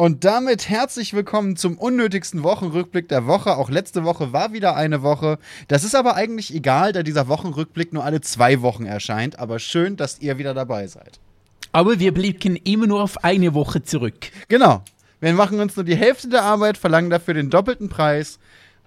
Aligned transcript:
Und 0.00 0.24
damit 0.24 0.70
herzlich 0.70 1.12
willkommen 1.12 1.56
zum 1.56 1.76
unnötigsten 1.76 2.42
Wochenrückblick 2.42 3.06
der 3.10 3.26
Woche. 3.26 3.58
Auch 3.58 3.68
letzte 3.68 4.02
Woche 4.02 4.32
war 4.32 4.54
wieder 4.54 4.74
eine 4.74 5.02
Woche. 5.02 5.38
Das 5.68 5.84
ist 5.84 5.94
aber 5.94 6.14
eigentlich 6.14 6.54
egal, 6.54 6.94
da 6.94 7.02
dieser 7.02 7.28
Wochenrückblick 7.28 7.92
nur 7.92 8.02
alle 8.02 8.22
zwei 8.22 8.62
Wochen 8.62 8.86
erscheint. 8.86 9.38
Aber 9.38 9.58
schön, 9.58 9.98
dass 9.98 10.18
ihr 10.18 10.38
wieder 10.38 10.54
dabei 10.54 10.86
seid. 10.86 11.20
Aber 11.72 11.98
wir 11.98 12.14
blicken 12.14 12.56
immer 12.56 12.86
nur 12.86 13.02
auf 13.02 13.24
eine 13.24 13.52
Woche 13.52 13.82
zurück. 13.82 14.30
Genau. 14.48 14.82
Wir 15.20 15.34
machen 15.34 15.60
uns 15.60 15.76
nur 15.76 15.84
die 15.84 15.96
Hälfte 15.96 16.30
der 16.30 16.44
Arbeit, 16.44 16.78
verlangen 16.78 17.10
dafür 17.10 17.34
den 17.34 17.50
doppelten 17.50 17.90
Preis. 17.90 18.38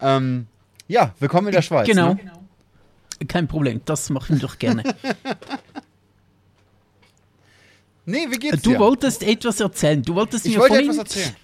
Ähm, 0.02 0.48
ja, 0.88 1.14
willkommen 1.20 1.50
in 1.50 1.54
der 1.54 1.62
Schweiz. 1.62 1.86
Genau. 1.86 2.16
Ne? 2.16 3.28
Kein 3.28 3.48
Problem, 3.48 3.82
das 3.86 4.10
machen 4.10 4.38
wir 4.38 4.42
doch 4.42 4.58
gerne. 4.58 4.82
nee, 8.06 8.28
wie 8.30 8.38
geht's 8.38 8.62
du 8.62 8.72
dir? 8.72 8.80
wolltest 8.80 9.24
etwas 9.24 9.60
erzählen. 9.60 10.02
Du 10.02 10.16
wolltest 10.16 10.46
ich 10.46 10.54
mir 10.56 10.62
wollte 10.62 10.80
etwas 10.82 10.98
erzählen. 10.98 11.36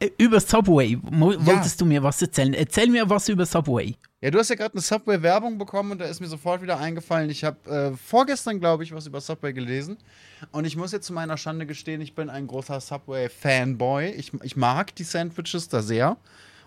äh, 0.00 0.10
über 0.18 0.40
Subway. 0.40 0.98
Wolltest 1.02 1.80
du 1.80 1.84
mir 1.84 2.02
was 2.02 2.20
erzählen? 2.22 2.54
Erzähl 2.54 2.88
mir 2.88 3.08
was 3.08 3.28
über 3.28 3.46
Subway. 3.46 3.94
Ja, 4.20 4.30
du 4.30 4.38
hast 4.38 4.50
ja 4.50 4.54
gerade 4.54 4.74
eine 4.74 4.80
Subway-Werbung 4.82 5.58
bekommen 5.58 5.92
und 5.92 6.00
da 6.00 6.04
ist 6.04 6.20
mir 6.20 6.28
sofort 6.28 6.62
wieder 6.62 6.78
eingefallen. 6.78 7.28
Ich 7.28 7.42
habe 7.42 7.68
äh, 7.68 7.96
vorgestern, 7.96 8.60
glaube 8.60 8.84
ich, 8.84 8.92
was 8.94 9.06
über 9.08 9.20
Subway 9.20 9.52
gelesen. 9.52 9.96
Und 10.52 10.64
ich 10.64 10.76
muss 10.76 10.92
jetzt 10.92 11.06
zu 11.06 11.12
meiner 11.12 11.36
Schande 11.36 11.66
gestehen, 11.66 12.00
ich 12.00 12.14
bin 12.14 12.30
ein 12.30 12.46
großer 12.46 12.80
Subway-Fanboy. 12.80 14.10
Ich, 14.10 14.32
ich 14.42 14.56
mag 14.56 14.94
die 14.94 15.04
Sandwiches 15.04 15.68
da 15.68 15.82
sehr. 15.82 16.16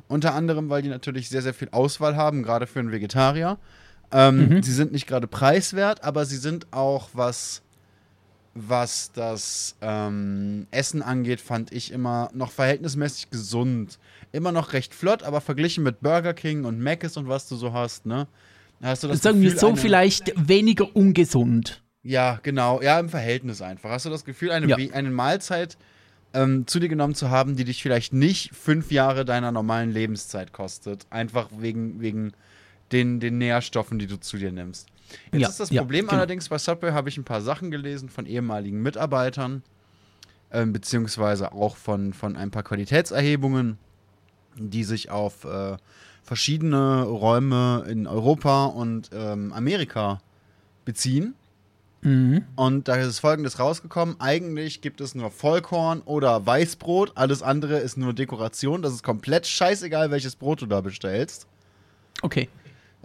Unter 0.08 0.34
anderem, 0.36 0.70
weil 0.70 0.82
die 0.82 0.90
natürlich 0.90 1.30
sehr, 1.30 1.42
sehr 1.42 1.54
viel 1.54 1.70
Auswahl 1.72 2.16
haben, 2.16 2.44
gerade 2.44 2.68
für 2.68 2.80
einen 2.80 2.92
Vegetarier. 2.92 3.58
Ähm, 4.12 4.50
Mhm. 4.50 4.64
Sie 4.64 4.72
sind 4.74 4.92
nicht 4.92 5.08
gerade 5.08 5.28
preiswert, 5.28 6.04
aber 6.04 6.26
sie 6.26 6.38
sind 6.38 6.68
auch, 6.72 7.10
was, 7.14 7.62
was 8.58 9.12
das 9.12 9.76
ähm, 9.82 10.66
Essen 10.72 11.02
angeht, 11.02 11.42
fand 11.42 11.72
ich 11.74 11.92
immer 11.92 12.30
noch 12.34 12.52
verhältnismäßig 12.52 13.30
gesund. 13.30 14.00
Immer 14.32 14.52
noch 14.54 14.72
recht 14.74 14.96
flott, 14.96 15.24
aber 15.24 15.42
verglichen 15.42 15.84
mit 15.84 16.00
Burger 16.02 16.34
King 16.34 16.64
und 16.66 16.80
Mc's 16.82 17.18
und 17.18 17.28
was 17.28 17.48
du 17.50 17.56
so 17.58 17.74
hast, 17.74 18.06
ne? 18.06 18.28
Hast 18.82 19.04
du 19.04 19.08
das 19.08 19.22
Sagen 19.22 19.42
wir 19.42 19.46
Gefühl, 19.50 19.60
so, 19.60 19.68
eine- 19.70 19.78
vielleicht 19.78 20.34
weniger 20.48 20.96
ungesund. 20.96 21.82
ja, 22.04 22.40
genau. 22.44 22.82
Ja, 22.82 23.00
im 23.00 23.10
Verhältnis 23.10 23.62
einfach. 23.62 23.90
Hast 23.90 24.06
du 24.06 24.10
das 24.10 24.26
Gefühl, 24.26 24.52
eine, 24.52 24.68
Ja. 24.68 24.78
Eine 24.94 25.10
Mahlzeit 25.12 25.78
ähm, 26.34 26.68
zu 26.68 26.80
dir 26.80 26.90
genommen 26.90 27.16
zu 27.16 27.30
haben, 27.30 27.56
die 27.56 27.64
dich 27.66 27.82
vielleicht 27.82 28.14
nicht 28.14 28.54
fünf 28.54 28.92
Jahre 28.92 29.24
deiner 29.26 29.52
normalen 29.52 29.92
Lebenszeit 29.92 30.52
kostet? 30.54 31.06
Einfach 31.10 31.50
wegen, 31.58 32.00
wegen 32.02 32.34
den, 32.92 33.20
den 33.20 33.38
Nährstoffen, 33.38 33.98
die 34.00 34.08
du 34.08 34.18
zu 34.20 34.38
dir 34.38 34.52
nimmst. 34.52 34.88
Jetzt 35.32 35.42
Ja, 35.42 35.50
ist 35.50 35.60
das 35.60 35.70
ja, 35.70 35.82
Problem 35.82 36.06
genau. 36.06 36.18
allerdings 36.18 36.50
bei 36.50 36.58
Subway, 36.58 36.92
habe 36.92 37.10
ich 37.10 37.18
ein 37.18 37.24
paar 37.24 37.42
Sachen 37.42 37.72
gelesen 37.72 38.10
von 38.10 38.26
ehemaligen 38.26 38.82
Mitarbeitern, 38.82 39.64
ähm, 40.52 40.74
beziehungsweise 40.74 41.52
auch 41.52 41.76
von, 41.76 42.14
von 42.14 42.36
ein 42.36 42.52
paar 42.52 42.64
Qualitätserhebungen, 42.64 43.78
die 44.56 44.84
sich 44.84 45.10
auf 45.10 45.44
äh, 45.46 45.78
verschiedene 46.24 47.04
Räume 47.04 47.86
in 47.88 48.08
Europa 48.08 48.66
und 48.66 49.10
ähm, 49.14 49.54
Amerika 49.54 50.22
beziehen. 50.86 51.36
Mhm. 52.02 52.44
Und 52.56 52.88
da 52.88 52.96
ist 52.96 53.20
folgendes 53.20 53.60
rausgekommen: 53.60 54.16
Eigentlich 54.20 54.82
gibt 54.82 55.02
es 55.02 55.16
nur 55.16 55.32
Vollkorn 55.32 56.02
oder 56.02 56.46
Weißbrot. 56.46 57.14
Alles 57.16 57.42
andere 57.42 57.80
ist 57.80 57.98
nur 57.98 58.14
Dekoration. 58.14 58.82
Das 58.84 58.94
ist 58.94 59.04
komplett 59.04 59.48
scheißegal, 59.48 60.12
welches 60.12 60.36
Brot 60.36 60.62
du 60.62 60.68
da 60.68 60.82
bestellst. 60.82 61.48
Okay. 62.22 62.48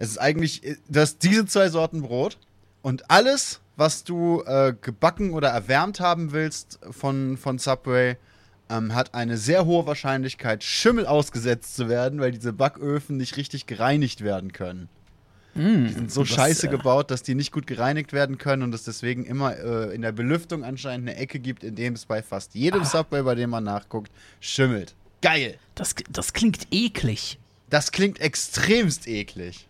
Es 0.00 0.08
ist 0.10 0.18
eigentlich 0.18 0.64
äh, 0.64 0.76
das, 0.88 1.18
diese 1.18 1.46
zwei 1.46 1.68
Sorten 1.68 2.02
Brot. 2.02 2.38
Und 2.82 3.10
alles, 3.10 3.60
was 3.76 4.02
du 4.04 4.42
äh, 4.46 4.74
gebacken 4.80 5.32
oder 5.32 5.48
erwärmt 5.50 6.00
haben 6.00 6.32
willst 6.32 6.80
von, 6.90 7.36
von 7.36 7.58
Subway, 7.58 8.16
ähm, 8.70 8.94
hat 8.94 9.14
eine 9.14 9.36
sehr 9.36 9.66
hohe 9.66 9.86
Wahrscheinlichkeit, 9.86 10.64
Schimmel 10.64 11.06
ausgesetzt 11.06 11.76
zu 11.76 11.88
werden, 11.88 12.20
weil 12.20 12.32
diese 12.32 12.52
Backöfen 12.52 13.16
nicht 13.18 13.36
richtig 13.36 13.66
gereinigt 13.66 14.22
werden 14.22 14.52
können. 14.52 14.88
Mm, 15.54 15.86
Die 15.88 15.92
sind 15.92 16.12
so 16.12 16.22
was, 16.22 16.28
scheiße 16.28 16.68
äh, 16.68 16.70
gebaut, 16.70 17.10
dass 17.10 17.22
die 17.22 17.34
nicht 17.34 17.52
gut 17.52 17.66
gereinigt 17.66 18.12
werden 18.12 18.39
können 18.39 18.62
und 18.62 18.72
es 18.74 18.84
deswegen 18.84 19.24
immer 19.27 19.56
äh, 19.58 19.94
in 19.94 20.00
der 20.02 20.12
Belüftung 20.12 20.64
anscheinend 20.64 21.08
eine 21.08 21.18
Ecke 21.18 21.39
gibt, 21.40 21.62
in 21.64 21.74
dem 21.74 21.94
es 21.94 22.06
bei 22.06 22.22
fast 22.22 22.52
Ah. 22.55 22.58
jedem 22.58 22.84
Subway, 22.84 23.22
bei 23.22 23.34
dem 23.34 23.50
man 23.50 23.64
nachguckt, 23.64 24.10
schimmelt. 24.40 24.94
Geil! 25.20 25.58
Das, 25.74 25.94
das 26.08 26.33
klingt 26.33 26.68
eklig. 26.70 27.39
Das 27.68 27.92
klingt 27.92 28.20
extremst 28.20 29.06
eklig. 29.06 29.66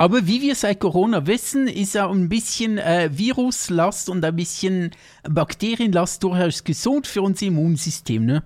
Aber 0.00 0.26
wie 0.26 0.40
wir 0.40 0.54
seit 0.54 0.80
Corona 0.80 1.26
wissen, 1.26 1.68
ist 1.68 1.92
ja 1.94 2.08
ein 2.08 2.30
bisschen 2.30 2.78
äh, 2.78 3.10
Viruslast 3.12 4.08
und 4.08 4.24
ein 4.24 4.34
bisschen 4.34 4.92
Bakterienlast 5.28 6.22
durchaus 6.22 6.64
gesund 6.64 7.06
für 7.06 7.20
unser 7.20 7.44
Immunsystem, 7.44 8.24
ne? 8.24 8.42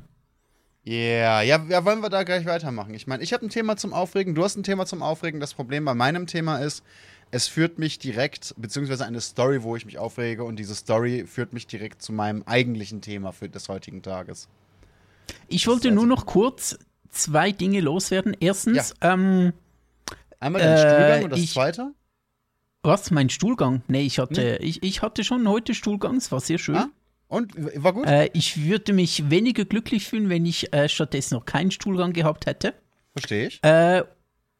Yeah. 0.85 1.43
ja, 1.43 1.65
ja, 1.69 1.85
wollen 1.85 2.01
wir 2.01 2.11
da 2.11 2.25
gleich 2.25 2.45
weitermachen? 2.45 2.93
Ich 2.95 3.07
meine, 3.07 3.23
ich 3.23 3.33
habe 3.33 3.47
ein 3.47 3.51
Thema 3.51 3.77
zum 3.77 3.93
Aufregen, 3.93 4.35
du 4.35 4.43
hast 4.43 4.57
ein 4.57 4.65
Thema 4.65 4.85
zum 4.85 5.01
Aufregen. 5.01 5.39
Das 5.39 5.55
Problem 5.55 5.85
bei 5.85 5.95
meinem 5.95 6.27
Thema 6.27 6.59
ist, 6.59 6.83
es 7.31 7.47
führt 7.47 7.79
mich 7.79 8.01
direkt, 8.01 8.53
beziehungsweise 8.59 9.07
eine 9.07 9.21
Story, 9.21 9.63
wo 9.63 9.77
ich 9.77 9.87
mich 9.87 9.97
aufrege, 9.97 10.43
und 10.43 10.57
diese 10.57 10.75
Story 10.75 11.25
führt 11.25 11.53
mich 11.53 11.69
direkt 11.69 12.03
zu 12.03 12.13
meinem 12.13 12.43
eigentlichen 12.47 13.01
Thema 13.01 13.31
für 13.31 13.49
des 13.49 13.69
heutigen 13.69 14.03
Tages. 14.03 14.49
Ich 15.47 15.69
wollte 15.69 15.87
also- 15.91 16.01
nur 16.01 16.07
noch 16.09 16.27
kurz 16.27 16.81
zwei 17.11 17.53
Dinge 17.53 17.81
loswerden. 17.81 18.37
Erstens, 18.41 18.93
ähm, 19.03 19.53
Einmal 20.41 20.63
dein 20.63 20.73
Äh, 20.77 20.79
Stuhlgang 20.79 21.25
und 21.25 21.31
das 21.31 21.41
ich- 21.41 21.53
zweite? 21.53 21.93
was, 22.83 23.11
mein 23.11 23.31
Stuhlgang? 23.31 23.83
Nee, 23.89 24.03
ich 24.03 24.19
hatte, 24.19 24.59
ich, 24.61 24.83
ich 24.83 25.01
hatte 25.03 25.25
schon 25.25 25.49
heute 25.49 25.75
Stuhlgang, 25.75 26.17
es 26.17 26.31
war 26.31 26.41
sehr 26.41 26.59
schön. 26.59 26.77
Ah, 26.77 26.89
Und 27.29 27.53
war 27.83 27.93
gut? 27.95 28.07
Äh, 28.07 28.29
ich 28.35 28.63
würde 28.65 28.93
mich 28.93 29.31
weniger 29.31 29.65
glücklich 29.65 30.07
fühlen, 30.07 30.29
wenn 30.29 30.45
ich 30.45 30.73
äh, 30.75 30.89
stattdessen 30.89 31.35
noch 31.35 31.47
keinen 31.47 31.71
Stuhlgang 31.71 32.13
gehabt 32.13 32.45
hätte. 32.47 32.75
Verstehe 33.13 33.47
ich. 33.49 33.65
Äh, 33.65 34.03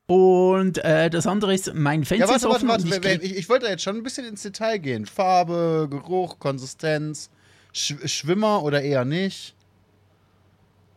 und 0.07 0.79
äh, 0.85 1.11
das 1.11 1.27
andere 1.27 1.55
ist, 1.55 1.73
mein 1.75 2.05
Fenster 2.05 2.27
Ja, 2.27 2.33
warte, 2.33 2.49
warte, 2.49 2.69
warte. 2.69 2.85
und 2.85 3.23
ich 3.25 3.31
Ich, 3.31 3.37
ich 3.39 3.49
wollte 3.49 3.67
da 3.67 3.71
jetzt 3.71 3.83
schon 3.83 3.97
ein 3.97 4.03
bisschen 4.03 4.25
ins 4.27 4.43
Detail 4.43 4.79
gehen. 4.79 5.05
Farbe, 5.07 5.89
Geruch, 5.91 6.39
Konsistenz, 6.39 7.31
Sch 7.73 7.95
Schwimmer 8.07 8.63
oder 8.63 8.81
eher 8.83 9.05
nicht. 9.05 9.55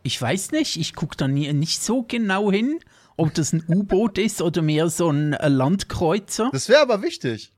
Ich 0.02 0.20
weiß 0.20 0.52
nicht, 0.52 0.76
ich 0.76 0.94
gucke 0.94 1.16
da 1.16 1.28
nie, 1.28 1.52
nicht 1.52 1.82
so 1.82 2.02
genau 2.02 2.50
hin, 2.52 2.78
ob 3.18 3.34
das 3.34 3.52
ein 3.52 3.64
U-Boot 3.68 4.16
ist 4.16 4.40
oder 4.40 4.62
mehr 4.62 4.88
so 4.88 5.10
ein 5.10 5.34
äh, 5.34 5.48
Landkreuzer. 5.48 6.48
Das 6.52 6.68
wäre 6.68 6.80
aber 6.80 7.02
wichtig. 7.02 7.52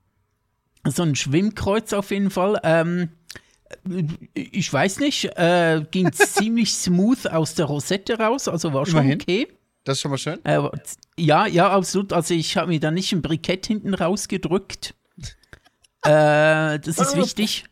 So 0.88 1.02
ein 1.02 1.14
Schwimmkreuz 1.14 1.92
auf 1.92 2.10
jeden 2.10 2.30
Fall. 2.30 2.58
Ähm, 2.64 3.10
äh, 3.88 4.04
ich 4.34 4.72
weiß 4.72 4.98
nicht, 5.00 5.26
äh, 5.36 5.84
ging 5.90 6.12
ziemlich 6.12 6.72
smooth 6.72 7.26
aus 7.26 7.54
der 7.54 7.66
Rosette 7.66 8.18
raus, 8.18 8.48
also 8.48 8.72
war 8.72 8.86
schon 8.86 9.00
Immerhin. 9.00 9.20
okay. 9.20 9.48
Das 9.84 9.98
ist 9.98 10.02
schon 10.02 10.10
mal 10.10 10.18
schön. 10.18 10.44
Äh, 10.44 10.60
ja, 11.18 11.46
ja, 11.46 11.70
absolut. 11.70 12.12
Also 12.12 12.34
ich 12.34 12.56
habe 12.56 12.68
mir 12.68 12.80
da 12.80 12.90
nicht 12.90 13.12
ein 13.12 13.22
Brikett 13.22 13.66
hinten 13.66 13.94
rausgedrückt. 13.94 14.94
äh, 16.04 16.78
das 16.78 16.98
ist 16.98 17.16
wichtig. 17.16 17.64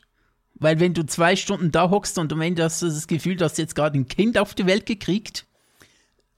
Weil 0.55 0.81
wenn 0.81 0.94
du 0.94 1.06
zwei 1.06 1.37
Stunden 1.37 1.70
da 1.70 1.91
hockst 1.91 2.19
und 2.19 2.32
am 2.32 2.41
Ende 2.41 2.65
hast 2.65 2.82
du 2.82 2.87
das 2.87 3.06
Gefühl, 3.06 3.37
du 3.37 3.44
hast 3.44 3.59
jetzt 3.59 3.75
gerade 3.75 3.99
ein 3.99 4.09
Kind 4.09 4.38
auf 4.38 4.55
die 4.55 4.66
Welt 4.66 4.87
gekriegt, 4.87 5.47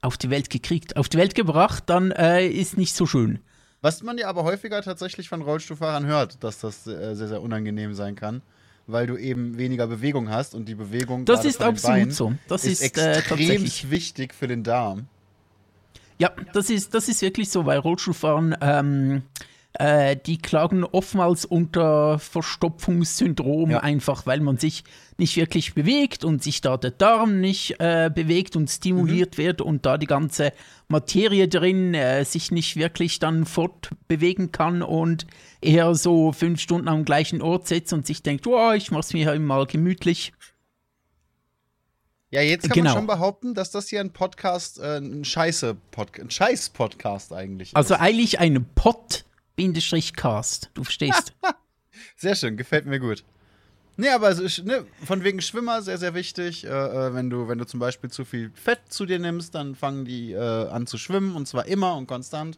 auf 0.01 0.17
die 0.17 0.29
Welt 0.29 0.49
gekriegt, 0.49 0.97
auf 0.97 1.09
die 1.09 1.17
Welt 1.17 1.35
gebracht, 1.35 1.83
dann 1.87 2.11
äh, 2.11 2.47
ist 2.47 2.77
nicht 2.77 2.95
so 2.95 3.05
schön. 3.05 3.39
Was 3.81 4.03
man 4.03 4.17
ja 4.17 4.27
aber 4.27 4.43
häufiger 4.43 4.81
tatsächlich 4.81 5.29
von 5.29 5.41
Rollstuhlfahrern 5.41 6.05
hört, 6.05 6.43
dass 6.43 6.59
das 6.59 6.85
äh, 6.85 7.15
sehr, 7.15 7.27
sehr 7.27 7.41
unangenehm 7.41 7.93
sein 7.93 8.15
kann, 8.15 8.41
weil 8.85 9.07
du 9.07 9.17
eben 9.17 9.57
weniger 9.57 9.87
Bewegung 9.87 10.29
hast 10.29 10.53
und 10.53 10.65
die 10.65 10.75
Bewegung 10.75 11.25
Das 11.25 11.45
ist 11.45 11.61
absolut 11.61 11.81
Beinen 11.81 12.11
so. 12.11 12.33
Das 12.47 12.65
ist, 12.65 12.81
ist, 12.81 12.97
äh, 12.97 13.13
extrem 13.13 13.37
tatsächlich. 13.37 13.89
wichtig 13.89 14.33
für 14.35 14.47
den 14.47 14.63
Darm. 14.63 15.07
Ja, 16.19 16.31
das 16.53 16.69
ist, 16.69 16.93
das 16.93 17.07
ist 17.09 17.23
wirklich 17.23 17.49
so, 17.49 17.65
weil 17.65 17.79
Rollstuhlfahren, 17.79 18.55
ähm, 18.61 19.23
äh, 19.73 20.17
die 20.17 20.37
klagen 20.37 20.83
oftmals 20.83 21.45
unter 21.45 22.19
Verstopfungssyndrom, 22.19 23.71
Ja. 23.71 23.79
einfach 23.79 24.25
weil 24.25 24.41
man 24.41 24.57
sich 24.57 24.83
nicht 25.17 25.37
wirklich 25.37 25.73
bewegt 25.73 26.25
und 26.25 26.43
sich 26.43 26.61
da 26.61 26.77
der 26.77 26.91
Darm 26.91 27.39
nicht 27.39 27.79
äh, 27.79 28.09
bewegt 28.13 28.55
und 28.55 28.69
stimuliert 28.69 29.37
wird 29.37 29.61
und 29.61 29.85
da 29.85 29.97
die 29.97 30.07
ganze 30.07 30.51
Materie 30.89 31.47
drin 31.47 31.93
äh, 31.93 32.25
sich 32.25 32.51
nicht 32.51 32.75
wirklich 32.75 33.19
dann 33.19 33.45
fortbewegen 33.45 34.51
kann 34.51 34.81
und 34.81 35.25
eher 35.61 35.95
so 35.95 36.33
fünf 36.33 36.59
Stunden 36.59 36.87
am 36.89 37.05
gleichen 37.05 37.41
Ort 37.41 37.67
sitzt 37.67 37.93
und 37.93 38.05
sich 38.05 38.23
denkt, 38.23 38.45
oh, 38.47 38.71
ich 38.73 38.91
mach's 38.91 39.13
mir 39.13 39.27
halt 39.27 39.41
mal 39.41 39.65
gemütlich. 39.67 40.33
Ja, 42.33 42.41
jetzt 42.41 42.63
kann 42.63 42.71
Genau. 42.75 42.91
man 42.91 42.97
schon 42.97 43.07
behaupten, 43.07 43.53
dass 43.53 43.71
das 43.71 43.89
hier 43.89 43.99
ein 43.99 44.11
Podcast, 44.11 44.79
äh, 44.79 44.97
ein 44.97 45.25
scheiße 45.25 45.75
Podcast, 45.91 46.25
ein 46.25 46.31
Scheiß-Podcast 46.31 47.33
eigentlich 47.33 47.75
Also 47.75 47.93
ist. 47.95 47.99
eigentlich 47.99 48.39
ein 48.39 48.65
Pot-Cast, 49.55 50.69
du 50.73 50.83
verstehst. 50.83 51.33
Sehr 52.15 52.35
schön, 52.35 52.57
gefällt 52.57 52.85
mir 52.85 52.99
gut. 52.99 53.23
Nee, 53.97 54.09
aber 54.09 54.27
also, 54.27 54.63
ne, 54.63 54.85
von 55.05 55.23
wegen 55.23 55.41
Schwimmer 55.41 55.81
sehr, 55.81 55.97
sehr 55.97 56.15
wichtig. 56.15 56.63
Äh, 56.65 56.69
äh, 56.69 57.13
wenn, 57.13 57.29
du, 57.29 57.47
wenn 57.47 57.57
du 57.57 57.65
zum 57.65 57.79
Beispiel 57.79 58.09
zu 58.09 58.25
viel 58.25 58.49
Fett 58.55 58.79
zu 58.89 59.05
dir 59.05 59.19
nimmst, 59.19 59.53
dann 59.53 59.75
fangen 59.75 60.05
die 60.05 60.31
äh, 60.31 60.39
an 60.69 60.87
zu 60.87 60.97
schwimmen 60.97 61.35
und 61.35 61.47
zwar 61.47 61.65
immer 61.67 61.95
und 61.97 62.07
konstant. 62.07 62.57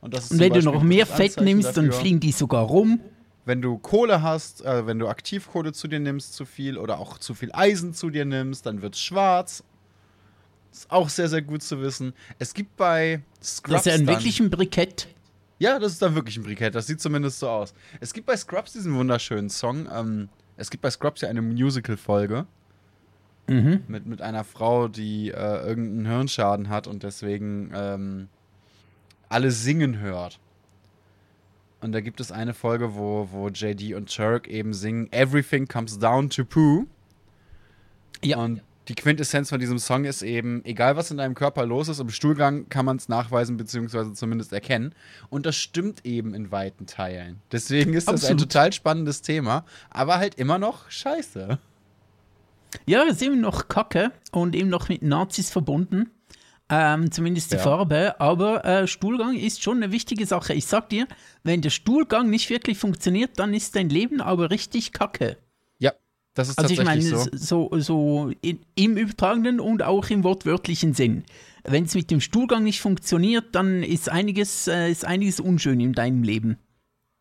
Und, 0.00 0.14
Und 0.14 0.38
wenn 0.38 0.52
du 0.52 0.60
noch 0.60 0.82
mehr 0.82 1.06
Fett 1.06 1.40
nimmst, 1.40 1.76
dann 1.76 1.86
dafür. 1.86 2.00
fliegen 2.00 2.20
die 2.20 2.30
sogar 2.30 2.62
rum. 2.64 3.00
Wenn 3.46 3.62
du 3.62 3.78
Kohle 3.78 4.22
hast, 4.22 4.64
äh, 4.64 4.86
wenn 4.86 4.98
du 4.98 5.08
Aktivkohle 5.08 5.72
zu 5.72 5.88
dir 5.88 5.98
nimmst, 5.98 6.34
zu 6.34 6.44
viel 6.44 6.76
oder 6.78 6.98
auch 7.00 7.18
zu 7.18 7.34
viel 7.34 7.50
Eisen 7.52 7.94
zu 7.94 8.10
dir 8.10 8.24
nimmst, 8.24 8.66
dann 8.66 8.82
wird's 8.82 9.00
schwarz. 9.00 9.64
Ist 10.70 10.90
auch 10.90 11.08
sehr, 11.08 11.28
sehr 11.28 11.42
gut 11.42 11.62
zu 11.62 11.80
wissen. 11.80 12.12
Es 12.38 12.52
gibt 12.52 12.76
bei 12.76 13.22
Scrubs. 13.42 13.72
Das 13.72 13.80
ist 13.80 13.86
ja 13.86 13.94
ein 13.94 14.06
dann- 14.06 14.14
wirklich 14.16 14.38
ein 14.40 14.50
Brikett. 14.50 15.08
Ja, 15.58 15.78
das 15.78 15.92
ist 15.92 16.02
dann 16.02 16.14
wirklich 16.14 16.36
ein 16.36 16.42
Brikett. 16.42 16.74
Das 16.74 16.86
sieht 16.86 17.00
zumindest 17.00 17.38
so 17.38 17.48
aus. 17.48 17.72
Es 18.00 18.12
gibt 18.12 18.26
bei 18.26 18.36
Scrubs 18.36 18.72
diesen 18.72 18.94
wunderschönen 18.94 19.48
Song. 19.48 19.88
Ähm, 19.92 20.28
es 20.56 20.70
gibt 20.70 20.82
bei 20.82 20.90
Scrubs 20.90 21.20
ja 21.22 21.28
eine 21.28 21.42
Musical-Folge 21.42 22.46
Mhm. 23.48 23.84
mit, 23.86 24.06
mit 24.06 24.22
einer 24.22 24.42
Frau, 24.42 24.88
die 24.88 25.30
äh, 25.30 25.34
irgendeinen 25.66 26.06
Hirnschaden 26.06 26.68
hat 26.68 26.88
und 26.88 27.04
deswegen 27.04 27.70
ähm, 27.74 28.28
alle 29.28 29.52
singen 29.52 30.00
hört. 30.00 30.40
Und 31.80 31.92
da 31.92 32.00
gibt 32.00 32.20
es 32.20 32.32
eine 32.32 32.54
Folge, 32.54 32.96
wo, 32.96 33.28
wo 33.30 33.48
JD 33.48 33.94
und 33.94 34.12
Turk 34.12 34.48
eben 34.48 34.74
singen 34.74 35.12
Everything 35.12 35.68
comes 35.68 35.96
down 35.98 36.28
to 36.28 36.44
poo. 36.44 36.86
Ja. 38.24 38.38
Und 38.38 38.62
die 38.88 38.94
Quintessenz 38.94 39.48
von 39.50 39.58
diesem 39.58 39.78
Song 39.78 40.04
ist 40.04 40.22
eben, 40.22 40.64
egal 40.64 40.96
was 40.96 41.10
in 41.10 41.16
deinem 41.16 41.34
Körper 41.34 41.66
los 41.66 41.88
ist, 41.88 41.98
im 41.98 42.10
Stuhlgang 42.10 42.68
kann 42.68 42.84
man 42.84 42.96
es 42.96 43.08
nachweisen 43.08 43.56
bzw. 43.56 44.12
zumindest 44.12 44.52
erkennen. 44.52 44.94
Und 45.28 45.46
das 45.46 45.56
stimmt 45.56 46.04
eben 46.04 46.34
in 46.34 46.52
weiten 46.52 46.86
Teilen. 46.86 47.40
Deswegen 47.50 47.94
ist 47.94 48.06
das 48.08 48.24
ein 48.24 48.32
Absolut. 48.32 48.40
total 48.42 48.72
spannendes 48.72 49.22
Thema, 49.22 49.64
aber 49.90 50.18
halt 50.18 50.36
immer 50.36 50.58
noch 50.58 50.90
scheiße. 50.90 51.58
Ja, 52.86 53.02
ist 53.04 53.22
eben 53.22 53.40
noch 53.40 53.68
Kacke 53.68 54.12
und 54.32 54.54
eben 54.54 54.68
noch 54.68 54.88
mit 54.88 55.02
Nazis 55.02 55.50
verbunden. 55.50 56.10
Ähm, 56.68 57.12
zumindest 57.12 57.52
die 57.52 57.56
Ja. 57.56 57.62
Farbe. 57.62 58.20
Aber 58.20 58.64
äh, 58.64 58.86
Stuhlgang 58.88 59.36
ist 59.36 59.62
schon 59.62 59.82
eine 59.82 59.92
wichtige 59.92 60.26
Sache. 60.26 60.52
Ich 60.52 60.66
sag 60.66 60.88
dir, 60.88 61.06
wenn 61.44 61.62
der 61.62 61.70
Stuhlgang 61.70 62.28
nicht 62.28 62.50
wirklich 62.50 62.76
funktioniert, 62.78 63.38
dann 63.38 63.54
ist 63.54 63.76
dein 63.76 63.88
Leben 63.88 64.20
aber 64.20 64.50
richtig 64.50 64.92
Kacke. 64.92 65.38
Das 66.36 66.50
ist 66.50 66.58
Also 66.58 66.74
ich 66.74 66.84
meine, 66.84 67.00
so. 67.00 67.26
so, 67.32 67.70
so 67.80 68.30
in, 68.42 68.60
im 68.74 68.98
übertragenen 68.98 69.58
und 69.58 69.82
auch 69.82 70.10
im 70.10 70.22
wortwörtlichen 70.22 70.92
Sinn. 70.92 71.24
Wenn 71.64 71.84
es 71.84 71.94
mit 71.94 72.10
dem 72.10 72.20
Stuhlgang 72.20 72.62
nicht 72.62 72.82
funktioniert, 72.82 73.54
dann 73.54 73.82
ist 73.82 74.10
einiges, 74.10 74.68
äh, 74.68 74.90
ist 74.90 75.06
einiges 75.06 75.40
unschön 75.40 75.80
in 75.80 75.94
deinem 75.94 76.22
Leben. 76.22 76.58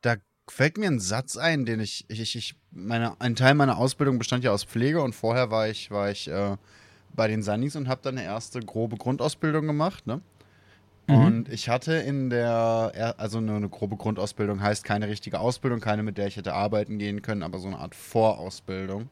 Da 0.01 0.17
fällt 0.49 0.77
mir 0.77 0.87
ein 0.87 0.99
Satz 0.99 1.37
ein, 1.37 1.65
den 1.65 1.79
ich, 1.79 2.03
ich, 2.09 2.35
ich, 2.35 2.55
meine, 2.71 3.19
ein 3.21 3.37
Teil 3.37 3.53
meiner 3.53 3.77
Ausbildung 3.77 4.19
bestand 4.19 4.43
ja 4.43 4.51
aus 4.51 4.65
Pflege 4.65 5.01
und 5.01 5.15
vorher 5.15 5.49
war 5.49 5.69
ich, 5.69 5.89
war 5.91 6.11
ich 6.11 6.27
äh, 6.27 6.57
bei 7.15 7.29
den 7.29 7.41
Sannis 7.41 7.77
und 7.77 7.87
habe 7.87 8.01
dann 8.03 8.17
eine 8.17 8.27
erste 8.27 8.59
grobe 8.59 8.97
Grundausbildung 8.97 9.65
gemacht, 9.65 10.05
ne? 10.05 10.19
Und 11.07 11.49
ich 11.49 11.69
hatte 11.69 11.93
in 11.93 12.29
der, 12.31 12.91
er- 12.95 13.19
also 13.19 13.37
eine, 13.37 13.55
eine 13.55 13.69
grobe 13.69 13.95
Grundausbildung 13.95 14.61
heißt 14.61 14.83
keine 14.83 15.07
richtige 15.07 15.39
Ausbildung, 15.39 15.79
keine, 15.79 16.01
mit 16.03 16.17
der 16.17 16.25
ich 16.27 16.35
hätte 16.37 16.53
arbeiten 16.53 16.97
gehen 16.97 17.21
können, 17.21 17.43
aber 17.43 17.59
so 17.59 17.67
eine 17.67 17.77
Art 17.77 17.93
Vorausbildung, 17.93 19.09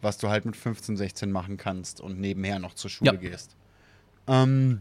was 0.00 0.18
du 0.18 0.28
halt 0.28 0.44
mit 0.44 0.54
15, 0.56 0.96
16 0.96 1.32
machen 1.32 1.56
kannst 1.56 2.00
und 2.00 2.20
nebenher 2.20 2.60
noch 2.60 2.74
zur 2.74 2.88
Schule 2.90 3.12
Ja. 3.14 3.16
gehst. 3.18 3.56
Ähm, 4.28 4.80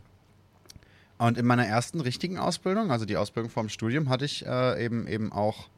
und 1.17 1.39
in 1.39 1.45
meiner 1.47 1.65
ersten 1.65 2.01
richtigen 2.01 2.37
Ausbildung, 2.37 2.91
also 2.91 3.05
die 3.05 3.17
Ausbildung 3.17 3.49
vorm 3.49 3.69
Studium, 3.69 4.09
hatte 4.09 4.25
ich 4.25 4.45
äh, 4.45 4.85
eben 4.85 5.07
eben 5.07 5.31
auch 5.31 5.69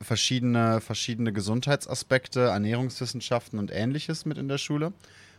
verschiedene, 0.00 0.80
verschiedene 0.80 1.32
Gesundheitsaspekte, 1.32 2.40
Ernährungswissenschaften 2.48 3.58
und 3.58 3.70
ähnliches 3.70 4.24
mit 4.24 4.38
in 4.38 4.48
der 4.48 4.58
Schule 4.58 4.92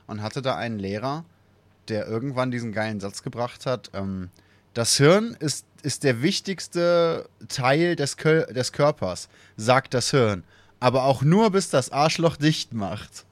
und 0.07 0.21
hatte 0.21 0.42
da 0.42 0.56
einen 0.56 0.80
Lehrer, 0.80 1.25
der 1.87 2.07
irgendwann 2.07 2.51
diesen 2.51 2.71
geilen 2.71 2.99
Satz 2.99 3.23
gebracht 3.23 3.65
hat, 3.65 3.91
ähm, 3.93 4.29
das 4.73 4.97
Hirn 4.97 5.35
ist, 5.39 5.65
ist 5.83 6.03
der 6.03 6.21
wichtigste 6.21 7.27
Teil 7.49 7.95
des, 7.95 8.17
Kö 8.17 8.45
des 8.45 8.71
Körpers, 8.71 9.27
sagt 9.57 9.93
das 9.93 10.11
Hirn. 10.11 10.43
Aber 10.79 11.03
auch 11.03 11.21
nur, 11.21 11.51
bis 11.51 11.69
das 11.69 11.91
Arschloch 11.91 12.37
dicht 12.37 12.73
macht. 12.73 13.25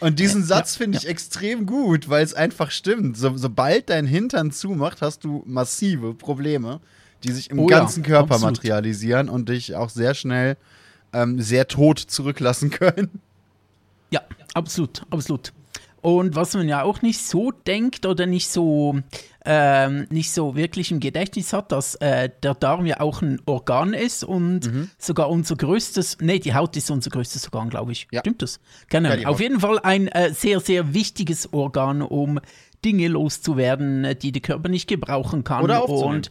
Und 0.00 0.18
diesen 0.18 0.44
Satz 0.44 0.76
finde 0.76 0.98
ich 0.98 1.08
extrem 1.08 1.66
gut, 1.66 2.08
weil 2.08 2.24
es 2.24 2.32
einfach 2.34 2.70
stimmt. 2.70 3.16
So, 3.16 3.36
sobald 3.36 3.90
dein 3.90 4.06
Hintern 4.06 4.52
zumacht, 4.52 5.02
hast 5.02 5.24
du 5.24 5.42
massive 5.46 6.14
Probleme, 6.14 6.80
die 7.24 7.32
sich 7.32 7.50
im 7.50 7.58
Oh 7.58 7.68
ja, 7.68 7.80
ganzen 7.80 8.02
Körper 8.02 8.34
absolut. 8.34 8.56
materialisieren 8.56 9.28
und 9.28 9.48
dich 9.48 9.74
auch 9.74 9.90
sehr 9.90 10.14
schnell 10.14 10.56
ähm, 11.12 11.40
sehr 11.40 11.68
tot 11.68 11.98
zurücklassen 11.98 12.70
können. 12.70 13.20
Ja, 14.10 14.22
absolut, 14.54 15.02
absolut. 15.10 15.52
Und 16.00 16.36
was 16.36 16.54
man 16.54 16.68
ja 16.68 16.82
auch 16.82 17.02
nicht 17.02 17.20
so 17.20 17.50
denkt 17.50 18.06
oder 18.06 18.26
nicht 18.26 18.48
so, 18.48 18.98
ähm, 19.44 20.06
nicht 20.10 20.32
so 20.32 20.54
wirklich 20.54 20.90
im 20.90 21.00
Gedächtnis 21.00 21.52
hat, 21.52 21.72
dass 21.72 21.94
äh, 21.96 22.30
der 22.42 22.54
Darm 22.54 22.86
ja 22.86 23.00
auch 23.00 23.22
ein 23.22 23.40
Organ 23.46 23.94
ist 23.94 24.22
und 24.24 24.66
Mhm. 24.72 24.90
sogar 24.98 25.28
unser 25.30 25.56
größtes, 25.56 26.18
nee, 26.20 26.38
die 26.38 26.54
Haut 26.54 26.76
ist 26.76 26.90
unser 26.90 27.10
größtes 27.10 27.52
Organ, 27.52 27.70
glaube 27.70 27.92
ich. 27.92 28.06
Ja. 28.12 28.20
Stimmt 28.20 28.42
das? 28.42 28.60
Keine 28.88 29.20
Ja, 29.20 29.28
Auf 29.28 29.40
jeden 29.40 29.60
Fall 29.60 29.78
ein 29.80 30.08
äh, 30.08 30.32
sehr, 30.32 30.60
sehr 30.60 30.94
wichtiges 30.94 31.52
Organ, 31.52 32.02
um 32.02 32.40
Dinge 32.84 33.08
loszuwerden, 33.08 34.04
äh, 34.04 34.14
die 34.14 34.32
der 34.32 34.42
Körper 34.42 34.68
nicht 34.68 34.88
gebrauchen 34.88 35.44
kann. 35.44 35.64
Oder 35.64 35.82
aufzunehmen. 35.82 36.16
Und 36.16 36.30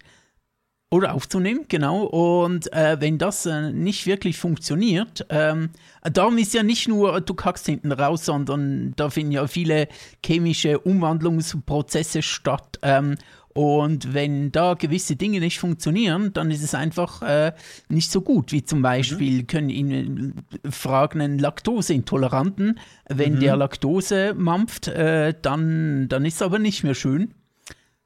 oder 0.89 1.13
aufzunehmen, 1.13 1.66
genau. 1.68 2.04
Und 2.04 2.72
äh, 2.72 2.98
wenn 3.00 3.18
das 3.18 3.45
äh, 3.45 3.72
nicht 3.72 4.06
wirklich 4.06 4.38
funktioniert, 4.38 5.25
ähm, 5.30 5.69
Darm 6.13 6.38
ist 6.38 6.54
ja 6.54 6.63
nicht 6.63 6.88
nur, 6.88 7.19
du 7.19 7.34
kackst 7.34 7.66
hinten 7.66 7.92
raus, 7.92 8.25
sondern 8.25 8.94
da 8.95 9.10
finden 9.10 9.34
ja 9.34 9.48
viele 9.48 9.89
chemische 10.25 10.80
Umwandlungsprozesse 10.80 12.22
statt. 12.22 12.80
Ähm, 12.84 13.16
und 13.54 14.13
wenn 14.13 14.51
da 14.51 14.75
gewisse 14.75 15.16
Dinge 15.16 15.39
nicht 15.39 15.60
funktionieren, 15.60 16.31
dann 16.31 16.51
ist 16.51 16.62
es 16.62 16.75
einfach 16.75 17.24
äh, 17.24 17.54
nicht 17.90 18.12
so 18.12 18.22
gut. 18.22 18.51
Wie 18.51 18.63
zum 18.63 18.83
Beispiel 18.83 19.45
können 19.45 19.69
Ihnen 19.69 20.45
fragen 20.69 21.22
einen 21.22 21.40
Laktoseintoleranten, 21.40 22.80
wenn 23.10 23.40
der 23.40 23.57
Laktose 23.57 24.36
mampft, 24.36 24.90
äh, 24.90 25.33
dann, 25.42 26.07
dann 26.07 26.24
ist 26.24 26.36
es 26.36 26.42
aber 26.44 26.60
nicht 26.60 26.83
mehr 26.83 26.94
schön. 26.94 27.33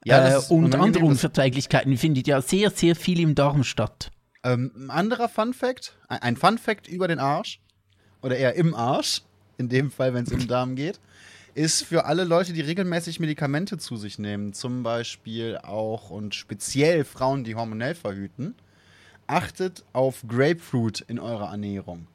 Das 0.05 0.49
äh, 0.49 0.53
und 0.53 0.75
andere 0.75 1.05
Unverträglichkeiten 1.05 1.97
findet 1.97 2.27
ja 2.27 2.41
sehr, 2.41 2.69
sehr 2.71 2.95
viel 2.95 3.19
im 3.19 3.35
Darm 3.35 3.63
statt. 3.63 4.11
Ähm, 4.43 4.71
ein 4.75 4.89
anderer 4.89 5.29
Fun 5.29 5.53
Fact, 5.53 5.93
ein- 6.07 6.21
ein 6.21 6.35
Fun 6.37 6.57
Fact 6.57 6.87
über 6.87 7.07
den 7.07 7.19
Arsch, 7.19 7.59
oder 8.21 8.37
eher 8.37 8.55
im 8.55 8.73
Arsch, 8.73 9.21
in 9.57 9.69
dem 9.69 9.91
Fall, 9.91 10.13
wenn 10.13 10.23
es 10.25 10.31
um 10.31 10.47
Darm 10.47 10.75
geht, 10.75 10.99
ist 11.53 11.83
für 11.83 12.05
alle 12.05 12.23
Leute, 12.23 12.53
die 12.53 12.61
regelmäßig 12.61 13.19
Medikamente 13.19 13.77
zu 13.77 13.97
sich 13.97 14.17
nehmen, 14.17 14.53
zum 14.53 14.83
Beispiel 14.83 15.57
auch 15.61 16.09
und 16.09 16.33
speziell 16.33 17.03
Frauen, 17.03 17.43
die 17.43 17.55
hormonell 17.55 17.93
verhüten, 17.93 18.55
achtet 19.27 19.83
auf 19.93 20.23
Grapefruit 20.27 21.01
in 21.07 21.19
eurer 21.19 21.51
Ernährung. 21.51 22.07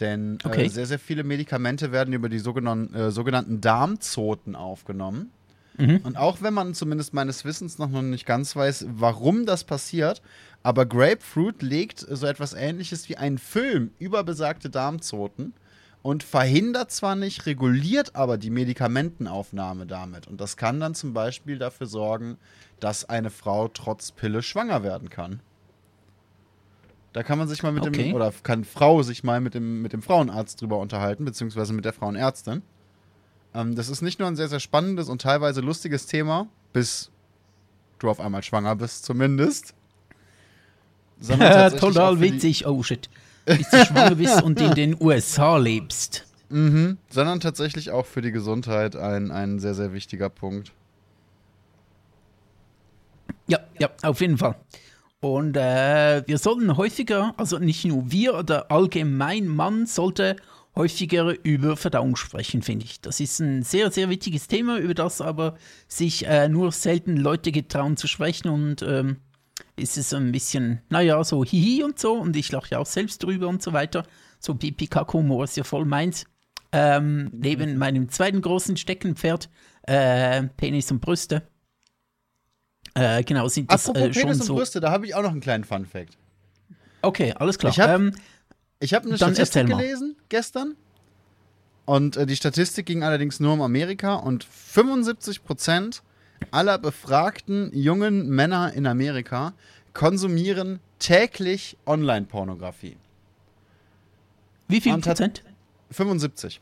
Denn 0.00 0.38
Okay. 0.44 0.66
äh, 0.66 0.68
sehr, 0.68 0.86
sehr 0.86 0.98
viele 0.98 1.24
Medikamente 1.24 1.90
werden 1.92 2.14
über 2.14 2.28
die 2.28 2.38
sogenannten, 2.38 2.94
äh, 2.94 3.10
sogenannten 3.10 3.60
Darmzoten 3.60 4.54
aufgenommen. 4.54 5.30
Mhm. 5.78 6.00
Und 6.02 6.16
auch 6.16 6.42
wenn 6.42 6.54
man 6.54 6.74
zumindest 6.74 7.14
meines 7.14 7.44
Wissens 7.44 7.78
noch 7.78 7.88
nicht 7.88 8.26
ganz 8.26 8.54
weiß, 8.54 8.86
warum 8.90 9.46
das 9.46 9.64
passiert, 9.64 10.22
aber 10.62 10.86
Grapefruit 10.86 11.62
legt 11.62 12.00
so 12.00 12.26
etwas 12.26 12.52
ähnliches 12.52 13.08
wie 13.08 13.16
einen 13.16 13.38
Film 13.38 13.92
über 13.98 14.24
besagte 14.24 14.70
Darmzoten 14.70 15.54
und 16.02 16.22
verhindert 16.24 16.90
zwar 16.90 17.16
nicht, 17.16 17.46
reguliert 17.46 18.16
aber 18.16 18.38
die 18.38 18.50
Medikamentenaufnahme 18.50 19.86
damit. 19.86 20.26
Und 20.26 20.40
das 20.40 20.56
kann 20.56 20.80
dann 20.80 20.94
zum 20.94 21.12
Beispiel 21.12 21.58
dafür 21.58 21.86
sorgen, 21.86 22.38
dass 22.80 23.08
eine 23.08 23.30
Frau 23.30 23.68
trotz 23.68 24.12
Pille 24.12 24.42
schwanger 24.42 24.82
werden 24.82 25.10
kann. 25.10 25.40
Da 27.12 27.22
kann 27.22 27.38
man 27.38 27.48
sich 27.48 27.62
mal 27.62 27.72
mit 27.72 27.86
Okay. 27.86 28.04
dem, 28.04 28.14
oder 28.14 28.32
kann 28.42 28.64
Frau 28.64 29.02
sich 29.02 29.24
mal 29.24 29.40
mit 29.40 29.54
dem, 29.54 29.82
mit 29.82 29.92
dem 29.92 30.02
Frauenarzt 30.02 30.60
drüber 30.60 30.78
unterhalten, 30.78 31.24
beziehungsweise 31.24 31.72
mit 31.72 31.84
der 31.84 31.92
Frauenärztin. 31.92 32.62
Ähm, 33.54 33.74
das 33.74 33.88
ist 33.88 34.02
nicht 34.02 34.18
nur 34.18 34.28
ein 34.28 34.36
sehr, 34.36 34.48
sehr 34.48 34.60
spannendes 34.60 35.08
und 35.08 35.22
teilweise 35.22 35.60
lustiges 35.60 36.06
Thema, 36.06 36.48
bis 36.72 37.10
du 37.98 38.08
auf 38.08 38.20
einmal 38.20 38.42
schwanger 38.42 38.76
bist, 38.76 39.04
zumindest. 39.04 39.74
Total 41.26 42.20
witzig. 42.20 42.66
Oh 42.66 42.82
shit. 42.82 43.08
Bis 43.44 43.68
du 43.70 43.84
schwanger 43.84 44.14
bist 44.14 44.42
und 44.42 44.60
in 44.60 44.74
den 44.74 44.96
USA 45.00 45.56
lebst. 45.56 46.26
Mhm, 46.50 46.98
sondern 47.10 47.40
tatsächlich 47.40 47.90
auch 47.90 48.06
für 48.06 48.22
die 48.22 48.32
Gesundheit 48.32 48.96
ein, 48.96 49.30
ein 49.30 49.58
sehr, 49.58 49.74
sehr 49.74 49.92
wichtiger 49.92 50.30
Punkt. 50.30 50.72
Ja, 53.48 53.58
ja, 53.78 53.90
auf 54.02 54.20
jeden 54.20 54.38
Fall. 54.38 54.56
Und 55.20 55.56
äh, 55.56 56.22
wir 56.26 56.38
sollten 56.38 56.76
häufiger, 56.76 57.34
also 57.36 57.58
nicht 57.58 57.84
nur 57.84 58.10
wir 58.10 58.34
oder 58.34 58.70
allgemein, 58.70 59.48
man 59.48 59.86
sollte 59.86 60.36
häufiger 60.78 61.34
über 61.44 61.76
Verdauung 61.76 62.16
sprechen, 62.16 62.62
finde 62.62 62.86
ich. 62.86 63.00
Das 63.02 63.20
ist 63.20 63.40
ein 63.40 63.62
sehr, 63.64 63.90
sehr 63.90 64.08
wichtiges 64.08 64.48
Thema, 64.48 64.78
über 64.78 64.94
das 64.94 65.20
aber 65.20 65.58
sich 65.88 66.26
äh, 66.26 66.48
nur 66.48 66.72
selten 66.72 67.16
Leute 67.18 67.52
getrauen 67.52 67.96
zu 67.98 68.06
sprechen 68.06 68.48
und 68.48 68.80
ähm, 68.82 69.16
ist 69.76 69.98
es 69.98 70.14
ein 70.14 70.32
bisschen, 70.32 70.80
naja, 70.88 71.22
so 71.24 71.44
hihi 71.44 71.82
und 71.82 71.98
so 71.98 72.14
und 72.14 72.34
ich 72.36 72.50
lache 72.52 72.70
ja 72.70 72.78
auch 72.78 72.86
selbst 72.86 73.22
drüber 73.22 73.48
und 73.48 73.62
so 73.62 73.72
weiter. 73.74 74.06
So 74.38 74.54
Pipi-Kack-Humor 74.54 75.44
ist 75.44 75.56
ja 75.56 75.64
voll 75.64 75.84
meins. 75.84 76.24
Ähm, 76.70 77.30
neben 77.32 77.76
meinem 77.76 78.08
zweiten 78.08 78.40
großen 78.40 78.76
Steckenpferd, 78.76 79.50
äh, 79.82 80.44
Penis 80.56 80.90
und 80.92 81.00
Brüste. 81.00 81.42
Äh, 82.94 83.22
genau, 83.24 83.48
sind 83.48 83.70
das 83.72 83.88
Apropos 83.88 84.08
äh, 84.10 84.12
schon 84.14 84.22
Penis 84.22 84.40
und 84.40 84.46
so. 84.46 84.54
Brüste, 84.54 84.80
da 84.80 84.90
habe 84.90 85.06
ich 85.06 85.14
auch 85.14 85.22
noch 85.22 85.30
einen 85.30 85.40
kleinen 85.40 85.64
Fun-Fact. 85.64 86.16
Okay, 87.02 87.32
alles 87.36 87.58
klar. 87.58 87.72
Ich 87.72 87.80
hab- 87.80 87.90
ähm, 87.98 88.14
Ich 88.80 88.94
habe 88.94 89.06
eine 89.06 89.16
Dann 89.16 89.34
Statistik 89.34 89.66
gelesen 89.66 90.16
gestern. 90.28 90.76
Und 91.84 92.16
äh, 92.16 92.26
die 92.26 92.36
Statistik 92.36 92.86
ging 92.86 93.02
allerdings 93.02 93.40
nur 93.40 93.54
um 93.54 93.62
Amerika 93.62 94.14
und 94.14 94.46
75% 94.46 96.02
aller 96.50 96.78
befragten 96.78 97.70
jungen 97.72 98.28
Männer 98.28 98.72
in 98.74 98.86
Amerika 98.86 99.54
konsumieren 99.94 100.80
täglich 100.98 101.76
Online-Pornografie. 101.86 102.96
Wie 104.68 104.80
viel 104.80 104.98
Prozent? 104.98 105.42
75. 105.90 106.60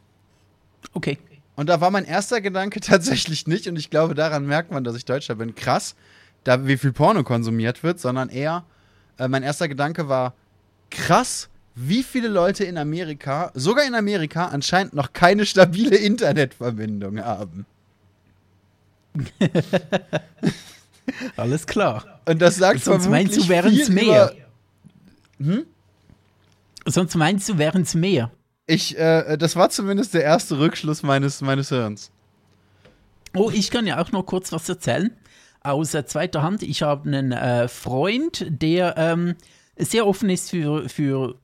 Okay. 0.93 1.19
Und 1.57 1.69
da 1.69 1.81
war 1.81 1.91
mein 1.91 2.05
erster 2.05 2.41
Gedanke 2.41 2.81
tatsächlich 2.81 3.47
nicht, 3.47 3.67
und 3.67 3.77
ich 3.77 3.91
glaube, 3.91 4.15
daran 4.15 4.47
merkt 4.47 4.71
man, 4.71 4.85
dass 4.85 4.97
ich 4.97 5.05
Deutscher 5.05 5.35
bin, 5.35 5.55
krass, 5.55 5.97
da 6.45 6.67
wie 6.67 6.77
viel 6.77 6.93
Porno 6.93 7.25
konsumiert 7.25 7.83
wird, 7.83 7.99
sondern 7.99 8.29
eher, 8.29 8.65
äh, 9.19 9.29
mein 9.29 9.43
erster 9.43 9.69
Gedanke 9.69 10.09
war, 10.09 10.35
krass, 10.91 11.49
wie 11.79 12.03
viele 12.03 12.29
Leute 12.29 12.65
in 12.65 12.79
Amerika, 12.79 13.53
sogar 13.55 13.87
in 13.87 13.95
Amerika, 13.95 14.47
anscheinend 14.47 14.95
noch 14.95 15.13
keine 15.13 15.45
stabile 15.47 15.97
Internetverbindung 15.97 17.21
haben. 17.21 17.67
Alles 21.37 21.67
klar. 21.67 22.21
Und 22.27 22.41
das 22.43 22.57
sagt 22.57 22.83
Sonst 22.83 23.09
meinst 23.09 23.37
du, 23.37 23.49
wären 23.49 23.75
es 23.75 23.89
mehr. 23.89 24.33
über- 25.39 25.63
Sonst 26.87 27.15
meinst 27.15 27.49
du, 27.49 27.59
wären 27.59 27.83
es 27.83 27.95
mehr. 27.95 28.31
Ich, 28.67 28.97
äh, 28.99 29.37
das 29.37 29.55
war 29.57 29.71
zumindest 29.71 30.15
der 30.15 30.23
erste 30.25 30.59
Rückschluss 30.59 31.03
meines, 31.03 31.41
meines 31.41 31.69
Hirns. 31.69 32.11
Oh, 33.35 33.51
ich 33.53 33.71
kann 33.71 33.87
ja 33.87 34.01
auch 34.01 34.13
noch 34.13 34.25
kurz 34.25 34.51
was 34.53 34.69
erzählen. 34.69 35.11
Aus 35.63 35.95
äh, 35.95 36.07
zweiter 36.07 36.43
Hand. 36.43 36.63
Ich 36.63 36.83
habe 36.83 37.09
einen 37.09 37.33
äh, 37.33 37.69
Freund, 37.69 38.47
der 38.49 38.95
ähm, 38.97 39.35
sehr 39.77 40.07
offen 40.07 40.31
ist 40.31 40.51
für, 40.51 40.89
für 40.89 41.37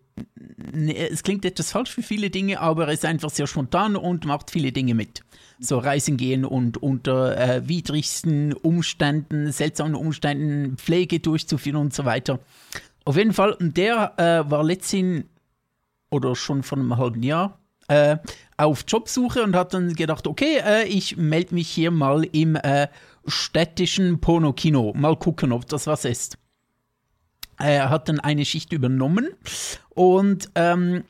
es 0.75 1.23
klingt 1.23 1.45
etwas 1.45 1.73
falsch 1.73 1.91
für 1.91 2.03
viele 2.03 2.31
Dinge, 2.31 2.61
aber 2.61 2.87
er 2.87 2.93
ist 2.93 3.05
einfach 3.05 3.31
sehr 3.31 3.47
spontan 3.47 3.97
und 3.97 4.25
macht 4.25 4.51
viele 4.51 4.73
Dinge 4.73 4.95
mit. 4.95 5.23
So 5.59 5.79
reisen 5.79 6.17
gehen 6.17 6.45
und 6.45 6.83
unter 6.83 7.37
äh, 7.37 7.69
widrigsten 7.69 8.53
Umständen, 8.53 9.53
seltsamen 9.53 9.95
Umständen 9.95 10.77
Pflege 10.77 11.21
durchzuführen 11.21 11.77
und 11.77 11.95
so 11.95 12.05
weiter. 12.05 12.41
Auf 13.05 13.17
jeden 13.17 13.33
Fall, 13.33 13.57
der 13.61 14.15
äh, 14.17 14.51
war 14.51 14.65
letztens 14.65 15.25
oder 16.11 16.37
schon 16.37 16.63
vor 16.63 16.79
einem 16.79 16.97
halben 16.97 17.23
Jahr 17.23 17.59
äh, 17.89 18.19
auf 18.57 18.85
Jobsuche 18.87 19.43
und 19.43 19.57
hat 19.57 19.75
dann 19.75 19.95
gedacht, 19.95 20.27
okay, 20.27 20.59
äh, 20.65 20.85
ich 20.85 21.17
melde 21.17 21.55
mich 21.55 21.69
hier 21.69 21.91
mal 21.91 22.25
im 22.25 22.57
äh, 22.57 22.89
städtischen 23.27 24.21
Pornokino, 24.21 24.93
mal 24.95 25.17
gucken, 25.17 25.53
ob 25.53 25.67
das 25.69 25.87
was 25.87 26.05
ist. 26.05 26.39
Er 27.63 27.91
hat 27.91 28.09
dann 28.09 28.21
eine 28.21 28.45
Schicht 28.45 28.73
übernommen 28.73 29.29
und 29.91 30.51
ähm, 30.55 31.05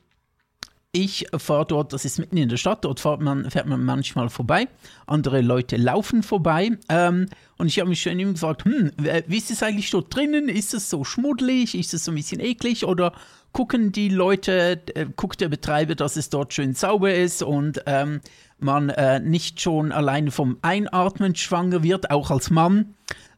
ich 0.95 1.25
fahre 1.37 1.65
dort, 1.65 1.91
das 1.91 2.05
ist 2.05 2.19
mitten 2.19 2.37
in 2.37 2.49
der 2.49 2.57
Stadt, 2.57 2.85
dort 2.85 2.99
fährt 2.99 3.19
man, 3.19 3.49
fährt 3.49 3.65
man 3.65 3.83
manchmal 3.83 4.29
vorbei. 4.29 4.67
Andere 5.07 5.41
Leute 5.41 5.75
laufen 5.75 6.21
vorbei. 6.21 6.77
Ähm, 6.87 7.29
und 7.57 7.65
ich 7.65 7.79
habe 7.79 7.89
mich 7.89 8.03
schon 8.03 8.19
immer 8.19 8.33
gefragt, 8.33 8.65
hm, 8.65 8.91
wie 9.25 9.37
ist 9.37 9.49
es 9.49 9.63
eigentlich 9.63 9.89
dort 9.89 10.15
drinnen? 10.15 10.49
Ist 10.49 10.75
es 10.75 10.91
so 10.91 11.03
schmuddelig? 11.03 11.73
Ist 11.73 11.95
es 11.95 12.05
so 12.05 12.11
ein 12.11 12.15
bisschen 12.15 12.39
eklig? 12.39 12.85
Oder 12.85 13.13
gucken 13.53 13.91
die 13.91 14.09
Leute, 14.09 14.81
äh, 14.93 15.07
guckt 15.15 15.41
der 15.41 15.49
Betreiber, 15.49 15.95
dass 15.95 16.15
es 16.15 16.29
dort 16.29 16.53
schön 16.53 16.75
sauber 16.75 17.15
ist 17.15 17.41
und 17.41 17.81
ähm, 17.87 18.21
man 18.59 18.89
äh, 18.89 19.19
nicht 19.19 19.61
schon 19.61 19.91
allein 19.91 20.29
vom 20.29 20.59
Einatmen 20.61 21.33
schwanger 21.33 21.81
wird, 21.81 22.11
auch 22.11 22.29
als 22.29 22.51
Mann? 22.51 22.93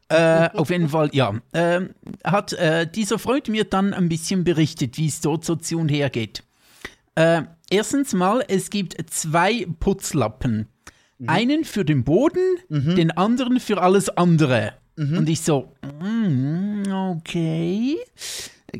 Äh, 0.08 0.50
auf 0.54 0.70
jeden 0.70 0.88
Fall, 0.88 1.10
ja. 1.12 1.34
Ähm, 1.52 1.90
hat 2.24 2.52
äh, 2.52 2.86
dieser 2.86 3.18
Freund 3.18 3.48
mir 3.48 3.64
dann 3.64 3.92
ein 3.92 4.08
bisschen 4.08 4.44
berichtet, 4.44 4.98
wie 4.98 5.06
es 5.08 5.20
dort 5.20 5.44
so 5.44 5.56
zu 5.56 5.78
und 5.78 5.88
her 5.88 6.10
geht. 6.10 6.44
Äh, 7.16 7.42
erstens 7.70 8.12
mal, 8.12 8.44
es 8.46 8.70
gibt 8.70 8.96
zwei 9.10 9.66
Putzlappen. 9.80 10.68
Einen 11.26 11.64
für 11.64 11.84
den 11.84 12.04
Boden, 12.04 12.58
den 12.68 13.10
anderen 13.10 13.58
für 13.58 13.80
alles 13.80 14.10
andere. 14.10 14.74
Und 15.16 15.28
ich 15.30 15.40
so, 15.40 15.72
mm, 15.82 16.92
okay. 16.92 17.96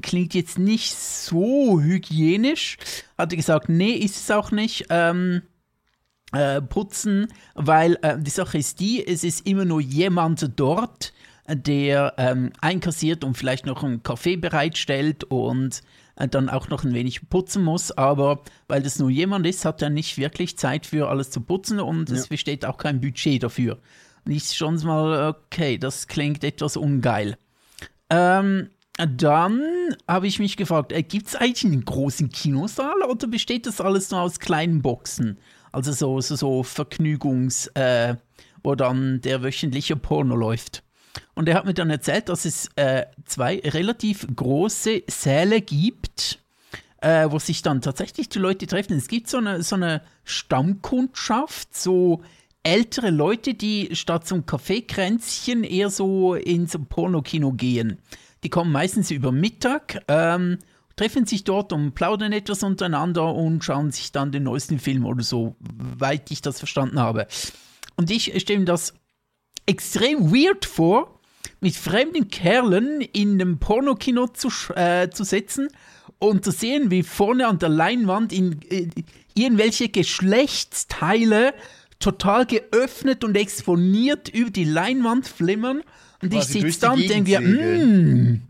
Klingt 0.03 0.35
jetzt 0.35 0.59
nicht 0.59 0.95
so 0.95 1.81
hygienisch. 1.81 2.77
Hat 3.17 3.33
er 3.33 3.37
gesagt, 3.37 3.71
nee, 3.71 3.93
ist 3.93 4.17
es 4.17 4.31
auch 4.31 4.51
nicht. 4.51 4.87
Ähm, 4.91 5.43
äh, 6.37 6.63
putzen, 6.63 7.29
weil 7.55 7.99
äh, 8.03 8.19
die 8.19 8.31
Sache 8.31 8.59
ist 8.59 8.81
die, 8.81 9.07
es 9.07 9.25
ist 9.25 9.47
immer 9.47 9.65
nur 9.65 9.81
jemand 9.81 10.51
dort, 10.57 11.13
der 11.49 12.15
ähm, 12.19 12.53
einkassiert 12.61 13.25
und 13.25 13.37
vielleicht 13.37 13.67
noch 13.67 13.85
einen 13.85 14.03
Kaffee 14.03 14.37
bereitstellt 14.37 15.25
und 15.25 15.83
äh, 16.17 16.29
dann 16.29 16.49
auch 16.49 16.69
noch 16.69 16.85
ein 16.85 16.93
wenig 16.93 17.29
putzen 17.29 17.63
muss, 17.63 17.93
aber 17.93 18.43
weil 18.69 18.83
das 18.83 18.99
nur 18.99 19.11
jemand 19.11 19.47
ist, 19.47 19.65
hat 19.65 19.81
er 19.81 19.91
nicht 19.91 20.19
wirklich 20.19 20.57
Zeit 20.57 20.87
für 20.87 21.09
alles 21.09 21.31
zu 21.31 21.41
putzen 21.41 21.81
und 21.81 22.11
es 22.11 22.27
besteht 22.29 22.65
auch 22.65 22.79
kein 22.79 23.01
Budget 23.01 23.43
dafür. 23.43 23.79
Und 24.25 24.33
ich 24.33 24.53
schon 24.55 24.75
mal, 24.85 25.29
okay, 25.29 25.79
das 25.79 26.09
klingt 26.09 26.43
etwas 26.43 26.77
ungeil. 26.77 27.39
Ähm, 28.11 28.71
dann 28.97 29.63
habe 30.09 30.27
ich 30.27 30.39
mich 30.39 30.57
gefragt, 30.57 30.91
äh, 30.93 31.03
gibt 31.03 31.29
es 31.29 31.37
eigentlich 31.37 31.65
einen 31.65 31.85
großen 31.85 32.31
Kinosaal 32.31 33.03
oder 33.03 33.27
besteht 33.27 33.67
das 33.67 33.81
alles 33.81 34.11
nur 34.11 34.21
aus 34.21 34.41
kleinen 34.41 34.83
Boxen? 34.83 35.39
Also 35.77 35.93
so, 35.93 36.23
so, 36.23 36.37
so 36.37 36.63
Vergnügungs, 36.63 37.67
äh, 37.75 38.17
wo 38.63 38.75
dann 38.75 39.21
der 39.21 39.43
wöchentliche 39.43 39.95
Porno 39.95 40.35
läuft. 40.35 40.83
Und 41.35 41.51
er 41.51 41.55
hat 41.57 41.67
mir 41.67 41.75
dann 41.75 41.91
erzählt, 41.91 42.31
dass 42.31 42.47
es 42.47 42.71
äh, 42.77 43.05
zwei 43.27 43.59
relativ 43.59 44.27
große 44.35 45.03
Säle 45.07 45.61
gibt, 45.61 46.39
äh, 47.03 47.31
wo 47.31 47.39
sich 47.39 47.61
dann 47.61 47.83
tatsächlich 47.83 48.31
die 48.31 48.39
Leute 48.39 48.67
treffen. 48.67 48.97
Es 48.97 49.07
gibt 49.07 49.29
so 49.29 49.37
eine, 49.37 49.63
so 49.63 49.77
eine 49.77 50.01
Stammkundschaft, 50.25 51.77
so 51.77 52.23
ältere 52.63 53.11
Leute, 53.11 53.53
die 53.53 53.95
statt 53.95 54.27
zum 54.27 54.47
Kaffeekränzchen 54.47 55.63
eher 55.63 55.91
so 55.91 56.35
ins 56.37 56.75
Pornokino 56.89 57.53
gehen. 57.53 57.99
Die 58.45 58.49
kommen 58.49 58.73
meistens 58.73 59.11
über 59.11 59.31
Mittag, 59.31 60.03
ähm, 60.09 60.57
treffen 60.97 61.27
sich 61.27 61.45
dort 61.45 61.73
und 61.73 61.95
plaudern 61.95 62.33
etwas 62.33 62.63
untereinander 62.63 63.35
und 63.35 63.63
schauen 63.63 63.93
sich 63.93 64.13
dann 64.13 64.33
den 64.33 64.45
neuesten 64.45 64.79
Film 64.79 65.05
oder 65.05 65.23
so, 65.23 65.57
weit 65.61 66.31
ich 66.31 66.43
das 66.43 66.59
verstanden 66.59 66.99
habe. 66.99 67.27
Und 67.97 68.11
ich 68.11 68.33
stelle 68.41 68.61
mir 68.61 68.65
das 68.65 68.95
extrem 69.67 70.33
weird 70.33 70.65
vor, 70.65 71.21
mit 71.61 71.77
fremden 71.77 72.29
Kerlen 72.29 73.01
in 73.01 73.41
einem 73.41 73.59
Pornokino 73.59 74.29
zu, 74.29 74.49
äh, 74.75 75.11
zu 75.11 75.25
sitzen 75.25 75.69
und 76.19 76.45
zu 76.45 76.51
sehen, 76.51 76.91
wie 76.91 77.03
vorne 77.03 77.47
an 77.47 77.59
der 77.59 77.69
Leinwand 77.69 78.33
in, 78.33 78.61
äh, 78.71 78.89
irgendwelche 79.35 79.89
Geschlechtsteile 79.89 81.55
total 81.99 82.47
geöffnet 82.47 83.25
und 83.25 83.37
exponiert 83.37 84.29
über 84.29 84.51
die 84.51 84.65
Leinwand 84.65 85.29
flimmern. 85.29 85.83
Und 86.23 86.33
ich 86.33 86.41
Quasi 86.41 86.61
durch 86.61 86.75
sitze 86.75 86.87
da 86.87 86.93
und 86.93 87.09
denke 87.09 87.31
mir, 87.31 87.39
segeln. 87.39 88.33
mm, 88.33 88.43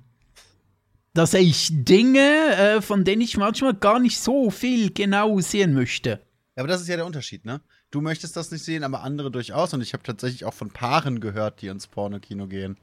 da 1.16 1.26
sehe 1.26 1.40
ich 1.40 1.70
Dinge, 1.72 2.56
äh, 2.56 2.82
von 2.82 3.04
denen 3.04 3.22
ich 3.22 3.36
manchmal 3.36 3.74
gar 3.74 3.98
nicht 3.98 4.20
so 4.20 4.50
viel 4.50 4.92
genau 4.92 5.40
sehen 5.40 5.72
möchte. 5.72 6.20
Aber 6.56 6.68
das 6.68 6.80
ist 6.80 6.88
ja 6.88 6.96
der 6.96 7.06
Unterschied, 7.06 7.44
ne? 7.44 7.60
Du 7.90 8.00
möchtest 8.00 8.36
das 8.36 8.50
nicht 8.50 8.64
sehen, 8.64 8.84
aber 8.84 9.02
andere 9.02 9.30
durchaus. 9.30 9.72
Und 9.72 9.80
ich 9.80 9.92
habe 9.92 10.02
tatsächlich 10.02 10.44
auch 10.44 10.54
von 10.54 10.70
Paaren 10.70 11.20
gehört, 11.20 11.62
die 11.62 11.68
ins 11.68 11.86
Pornokino 11.86 12.46
gehen. 12.46 12.76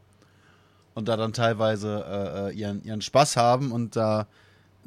Und 0.96 1.08
da 1.08 1.18
dann 1.18 1.34
teilweise 1.34 2.06
äh, 2.08 2.50
äh, 2.50 2.54
ihren, 2.54 2.84
ihren 2.84 3.02
Spaß 3.02 3.36
haben 3.36 3.72
und 3.72 3.96
da 3.96 4.28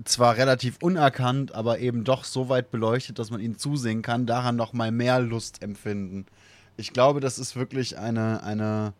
zwar 0.05 0.37
relativ 0.37 0.79
unerkannt, 0.83 1.55
aber 1.55 1.79
eben 1.79 2.05
doch 2.05 2.25
so 2.25 2.49
weit 2.49 2.71
beleuchtet, 2.71 3.19
dass 3.19 3.31
man 3.31 3.41
ihnen 3.41 3.59
zusehen 3.59 4.03
kann, 4.03 4.27
daran 4.27 4.57
noch 4.57 4.73
mal 4.73 4.93
mehr 4.93 5.21
Lust 5.21 5.63
empfinden. 5.63 6.27
Ich 6.77 6.93
glaube, 6.93 7.21
das 7.21 7.39
ist 7.39 7.57
wirklich 7.57 7.99
eine, 7.99 8.43
eine, 8.43 8.93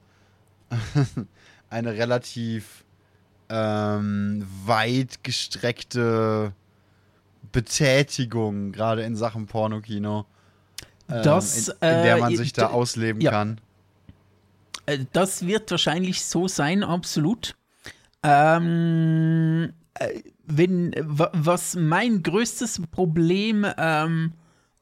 eine 1.71 1.93
relativ 1.93 2.86
ähm, 3.49 4.47
weit 4.65 5.23
gestreckte 5.25 6.53
Betätigung, 7.53 8.73
gerade 8.73 9.03
in 9.03 9.17
Sachen 9.17 9.47
Pornokino. 9.47 10.27
ähm, 11.09 11.23
Das, 11.23 11.69
in, 11.69 11.75
in 11.75 11.81
der 12.03 12.17
äh, 12.17 12.21
man 12.21 12.37
sich 12.37 12.53
d- 12.53 12.61
da 12.61 12.69
ausleben 12.69 13.21
ja. 13.21 13.31
kann. 13.31 13.61
Äh, 14.87 14.99
Das 15.13 15.47
wird 15.47 15.71
wahrscheinlich 15.71 16.25
so 16.25 16.49
sein, 16.49 16.83
absolut. 16.83 17.57
Ähm, 18.23 19.73
äh, 19.95 20.21
wenn, 20.45 20.93
wa- 21.01 21.31
was 21.33 21.77
mein 21.77 22.23
größtes 22.23 22.83
Problem 22.91 23.67
ähm, 23.79 24.33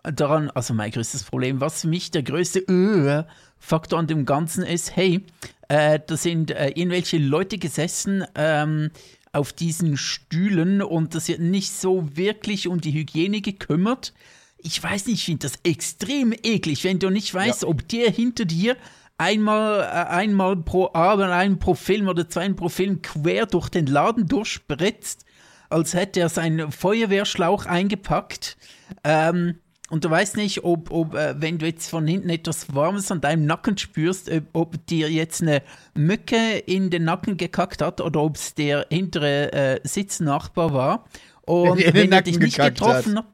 daran, 0.02 0.50
also 0.50 0.75
mein 0.75 0.90
größtes 0.90 1.25
Problem, 1.25 1.61
was 1.61 1.83
für 1.83 1.88
mich 1.88 2.11
der 2.11 2.23
größte 2.23 2.61
äh, 2.61 3.25
Faktor 3.64 3.99
an 3.99 4.06
dem 4.06 4.26
Ganzen 4.26 4.62
ist, 4.62 4.94
hey, 4.94 5.25
äh, 5.68 5.99
da 6.06 6.16
sind 6.16 6.50
äh, 6.50 6.68
irgendwelche 6.68 7.16
Leute 7.16 7.56
gesessen 7.56 8.25
ähm, 8.35 8.90
auf 9.33 9.52
diesen 9.54 9.97
Stühlen 9.97 10.83
und 10.83 11.14
das 11.14 11.28
wird 11.28 11.40
nicht 11.40 11.73
so 11.73 12.14
wirklich 12.14 12.68
um 12.68 12.80
die 12.80 12.92
Hygiene 12.92 13.40
gekümmert. 13.40 14.12
Ich 14.59 14.83
weiß 14.83 15.06
nicht, 15.06 15.14
ich 15.21 15.25
finde 15.25 15.47
das 15.49 15.59
extrem 15.64 16.33
eklig, 16.42 16.85
wenn 16.85 16.99
du 16.99 17.09
nicht 17.09 17.33
weißt, 17.33 17.62
Ja. 17.62 17.68
ob 17.68 17.88
der 17.88 18.11
hinter 18.11 18.44
dir 18.44 18.76
einmal, 19.16 19.80
äh, 19.80 20.11
einmal 20.12 20.56
pro 20.56 20.90
Abend, 20.92 21.30
einen 21.30 21.59
pro 21.59 21.75
Film 21.75 22.09
oder 22.09 22.28
zwei 22.28 22.49
pro 22.52 22.68
Film 22.68 23.00
quer 23.00 23.47
durch 23.47 23.71
den 23.71 23.87
Laden 23.87 24.26
durchspritzt, 24.28 25.25
als 25.71 25.94
hätte 25.94 26.21
er 26.21 26.28
seinen 26.28 26.71
Feuerwehrschlauch 26.71 27.64
eingepackt. 27.66 28.59
Ähm, 29.02 29.59
und 29.91 30.05
du 30.05 30.11
weißt 30.11 30.37
nicht, 30.37 30.64
ob, 30.64 30.91
ob 30.91 31.14
äh, 31.14 31.35
wenn 31.41 31.59
du 31.59 31.67
jetzt 31.67 31.91
von 31.91 32.07
hinten 32.07 32.31
etwas 32.31 32.75
Warmes 32.75 33.11
an 33.11 33.21
deinem 33.21 33.45
Nacken 33.45 33.76
spürst, 33.76 34.31
ob, 34.31 34.45
ob 34.55 34.87
dir 34.87 35.11
jetzt 35.11 35.43
eine 35.43 35.62
Mücke 35.95 36.59
in 36.59 36.91
den 36.91 37.05
Nacken 37.05 37.37
gekackt 37.37 37.83
hat 37.83 38.00
oder 38.00 38.23
ob 38.23 38.37
es 38.37 38.55
der 38.55 38.87
hintere 38.91 39.53
äh, 39.53 39.81
Sitznachbar 39.85 40.73
war. 40.73 41.05
Und 41.43 41.81
den 41.81 41.93
wenn 41.93 42.12
er 42.12 42.23
dich 42.23 42.38
nicht 42.38 42.57
getroffen 42.57 43.19
hat. 43.19 43.26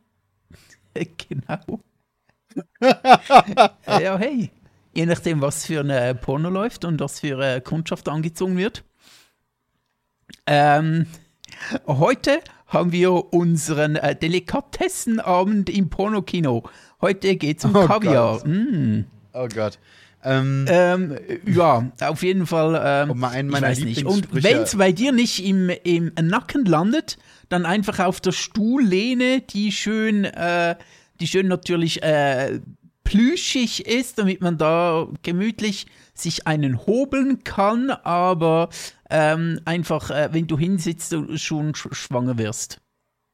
genau. 1.29 1.81
ja, 3.87 4.19
hey. 4.19 4.51
Je 4.93 5.07
nachdem, 5.07 5.41
was 5.41 5.67
für 5.67 5.81
eine 5.81 6.17
Porno 6.17 6.51
läuft 6.51 6.85
und 6.85 6.99
was 6.99 7.21
für 7.21 7.39
eine 7.39 7.61
Kundschaft 7.61 8.09
angezogen 8.09 8.57
wird. 8.57 8.83
Ähm, 10.47 11.07
heute 11.87 12.41
haben 12.71 12.93
wir 12.93 13.33
unseren 13.35 13.97
äh, 13.97 14.17
Delikatessenabend 14.17 15.69
im 15.69 15.91
Pornokino. 15.91 16.63
Heute 17.01 17.37
geht's 17.37 17.65
um 17.65 17.75
Oh 17.75 17.87
Kaviar. 17.87 18.47
Mm. 18.47 19.05
Oh 19.33 19.49
Gott. 19.55 19.79
Ähm, 20.23 20.67
Ähm, 20.69 21.17
ja, 21.47 21.91
auf 22.01 22.23
jeden 22.23 22.47
Fall. 22.47 22.81
Ähm, 22.83 23.11
Um 23.11 23.25
einen 23.25 23.53
ich 23.53 23.61
weiß 23.61 23.81
nicht. 23.81 24.05
Und 24.07 24.29
wenn 24.31 24.59
es 24.59 24.77
bei 24.77 24.93
dir 24.93 25.13
nicht 25.13 25.45
im, 25.45 25.71
im 25.83 26.13
Nacken 26.23 26.65
landet, 26.65 27.19
dann 27.49 27.67
einfach 27.67 27.99
auf 27.99 28.21
der 28.21 28.33
Stuhllehne, 28.33 29.41
die 29.41 29.73
schön, 29.73 30.25
äh, 30.25 30.77
die 31.21 31.27
schön 31.27 31.49
natürlich 31.49 32.03
äh, 32.03 32.61
plüschig 33.03 33.87
ist, 33.87 34.19
damit 34.19 34.41
man 34.41 34.59
da 34.59 35.09
gemütlich 35.23 35.87
sich 36.23 36.47
einen 36.47 36.87
hobeln 36.87 37.45
kann, 37.45 37.91
aber 37.91 38.69
ähm, 39.11 39.61
einfach, 39.65 40.11
äh, 40.11 40.29
wenn 40.33 40.47
du 40.47 40.59
hinsitzt, 40.59 41.13
du 41.13 41.37
schon 41.39 41.75
sch 41.75 41.89
schwanger 41.93 42.39
wirst. 42.39 42.81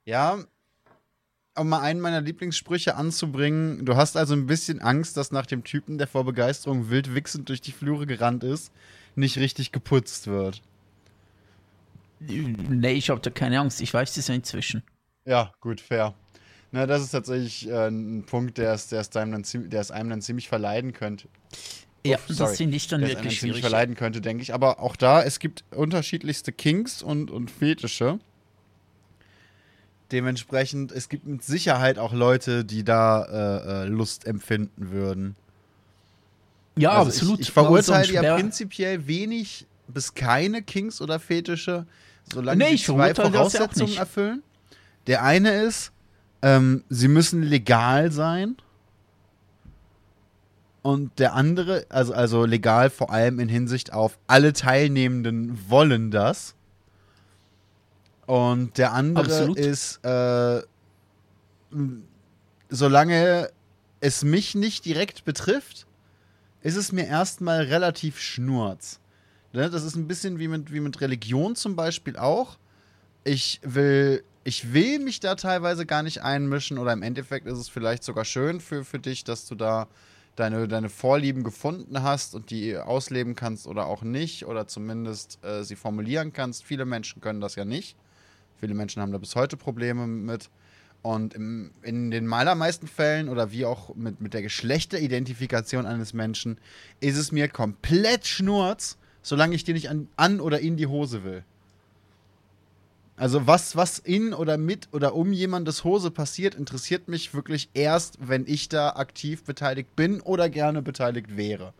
ja, 0.05 0.39
um 1.59 1.69
mal 1.71 1.81
einen 1.81 2.01
meiner 2.01 2.21
Lieblingssprüche 2.21 2.97
anzubringen. 2.97 3.87
Du 3.87 3.97
hast 3.97 4.17
also 4.17 4.35
ein 4.35 4.47
bisschen 4.47 4.81
Angst, 4.81 5.17
dass 5.17 5.33
nach 5.33 5.47
dem 5.47 5.65
Typen, 5.65 5.97
der 5.97 6.07
vor 6.07 6.25
Begeisterung 6.25 6.91
wild 6.91 7.15
wichsend 7.15 7.49
durch 7.49 7.63
die 7.63 7.73
Flure 7.73 8.07
gerannt 8.07 8.45
ist, 8.45 8.71
nicht 9.15 9.39
richtig 9.39 9.73
geputzt 9.73 10.27
wird. 10.27 10.61
Nee, 12.21 12.93
ich 12.93 13.11
habe 13.11 13.21
da 13.21 13.31
keine 13.31 13.61
Angst, 13.61 13.81
ich 13.81 13.93
weiß 13.93 14.15
das 14.15 14.29
ja 14.29 14.35
inzwischen. 14.35 14.83
Ja, 15.25 15.53
gut, 15.61 15.81
fair. 15.81 16.15
Na, 16.73 16.87
das 16.87 17.03
ist 17.03 17.11
tatsächlich 17.11 17.69
äh, 17.69 17.89
ein 17.89 18.25
Punkt, 18.27 18.59
der 18.59 18.73
es, 18.73 18.89
der, 18.89 19.01
es 19.01 19.15
einem 19.17 19.33
dann, 19.33 19.45
ziem- 19.45 19.69
der 19.69 19.81
es 19.81 19.91
einem 19.91 20.11
dann 20.11 20.23
ziemlich 20.23 20.49
verleiden 20.49 20.93
könnte. 20.93 21.29
Ja, 22.07 22.17
Uff, 22.17 22.37
das 22.37 22.57
finde 22.57 22.77
ich 22.77 22.89
dann 22.89 23.03
einem 23.03 23.11
wirklich 23.11 23.39
schwierig. 23.39 23.61
verleiden 23.61 23.95
könnte, 23.95 24.21
denke 24.21 24.43
ich. 24.43 24.55
Aber 24.55 24.81
auch 24.81 24.97
da, 24.97 25.23
es 25.23 25.39
gibt 25.39 25.65
unterschiedlichste 25.71 26.53
Kinks 26.53 27.03
und, 27.03 27.31
und 27.31 27.51
Fetische. 27.51 28.19
Dementsprechend, 30.13 30.93
es 30.93 31.09
gibt 31.09 31.27
mit 31.27 31.43
Sicherheit 31.43 31.99
auch 31.99 32.13
Leute, 32.13 32.65
die 32.65 32.85
da 32.85 33.25
äh, 33.25 33.85
äh, 33.85 33.87
Lust 33.87 34.25
empfinden 34.27 34.91
würden. 34.91 35.35
Ja, 36.77 36.93
Also 36.93 37.11
absolut. 37.11 37.41
Ich, 37.41 37.49
ich 37.49 37.53
verurteile 37.53 38.13
ja 38.13 38.37
prinzipiell 38.37 39.07
wenig 39.07 39.67
bis 39.89 40.15
keine 40.15 40.63
Kinks 40.63 41.01
oder 41.01 41.19
Fetische, 41.19 41.87
solange 42.33 42.59
Nee, 42.59 42.69
sie 42.71 42.75
ich 42.75 42.85
zwei 42.85 43.13
das 43.13 43.29
Voraussetzungen 43.31 43.97
erfüllen. 43.97 44.43
Der 45.07 45.23
eine 45.25 45.63
ist, 45.63 45.93
ähm, 46.43 46.85
sie 46.89 47.09
müssen 47.09 47.43
legal 47.43 48.13
sein. 48.13 48.57
Und 50.87 51.19
der 51.19 51.35
andere, 51.35 51.85
also, 51.89 52.15
also 52.15 52.45
legal 52.45 52.91
vor 52.91 53.11
allem 53.11 53.41
in 53.41 53.49
Hinsicht 53.49 53.93
auf 53.93 54.21
alle 54.29 54.53
Teilnehmenden 54.53 55.69
wollen 55.69 56.13
das. 56.13 56.55
Und 58.27 58.79
der 58.79 58.93
andere 58.93 59.25
Absolut. 59.25 59.59
ist, 59.59 59.99
äh, 60.05 60.63
solange 62.69 63.51
es 63.99 64.23
mich 64.23 64.55
nicht 64.55 64.85
direkt 64.85 65.25
betrifft, 65.25 65.89
ist 66.63 66.77
es 66.77 66.93
mir 66.93 67.09
erstmal 67.09 67.63
relativ 67.63 68.21
schnurz. 68.21 69.01
Ne? 69.53 69.69
Das 69.69 69.83
ist 69.83 69.97
ein 69.97 70.07
bisschen 70.07 70.39
wie 70.39 70.47
mit, 70.47 70.73
wie 70.73 70.79
mit 70.79 71.01
Religion 71.01 71.57
zum 71.57 71.75
Beispiel 71.75 72.17
auch. 72.17 72.59
Ich 73.25 73.61
will, 73.65 74.23
ich 74.45 74.73
will 74.73 75.01
mich 75.01 75.19
da 75.19 75.35
teilweise 75.35 75.85
gar 75.85 76.05
nicht 76.05 76.23
einmischen 76.23 76.79
oder 76.79 76.93
im 76.93 77.03
Endeffekt 77.03 77.49
ist 77.49 77.59
es 77.59 77.69
vielleicht 77.69 78.05
sogar 78.05 78.25
schön 78.25 78.61
für, 78.61 78.85
für 78.85 79.01
dich, 79.01 79.25
dass 79.25 79.47
du 79.47 79.57
da 79.57 79.89
deine, 80.37 80.69
deine 80.69 80.89
Vorlieben 80.89 81.43
gefunden 81.43 82.03
hast 82.03 82.35
und 82.35 82.51
die 82.51 82.77
ausleben 82.77 83.35
kannst 83.35 83.67
oder 83.67 83.87
auch 83.87 84.03
nicht 84.03 84.47
oder 84.47 84.69
zumindest 84.69 85.45
äh, 85.45 85.65
sie 85.65 85.77
formulieren 85.77 86.33
kannst. 86.33 86.65
Viele 86.65 86.85
Menschen 86.85 87.21
können 87.21 87.41
das 87.41 87.57
ja 87.57 87.65
nicht. 87.65 87.97
Viele 88.61 88.75
Menschen 88.75 89.03
haben 89.03 89.13
da 89.13 89.19
bis 89.19 89.35
heute 89.35 89.57
Probleme 89.57 90.07
mit. 90.07 90.51
Und 91.03 91.35
im, 91.35 91.73
in 91.83 92.11
den 92.11 92.33
allermeisten 92.33 92.89
Fällen 92.89 93.29
oder 93.29 93.53
wie 93.53 93.65
auch 93.65 93.95
mit, 93.95 94.21
mit 94.21 94.35
der 94.35 94.43
Geschlechteridentifikation 94.43 95.87
eines 95.87 96.15
Menschen 96.15 96.59
ist 97.01 97.17
es 97.17 97.33
mir 97.33 97.49
komplett 97.49 98.27
schnurz, 98.27 98.99
solange 99.23 99.55
ich 99.55 99.65
dir 99.65 99.75
nicht 99.75 99.89
an, 99.89 100.09
an 100.17 100.41
oder 100.41 100.61
in 100.61 100.77
die 100.77 100.87
Hose 100.87 101.25
will. 101.25 101.45
Also 103.19 103.47
was, 103.47 103.77
was 103.77 103.99
in 103.99 104.35
oder 104.35 104.59
mit 104.59 104.89
oder 104.93 105.15
um 105.15 105.33
jemandes 105.33 105.85
Hose 105.85 106.11
passiert, 106.11 106.55
interessiert 106.55 107.09
mich 107.09 107.33
wirklich 107.33 107.71
erst, 107.73 108.19
wenn 108.21 108.45
ich 108.47 108.69
da 108.69 108.91
aktiv 108.91 109.43
beteiligt 109.45 109.97
bin 109.97 110.21
oder 110.21 110.51
gerne 110.51 110.83
beteiligt 110.83 111.37
wäre. 111.37 111.73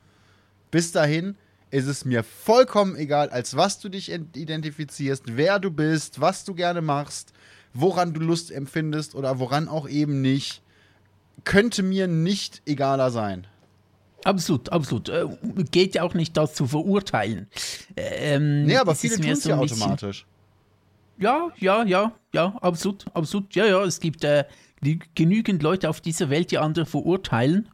Bis 0.71 0.93
dahin 0.93 1.37
ist 1.71 1.87
es 1.89 2.05
mir 2.07 2.23
vollkommen 2.23 2.97
egal, 2.97 3.29
als 3.29 3.55
was 3.57 3.79
du 3.81 3.91
dich 3.91 4.11
ent- 4.11 4.37
identifizierst, 4.37 5.25
wer 5.37 5.59
du 5.59 5.71
bist, 5.71 6.21
was 6.23 6.45
du 6.45 6.55
gerne 6.55 6.81
machst, 6.81 7.33
woran 7.75 8.15
du 8.15 8.21
Lust 8.21 8.51
empfindest 8.51 9.15
oder 9.15 9.39
woran 9.39 9.69
auch 9.69 9.87
eben 9.89 10.23
nicht. 10.23 10.63
Könnte 11.45 11.83
mir 11.83 12.07
nicht 12.07 12.63
egaler 12.65 13.11
sein. 13.11 13.47
Absolut, 14.25 14.71
absolut. 14.73 15.11
Äh, 15.11 15.27
geht 15.71 15.95
ja 15.97 16.03
auch 16.03 16.15
nicht, 16.15 16.35
das 16.37 16.55
zu 16.55 16.67
verurteilen. 16.67 17.47
Ähm, 17.97 18.65
Nee, 18.65 18.77
aber 18.79 18.95
viele 18.95 19.15
ist 19.17 19.21
tun 19.23 19.31
es 19.33 19.43
so 19.43 19.51
ja 19.51 19.57
bisschen- 19.61 19.83
automatisch. 19.83 20.27
Ja, 21.19 21.51
ja, 21.59 21.85
ja, 21.85 22.13
ja, 22.33 22.57
absolut, 22.61 23.07
absolut. 23.15 23.55
Ja, 23.55 23.65
ja, 23.67 23.83
es 23.85 24.01
gibt 24.01 24.23
äh, 24.25 24.45
genügend 25.15 25.63
Leute 25.63 25.89
auf 25.89 26.01
dieser 26.01 26.29
Welt, 26.31 26.51
die 26.51 26.59
andere 26.59 26.87
verurteilen. 26.87 27.69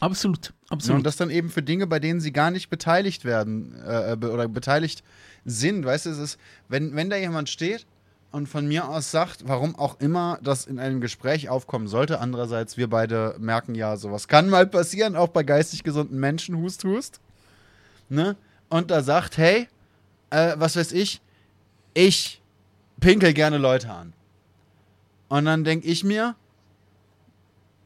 Absolut, 0.00 0.48
Ja, 0.48 0.52
absolut. 0.70 0.98
und 0.98 1.04
das 1.04 1.16
dann 1.16 1.30
eben 1.30 1.48
für 1.48 1.62
Dinge, 1.62 1.86
bei 1.86 1.98
denen 1.98 2.20
sie 2.20 2.32
gar 2.32 2.50
nicht 2.50 2.68
beteiligt 2.68 3.24
werden 3.24 3.74
äh, 3.82 4.16
be- 4.18 4.30
oder 4.30 4.46
beteiligt 4.46 5.02
sind. 5.44 5.84
Weißt 5.86 6.06
du, 6.06 6.10
es 6.10 6.18
ist, 6.18 6.38
wenn, 6.68 6.94
wenn 6.94 7.08
da 7.08 7.16
jemand 7.16 7.48
steht 7.48 7.86
und 8.30 8.46
von 8.46 8.66
mir 8.68 8.88
aus 8.88 9.10
sagt, 9.10 9.48
warum 9.48 9.74
auch 9.76 9.98
immer 10.00 10.38
das 10.42 10.66
in 10.66 10.78
einem 10.78 11.00
Gespräch 11.00 11.48
aufkommen 11.48 11.88
sollte, 11.88 12.20
andererseits, 12.20 12.76
wir 12.76 12.88
beide 12.90 13.36
merken 13.38 13.74
ja, 13.74 13.96
sowas 13.96 14.28
kann 14.28 14.50
mal 14.50 14.66
passieren, 14.66 15.16
auch 15.16 15.28
bei 15.28 15.42
geistig 15.44 15.82
gesunden 15.82 16.20
Menschen, 16.20 16.56
hust, 16.58 16.84
hust. 16.84 17.20
Ne? 18.10 18.36
Und 18.68 18.90
da 18.90 19.02
sagt, 19.02 19.38
hey, 19.38 19.66
äh, 20.28 20.54
was 20.58 20.76
weiß 20.76 20.92
ich, 20.92 21.22
ich 21.94 22.42
pinkel 23.00 23.32
gerne 23.32 23.58
Leute 23.58 23.90
an. 23.90 24.12
Und 25.28 25.44
dann 25.44 25.64
denke 25.64 25.86
ich 25.86 26.04
mir, 26.04 26.36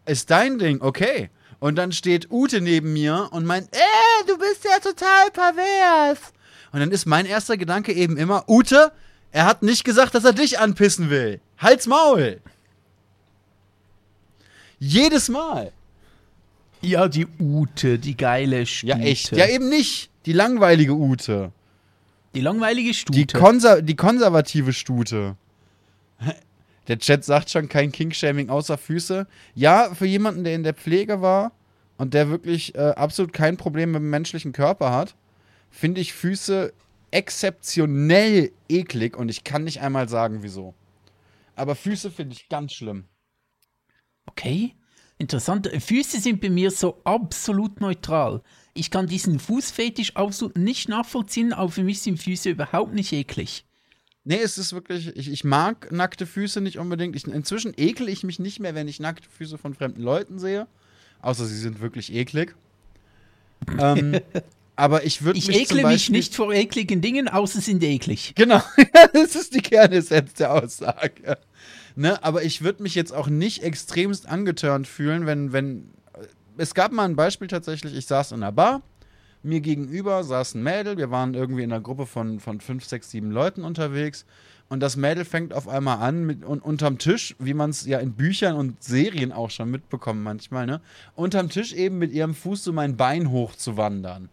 ist 0.06 0.30
dein 0.30 0.58
Ding, 0.58 0.80
okay. 0.82 1.30
Und 1.58 1.76
dann 1.76 1.92
steht 1.92 2.30
Ute 2.30 2.60
neben 2.60 2.92
mir 2.92 3.28
und 3.32 3.44
meint, 3.44 3.68
äh, 3.74 4.26
du 4.26 4.38
bist 4.38 4.64
ja 4.64 4.78
total 4.80 5.30
pervers. 5.30 6.32
Und 6.72 6.80
dann 6.80 6.90
ist 6.90 7.06
mein 7.06 7.26
erster 7.26 7.56
Gedanke 7.56 7.92
eben 7.92 8.16
immer, 8.16 8.48
Ute, 8.48 8.92
er 9.32 9.46
hat 9.46 9.62
nicht 9.62 9.84
gesagt, 9.84 10.14
dass 10.14 10.24
er 10.24 10.32
dich 10.32 10.58
anpissen 10.58 11.10
will. 11.10 11.40
Halt's 11.58 11.86
Maul. 11.86 12.40
Jedes 14.78 15.28
Mal. 15.28 15.72
ja, 16.80 17.08
die 17.08 17.26
Ute, 17.38 17.98
die 17.98 18.16
geile 18.16 18.64
Stute. 18.64 18.92
Ja, 18.92 18.98
echt. 18.98 19.32
Ja, 19.32 19.46
eben 19.46 19.68
nicht. 19.68 20.10
Die 20.24 20.32
langweilige 20.32 20.94
Ute. 20.94 21.52
Die 22.34 22.40
langweilige 22.40 22.94
Stute. 22.94 23.18
Die, 23.18 23.26
konser 23.26 23.82
die 23.82 23.96
konservative 23.96 24.72
Stute. 24.72 25.36
Der 26.88 26.98
Chat 26.98 27.24
sagt 27.24 27.50
schon 27.50 27.68
kein 27.68 27.92
King-Shaming 27.92 28.48
außer 28.48 28.76
Füße. 28.76 29.26
Ja, 29.54 29.94
für 29.94 30.06
jemanden, 30.06 30.42
der 30.42 30.54
in 30.54 30.64
der 30.64 30.74
Pflege 30.74 31.20
war 31.20 31.52
und 31.98 32.14
der 32.14 32.30
wirklich 32.30 32.74
äh, 32.74 32.94
absolut 32.96 33.32
kein 33.32 33.56
Problem 33.56 33.92
mit 33.92 34.00
dem 34.00 34.10
menschlichen 34.10 34.52
Körper 34.52 34.90
hat, 34.90 35.14
finde 35.70 36.00
ich 36.00 36.12
Füße 36.12 36.72
exzeptionell 37.12 38.50
eklig 38.68 39.16
und 39.16 39.28
ich 39.28 39.44
kann 39.44 39.64
nicht 39.64 39.82
einmal 39.82 40.08
sagen, 40.08 40.42
wieso. 40.42 40.74
Aber 41.54 41.76
Füße 41.76 42.10
finde 42.10 42.34
ich 42.34 42.48
ganz 42.48 42.72
schlimm. 42.72 43.04
Okay, 44.26 44.74
interessant. 45.18 45.68
Füße 45.68 46.20
sind 46.20 46.40
bei 46.40 46.50
mir 46.50 46.70
so 46.70 47.00
absolut 47.04 47.80
neutral. 47.80 48.42
Ich 48.74 48.90
kann 48.90 49.06
diesen 49.06 49.38
Fußfetisch 49.38 50.16
absolut 50.16 50.56
nicht 50.56 50.88
nachvollziehen, 50.88 51.52
aber 51.52 51.70
für 51.70 51.82
mich 51.82 52.00
sind 52.00 52.22
Füße 52.22 52.50
überhaupt 52.50 52.94
nicht 52.94 53.12
eklig. 53.12 53.64
Nee, 54.24 54.40
es 54.42 54.58
ist 54.58 54.72
wirklich, 54.72 55.16
ich, 55.16 55.30
ich 55.30 55.44
mag 55.44 55.90
nackte 55.92 56.26
Füße 56.26 56.60
nicht 56.60 56.78
unbedingt. 56.78 57.16
Ich, 57.16 57.26
inzwischen 57.26 57.72
ekel 57.76 58.08
ich 58.08 58.22
mich 58.22 58.38
nicht 58.38 58.60
mehr, 58.60 58.74
wenn 58.74 58.86
ich 58.86 59.00
nackte 59.00 59.28
Füße 59.28 59.58
von 59.58 59.74
fremden 59.74 60.02
Leuten 60.02 60.38
sehe. 60.38 60.66
Außer 61.22 61.46
sie 61.46 61.58
sind 61.58 61.80
wirklich 61.80 62.12
eklig. 62.12 62.54
ähm, 63.78 64.20
aber 64.76 65.04
ich 65.04 65.22
würde 65.22 65.38
Ich 65.38 65.48
mich 65.48 65.68
zum 65.68 65.78
ekle 65.78 65.88
mich 65.88 66.10
nicht 66.10 66.34
vor 66.34 66.52
ekligen 66.52 67.00
Dingen, 67.00 67.28
außer 67.28 67.60
sind 67.60 67.82
eklig. 67.82 68.34
Genau, 68.36 68.62
das 69.12 69.36
ist 69.36 69.54
die 69.54 69.62
Kernessenz 69.62 70.34
der 70.34 70.52
Aussage. 70.54 71.38
Ne, 71.96 72.22
aber 72.22 72.44
ich 72.44 72.62
würde 72.62 72.82
mich 72.82 72.94
jetzt 72.94 73.12
auch 73.12 73.28
nicht 73.28 73.62
extremst 73.62 74.28
angetörnt 74.28 74.86
fühlen, 74.86 75.26
wenn, 75.26 75.52
wenn. 75.52 75.90
Es 76.60 76.74
gab 76.74 76.92
mal 76.92 77.06
ein 77.06 77.16
Beispiel 77.16 77.48
tatsächlich, 77.48 77.96
ich 77.96 78.04
saß 78.04 78.32
in 78.32 78.42
einer 78.42 78.52
Bar, 78.52 78.82
mir 79.42 79.62
gegenüber 79.62 80.22
saß 80.22 80.56
ein 80.56 80.62
Mädel, 80.62 80.98
wir 80.98 81.10
waren 81.10 81.32
irgendwie 81.32 81.62
in 81.62 81.72
einer 81.72 81.80
Gruppe 81.80 82.04
von, 82.04 82.38
von 82.38 82.60
fünf, 82.60 82.84
sechs, 82.84 83.10
sieben 83.10 83.30
Leuten 83.30 83.64
unterwegs 83.64 84.26
und 84.68 84.80
das 84.80 84.94
Mädel 84.94 85.24
fängt 85.24 85.54
auf 85.54 85.68
einmal 85.68 86.00
an, 86.06 86.26
mit, 86.26 86.44
un, 86.44 86.58
unterm 86.58 86.98
Tisch, 86.98 87.34
wie 87.38 87.54
man 87.54 87.70
es 87.70 87.86
ja 87.86 87.98
in 87.98 88.12
Büchern 88.12 88.56
und 88.56 88.82
Serien 88.82 89.32
auch 89.32 89.48
schon 89.48 89.70
mitbekommt 89.70 90.22
manchmal, 90.22 90.66
ne, 90.66 90.82
unterm 91.14 91.48
Tisch 91.48 91.72
eben 91.72 91.96
mit 91.96 92.12
ihrem 92.12 92.34
Fuß 92.34 92.62
so 92.62 92.74
mein 92.74 92.94
Bein 92.98 93.30
hochzuwandern. 93.30 94.28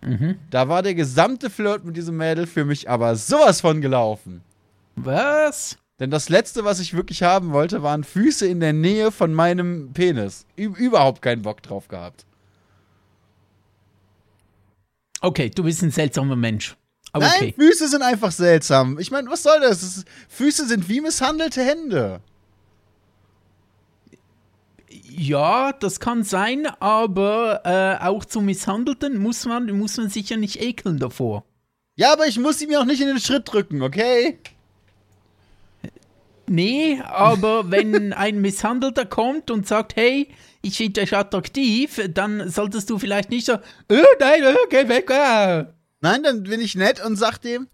Mhm. 0.00 0.36
Da 0.48 0.70
war 0.70 0.82
der 0.82 0.94
gesamte 0.94 1.50
Flirt 1.50 1.84
mit 1.84 1.94
diesem 1.98 2.16
Mädel 2.16 2.46
für 2.46 2.64
mich 2.64 2.88
aber 2.88 3.16
sowas 3.16 3.60
von 3.60 3.82
gelaufen. 3.82 4.40
Was? 4.94 5.76
Denn 5.98 6.10
das 6.10 6.28
letzte, 6.28 6.64
was 6.64 6.78
ich 6.78 6.94
wirklich 6.94 7.22
haben 7.22 7.52
wollte, 7.52 7.82
waren 7.82 8.04
Füße 8.04 8.46
in 8.46 8.60
der 8.60 8.74
Nähe 8.74 9.10
von 9.10 9.32
meinem 9.32 9.92
Penis. 9.94 10.44
Überhaupt 10.56 11.22
keinen 11.22 11.42
Bock 11.42 11.62
drauf 11.62 11.88
gehabt. 11.88 12.26
Okay, 15.22 15.50
du 15.50 15.64
bist 15.64 15.82
ein 15.82 15.90
seltsamer 15.90 16.36
Mensch. 16.36 16.76
Aber 17.12 17.24
Nein, 17.24 17.34
okay. 17.36 17.54
Füße 17.58 17.88
sind 17.88 18.02
einfach 18.02 18.30
seltsam. 18.30 18.98
Ich 18.98 19.10
meine, 19.10 19.30
was 19.30 19.42
soll 19.42 19.58
das? 19.60 19.80
das 19.80 19.96
ist, 19.96 20.08
Füße 20.28 20.66
sind 20.66 20.88
wie 20.90 21.00
misshandelte 21.00 21.64
Hände. 21.64 22.20
Ja, 24.90 25.72
das 25.72 25.98
kann 25.98 26.24
sein, 26.24 26.66
aber 26.78 27.62
äh, 27.64 28.04
auch 28.04 28.26
zu 28.26 28.42
Misshandelten 28.42 29.16
muss 29.16 29.46
man, 29.46 29.66
muss 29.78 29.96
man 29.96 30.10
sich 30.10 30.28
ja 30.28 30.36
nicht 30.36 30.60
ekeln 30.60 30.98
davor. 30.98 31.44
Ja, 31.94 32.12
aber 32.12 32.26
ich 32.26 32.38
muss 32.38 32.58
sie 32.58 32.66
mir 32.66 32.80
auch 32.80 32.84
nicht 32.84 33.00
in 33.00 33.08
den 33.08 33.18
Schritt 33.18 33.50
drücken, 33.50 33.80
okay? 33.80 34.38
Nee, 36.48 37.00
aber 37.04 37.70
wenn 37.70 38.12
ein 38.12 38.40
Misshandelter 38.40 39.06
kommt 39.06 39.50
und 39.50 39.66
sagt, 39.66 39.96
hey, 39.96 40.28
ich 40.62 40.76
finde 40.76 41.00
dich 41.00 41.16
attraktiv, 41.16 42.00
dann 42.12 42.50
solltest 42.50 42.90
du 42.90 42.98
vielleicht 42.98 43.30
nicht 43.30 43.46
so, 43.46 43.54
äh, 43.54 44.02
nein, 44.20 44.42
äh, 44.42 44.56
geh 44.70 44.88
weg, 44.88 45.10
äh. 45.10 45.64
Nein, 46.00 46.22
dann 46.22 46.42
bin 46.44 46.60
ich 46.60 46.74
nett 46.74 47.04
und 47.04 47.16
sag 47.16 47.38
dem, 47.38 47.68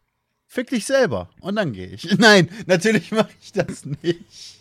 fick 0.47 0.69
dich 0.69 0.87
selber. 0.87 1.31
Und 1.41 1.57
dann 1.57 1.73
gehe 1.73 1.89
ich. 1.89 2.05
Nein, 2.19 2.49
natürlich 2.67 3.11
mache 3.11 3.31
ich 3.41 3.53
das 3.53 3.85
nicht. 3.85 4.59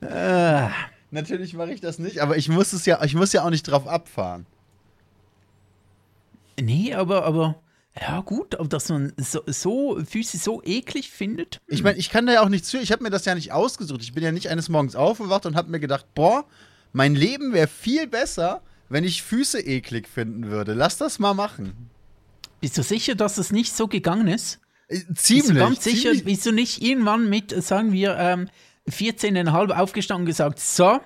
Äh, 0.00 0.68
Natürlich 1.12 1.54
mache 1.54 1.72
ich 1.72 1.80
das 1.80 1.98
nicht, 1.98 2.20
aber 2.20 2.36
ich 2.36 2.48
muss 2.48 2.72
es 2.72 2.86
ja, 2.86 3.02
ich 3.02 3.14
muss 3.14 3.32
ja 3.32 3.44
auch 3.44 3.50
nicht 3.50 3.64
drauf 3.64 3.86
abfahren. 3.86 4.46
nee, 6.60 6.94
aber, 6.94 7.24
aber, 7.24 7.60
ja 8.00 8.20
gut, 8.20 8.54
aber 8.54 8.68
dass 8.68 8.88
man 8.88 9.12
so, 9.18 9.42
so 9.46 10.00
Füße 10.04 10.38
so 10.38 10.62
eklig 10.64 11.10
findet. 11.10 11.60
Ich 11.66 11.82
meine, 11.82 11.98
ich 11.98 12.10
kann 12.10 12.26
da 12.26 12.32
ja 12.32 12.42
auch 12.42 12.48
nichts 12.48 12.70
für. 12.70 12.78
Ich 12.78 12.92
habe 12.92 13.02
mir 13.02 13.10
das 13.10 13.24
ja 13.26 13.34
nicht 13.34 13.52
ausgesucht. 13.52 14.02
Ich 14.02 14.14
bin 14.14 14.22
ja 14.24 14.32
nicht 14.32 14.48
eines 14.48 14.68
Morgens 14.68 14.96
aufgewacht 14.96 15.44
und 15.46 15.54
habe 15.54 15.70
mir 15.70 15.80
gedacht, 15.80 16.06
boah, 16.14 16.44
mein 16.92 17.14
Leben 17.14 17.52
wäre 17.52 17.68
viel 17.68 18.06
besser, 18.06 18.62
wenn 18.88 19.04
ich 19.04 19.22
Füße 19.22 19.60
eklig 19.60 20.08
finden 20.08 20.50
würde. 20.50 20.72
Lass 20.74 20.96
das 20.96 21.18
mal 21.18 21.34
machen. 21.34 21.90
Bist 22.60 22.76
du 22.78 22.82
sicher, 22.82 23.14
dass 23.14 23.38
es 23.38 23.52
nicht 23.52 23.76
so 23.76 23.86
gegangen 23.86 24.28
ist? 24.28 24.60
Äh, 24.88 25.00
Bist 25.08 25.26
Ziemlich. 25.26 25.46
du 25.48 25.54
ganz 25.54 25.84
sicher, 25.84 26.10
ziemlich. 26.12 26.24
bist 26.24 26.46
du 26.46 26.52
nicht 26.52 26.82
irgendwann 26.82 27.28
mit, 27.28 27.50
sagen 27.62 27.92
wir, 27.92 28.16
ähm, 28.18 28.48
14,5 28.88 29.70
aufgestanden 29.72 30.22
und 30.22 30.26
gesagt, 30.26 30.58
so, 30.58 31.00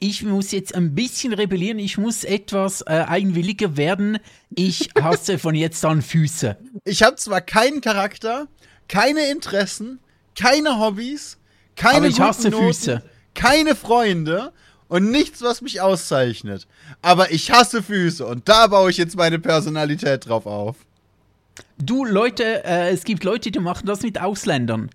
ich 0.00 0.22
muss 0.22 0.52
jetzt 0.52 0.74
ein 0.74 0.94
bisschen 0.94 1.32
rebellieren, 1.32 1.78
ich 1.78 1.98
muss 1.98 2.24
etwas 2.24 2.82
äh, 2.82 3.04
eigenwilliger 3.06 3.76
werden, 3.76 4.18
ich 4.54 4.90
hasse 5.00 5.38
von 5.38 5.54
jetzt 5.54 5.84
an 5.84 6.02
Füße. 6.02 6.56
Ich 6.84 7.02
habe 7.02 7.16
zwar 7.16 7.40
keinen 7.40 7.80
Charakter, 7.80 8.46
keine 8.86 9.28
Interessen, 9.30 9.98
keine 10.38 10.78
Hobbys, 10.78 11.38
keine 11.74 11.96
Aber 11.96 12.06
ich 12.06 12.16
guten 12.16 12.28
hasse 12.28 12.50
Noten, 12.50 12.66
Füße. 12.66 13.02
keine 13.34 13.74
Freunde 13.74 14.52
und 14.86 15.10
nichts, 15.10 15.42
was 15.42 15.62
mich 15.62 15.80
auszeichnet. 15.80 16.68
Aber 17.02 17.32
ich 17.32 17.50
hasse 17.50 17.82
Füße 17.82 18.24
und 18.24 18.48
da 18.48 18.68
baue 18.68 18.90
ich 18.90 18.98
jetzt 18.98 19.16
meine 19.16 19.40
Personalität 19.40 20.28
drauf 20.28 20.46
auf. 20.46 20.76
Du, 21.76 22.04
Leute, 22.04 22.64
äh, 22.64 22.90
es 22.90 23.02
gibt 23.02 23.24
Leute, 23.24 23.50
die 23.50 23.58
machen 23.58 23.86
das 23.86 24.02
mit 24.02 24.20
Ausländern. 24.20 24.90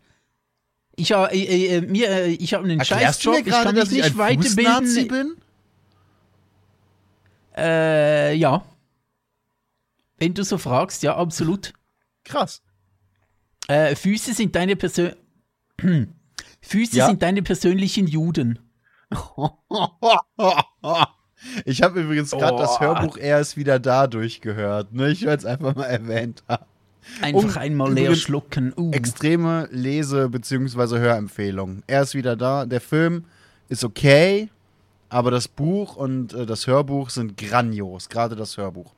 Ich, 0.95 1.11
ha- 1.11 1.27
äh, 1.27 1.77
äh, 1.77 1.81
mir, 1.81 2.09
äh, 2.09 2.27
ich 2.33 2.53
habe 2.53 2.63
einen 2.65 2.79
Erklärst 2.79 3.23
Scheißjob, 3.23 3.37
ich 3.39 3.45
gerade, 3.45 3.63
kann 3.65 3.75
dass 3.75 3.91
ich 3.91 4.03
nicht 4.03 4.19
ein 4.19 4.37
Fußnazi 4.41 4.55
weiterbilden. 5.09 5.35
bin? 5.35 5.35
Äh, 7.57 8.33
ja. 8.35 8.63
Wenn 10.17 10.33
du 10.33 10.43
so 10.43 10.57
fragst, 10.57 11.03
ja, 11.03 11.15
absolut. 11.15 11.73
Krass. 12.23 12.61
Äh, 13.67 13.95
Füße 13.95 14.33
sind 14.33 14.55
deine 14.55 14.75
Persön 14.75 15.15
Füße 16.61 16.95
Ja? 16.97 17.07
sind 17.07 17.21
deine 17.21 17.41
persönlichen 17.43 18.07
Juden. 18.07 18.59
Ich 21.65 21.81
habe 21.81 22.01
übrigens 22.01 22.31
gerade 22.31 22.53
Oh. 22.55 22.59
das 22.59 22.79
Hörbuch 22.79 23.17
Er 23.17 23.39
ist 23.41 23.57
wieder 23.57 23.77
da 23.79 24.07
durchgehört. 24.07 24.93
Ne? 24.93 25.09
Ich 25.09 25.25
wollte 25.25 25.39
es 25.39 25.45
einfach 25.45 25.75
mal 25.75 25.83
erwähnt 25.85 26.41
haben. 26.47 26.65
Einfach 27.21 27.55
Um- 27.55 27.57
einmal 27.57 27.93
leer 27.93 28.15
schlucken. 28.15 28.73
Uh. 28.77 28.91
Extreme 28.91 29.67
Lese- 29.71 30.29
bzw. 30.29 30.97
Hörempfehlung. 30.99 31.83
Er 31.87 32.01
ist 32.03 32.13
wieder 32.15 32.35
da. 32.35 32.65
Der 32.65 32.81
Film 32.81 33.25
ist 33.69 33.83
okay, 33.83 34.49
aber 35.09 35.31
das 35.31 35.47
Buch 35.47 35.95
und 35.95 36.33
äh, 36.33 36.45
das 36.45 36.67
Hörbuch 36.67 37.09
sind 37.09 37.37
grandios. 37.37 38.09
Gerade 38.09 38.35
das 38.35 38.57
Hörbuch. 38.57 38.91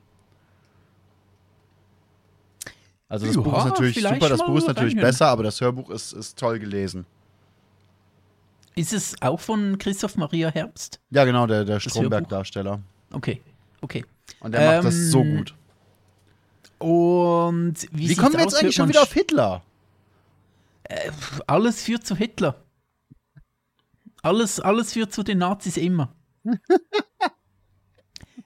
Also 3.08 3.26
das 3.26 3.36
Ja, 3.36 3.40
Buch 3.42 3.58
ist 3.58 3.64
natürlich 3.66 4.02
super, 4.02 4.28
das 4.28 4.44
Buch 4.44 4.56
ist 4.58 4.66
natürlich 4.66 4.96
besser, 4.96 5.26
aber 5.28 5.44
das 5.44 5.60
Hörbuch 5.60 5.90
ist, 5.90 6.12
ist 6.12 6.38
toll 6.38 6.58
gelesen. 6.58 7.06
Ist 8.74 8.92
es 8.92 9.14
auch 9.22 9.40
von 9.40 9.78
Christoph 9.78 10.16
Maria 10.16 10.50
Herbst? 10.50 11.00
Ja, 11.10 11.24
genau, 11.24 11.46
der, 11.46 11.64
der? 11.64 11.80
Stromberg-Darsteller. 11.80 12.80
Okay, 13.12 13.40
okay. 13.80 14.04
Und 14.40 14.52
der 14.52 14.76
macht 14.82 14.86
das 14.88 14.94
Ähm, 14.96 15.10
so 15.10 15.24
gut. 15.24 15.54
Und 16.78 17.74
wie, 17.92 18.10
Wie 18.10 18.14
kommen 18.16 18.34
wir 18.34 18.40
jetzt 18.40 18.54
aus? 18.54 18.60
eigentlich 18.60 18.74
schon 18.74 18.88
wieder 18.88 19.02
auf 19.02 19.12
Hitler? 19.12 19.62
sch- 20.88 21.40
Alles 21.46 21.82
führt 21.82 22.06
zu 22.06 22.14
Hitler. 22.16 22.62
Alles, 24.22 24.60
alles 24.60 24.92
führt 24.92 25.12
zu 25.12 25.22
den 25.22 25.38
Nazis 25.38 25.76
immer. 25.76 26.14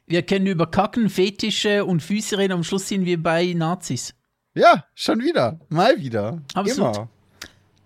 wir 0.07 0.23
können 0.23 0.47
über 0.47 0.67
Kacken, 0.71 1.09
Fetische 1.09 1.85
und 1.85 2.03
Füße 2.03 2.39
reden, 2.39 2.53
am 2.55 2.65
Schluss 2.65 2.89
sind 2.89 3.05
wir 3.05 3.23
bei 3.23 3.53
Nazis. 3.55 4.15
Ja, 4.55 4.85
schon 4.95 5.21
wieder. 5.21 5.61
Mal 5.69 5.99
wieder. 6.01 6.43
Absolut. 6.55 6.97
Immer. 6.97 7.09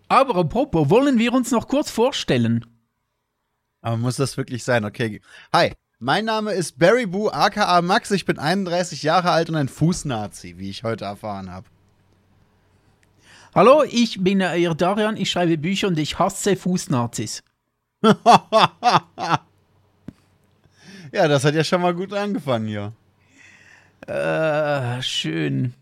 Aber 0.09 0.37
apropos, 0.37 0.89
wollen 0.91 1.19
wir 1.19 1.33
uns 1.33 1.51
noch 1.51 1.69
kurz 1.69 1.91
vorstellen? 1.91 2.65
Aber 3.81 3.97
muss 3.97 4.17
das 4.17 4.37
wirklich 4.37 4.65
sein? 4.65 4.85
Okay. 4.85 5.21
Hi, 5.53 5.73
mein 5.99 6.25
Name 6.25 6.53
ist 6.53 6.79
Barry 6.79 7.07
Boo, 7.07 7.29
aka 7.29 7.81
Max. 7.83 8.11
Ich 8.11 8.25
bin 8.25 8.39
31 8.39 9.03
Jahre 9.03 9.31
alt 9.31 9.49
und 9.49 9.57
ein 9.57 9.69
Fußnazi, 9.69 10.59
wie 10.59 10.71
ich 10.71 10.85
heute 10.85 11.05
erfahren 11.05 11.51
habe. 11.51 11.67
Hallo, 13.55 13.85
ich 13.85 14.23
bin 14.23 14.41
äh, 14.41 14.57
ihr 14.57 14.75
Darian, 14.75 15.17
ich 15.17 15.31
schreibe 15.31 15.57
Bücher 15.59 15.89
und 15.89 15.99
ich 15.99 16.19
hasse 16.19 16.57
Fußnazis. 16.57 17.43
Ja, 21.15 21.29
das 21.29 21.45
hat 21.45 21.55
ja 21.55 21.63
schon 21.63 21.81
mal 21.81 21.95
gut 21.95 22.13
angefangen 22.13 22.67
hier. 22.67 22.93
Äh, 24.09 25.01
schön. 25.01 25.73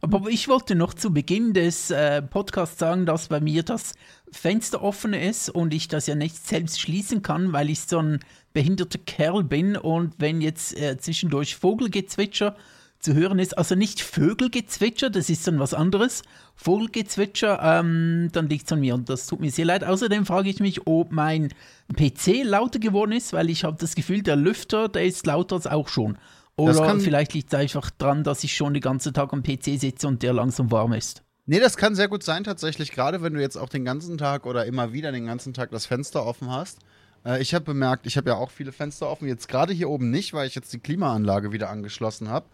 Aber 0.00 0.28
ich 0.28 0.48
wollte 0.48 0.74
noch 0.74 0.94
zu 0.94 1.12
Beginn 1.12 1.52
des 1.52 1.90
äh, 1.90 2.22
Podcasts 2.22 2.78
sagen, 2.78 3.06
dass 3.06 3.28
bei 3.28 3.40
mir 3.40 3.62
das 3.62 3.94
Fenster 4.32 4.82
offen 4.82 5.12
ist 5.12 5.50
und 5.50 5.74
ich 5.74 5.88
das 5.88 6.06
ja 6.06 6.14
nicht 6.14 6.36
selbst 6.46 6.80
schließen 6.80 7.22
kann, 7.22 7.52
weil 7.52 7.70
ich 7.70 7.80
so 7.80 7.98
ein 7.98 8.20
behinderter 8.52 8.98
Kerl 8.98 9.44
bin 9.44 9.76
und 9.76 10.14
wenn 10.18 10.40
jetzt 10.40 10.76
äh, 10.78 10.98
zwischendurch 10.98 11.56
Vogelgezwitscher 11.56 12.56
zu 13.00 13.14
hören 13.14 13.38
ist, 13.38 13.56
also 13.56 13.74
nicht 13.74 14.02
Vögelgezwitscher, 14.02 15.08
das 15.08 15.30
ist 15.30 15.46
dann 15.46 15.58
was 15.58 15.72
anderes, 15.72 16.22
Vogelgezwitscher, 16.56 17.60
ähm, 17.62 18.28
dann 18.32 18.48
liegt 18.48 18.66
es 18.66 18.72
an 18.72 18.80
mir 18.80 18.94
und 18.94 19.08
das 19.08 19.26
tut 19.26 19.40
mir 19.40 19.50
sehr 19.50 19.64
leid. 19.64 19.84
Außerdem 19.84 20.26
frage 20.26 20.50
ich 20.50 20.60
mich, 20.60 20.86
ob 20.86 21.10
mein 21.10 21.48
PC 21.96 22.44
lauter 22.44 22.78
geworden 22.78 23.12
ist, 23.12 23.32
weil 23.32 23.48
ich 23.48 23.64
habe 23.64 23.78
das 23.80 23.94
Gefühl, 23.94 24.22
der 24.22 24.36
Lüfter, 24.36 24.88
der 24.88 25.06
ist 25.06 25.26
lauter 25.26 25.56
als 25.56 25.66
auch 25.66 25.88
schon. 25.88 26.18
Das 26.66 26.78
Oder 26.78 26.86
kann- 26.88 27.00
vielleicht 27.00 27.34
liegt 27.34 27.52
es 27.52 27.58
einfach 27.58 27.90
dran, 27.90 28.24
dass 28.24 28.44
ich 28.44 28.54
schon 28.56 28.74
den 28.74 28.80
ganzen 28.82 29.12
Tag 29.14 29.32
am 29.32 29.42
PC 29.42 29.78
sitze 29.78 30.08
und 30.08 30.22
der 30.22 30.32
langsam 30.32 30.70
warm 30.70 30.92
ist. 30.92 31.22
Nee, 31.46 31.58
das 31.58 31.76
kann 31.76 31.94
sehr 31.94 32.08
gut 32.08 32.22
sein, 32.22 32.44
tatsächlich, 32.44 32.92
gerade 32.92 33.22
wenn 33.22 33.34
du 33.34 33.40
jetzt 33.40 33.56
auch 33.56 33.68
den 33.68 33.84
ganzen 33.84 34.18
Tag 34.18 34.46
oder 34.46 34.66
immer 34.66 34.92
wieder 34.92 35.10
den 35.10 35.26
ganzen 35.26 35.52
Tag 35.52 35.70
das 35.70 35.86
Fenster 35.86 36.24
offen 36.24 36.50
hast. 36.50 36.78
Äh, 37.24 37.42
ich 37.42 37.54
habe 37.54 37.64
bemerkt, 37.64 38.06
ich 38.06 38.16
habe 38.16 38.30
ja 38.30 38.36
auch 38.36 38.50
viele 38.50 38.72
Fenster 38.72 39.08
offen, 39.08 39.26
jetzt 39.26 39.48
gerade 39.48 39.72
hier 39.72 39.88
oben 39.90 40.10
nicht, 40.10 40.32
weil 40.32 40.46
ich 40.46 40.54
jetzt 40.54 40.72
die 40.72 40.78
Klimaanlage 40.78 41.52
wieder 41.52 41.70
angeschlossen 41.70 42.28
habe. 42.28 42.46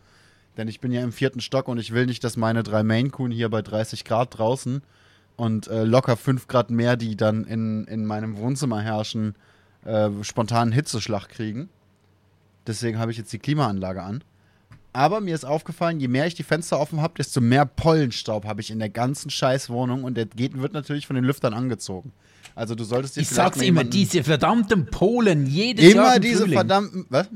Denn 0.56 0.68
ich 0.68 0.80
bin 0.80 0.92
ja 0.92 1.02
im 1.02 1.12
vierten 1.12 1.40
Stock 1.40 1.68
und 1.68 1.78
ich 1.78 1.92
will 1.92 2.06
nicht, 2.06 2.24
dass 2.24 2.36
meine 2.38 2.62
drei 2.62 2.82
Maine 2.82 3.10
Coon 3.10 3.30
hier 3.30 3.50
bei 3.50 3.60
30 3.60 4.04
Grad 4.06 4.38
draußen 4.38 4.82
und 5.36 5.68
äh, 5.68 5.84
locker 5.84 6.16
5 6.16 6.48
Grad 6.48 6.70
mehr, 6.70 6.96
die 6.96 7.16
dann 7.16 7.44
in, 7.44 7.84
in 7.84 8.06
meinem 8.06 8.38
Wohnzimmer 8.38 8.80
herrschen, 8.80 9.34
äh, 9.84 10.08
spontanen 10.22 10.72
Hitzeschlag 10.72 11.28
kriegen. 11.28 11.68
Deswegen 12.66 12.98
habe 12.98 13.10
ich 13.12 13.18
jetzt 13.18 13.32
die 13.32 13.38
Klimaanlage 13.38 14.02
an. 14.02 14.22
Aber 14.92 15.20
mir 15.20 15.34
ist 15.34 15.44
aufgefallen, 15.44 16.00
je 16.00 16.08
mehr 16.08 16.26
ich 16.26 16.34
die 16.34 16.42
Fenster 16.42 16.80
offen 16.80 17.02
habe, 17.02 17.14
desto 17.18 17.42
mehr 17.42 17.66
Pollenstaub 17.66 18.46
habe 18.46 18.62
ich 18.62 18.70
in 18.70 18.78
der 18.78 18.88
ganzen 18.88 19.28
Scheißwohnung 19.30 20.04
und 20.04 20.16
der 20.16 20.24
geht, 20.24 20.58
wird 20.58 20.72
natürlich 20.72 21.06
von 21.06 21.16
den 21.16 21.24
Lüftern 21.24 21.52
angezogen. 21.52 22.12
Also 22.54 22.74
du 22.74 22.84
solltest 22.84 23.16
dir 23.16 23.20
Ich 23.20 23.28
vielleicht 23.28 23.36
sag's 23.36 23.56
mal 23.58 23.64
immer, 23.66 23.84
diese 23.84 24.24
verdammten 24.24 24.86
Polen, 24.86 25.46
jedes 25.46 25.92
Jahr 25.92 26.06
Immer 26.06 26.16
im 26.16 26.22
diese 26.22 26.38
Frühling. 26.40 26.54
verdammten. 26.54 27.06
Was? 27.10 27.28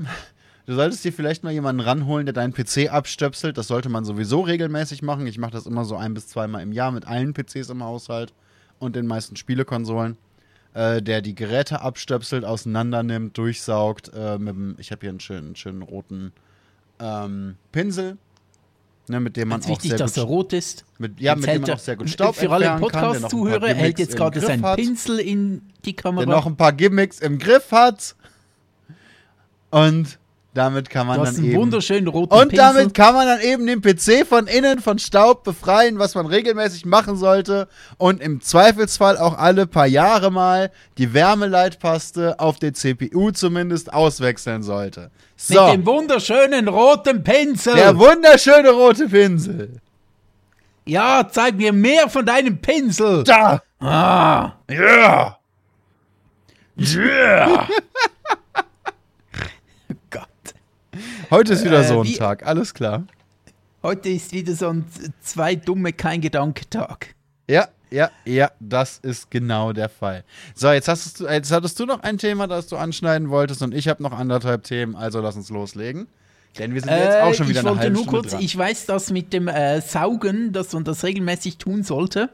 Du 0.64 0.74
solltest 0.74 1.04
dir 1.04 1.12
vielleicht 1.12 1.44
mal 1.44 1.52
jemanden 1.52 1.80
ranholen, 1.80 2.24
der 2.24 2.32
deinen 2.32 2.54
PC 2.54 2.90
abstöpselt. 2.90 3.58
Das 3.58 3.66
sollte 3.68 3.90
man 3.90 4.04
sowieso 4.06 4.40
regelmäßig 4.40 5.02
machen. 5.02 5.26
Ich 5.26 5.36
mache 5.36 5.50
das 5.50 5.66
immer 5.66 5.84
so 5.84 5.96
ein 5.96 6.14
bis 6.14 6.28
zweimal 6.28 6.62
im 6.62 6.72
Jahr 6.72 6.92
mit 6.92 7.06
allen 7.06 7.34
PCs 7.34 7.68
im 7.68 7.82
Haushalt 7.84 8.32
und 8.78 8.96
den 8.96 9.06
meisten 9.06 9.36
Spielekonsolen. 9.36 10.16
Äh, 10.72 11.02
der 11.02 11.20
die 11.20 11.34
Geräte 11.34 11.80
abstöpselt, 11.80 12.44
auseinander 12.44 13.02
nimmt, 13.02 13.36
durchsaugt. 13.36 14.12
Äh, 14.14 14.38
mit 14.38 14.54
dem, 14.54 14.76
ich 14.78 14.92
habe 14.92 15.00
hier 15.00 15.10
einen 15.10 15.18
schönen, 15.20 15.56
schönen 15.56 15.82
roten 15.82 16.32
ähm, 17.00 17.56
Pinsel, 17.72 18.18
ne, 19.08 19.18
mit 19.18 19.36
dem 19.36 19.48
man 19.48 19.62
auch 19.64 19.68
wichtig, 19.68 19.90
sehr 19.90 19.98
dass 19.98 20.16
er 20.16 20.24
gut, 20.26 20.30
rot 20.32 20.52
ist. 20.52 20.84
mit, 20.98 21.18
ja, 21.20 21.32
Jetzt 21.32 21.40
mit 21.40 21.50
dem 21.56 21.62
man 21.62 21.70
er- 21.70 21.74
auch 21.74 21.78
sehr 21.80 21.96
gut 21.96 22.08
Staub 22.08 22.36
Für 22.36 22.50
alle 22.52 22.76
Podcast-Zuhörer 22.78 23.68
hält 23.74 23.98
jetzt 23.98 24.16
gerade 24.16 24.40
seinen 24.40 24.62
hat. 24.62 24.76
Pinsel 24.76 25.18
in 25.18 25.62
die 25.84 25.94
Kamera. 25.96 26.24
der 26.24 26.36
noch 26.36 26.46
ein 26.46 26.56
paar 26.56 26.72
Gimmicks 26.72 27.18
im 27.18 27.38
Griff 27.40 27.72
hat. 27.72 28.14
Und 29.70 30.18
damit 30.52 30.90
kann 30.90 31.06
man 31.06 31.18
du 31.18 31.22
hast 31.26 31.36
dann 31.36 31.44
einen 31.44 31.52
eben 31.52 31.60
wunderschönen 31.62 32.08
roten 32.08 32.34
Und 32.34 32.48
Pinsel. 32.48 32.56
damit 32.58 32.94
kann 32.94 33.14
man 33.14 33.26
dann 33.26 33.40
eben 33.40 33.66
den 33.66 33.80
PC 33.80 34.26
von 34.26 34.46
innen 34.48 34.80
von 34.80 34.98
Staub 34.98 35.44
befreien, 35.44 35.98
was 36.00 36.14
man 36.16 36.26
regelmäßig 36.26 36.84
machen 36.86 37.16
sollte. 37.16 37.68
Und 37.98 38.20
im 38.20 38.40
Zweifelsfall 38.40 39.16
auch 39.16 39.38
alle 39.38 39.66
paar 39.68 39.86
Jahre 39.86 40.30
mal 40.32 40.70
die 40.98 41.14
Wärmeleitpaste 41.14 42.40
auf 42.40 42.58
der 42.58 42.74
CPU 42.74 43.30
zumindest 43.30 43.92
auswechseln 43.92 44.62
sollte. 44.64 45.02
mit 45.02 45.10
So, 45.36 45.70
dem 45.70 45.86
wunderschönen 45.86 46.66
roten 46.68 47.22
Pinsel. 47.22 47.76
der 47.76 47.96
wunderschöne 47.96 48.70
rote 48.70 49.08
Pinsel. 49.08 49.80
ja, 50.84 51.28
zeig 51.30 51.56
mir 51.56 51.72
mehr 51.72 52.08
von 52.08 52.26
deinem 52.26 52.58
Pinsel. 52.60 53.22
Da! 53.24 53.62
Ah, 53.78 54.52
Ja! 54.68 55.36
yeah. 56.78 57.46
Gott. 57.68 57.68
Heute 61.30 61.52
ist 61.52 61.64
wieder 61.64 61.80
Äh, 61.80 61.84
so 61.88 62.00
ein 62.00 62.06
wie- 62.06 62.16
Tag, 62.16 62.46
alles 62.46 62.74
klar. 62.74 63.04
Heute 63.82 64.08
ist 64.10 64.32
wieder 64.32 64.54
so 64.54 64.68
ein 64.68 64.84
zwei 65.22 65.54
dumme 65.54 65.92
kein 65.92 66.20
Gedankentag. 66.20 67.14
Ja, 67.48 67.68
ja, 67.90 68.10
ja, 68.24 68.50
das 68.60 68.98
ist 68.98 69.30
genau 69.30 69.72
der 69.72 69.88
Fall. 69.88 70.24
So, 70.54 70.70
jetzt, 70.70 70.86
hast 70.88 71.20
du, 71.20 71.26
jetzt 71.26 71.50
hattest 71.50 71.78
du 71.80 71.86
noch 71.86 72.00
ein 72.02 72.18
Thema, 72.18 72.46
das 72.46 72.66
du 72.68 72.76
anschneiden 72.76 73.30
wolltest 73.30 73.62
und 73.62 73.74
ich 73.74 73.88
habe 73.88 74.02
noch 74.02 74.12
anderthalb 74.12 74.64
Themen, 74.64 74.94
also 74.96 75.20
lass 75.20 75.36
uns 75.36 75.50
loslegen. 75.50 76.06
Denn 76.58 76.74
wir 76.74 76.80
sind 76.80 76.90
jetzt 76.90 77.16
auch 77.18 77.32
schon 77.34 77.48
wieder 77.48 77.60
Äh, 77.60 77.62
ich 77.62 77.66
eine 77.66 77.68
wollte 77.70 77.80
halbe 77.80 77.92
nur 77.94 78.02
Stunde 78.02 78.18
kurz, 78.20 78.32
dran. 78.32 78.42
ich 78.42 78.58
weiß 78.58 78.86
das 78.86 79.10
mit 79.10 79.32
dem 79.32 79.48
äh, 79.48 79.80
Saugen, 79.80 80.52
dass 80.52 80.72
man 80.72 80.84
das 80.84 81.04
regelmäßig 81.04 81.58
tun 81.58 81.84
sollte. 81.84 82.28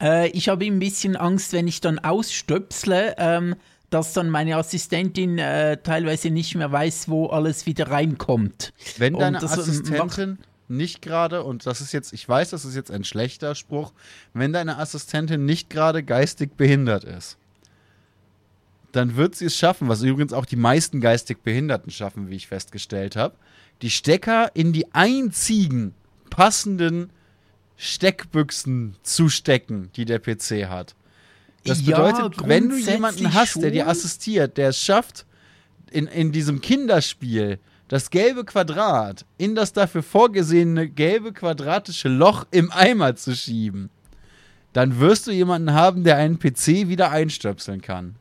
Äh, 0.00 0.28
ich 0.28 0.48
habe 0.48 0.64
ein 0.66 0.78
bisschen 0.78 1.16
Angst, 1.16 1.52
wenn 1.54 1.66
ich 1.66 1.80
dann 1.80 1.98
ausstöpsle, 1.98 3.14
ähm, 3.18 3.56
dass 3.90 4.12
dann 4.12 4.30
meine 4.30 4.56
Assistentin 4.56 5.38
äh, 5.38 5.78
teilweise 5.78 6.30
nicht 6.30 6.54
mehr 6.54 6.70
weiß, 6.70 7.08
wo 7.08 7.26
alles 7.26 7.66
wieder 7.66 7.90
reinkommt. 7.90 8.72
Wenn 8.98 9.14
deine 9.14 9.38
das, 9.38 9.54
ähm, 9.54 9.60
Assistentin 9.60 10.38
nicht 10.68 11.00
gerade, 11.00 11.42
und 11.44 11.64
das 11.66 11.80
ist 11.80 11.92
jetzt, 11.92 12.12
ich 12.12 12.28
weiß, 12.28 12.50
das 12.50 12.64
ist 12.64 12.74
jetzt 12.74 12.90
ein 12.90 13.04
schlechter 13.04 13.54
Spruch, 13.54 13.92
wenn 14.34 14.52
deine 14.52 14.78
Assistentin 14.78 15.44
nicht 15.46 15.70
gerade 15.70 16.02
geistig 16.02 16.56
behindert 16.56 17.04
ist, 17.04 17.38
dann 18.92 19.16
wird 19.16 19.34
sie 19.34 19.46
es 19.46 19.56
schaffen, 19.56 19.88
was 19.88 20.02
übrigens 20.02 20.32
auch 20.32 20.46
die 20.46 20.56
meisten 20.56 21.00
geistig 21.00 21.42
Behinderten 21.42 21.90
schaffen, 21.90 22.30
wie 22.30 22.36
ich 22.36 22.48
festgestellt 22.48 23.16
habe, 23.16 23.36
die 23.82 23.90
Stecker 23.90 24.50
in 24.54 24.72
die 24.72 24.92
einzigen 24.94 25.94
passenden 26.30 27.10
Steckbüchsen 27.76 28.96
zu 29.02 29.28
stecken, 29.28 29.90
die 29.94 30.04
der 30.04 30.18
PC 30.18 30.68
hat. 30.68 30.94
Das 31.64 31.84
Ja, 31.86 31.96
bedeutet, 32.10 32.48
wenn 32.48 32.68
du 32.68 32.76
jemanden 32.76 33.34
hast, 33.34 33.56
der 33.62 33.70
dir 33.70 33.82
schon. 33.82 33.90
assistiert, 33.90 34.56
der 34.56 34.70
es 34.70 34.82
schafft, 34.82 35.26
in, 35.90 36.06
in 36.06 36.32
diesem 36.32 36.60
Kinderspiel 36.60 37.58
das 37.88 38.10
gelbe 38.10 38.44
Quadrat 38.44 39.24
in 39.38 39.54
das 39.54 39.72
dafür 39.72 40.02
vorgesehene 40.02 40.88
gelbe 40.88 41.32
quadratische 41.32 42.08
Loch 42.08 42.46
im 42.50 42.70
Eimer 42.70 43.16
zu 43.16 43.34
schieben, 43.34 43.88
dann 44.74 45.00
wirst 45.00 45.26
du 45.26 45.30
jemanden 45.32 45.72
haben, 45.72 46.04
der 46.04 46.16
einen 46.16 46.38
PC 46.38 46.88
wieder 46.88 47.10
einstöpseln 47.10 47.80
kann. 47.80 48.16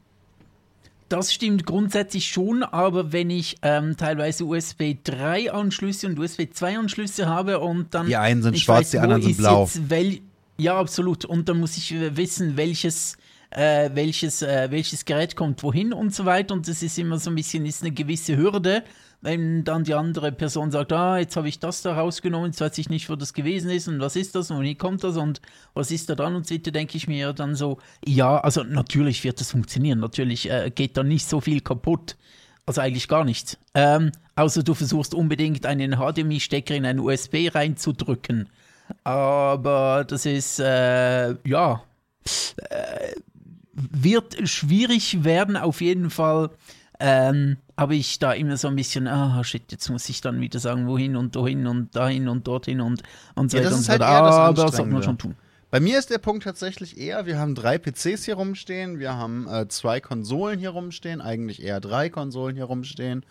Das 1.09 1.33
stimmt 1.33 1.65
grundsätzlich 1.65 2.27
schon, 2.27 2.63
aber 2.63 3.13
wenn 3.13 3.29
ich 3.29 3.57
ähm, 3.61 3.95
teilweise 3.95 4.43
USB 4.43 4.95
3 5.03 5.51
Anschlüsse 5.53 6.07
und 6.07 6.19
USB 6.19 6.47
2 6.51 6.79
Anschlüsse 6.79 7.27
habe 7.27 7.59
und 7.59 7.93
dann. 7.93 8.07
Die 8.07 8.17
einen 8.17 8.41
sind 8.43 8.59
schwarz, 8.59 8.79
weiß, 8.79 8.91
die 8.91 8.99
anderen 8.99 9.21
sind 9.21 9.37
blau. 9.37 9.69
ja, 10.57 10.77
absolut. 10.77 11.23
Und 11.23 11.47
dann 11.47 11.59
muss 11.59 11.77
ich 11.77 11.93
äh, 11.93 12.17
wissen, 12.17 12.57
welches, 12.57 13.15
äh, 13.57 13.89
welches, 13.95 14.43
äh, 14.43 14.69
welches 14.69 15.03
Gerät 15.05 15.35
kommt 15.35 15.63
wohin 15.63 15.91
und 15.91 16.13
so 16.13 16.25
weiter. 16.25 16.53
Und 16.53 16.67
das 16.67 16.83
ist 16.83 16.99
immer 16.99 17.17
so 17.17 17.31
ein 17.31 17.35
bisschen 17.35 17.65
ist 17.65 17.81
eine 17.81 17.91
gewisse 17.91 18.37
Hürde. 18.37 18.83
Wenn 19.19 19.63
dann 19.63 19.83
die 19.83 19.95
andere 19.95 20.31
Person 20.31 20.69
sagt, 20.69 20.93
ah, 20.93 21.17
jetzt 21.17 21.35
habe 21.35 21.49
ich 21.49 21.59
das 21.59 21.81
da 21.81 21.95
rausgenommen, 21.95 22.51
jetzt 22.51 22.61
weiß 22.61 22.77
ich 22.77 22.89
nicht, 22.89 23.09
wo 23.09 23.15
das 23.15 23.33
gewesen 23.33 23.71
ist 23.71 23.87
und 23.87 23.99
was 23.99 24.15
ist 24.15 24.35
das 24.35 24.51
und 24.51 24.61
wie 24.61 24.75
kommt 24.75 25.03
das 25.03 25.17
und 25.17 25.41
was 25.73 25.89
ist 25.89 26.07
da 26.07 26.13
dran 26.13 26.35
und 26.35 26.45
so 26.45 26.53
weiter, 26.53 26.69
denke 26.69 26.97
ich 26.97 27.07
mir 27.07 27.33
dann 27.33 27.55
so, 27.55 27.79
ja, 28.05 28.37
also 28.37 28.61
natürlich 28.61 29.23
wird 29.23 29.39
das 29.39 29.49
funktionieren, 29.49 29.99
natürlich 29.99 30.51
äh, 30.51 30.69
geht 30.69 30.95
da 30.95 31.03
nicht 31.03 31.27
so 31.27 31.41
viel 31.41 31.61
kaputt. 31.61 32.15
Also 32.67 32.81
eigentlich 32.81 33.07
gar 33.07 33.23
nichts. 33.23 33.57
Ähm, 33.73 34.11
außer 34.35 34.61
du 34.61 34.75
versuchst 34.75 35.15
unbedingt 35.15 35.65
einen 35.65 35.93
HDMI-Stecker 35.93 36.75
in 36.75 36.85
ein 36.85 36.99
USB 36.99 37.49
reinzudrücken. 37.51 38.49
Aber 39.03 40.05
das 40.07 40.27
ist, 40.27 40.59
äh, 40.59 41.33
ja, 41.47 41.81
äh, 42.69 43.15
wird 43.77 44.49
schwierig 44.49 45.23
werden 45.23 45.55
auf 45.55 45.81
jeden 45.81 46.09
Fall. 46.09 46.49
Ähm, 46.99 47.57
habe 47.77 47.95
ich 47.95 48.17
da 48.17 48.33
immer 48.33 48.57
so 48.57 48.67
ein 48.67 48.75
bisschen, 48.75 49.07
ah 49.07 49.43
shit, 49.43 49.71
jetzt 49.71 49.87
muss 49.89 50.09
ich 50.09 50.19
dann 50.21 50.41
wieder 50.41 50.59
sagen, 50.59 50.87
wohin 50.87 51.15
und 51.15 51.35
wohin 51.35 51.67
und 51.67 51.95
dahin 51.95 52.27
und 52.27 52.47
dorthin 52.47 52.81
und, 52.81 53.03
und 53.35 53.51
so 53.51 53.57
Ja, 53.57 53.65
weiter 53.65 53.75
und 53.75 53.83
so 53.83 53.91
halt 53.91 54.01
weiter. 54.01 54.13
eher 54.13 54.53
das 54.53 54.71
sollte 54.71 54.85
man 54.91 55.03
schon 55.03 55.17
tun. 55.19 55.35
Bei 55.69 55.79
mir 55.79 55.99
ist 55.99 56.09
der 56.09 56.17
Punkt 56.17 56.43
tatsächlich 56.43 56.97
eher, 56.97 57.25
wir 57.25 57.37
haben 57.37 57.53
drei 57.53 57.77
PCs 57.77 58.23
hier 58.25 58.35
rumstehen, 58.35 58.99
wir 58.99 59.13
haben 59.15 59.47
äh, 59.47 59.67
zwei 59.67 59.99
Konsolen 59.99 60.59
hier 60.59 60.69
rumstehen, 60.71 61.21
eigentlich 61.21 61.61
eher 61.61 61.79
drei 61.81 62.09
Konsolen 62.09 62.55
hier 62.55 62.65
rumstehen. 62.65 63.25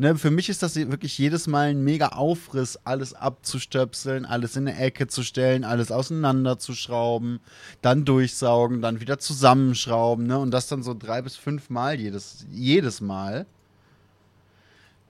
Ne, 0.00 0.16
für 0.16 0.30
mich 0.30 0.48
ist 0.48 0.62
das 0.62 0.76
wirklich 0.76 1.18
jedes 1.18 1.46
Mal 1.46 1.68
ein 1.68 1.84
mega 1.84 2.08
Aufriss, 2.08 2.78
alles 2.84 3.12
abzustöpseln, 3.12 4.24
alles 4.24 4.56
in 4.56 4.66
eine 4.66 4.78
Ecke 4.78 5.08
zu 5.08 5.22
stellen, 5.22 5.62
alles 5.62 5.92
auseinanderzuschrauben, 5.92 7.40
dann 7.82 8.06
durchsaugen, 8.06 8.80
dann 8.80 9.02
wieder 9.02 9.18
zusammenschrauben, 9.18 10.26
ne? 10.26 10.38
Und 10.38 10.52
das 10.52 10.68
dann 10.68 10.82
so 10.82 10.94
drei 10.94 11.20
bis 11.20 11.36
fünf 11.36 11.68
Mal 11.68 12.00
jedes, 12.00 12.46
jedes 12.50 13.02
Mal. 13.02 13.44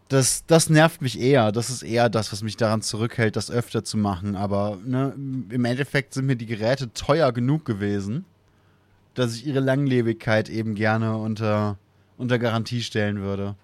Das, 0.08 0.44
das 0.46 0.68
nervt 0.68 1.02
mich 1.02 1.20
eher. 1.20 1.52
Das 1.52 1.70
ist 1.70 1.84
eher 1.84 2.08
das, 2.08 2.32
was 2.32 2.42
mich 2.42 2.56
daran 2.56 2.82
zurückhält, 2.82 3.36
das 3.36 3.48
öfter 3.48 3.84
zu 3.84 3.96
machen. 3.96 4.34
Aber 4.34 4.76
ne, 4.84 5.14
im 5.14 5.64
Endeffekt 5.66 6.14
sind 6.14 6.26
mir 6.26 6.34
die 6.34 6.46
Geräte 6.46 6.92
teuer 6.94 7.30
genug 7.30 7.64
gewesen, 7.64 8.24
dass 9.14 9.36
ich 9.36 9.46
ihre 9.46 9.60
Langlebigkeit 9.60 10.48
eben 10.48 10.74
gerne 10.74 11.16
unter, 11.16 11.78
unter 12.18 12.40
Garantie 12.40 12.82
stellen 12.82 13.20
würde. 13.20 13.54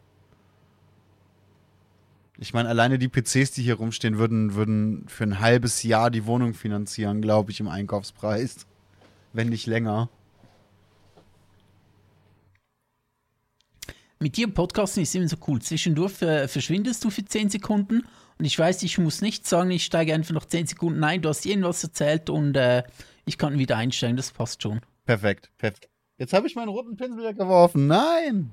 Ich 2.39 2.53
meine, 2.53 2.69
alleine 2.69 2.99
die 2.99 3.09
PCs, 3.09 3.53
die 3.53 3.63
hier 3.63 3.77
rumstehen, 3.77 4.19
würden, 4.19 4.55
würden 4.55 5.09
für 5.09 5.25
ein 5.25 5.41
halbes 5.41 5.83
Jahr 5.83 6.11
die 6.11 6.27
Wohnung 6.27 6.53
finanzieren, 6.53 7.23
glaube 7.23 7.51
ich, 7.51 7.61
im 7.61 7.69
Einkaufspreis. 7.69 8.67
Wenn 9.33 9.49
nicht 9.49 9.67
länger. 9.67 10.11
Mit 14.19 14.37
dir 14.37 14.45
im 14.45 14.55
Podcasten 14.55 15.03
ist 15.03 15.15
immer 15.15 15.29
so 15.29 15.37
cool. 15.47 15.61
Zwischendurch 15.61 16.23
äh, 16.23 16.49
verschwindest 16.49 17.05
du 17.05 17.11
für 17.11 17.25
10 17.25 17.51
Sekunden 17.51 18.07
und 18.39 18.45
ich 18.45 18.59
weiß, 18.59 18.83
ich 18.83 18.99
muss 18.99 19.21
nichts 19.21 19.49
sagen, 19.49 19.71
ich 19.71 19.85
steige 19.85 20.15
einfach 20.15 20.33
noch 20.33 20.47
10 20.47 20.67
Sekunden 20.67 21.05
ein, 21.05 21.23
du 21.23 21.29
hast 21.29 21.45
irgendwas 21.45 21.83
erzählt 21.83 22.31
und 22.31 22.57
äh, 22.57 22.83
ich 23.27 23.37
kann 23.37 23.59
wieder 23.59 23.77
einsteigen, 23.77 24.17
das 24.17 24.31
passt 24.31 24.63
schon. 24.63 24.81
Perfekt, 25.05 25.51
perfekt. 25.59 25.89
Jetzt 26.19 26.33
habe 26.33 26.47
ich 26.47 26.55
meinen 26.55 26.69
roten 26.69 26.97
Pinsel 26.97 27.25
weggeworfen. 27.25 27.87
Nein! 27.87 28.53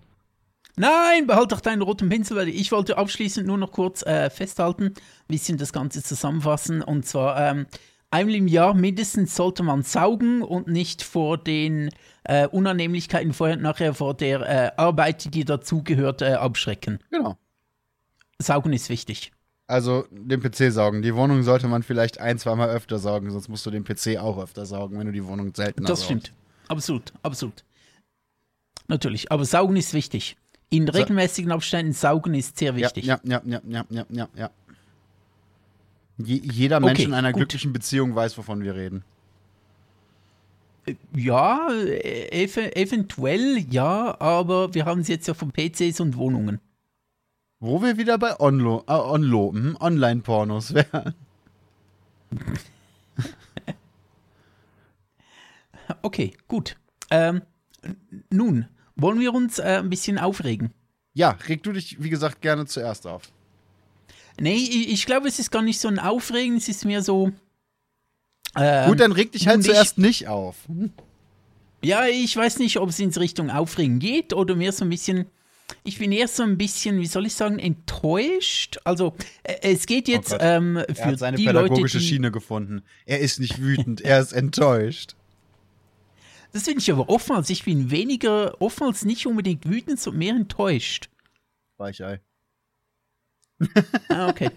Nein, 0.75 1.27
behalt 1.27 1.51
doch 1.51 1.61
deinen 1.61 1.81
roten 1.83 2.09
Pinsel, 2.09 2.35
weil 2.35 2.49
ich 2.49 2.71
wollte 2.71 2.97
abschließend 2.97 3.45
nur 3.45 3.57
noch 3.57 3.71
kurz 3.71 4.01
äh, 4.03 4.29
festhalten, 4.29 4.85
ein 4.85 4.93
bisschen 5.27 5.57
das 5.57 5.71
Ganze 5.71 6.01
zusammenfassen. 6.01 6.81
Und 6.81 7.05
zwar, 7.05 7.39
ähm, 7.39 7.67
einmal 8.09 8.35
im 8.35 8.47
Jahr 8.47 8.73
mindestens 8.73 9.35
sollte 9.35 9.61
man 9.61 9.83
saugen 9.83 10.41
und 10.41 10.67
nicht 10.67 11.03
vor 11.03 11.37
den 11.37 11.91
äh, 12.23 12.47
Unannehmlichkeiten 12.47 13.33
vorher 13.33 13.57
und 13.57 13.61
nachher 13.63 13.93
vor 13.93 14.15
der 14.15 14.41
äh, 14.41 14.71
Arbeit, 14.77 15.33
die 15.35 15.45
dazugehört, 15.45 16.23
äh, 16.23 16.33
abschrecken. 16.33 16.99
Genau. 17.11 17.37
Saugen 18.39 18.73
ist 18.73 18.89
wichtig. 18.89 19.31
Also 19.67 20.05
den 20.09 20.41
PC 20.41 20.71
saugen. 20.71 21.03
Die 21.03 21.15
Wohnung 21.15 21.43
sollte 21.43 21.67
man 21.67 21.83
vielleicht 21.83 22.19
ein, 22.19 22.37
zweimal 22.37 22.69
öfter 22.69 22.97
saugen, 22.99 23.29
sonst 23.31 23.47
musst 23.47 23.65
du 23.65 23.71
den 23.71 23.83
PC 23.83 24.17
auch 24.17 24.37
öfter 24.41 24.65
saugen, 24.65 24.97
wenn 24.99 25.05
du 25.05 25.13
die 25.13 25.25
Wohnung 25.25 25.53
seltener 25.55 25.87
Das 25.87 25.99
saugst. 25.99 26.05
stimmt. 26.05 26.33
Absolut, 26.67 27.13
absolut. 27.21 27.63
Natürlich, 28.87 29.31
aber 29.31 29.45
saugen 29.45 29.75
ist 29.77 29.93
wichtig. 29.93 30.35
In 30.73 30.89
regelmäßigen 30.89 31.51
Abständen 31.51 31.93
saugen 31.93 32.33
ist 32.33 32.57
sehr 32.57 32.75
wichtig. 32.75 33.05
ja, 33.05 33.19
ja, 33.23 33.41
ja, 33.45 33.61
ja, 33.67 33.85
ja, 33.89 34.05
ja, 34.09 34.27
ja. 34.35 34.49
Je, 36.17 36.41
jeder 36.43 36.79
Mensch 36.79 36.99
Okay, 36.99 37.07
in 37.07 37.13
einer 37.13 37.31
gut. 37.31 37.41
glücklichen 37.41 37.73
Beziehung 37.73 38.15
weiß, 38.15 38.37
wovon 38.37 38.63
wir 38.63 38.73
reden. 38.75 39.03
Ja, 41.15 41.69
äh, 41.71 42.43
ev 42.43 42.57
eventuell 42.57 43.59
ja, 43.69 44.19
aber 44.19 44.73
wir 44.73 44.85
haben 44.85 45.01
es 45.01 45.07
jetzt 45.07 45.27
ja 45.27 45.33
von 45.33 45.51
PCs 45.51 45.99
und 45.99 46.17
Wohnungen. 46.17 46.59
Wo 47.59 47.81
wir 47.81 47.97
wieder 47.97 48.17
bei 48.17 48.39
Onlo, 48.39 48.83
äh, 48.87 48.93
Onlo, 48.93 49.53
hm, 49.53 49.77
Online-Pornos 49.79 50.73
wären. 50.73 51.13
Okay, 56.01 56.33
gut. 56.47 56.75
Ähm, 57.11 57.41
nun, 58.29 58.67
wollen 58.95 59.19
wir 59.19 59.33
uns 59.33 59.59
äh, 59.59 59.79
ein 59.79 59.89
bisschen 59.89 60.17
aufregen? 60.19 60.71
Ja, 61.13 61.37
reg 61.47 61.61
du 61.63 61.71
dich, 61.73 62.01
wie 62.01 62.09
gesagt, 62.09 62.41
gerne 62.41 62.65
zuerst 62.65 63.05
auf. 63.07 63.23
Nee, 64.39 64.55
ich, 64.55 64.89
ich 64.91 65.05
glaube, 65.05 65.27
es 65.27 65.37
ist 65.39 65.51
gar 65.51 65.61
nicht 65.61 65.79
so 65.79 65.87
ein 65.87 65.99
Aufregen, 65.99 66.57
es 66.57 66.67
ist 66.67 66.85
mehr 66.85 67.01
so. 67.03 67.31
Ähm, 68.55 68.89
Gut, 68.89 68.99
dann 68.99 69.11
reg 69.11 69.31
dich 69.31 69.47
halt 69.47 69.57
nun, 69.57 69.65
ich- 69.65 69.71
zuerst 69.71 69.97
nicht 69.97 70.27
auf. 70.27 70.55
Ja, 71.83 72.05
ich 72.07 72.35
weiß 72.35 72.59
nicht, 72.59 72.77
ob 72.79 72.89
es 72.89 72.99
in 72.99 73.09
Richtung 73.11 73.49
Aufregen 73.49 73.99
geht 73.99 74.33
oder 74.33 74.55
mehr 74.55 74.71
so 74.71 74.85
ein 74.85 74.89
bisschen. 74.89 75.25
Ich 75.83 75.97
bin 75.97 76.11
eher 76.11 76.27
so 76.27 76.43
ein 76.43 76.57
bisschen, 76.57 76.99
wie 76.99 77.05
soll 77.05 77.25
ich 77.25 77.33
sagen, 77.33 77.59
enttäuscht. 77.59 78.77
Also, 78.83 79.13
äh, 79.43 79.55
es 79.73 79.85
geht 79.85 80.07
jetzt 80.07 80.31
Gott. 80.31 80.39
ähm, 80.41 80.77
Er 80.77 80.95
für 80.95 81.05
hat 81.05 81.19
seine 81.19 81.37
die 81.37 81.45
Leute, 81.45 81.59
pädagogische 81.69 81.97
die, 81.99 82.05
Schiene 82.05 82.31
gefunden. 82.31 82.83
Er 83.05 83.19
ist 83.19 83.39
nicht 83.39 83.61
wütend, 83.61 84.01
er 84.01 84.19
ist 84.19 84.31
enttäuscht. 84.33 85.15
Das 86.53 86.63
finde 86.63 86.79
ich 86.79 86.91
aber 86.91 87.09
oftmals. 87.09 87.49
Ich 87.49 87.65
bin 87.65 87.89
weniger, 87.91 88.61
oftmals 88.61 89.05
nicht 89.05 89.25
unbedingt 89.25 89.67
wütend, 89.67 89.99
sondern 89.99 90.19
mehr 90.19 90.35
enttäuscht. 90.35 91.09
Weichei. 91.77 92.21
Ah, 94.09 94.29
okay. 94.29 94.49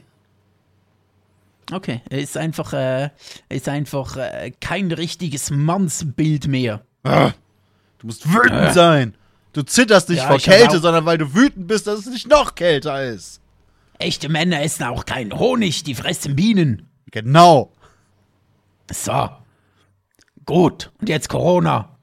Okay, 1.72 2.00
er 2.08 2.20
ist 2.20 2.36
einfach, 2.36 2.72
äh, 2.72 3.10
ist 3.48 3.68
einfach 3.68 4.16
äh, 4.16 4.52
kein 4.60 4.92
richtiges 4.92 5.50
Mannsbild 5.50 6.46
mehr. 6.46 6.84
Ah, 7.02 7.32
du 7.98 8.06
musst 8.06 8.32
wütend 8.32 8.72
sein. 8.72 9.16
Du 9.52 9.62
zitterst 9.62 10.08
nicht 10.08 10.18
Ja, 10.18 10.28
vor 10.28 10.38
Kälte, 10.38 10.78
sondern 10.78 11.06
weil 11.06 11.18
du 11.18 11.34
wütend 11.34 11.66
bist, 11.66 11.86
dass 11.86 12.00
es 12.00 12.06
nicht 12.06 12.28
noch 12.28 12.54
kälter 12.54 13.02
ist. 13.04 13.40
Echte 13.98 14.28
Männer 14.28 14.60
essen 14.62 14.84
auch 14.84 15.06
keinen 15.06 15.36
Honig, 15.38 15.82
die 15.82 15.94
fressen 15.94 16.36
Bienen. 16.36 16.88
Genau. 17.10 17.72
So. 18.92 19.30
Gut, 20.46 20.92
und 21.00 21.08
jetzt 21.08 21.28
Corona. 21.28 21.96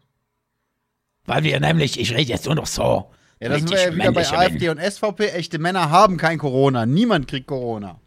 Weil 1.26 1.44
wir 1.44 1.60
nämlich, 1.60 2.00
ich 2.00 2.12
rede 2.14 2.30
jetzt 2.30 2.46
nur 2.46 2.56
noch 2.56 2.68
so. 2.68 3.10
Ja, 3.40 3.50
das 3.50 3.60
sind 3.60 3.72
wir 3.72 3.82
ja 3.82 3.96
wieder 3.96 4.12
bei 4.12 4.28
AfD 4.28 4.68
Männer. 4.68 4.84
und 4.84 4.92
SVP. 4.92 5.30
Echte 5.30 5.60
Männer 5.60 5.90
haben 5.90 6.18
kein 6.18 6.38
Corona. 6.38 6.86
Niemand 6.86 7.28
kriegt 7.28 7.48
Corona. 7.48 8.00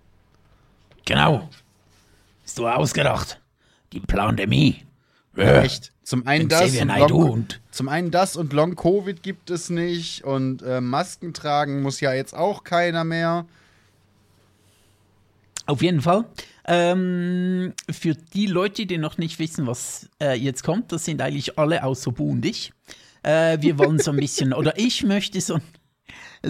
Genau. 1.07 1.49
Ist 2.45 2.57
so 2.57 2.69
ausgedacht. 2.69 3.41
Die 3.93 4.01
Pandemie. 4.01 4.85
Ja. 5.37 5.63
Echt. 5.63 5.93
Zum 6.03 6.27
einen 6.27 6.49
das 6.49 6.77
und 6.77 6.89
Long, 7.11 7.47
zum 7.73 7.89
einen 7.89 8.11
das 8.13 8.37
und 8.37 8.53
Long 8.53 8.77
Covid 8.77 9.23
gibt 9.25 9.51
es 9.51 9.71
nicht 9.71 10.23
und 10.23 10.63
äh, 10.63 10.81
Masken 10.81 11.35
tragen 11.35 11.83
muss 11.83 12.01
ja 12.01 12.13
jetzt 12.13 12.33
auch 12.33 12.63
keiner 12.63 13.03
mehr. 13.03 13.45
Auf 15.67 15.83
jeden 15.83 16.01
Fall. 16.01 16.25
Ähm, 16.67 17.73
für 17.91 18.15
die 18.15 18.47
Leute, 18.47 18.87
die 18.87 18.99
noch 18.99 19.19
nicht 19.19 19.39
wissen, 19.39 19.67
was 19.67 20.09
äh, 20.21 20.35
jetzt 20.35 20.63
kommt, 20.65 20.91
das 20.93 21.05
sind 21.05 21.21
eigentlich 21.23 21.59
alle 21.59 21.85
außer 21.85 22.11
Bu 22.13 22.31
und 22.33 22.45
ich. 22.45 22.73
Äh, 23.23 23.59
wir 23.61 23.79
wollen 23.79 23.99
so 23.99 24.11
ein 24.11 24.17
bisschen, 24.17 24.53
oder 24.53 24.77
ich 24.79 25.05
möchte 25.05 25.41
so, 25.41 25.55
ein- 25.55 25.63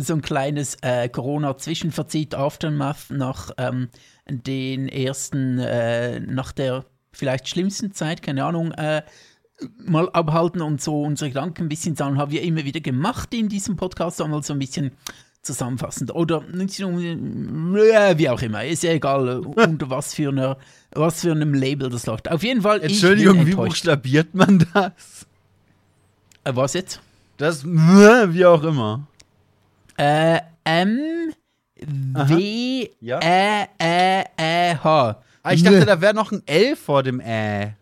so 0.03 0.15
ein 0.15 0.23
kleines 0.23 0.77
äh, 0.83 1.09
Corona-Zwischenfazit 1.09 2.35
Aftermath 2.35 3.11
nach 3.11 3.51
ähm, 3.59 3.89
den 4.29 4.89
ersten, 4.89 5.59
äh, 5.59 6.21
nach 6.21 6.53
der 6.53 6.87
vielleicht 7.13 7.49
schlimmsten 7.49 7.93
Zeit, 7.93 8.23
keine 8.23 8.45
Ahnung, 8.45 8.73
äh, 8.73 9.03
mal 9.79 10.11
abhalten 10.11 10.61
und 10.61 10.83
so 10.83 11.03
unsere 11.03 11.31
Gedanken 11.31 11.63
ein 11.65 11.69
bisschen 11.71 11.97
sammeln, 11.97 12.19
haben 12.19 12.31
wir 12.33 12.43
immer 12.43 12.65
wieder 12.65 12.81
gemacht 12.81 13.33
in 13.33 13.49
diesem 13.49 13.77
Podcast, 13.77 14.21
einmal 14.21 14.43
so 14.43 14.53
ein 14.53 14.59
bisschen 14.59 14.93
zusammenfassend. 15.47 16.15
Oder 16.15 16.43
äh, 16.55 18.19
wie 18.19 18.29
auch 18.29 18.43
immer, 18.43 18.65
ist 18.65 18.83
ja 18.83 18.93
egal, 18.93 19.39
unter 19.47 19.89
was 19.91 20.15
für, 20.15 20.29
einer, 20.31 20.59
was 20.93 21.23
für 21.23 21.33
einem 21.33 21.55
Label 21.55 21.89
das 21.89 22.07
läuft. 22.07 22.31
Auf 22.31 22.43
jeden 22.43 22.63
Fall, 22.63 22.83
Entschuldigung, 22.83 23.47
wie 23.47 23.55
buchstabiert 23.55 24.35
man 24.35 24.67
das? 24.75 25.27
Äh, 26.45 26.55
was 26.55 26.75
jetzt? 26.75 27.01
Das, 27.39 27.65
wie 27.65 28.45
auch 28.45 28.63
immer. 28.63 29.07
Äh, 29.97 30.41
M, 30.65 31.33
W, 31.79 32.89
Ja. 33.01 33.21
Ä, 33.21 33.67
Ä, 33.79 34.25
Ä, 34.39 34.75
H. 34.83 35.23
Ah, 35.43 35.53
ich 35.53 35.63
dachte, 35.63 35.85
da 35.87 36.01
wäre 36.01 36.15
noch 36.15 36.33
ein 36.33 36.43
L 36.47 36.75
vor 36.75 37.03
dem 37.03 37.21
Ä. 37.21 37.75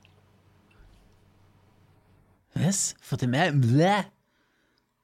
Was? 2.54 2.94
Vor 3.00 3.18
dem 3.18 3.32
Ä? 3.32 3.50
Bläh. 3.52 4.04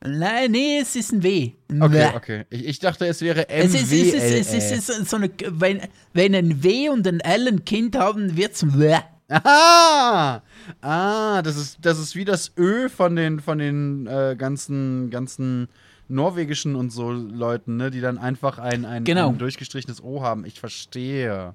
Nein, 0.02 0.52
nee, 0.52 0.78
es 0.80 0.96
ist 0.96 1.12
ein 1.12 1.22
W. 1.22 1.52
Okay, 1.78 2.08
okay. 2.14 2.44
Ich, 2.48 2.66
ich 2.66 2.78
dachte, 2.78 3.06
es 3.06 3.20
wäre 3.20 3.48
M 3.50 3.66
Es 3.66 3.74
ist, 3.74 3.90
W 3.90 4.00
es, 4.00 4.14
ist, 4.14 4.22
L 4.22 4.32
es, 4.40 4.54
ist, 4.54 4.72
es 4.72 4.88
ist 4.88 5.10
so 5.10 5.16
eine, 5.16 5.30
wenn, 5.50 5.80
wenn 6.14 6.34
ein 6.34 6.62
W 6.62 6.88
und 6.88 7.06
ein 7.06 7.20
L 7.20 7.48
ein 7.48 7.64
Kind 7.66 7.96
haben, 7.96 8.36
wird's 8.36 8.64
Bläh. 8.66 9.00
Ah, 9.28 10.40
ah, 10.80 11.42
das 11.42 11.56
ist, 11.56 11.78
das 11.82 11.98
ist 11.98 12.16
wie 12.16 12.24
das 12.24 12.52
Ö 12.56 12.88
von 12.88 13.14
den, 13.14 13.40
von 13.40 13.58
den 13.58 14.06
äh, 14.06 14.34
ganzen, 14.36 15.10
ganzen 15.10 15.68
norwegischen 16.08 16.74
und 16.74 16.90
so 16.90 17.10
Leuten, 17.12 17.76
ne, 17.76 17.90
die 17.90 18.00
dann 18.00 18.18
einfach 18.18 18.58
ein, 18.58 18.84
ein, 18.84 19.04
Genau. 19.04 19.28
ein 19.28 19.38
durchgestrichenes 19.38 20.02
O 20.02 20.22
haben. 20.22 20.44
Ich 20.44 20.58
verstehe. 20.58 21.54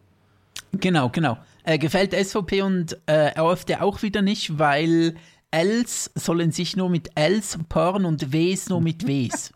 Genau, 0.72 1.10
genau. 1.10 1.38
Äh, 1.64 1.78
gefällt 1.78 2.14
SVP 2.14 2.62
und 2.62 2.98
äh, 3.08 3.32
AfD 3.38 3.76
auch 3.78 4.02
wieder 4.04 4.22
nicht, 4.22 4.58
weil 4.60 5.16
Ls 5.56 6.12
sollen 6.16 6.52
sich 6.52 6.76
nur 6.76 6.90
mit 6.90 7.12
Ls 7.16 7.58
paaren 7.70 8.04
und 8.04 8.34
Ws 8.34 8.68
nur 8.68 8.82
mit 8.82 9.08
Ws. 9.08 9.54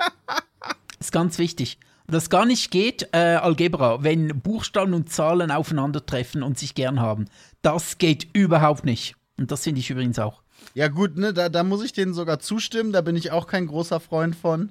ist 0.99 1.11
ganz 1.11 1.37
wichtig. 1.37 1.77
Das 2.07 2.29
gar 2.29 2.45
nicht 2.45 2.71
geht, 2.71 3.09
äh, 3.11 3.35
Algebra, 3.35 4.01
wenn 4.01 4.39
Buchstaben 4.39 4.93
und 4.93 5.11
Zahlen 5.11 5.51
aufeinandertreffen 5.51 6.41
und 6.41 6.57
sich 6.57 6.73
gern 6.73 7.01
haben. 7.01 7.25
Das 7.61 7.97
geht 7.97 8.27
überhaupt 8.33 8.85
nicht. 8.85 9.15
Und 9.37 9.51
das 9.51 9.63
finde 9.63 9.81
ich 9.81 9.89
übrigens 9.89 10.17
auch. 10.19 10.41
Ja, 10.73 10.87
gut, 10.87 11.17
ne, 11.17 11.33
da, 11.33 11.49
da 11.49 11.63
muss 11.63 11.83
ich 11.83 11.93
denen 11.93 12.13
sogar 12.13 12.39
zustimmen. 12.39 12.93
Da 12.93 13.01
bin 13.01 13.15
ich 13.15 13.31
auch 13.31 13.45
kein 13.45 13.67
großer 13.67 13.99
Freund 13.99 14.35
von. 14.35 14.69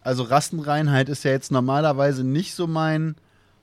Also, 0.00 0.22
Rassenreinheit 0.22 1.08
ist 1.08 1.24
ja 1.24 1.30
jetzt 1.30 1.52
normalerweise 1.52 2.24
nicht 2.24 2.54
so 2.54 2.66
mein, 2.66 3.16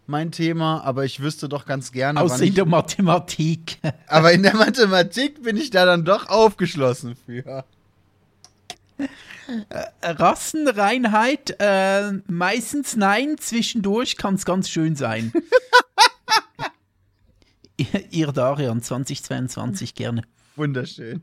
mein 0.07 0.31
Thema, 0.31 0.81
aber 0.83 1.05
ich 1.05 1.21
wüsste 1.21 1.49
doch 1.49 1.65
ganz 1.65 1.91
gerne. 1.91 2.19
Außer 2.19 2.43
in 2.43 2.55
der 2.55 2.65
Mathematik. 2.65 3.77
aber 4.07 4.31
in 4.31 4.43
der 4.43 4.55
Mathematik 4.55 5.43
bin 5.43 5.57
ich 5.57 5.69
da 5.69 5.85
dann 5.85 6.05
doch 6.05 6.29
aufgeschlossen 6.29 7.15
für. 7.25 7.65
Rassenreinheit, 10.01 11.55
äh, 11.59 12.11
meistens 12.27 12.95
nein, 12.95 13.37
zwischendurch 13.37 14.17
kann 14.17 14.35
es 14.35 14.45
ganz 14.45 14.69
schön 14.69 14.95
sein. 14.95 15.31
Ihr- 18.11 18.31
Darian 18.31 18.81
2022 18.81 19.95
gerne. 19.95 20.23
Wunderschön. 20.55 21.21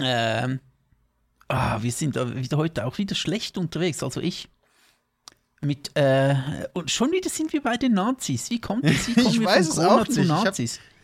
Ähm, 0.00 0.60
ah, 1.48 1.82
wir 1.82 1.92
sind 1.92 2.16
wieder 2.16 2.56
heute 2.56 2.86
auch 2.86 2.98
wieder 2.98 3.14
schlecht 3.14 3.58
unterwegs, 3.58 4.02
also 4.02 4.20
ich. 4.20 4.48
Mit, 5.64 5.90
äh, 5.94 6.34
und 6.74 6.90
schon 6.90 7.10
wieder 7.12 7.30
sind 7.30 7.52
wir 7.52 7.62
bei 7.62 7.76
den 7.76 7.94
Nazis. 7.94 8.50
Wie 8.50 8.60
kommt 8.60 8.84
es? 8.84 9.08
Wie 9.08 9.14
kommen 9.14 9.26
Ich 9.30 9.40
wir 9.40 9.46
weiß 9.46 9.68
es 9.68 9.78
auch 9.78 10.06
nicht. 10.06 10.18
Ich 10.18 10.30
hab-? 10.30 10.54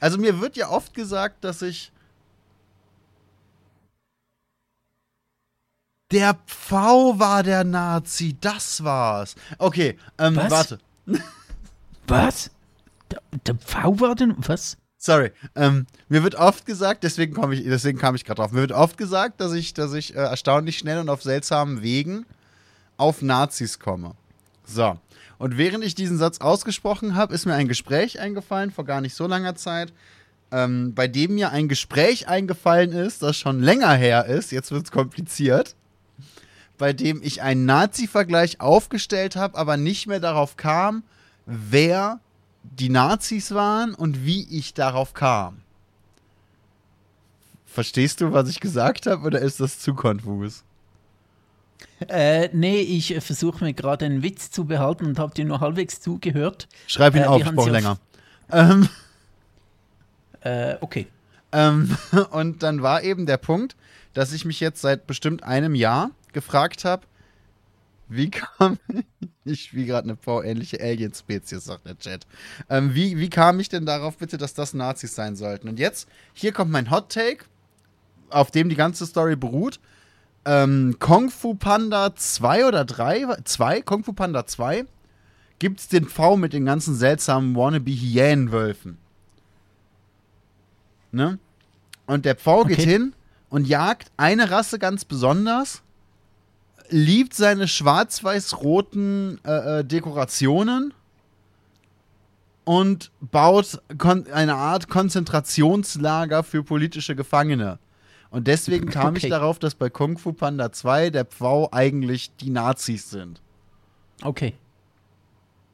Also 0.00 0.18
mir 0.18 0.40
wird 0.40 0.56
ja 0.56 0.68
oft 0.68 0.94
gesagt, 0.94 1.44
dass 1.44 1.62
ich. 1.62 1.92
Der 6.10 6.34
Pfau 6.46 7.18
war 7.18 7.42
der 7.42 7.62
Nazi, 7.62 8.36
das 8.40 8.82
war's. 8.82 9.36
Okay, 9.58 9.96
ähm, 10.18 10.36
Was? 10.36 10.50
warte. 10.50 10.78
Was? 12.08 12.50
Der, 13.10 13.20
der 13.46 13.56
V 13.58 14.00
war 14.00 14.14
denn, 14.14 14.34
was? 14.38 14.76
Sorry. 14.96 15.32
Ähm, 15.54 15.86
mir 16.08 16.22
wird 16.22 16.34
oft 16.34 16.66
gesagt, 16.66 17.04
deswegen, 17.04 17.32
komm 17.34 17.52
ich, 17.52 17.64
deswegen 17.64 17.98
kam 17.98 18.14
ich 18.14 18.24
gerade 18.24 18.40
drauf, 18.42 18.52
mir 18.52 18.60
wird 18.60 18.72
oft 18.72 18.98
gesagt, 18.98 19.40
dass 19.40 19.52
ich, 19.52 19.74
dass 19.74 19.92
ich 19.94 20.14
äh, 20.14 20.18
erstaunlich 20.18 20.78
schnell 20.78 20.98
und 20.98 21.08
auf 21.08 21.22
seltsamen 21.22 21.82
Wegen 21.82 22.26
auf 22.96 23.22
Nazis 23.22 23.78
komme. 23.78 24.14
So. 24.74 24.98
Und 25.38 25.58
während 25.58 25.84
ich 25.84 25.94
diesen 25.94 26.18
Satz 26.18 26.38
ausgesprochen 26.38 27.14
habe, 27.14 27.34
ist 27.34 27.46
mir 27.46 27.54
ein 27.54 27.68
Gespräch 27.68 28.20
eingefallen, 28.20 28.70
vor 28.70 28.84
gar 28.84 29.00
nicht 29.00 29.14
so 29.14 29.26
langer 29.26 29.54
Zeit, 29.54 29.92
ähm, 30.52 30.94
bei 30.94 31.08
dem 31.08 31.34
mir 31.34 31.50
ein 31.50 31.68
Gespräch 31.68 32.28
eingefallen 32.28 32.92
ist, 32.92 33.22
das 33.22 33.36
schon 33.36 33.62
länger 33.62 33.94
her 33.94 34.26
ist, 34.26 34.52
jetzt 34.52 34.70
wird 34.70 34.84
es 34.84 34.92
kompliziert, 34.92 35.76
bei 36.78 36.92
dem 36.92 37.22
ich 37.22 37.42
einen 37.42 37.64
Nazi-Vergleich 37.66 38.60
aufgestellt 38.60 39.36
habe, 39.36 39.56
aber 39.56 39.76
nicht 39.76 40.06
mehr 40.06 40.20
darauf 40.20 40.56
kam, 40.56 41.04
wer 41.46 42.20
die 42.62 42.90
Nazis 42.90 43.52
waren 43.52 43.94
und 43.94 44.24
wie 44.24 44.46
ich 44.50 44.74
darauf 44.74 45.14
kam. 45.14 45.62
Verstehst 47.66 48.20
du, 48.20 48.32
was 48.32 48.48
ich 48.48 48.60
gesagt 48.60 49.06
habe, 49.06 49.24
oder 49.24 49.40
ist 49.40 49.60
das 49.60 49.78
zu 49.78 49.94
konfus? 49.94 50.64
Äh, 52.08 52.48
nee, 52.52 52.80
ich 52.80 53.14
äh, 53.14 53.20
versuche 53.20 53.64
mir 53.64 53.74
gerade 53.74 54.06
einen 54.06 54.22
Witz 54.22 54.50
zu 54.50 54.64
behalten 54.64 55.04
und 55.06 55.18
habe 55.18 55.34
dir 55.34 55.44
nur 55.44 55.60
halbwegs 55.60 56.00
zugehört. 56.00 56.68
Schreib 56.86 57.14
ihn 57.14 57.22
Äh, 57.22 57.26
auf, 57.26 57.42
ich 57.42 57.54
brauche 57.54 57.70
länger. 57.70 57.98
Ähm, 58.50 58.88
Äh, 60.42 60.76
okay. 60.80 61.06
ähm, 61.52 61.96
und 62.30 62.62
dann 62.62 62.82
war 62.82 63.02
eben 63.02 63.26
der 63.26 63.36
Punkt, 63.36 63.76
dass 64.14 64.32
ich 64.32 64.44
mich 64.44 64.60
jetzt 64.60 64.80
seit 64.80 65.06
bestimmt 65.06 65.42
einem 65.42 65.74
Jahr 65.74 66.10
gefragt 66.32 66.84
habe, 66.84 67.06
wie 68.08 68.30
kam 68.30 68.78
ich 69.44 69.74
wie 69.74 69.86
gerade 69.86 70.08
eine 70.08 70.16
V-ähnliche 70.16 70.80
Alien-Spezies, 70.80 71.64
sagt 71.64 71.86
der 71.86 71.98
Chat. 71.98 72.26
Ähm, 72.68 72.94
wie, 72.94 73.18
wie 73.18 73.28
kam 73.30 73.60
ich 73.60 73.68
denn 73.68 73.86
darauf 73.86 74.16
bitte, 74.16 74.38
dass 74.38 74.54
das 74.54 74.74
Nazis 74.74 75.14
sein 75.14 75.36
sollten? 75.36 75.68
Und 75.68 75.78
jetzt, 75.78 76.08
hier 76.32 76.52
kommt 76.52 76.70
mein 76.72 76.90
Hot 76.90 77.12
Take, 77.12 77.44
auf 78.30 78.50
dem 78.50 78.68
die 78.68 78.76
ganze 78.76 79.06
Story 79.06 79.36
beruht. 79.36 79.78
Ähm, 80.44 80.96
Kung 80.98 81.30
Fu 81.30 81.54
Panda 81.54 82.14
2 82.14 82.66
oder 82.66 82.84
3, 82.84 83.36
2, 83.44 83.82
Kung 83.82 84.04
Fu 84.04 84.12
Panda 84.12 84.46
2, 84.46 84.84
gibt 85.58 85.80
es 85.80 85.88
den 85.88 86.06
V 86.06 86.36
mit 86.36 86.52
den 86.52 86.64
ganzen 86.64 86.94
seltsamen 86.94 87.54
Wannabe-Hyänenwölfen. 87.54 88.96
Ne? 91.12 91.38
Und 92.06 92.24
der 92.24 92.36
Pfau 92.36 92.64
geht 92.64 92.78
Okay. 92.78 92.90
hin 92.90 93.14
und 93.50 93.66
jagt 93.66 94.10
eine 94.16 94.50
Rasse 94.50 94.78
ganz 94.78 95.04
besonders, 95.04 95.82
liebt 96.88 97.34
seine 97.34 97.68
schwarz-weiß-roten 97.68 99.38
äh, 99.44 99.80
äh, 99.80 99.84
Dekorationen 99.84 100.94
und 102.64 103.10
baut 103.20 103.80
eine 104.32 104.54
Art 104.54 104.88
Konzentrationslager 104.88 106.42
für 106.42 106.62
politische 106.62 107.14
Gefangene. 107.14 107.78
Und 108.30 108.46
deswegen 108.46 108.88
kam 108.90 109.16
ich 109.16 109.24
Okay. 109.24 109.30
darauf, 109.30 109.58
dass 109.58 109.74
bei 109.74 109.90
Kung 109.90 110.18
Fu 110.18 110.32
Panda 110.32 110.72
2 110.72 111.10
der 111.10 111.24
Pfau 111.24 111.68
eigentlich 111.72 112.34
die 112.36 112.50
Nazis 112.50 113.10
sind. 113.10 113.40
Okay. 114.22 114.54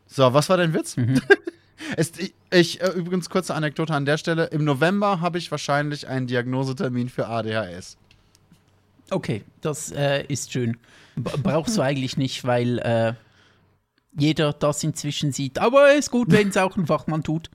So, 0.06 0.32
was 0.32 0.48
war 0.48 0.56
dein 0.56 0.72
Witz? 0.72 0.96
Mhm. 0.96 1.20
es, 1.96 2.12
ich, 2.18 2.34
ich 2.50 2.80
äh, 2.80 2.88
übrigens 2.90 3.28
kurze 3.28 3.54
Anekdote 3.54 3.92
an 3.92 4.04
der 4.04 4.18
Stelle. 4.18 4.46
Im 4.46 4.64
November 4.64 5.20
habe 5.20 5.38
ich 5.38 5.50
wahrscheinlich 5.50 6.06
einen 6.08 6.26
Diagnosetermin 6.26 7.08
für 7.08 7.26
ADHS. 7.26 7.96
Okay, 9.10 9.44
das 9.60 9.92
äh, 9.92 10.24
ist 10.26 10.52
schön. 10.52 10.78
Brauchst 11.16 11.76
du 11.76 11.82
eigentlich 11.82 12.16
nicht, 12.16 12.44
weil 12.44 12.78
äh, 12.78 13.14
jeder 14.18 14.52
das 14.52 14.82
inzwischen 14.82 15.32
sieht. 15.32 15.58
Aber 15.58 15.92
ist 15.92 16.10
gut, 16.10 16.30
wenn 16.30 16.48
es 16.48 16.56
auch 16.56 16.76
ein 16.76 16.86
Fachmann 16.86 17.22
tut. 17.22 17.50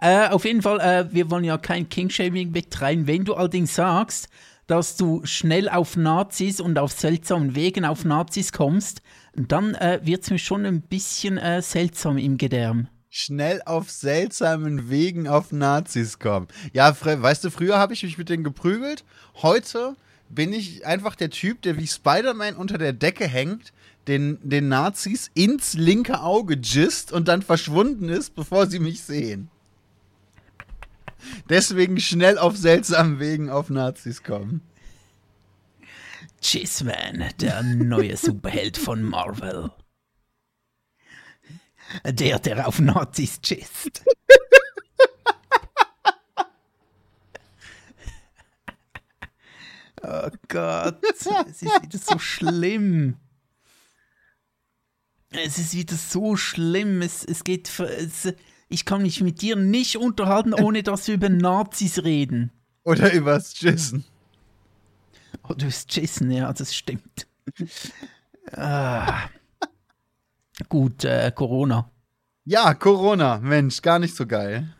Äh, 0.00 0.28
auf 0.28 0.44
jeden 0.44 0.62
Fall, 0.62 0.80
äh, 0.80 1.12
wir 1.12 1.30
wollen 1.30 1.44
ja 1.44 1.58
kein 1.58 1.88
King-Shaming 1.88 2.52
betreiben. 2.52 3.06
Wenn 3.06 3.24
du 3.24 3.34
allerdings 3.34 3.74
sagst, 3.74 4.28
dass 4.66 4.96
du 4.96 5.22
schnell 5.24 5.68
auf 5.68 5.96
Nazis 5.96 6.60
und 6.60 6.78
auf 6.78 6.92
seltsamen 6.92 7.54
Wegen 7.54 7.84
auf 7.84 8.04
Nazis 8.04 8.52
kommst, 8.52 9.02
dann 9.34 9.74
äh, 9.74 10.00
wird 10.02 10.24
es 10.24 10.30
mir 10.30 10.38
schon 10.38 10.66
ein 10.66 10.82
bisschen 10.82 11.38
äh, 11.38 11.62
seltsam 11.62 12.18
im 12.18 12.36
Gedärm. 12.36 12.88
Schnell 13.08 13.62
auf 13.64 13.90
seltsamen 13.90 14.90
Wegen 14.90 15.26
auf 15.26 15.52
Nazis 15.52 16.18
kommen. 16.18 16.48
Ja, 16.74 16.94
weißt 17.00 17.44
du, 17.44 17.50
früher 17.50 17.78
habe 17.78 17.94
ich 17.94 18.02
mich 18.02 18.18
mit 18.18 18.28
denen 18.28 18.44
geprügelt. 18.44 19.04
Heute 19.36 19.96
bin 20.28 20.52
ich 20.52 20.84
einfach 20.84 21.14
der 21.14 21.30
Typ, 21.30 21.62
der 21.62 21.78
wie 21.78 21.86
Spider-Man 21.86 22.54
unter 22.54 22.76
der 22.76 22.92
Decke 22.92 23.26
hängt, 23.26 23.72
den, 24.08 24.38
den 24.42 24.68
Nazis 24.68 25.30
ins 25.34 25.74
linke 25.74 26.20
Auge 26.20 26.56
gisst 26.56 27.12
und 27.12 27.28
dann 27.28 27.42
verschwunden 27.42 28.08
ist, 28.08 28.34
bevor 28.34 28.66
sie 28.66 28.78
mich 28.78 29.02
sehen. 29.02 29.50
Deswegen 31.48 32.00
schnell 32.00 32.38
auf 32.38 32.56
seltsamen 32.56 33.20
Wegen 33.20 33.50
auf 33.50 33.70
Nazis 33.70 34.22
kommen. 34.22 34.62
Chessman, 36.40 37.24
der 37.40 37.62
neue 37.62 38.16
Superheld 38.16 38.76
von 38.76 39.02
Marvel. 39.02 39.70
Der, 42.04 42.38
der 42.38 42.68
auf 42.68 42.80
Nazis 42.80 43.40
chisst. 43.40 44.02
Oh 50.00 50.30
Gott, 50.46 51.02
es 51.02 51.26
ist 51.26 51.82
wieder 51.82 51.98
so 51.98 52.18
schlimm. 52.20 53.16
Es 55.30 55.58
ist 55.58 55.74
wieder 55.74 55.96
so 55.96 56.36
schlimm. 56.36 57.02
Es, 57.02 57.24
es 57.24 57.44
geht. 57.44 57.70
Es, 57.80 58.32
ich 58.68 58.84
kann 58.84 59.02
mich 59.02 59.20
mit 59.20 59.42
dir 59.42 59.56
nicht 59.56 59.96
unterhalten, 59.96 60.54
ohne 60.54 60.82
dass 60.82 61.06
wir 61.06 61.14
über 61.14 61.28
Nazis 61.28 62.02
reden. 62.04 62.50
Oder 62.84 63.12
übers 63.12 63.54
Gissen. 63.54 64.04
Oh, 65.48 65.54
du 65.54 65.66
bist 65.66 65.94
Jason, 65.94 66.30
ja, 66.30 66.52
das 66.52 66.74
stimmt. 66.74 67.26
ah. 68.52 69.28
Gut, 70.68 71.04
äh, 71.04 71.30
Corona. 71.34 71.90
Ja, 72.44 72.74
Corona, 72.74 73.38
Mensch, 73.38 73.80
gar 73.82 73.98
nicht 73.98 74.14
so 74.16 74.26
geil. 74.26 74.74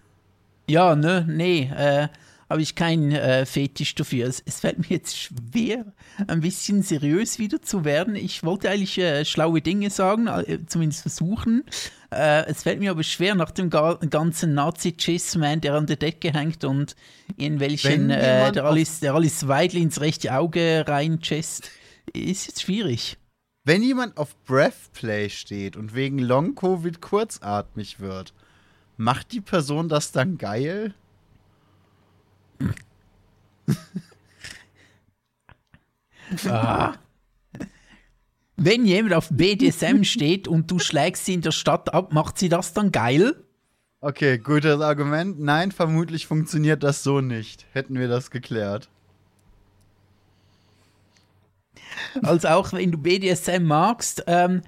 Ja, 0.67 0.97
ne, 0.97 1.25
nee, 1.29 1.71
äh, 1.75 2.09
habe 2.51 2.63
ich 2.63 2.75
keinen 2.75 3.13
äh, 3.13 3.45
Fetisch 3.45 3.95
dafür. 3.95 4.27
Es, 4.27 4.43
es 4.45 4.61
fällt 4.61 4.79
mir 4.79 4.97
jetzt 4.97 5.17
schwer, 5.17 5.85
ein 6.27 6.41
bisschen 6.41 6.83
seriös 6.83 7.39
wieder 7.39 7.61
zu 7.61 7.85
werden. 7.85 8.17
Ich 8.17 8.43
wollte 8.43 8.71
eigentlich 8.71 8.99
äh, 8.99 9.25
schlaue 9.25 9.61
Dinge 9.61 9.91
sagen, 9.91 10.27
äh, 10.29 10.59
zumindest 10.67 11.03
versuchen. 11.03 11.65
Äh, 12.11 12.47
es 12.47 12.63
fällt 12.63 12.81
mir 12.81 12.91
aber 12.91 13.03
schwer 13.03 13.35
nach 13.35 13.51
dem 13.51 13.69
ga 13.69 13.95
ganzen 14.09 14.55
Nazi-Chiss-Man, 14.55 15.61
der 15.61 15.75
an 15.75 15.87
der 15.87 15.97
Decke 15.97 16.33
hängt 16.33 16.65
und 16.65 16.97
in 17.37 17.61
welchen 17.61 18.11
äh, 18.11 18.51
der, 18.51 18.65
Alice, 18.65 19.01
der 19.01 19.15
Alice 19.15 19.47
Weidel 19.47 19.83
ins 19.83 20.01
rechte 20.01 20.35
Auge 20.35 20.85
reinchest. 20.87 21.71
Ist 22.15 22.47
jetzt 22.47 22.63
schwierig. 22.63 23.19
Wenn 23.65 23.83
jemand 23.83 24.17
auf 24.17 24.35
Breathplay 24.45 25.29
steht 25.29 25.77
und 25.77 25.95
wegen 25.95 26.19
Long-Covid 26.19 27.03
kurzatmig 27.03 28.01
wird, 28.01 28.33
macht 28.97 29.33
die 29.33 29.43
Person 29.43 29.91
das 29.91 30.11
dann 30.11 30.39
geil? 30.39 30.95
Ah. 36.47 36.95
Wenn 38.57 38.85
jemand 38.85 39.15
auf 39.15 39.29
BDSM 39.31 40.03
steht 40.03 40.49
und 40.49 40.71
du 40.71 40.79
schlägst 40.79 41.25
sie 41.25 41.35
in 41.35 41.43
der 41.43 41.53
Stadt 41.53 41.95
ab, 41.95 42.13
macht 42.13 42.39
sie 42.39 42.49
das 42.49 42.73
dann 42.73 42.91
geil? 42.91 43.37
Okay, 44.01 44.39
gutes 44.39 44.81
Argument. 44.81 45.41
Nein, 45.41 45.73
vermutlich 45.73 46.27
funktioniert 46.27 46.83
das 46.83 47.03
so 47.03 47.21
nicht. 47.21 47.67
Hätten 47.73 47.99
wir 47.99 48.09
das 48.09 48.31
geklärt. 48.31 48.89
Also 52.23 52.49
auch 52.49 52.73
wenn 52.73 52.93
du 52.93 52.99
BDSM 52.99 53.65
magst, 53.65 54.25
ähm, 54.27 54.63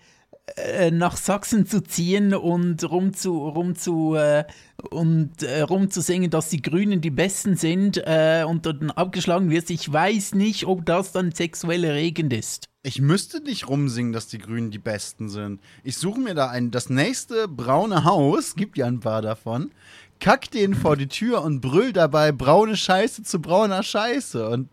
äh, 0.57 0.91
nach 0.91 1.17
Sachsen 1.17 1.67
zu 1.67 1.83
ziehen 1.83 2.35
und 2.35 2.83
rum 2.91 3.15
zu, 3.15 3.49
rum 3.49 3.77
zu, 3.77 4.15
äh, 4.15 4.45
und 4.91 5.43
äh, 5.43 5.63
rumzusingen, 5.63 6.31
dass 6.31 6.49
die 6.49 6.63
Grünen 6.63 7.01
die 7.01 7.11
Besten 7.11 7.57
sind 7.57 7.99
äh, 7.99 8.45
und 8.47 8.67
dann 8.67 8.91
abgeschlagen 8.91 9.51
wirst, 9.51 9.71
ich 9.71 9.93
weiß 9.93 10.35
nicht, 10.35 10.67
ob 10.67 10.87
das 10.87 11.13
dann 11.13 11.33
sexuell 11.33 11.85
erregend 11.85 12.33
ist. 12.33 12.69
Ich 12.83 13.01
müsste 13.01 13.43
nicht 13.43 13.69
rumsingen, 13.69 14.13
dass 14.13 14.29
die 14.29 14.39
Grünen 14.39 14.71
die 14.71 14.79
Besten 14.79 15.29
sind. 15.29 15.61
Ich 15.85 15.99
suche 15.99 16.21
mir 16.21 16.35
da 16.35 16.49
ein, 16.49 16.71
das 16.71 16.89
nächste 16.89 17.47
braune 17.47 18.05
Haus, 18.05 18.55
gibt 18.57 18.79
ja 18.79 18.87
ein 18.87 19.01
paar 19.01 19.21
davon, 19.21 19.71
kack 20.19 20.51
den 20.51 20.75
vor 20.75 20.97
die 20.97 21.09
Tür 21.09 21.43
und 21.43 21.61
brüll 21.61 21.93
dabei 21.93 22.33
braune 22.33 22.77
Scheiße 22.77 23.23
zu 23.23 23.41
brauner 23.41 23.83
Scheiße. 23.83 24.49
Und 24.49 24.71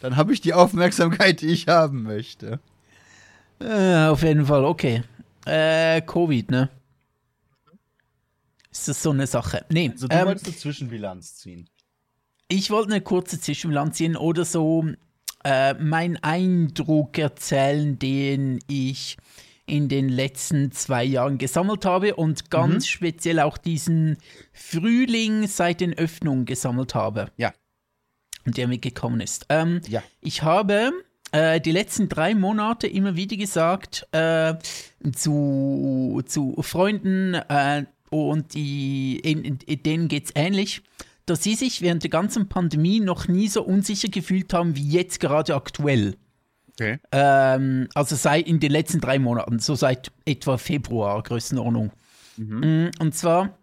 dann 0.00 0.16
habe 0.16 0.32
ich 0.32 0.40
die 0.40 0.54
Aufmerksamkeit, 0.54 1.40
die 1.40 1.48
ich 1.48 1.66
haben 1.66 2.04
möchte. 2.04 2.60
Äh, 3.60 4.06
auf 4.06 4.22
jeden 4.22 4.46
Fall, 4.46 4.64
okay. 4.64 5.02
Äh, 5.48 6.02
Covid, 6.02 6.50
ne? 6.50 6.70
Ist 8.70 8.88
das 8.88 9.02
so 9.02 9.10
eine 9.10 9.26
Sache? 9.26 9.64
Nee, 9.70 9.90
Also 9.92 10.06
du 10.08 10.14
ähm, 10.16 10.26
wolltest 10.26 10.46
eine 10.46 10.56
Zwischenbilanz 10.56 11.36
ziehen. 11.36 11.68
Ich 12.48 12.70
wollte 12.70 12.92
eine 12.92 13.00
kurze 13.00 13.40
Zwischenbilanz 13.40 13.96
ziehen 13.96 14.16
oder 14.16 14.44
so 14.44 14.84
äh, 15.44 15.74
meinen 15.74 16.16
Eindruck 16.22 17.18
erzählen, 17.18 17.98
den 17.98 18.60
ich 18.68 19.16
in 19.66 19.88
den 19.88 20.08
letzten 20.08 20.72
zwei 20.72 21.04
Jahren 21.04 21.38
gesammelt 21.38 21.84
habe 21.84 22.14
und 22.14 22.50
ganz 22.50 22.86
speziell 22.86 23.40
auch 23.40 23.58
diesen 23.58 24.16
Frühling 24.52 25.46
seit 25.46 25.80
den 25.80 25.92
Öffnungen 25.92 26.46
gesammelt 26.46 26.94
habe. 26.94 27.30
Ja. 27.36 27.52
Der 28.46 28.66
mitgekommen 28.66 29.20
ist. 29.20 29.44
Ähm, 29.50 29.82
Ja. 29.86 30.02
Ich 30.20 30.42
habe 30.42 30.92
äh, 31.32 31.60
die 31.60 31.72
letzten 31.72 32.08
drei 32.08 32.34
Monate 32.34 32.86
immer 32.86 33.16
wieder 33.16 33.36
gesagt 33.36 34.06
äh, 34.12 34.54
zu, 35.12 36.22
zu 36.26 36.56
Freunden 36.60 37.34
äh, 37.34 37.84
und 38.10 38.54
die, 38.54 39.18
in, 39.18 39.44
in, 39.44 39.82
denen 39.82 40.08
geht 40.08 40.26
es 40.26 40.32
ähnlich, 40.34 40.82
dass 41.26 41.42
sie 41.42 41.54
sich 41.54 41.82
während 41.82 42.02
der 42.02 42.10
ganzen 42.10 42.48
Pandemie 42.48 43.00
noch 43.00 43.28
nie 43.28 43.48
so 43.48 43.62
unsicher 43.62 44.08
gefühlt 44.08 44.52
haben 44.54 44.76
wie 44.76 44.88
jetzt 44.88 45.20
gerade 45.20 45.54
aktuell. 45.54 46.14
Okay. 46.72 46.98
Ähm, 47.12 47.88
also 47.94 48.16
seit 48.16 48.46
in 48.46 48.60
den 48.60 48.70
letzten 48.70 49.00
drei 49.00 49.18
Monaten, 49.18 49.58
so 49.58 49.74
seit 49.74 50.10
etwa 50.24 50.56
Februar, 50.56 51.22
Größenordnung. 51.22 51.90
Mm, 52.36 52.86
Und 52.98 53.14
zwar, 53.14 53.58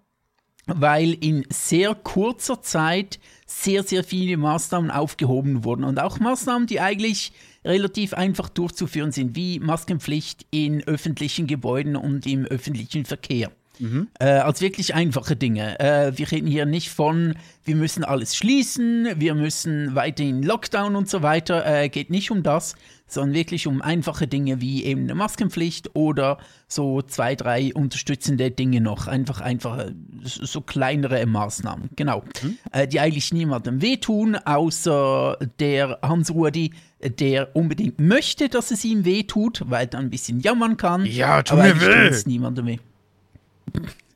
weil 0.68 1.14
in 1.14 1.46
sehr 1.50 1.96
kurzer 1.96 2.62
Zeit 2.62 3.20
sehr, 3.48 3.84
sehr 3.84 4.04
viele 4.04 4.38
Maßnahmen 4.38 4.92
aufgehoben 4.92 5.64
wurden 5.64 5.86
und 5.86 6.00
auch 6.00 6.20
Maßnahmen, 6.20 6.68
die 6.68 6.82
eigentlich 6.82 7.32
relativ 7.66 8.14
einfach 8.14 8.50
durchzuführen 8.50 9.12
sind, 9.12 9.36
wie 9.36 9.60
Maskenpflicht 9.60 10.46
in 10.52 10.84
öffentlichen 10.88 11.48
Gebäuden 11.48 11.96
und 11.96 12.26
im 12.26 12.46
öffentlichen 12.46 13.06
Verkehr. 13.06 13.52
Mhm. 13.80 14.08
Äh, 14.20 14.26
als 14.26 14.62
wirklich 14.62 14.96
einfache 14.96 15.36
Dinge. 15.36 15.80
Äh, 15.80 16.18
wir 16.18 16.32
reden 16.32 16.48
hier 16.48 16.66
nicht 16.66 16.90
von, 16.90 17.36
wir 17.64 17.76
müssen 17.76 18.04
alles 18.04 18.36
schließen, 18.36 19.08
wir 19.18 19.36
müssen 19.36 19.96
weiterhin 19.96 20.44
Lockdown 20.44 20.96
und 20.96 21.10
so 21.10 21.22
weiter. 21.22 21.66
Äh, 21.66 21.90
geht 21.90 22.10
nicht 22.10 22.32
um 22.32 22.44
das, 22.44 22.76
sondern 23.08 23.36
wirklich 23.36 23.68
um 23.68 23.82
einfache 23.82 24.28
Dinge 24.28 24.62
wie 24.62 24.84
eben 24.84 25.04
eine 25.04 25.16
Maskenpflicht 25.16 25.96
oder 25.96 26.38
so 26.68 27.02
zwei, 27.02 27.36
drei 27.36 27.74
unterstützende 27.74 28.52
Dinge 28.52 28.82
noch. 28.82 29.08
Einfach, 29.08 29.42
einfach 29.42 29.88
so 30.24 30.62
kleinere 30.62 31.26
Maßnahmen. 31.26 31.90
Genau. 31.96 32.24
Mhm. 32.42 32.58
Äh, 32.72 32.88
die 32.88 33.00
eigentlich 33.00 33.34
niemandem 33.34 33.82
wehtun, 33.82 34.36
außer 34.36 35.38
der 35.60 36.00
Hans-Rudi, 36.02 36.72
der 37.20 37.56
unbedingt 37.56 38.00
möchte, 38.00 38.50
dass 38.50 38.72
es 38.72 38.84
ihm 38.84 39.06
wehtut, 39.06 39.64
weil 39.66 39.88
er 39.92 40.00
ein 40.00 40.10
bisschen 40.10 40.40
jammern 40.40 40.78
kann. 40.78 41.06
Ja, 41.06 41.44
tut 41.44 41.60
mir 41.60 41.80
weh. 41.80 42.08
Es 42.08 42.26
niemandem 42.26 42.66
weh. 42.66 42.80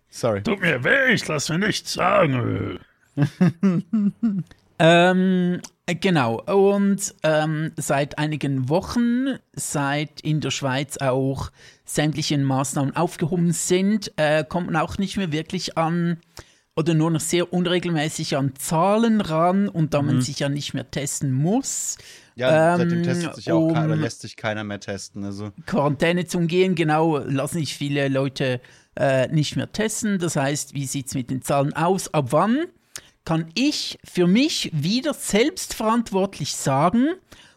Sorry. 0.09 0.41
Tut 0.41 0.61
mir 0.61 0.83
weh, 0.83 1.13
ich 1.13 1.27
lass 1.27 1.49
mir 1.49 1.59
nichts 1.59 1.93
sagen. 1.93 2.79
ähm, 4.79 5.61
genau. 5.85 6.41
Und 6.41 7.15
ähm, 7.23 7.71
seit 7.77 8.17
einigen 8.17 8.69
Wochen, 8.69 9.37
seit 9.53 10.21
in 10.21 10.41
der 10.41 10.51
Schweiz 10.51 10.97
auch 10.97 11.51
sämtliche 11.85 12.37
Maßnahmen 12.37 12.95
aufgehoben 12.95 13.51
sind, 13.51 14.11
äh, 14.17 14.43
kommt 14.43 14.71
man 14.71 14.81
auch 14.81 14.97
nicht 14.97 15.17
mehr 15.17 15.31
wirklich 15.31 15.77
an 15.77 16.17
oder 16.75 16.93
nur 16.93 17.11
noch 17.11 17.19
sehr 17.19 17.51
unregelmäßig 17.51 18.37
an 18.37 18.55
Zahlen 18.55 19.19
ran 19.19 19.67
und 19.67 19.93
da 19.93 20.01
mhm. 20.01 20.07
man 20.07 20.21
sich 20.21 20.39
ja 20.39 20.47
nicht 20.47 20.73
mehr 20.73 20.89
testen 20.89 21.33
muss. 21.33 21.97
Ja, 22.35 22.75
ähm, 22.75 22.77
seitdem 22.79 23.03
testet 23.03 23.35
sich 23.35 23.51
auch 23.51 23.67
um 23.67 23.73
keiner, 23.73 23.97
lässt 23.97 24.21
sich 24.21 24.37
keiner 24.37 24.63
mehr 24.63 24.79
testen. 24.79 25.25
Also. 25.25 25.51
Quarantäne 25.65 26.25
zu 26.25 26.37
umgehen, 26.37 26.75
genau, 26.75 27.17
lassen 27.17 27.59
sich 27.59 27.75
viele 27.75 28.07
Leute 28.07 28.61
äh, 28.99 29.27
nicht 29.29 29.55
mehr 29.55 29.71
testen. 29.71 30.19
Das 30.19 30.35
heißt, 30.35 30.73
wie 30.73 30.85
sieht 30.85 31.07
es 31.07 31.15
mit 31.15 31.31
den 31.31 31.41
Zahlen 31.41 31.73
aus? 31.73 32.13
Ab 32.13 32.27
wann 32.29 32.65
kann 33.25 33.47
ich 33.55 33.97
für 34.03 34.27
mich 34.27 34.69
wieder 34.73 35.13
selbstverantwortlich 35.13 36.55
sagen, 36.55 37.09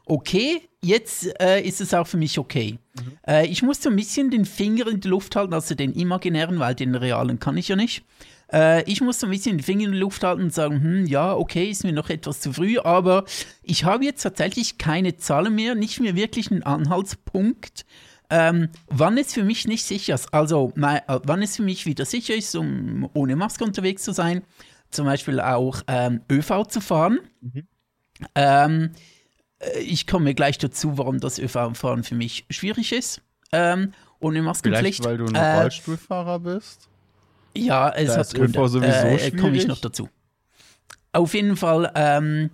okay, 0.06 0.60
jetzt 0.82 1.28
äh, 1.40 1.60
ist 1.60 1.80
es 1.80 1.94
auch 1.94 2.06
für 2.06 2.16
mich 2.16 2.38
okay. 2.38 2.78
Mhm. 2.94 3.18
Äh, 3.26 3.46
ich 3.46 3.62
muss 3.62 3.82
so 3.82 3.90
ein 3.90 3.96
bisschen 3.96 4.30
den 4.30 4.44
Finger 4.44 4.86
in 4.88 5.00
die 5.00 5.08
Luft 5.08 5.36
halten, 5.36 5.54
also 5.54 5.74
den 5.74 5.92
imaginären, 5.92 6.58
weil 6.58 6.74
den 6.74 6.94
realen 6.94 7.38
kann 7.38 7.56
ich 7.56 7.68
ja 7.68 7.76
nicht. 7.76 8.04
Äh, 8.52 8.82
ich 8.90 9.00
muss 9.00 9.20
so 9.20 9.26
ein 9.26 9.30
bisschen 9.30 9.58
den 9.58 9.64
Finger 9.64 9.86
in 9.86 9.92
die 9.92 9.98
Luft 9.98 10.22
halten 10.22 10.42
und 10.42 10.52
sagen, 10.52 10.82
hm, 10.82 11.06
ja, 11.06 11.34
okay, 11.34 11.70
ist 11.70 11.84
mir 11.84 11.92
noch 11.92 12.10
etwas 12.10 12.40
zu 12.40 12.52
früh, 12.52 12.78
aber 12.78 13.24
ich 13.62 13.84
habe 13.84 14.04
jetzt 14.04 14.22
tatsächlich 14.22 14.78
keine 14.78 15.16
Zahlen 15.16 15.54
mehr, 15.54 15.74
nicht 15.74 16.00
mehr 16.00 16.16
wirklich 16.16 16.50
einen 16.50 16.62
Anhaltspunkt. 16.62 17.86
Ähm, 18.30 18.68
wann 18.88 19.18
es 19.18 19.34
für 19.34 19.44
mich 19.44 19.66
nicht 19.66 19.84
sicher 19.84 20.14
ist, 20.14 20.32
also 20.32 20.72
mein, 20.74 20.98
äh, 21.08 21.20
wann 21.24 21.42
es 21.42 21.56
für 21.56 21.62
mich 21.62 21.84
wieder 21.84 22.04
sicher 22.04 22.34
ist, 22.34 22.54
um 22.56 23.08
ohne 23.12 23.36
Maske 23.36 23.64
unterwegs 23.64 24.02
zu 24.02 24.12
sein, 24.12 24.42
zum 24.90 25.06
Beispiel 25.06 25.40
auch 25.40 25.82
ähm, 25.86 26.22
ÖV 26.30 26.66
zu 26.68 26.80
fahren. 26.80 27.20
Mhm. 27.40 27.66
Ähm, 28.34 28.92
äh, 29.58 29.80
ich 29.80 30.06
komme 30.06 30.34
gleich 30.34 30.58
dazu, 30.58 30.98
warum 30.98 31.20
das 31.20 31.38
ÖV-Fahren 31.38 32.04
für 32.04 32.14
mich 32.14 32.46
schwierig 32.50 32.92
ist. 32.92 33.20
Ähm, 33.52 33.92
ohne 34.20 34.40
Maskenpflicht. 34.40 35.02
Vielleicht, 35.02 35.04
weil 35.04 35.18
du 35.18 35.26
ein 35.26 35.34
äh, 35.34 35.60
Rollstuhlfahrer 35.60 36.38
bist? 36.40 36.88
Ja, 37.56 37.90
es 37.90 38.14
da 38.14 38.20
hat 38.20 38.34
Gründe. 38.34 38.68
sowieso 38.68 39.06
äh, 39.06 39.30
Komme 39.32 39.56
ich 39.56 39.66
noch 39.66 39.80
dazu. 39.80 40.08
Auf 41.12 41.34
jeden 41.34 41.56
Fall 41.56 41.92
ähm, 41.94 42.50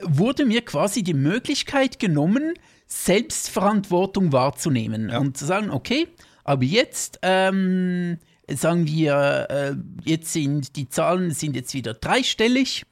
wurde 0.00 0.44
mir 0.44 0.62
quasi 0.62 1.02
die 1.02 1.14
Möglichkeit 1.14 1.98
genommen, 1.98 2.54
Selbstverantwortung 2.86 4.32
wahrzunehmen 4.32 5.08
ja. 5.10 5.18
und 5.18 5.36
zu 5.36 5.44
sagen, 5.44 5.70
okay, 5.70 6.08
aber 6.44 6.64
jetzt 6.64 7.18
ähm, 7.22 8.18
sagen 8.48 8.86
wir, 8.86 9.46
äh, 9.50 9.74
jetzt 10.04 10.32
sind 10.32 10.76
die 10.76 10.88
Zahlen 10.88 11.32
sind 11.32 11.56
jetzt 11.56 11.74
wieder 11.74 11.94
dreistellig 11.94 12.84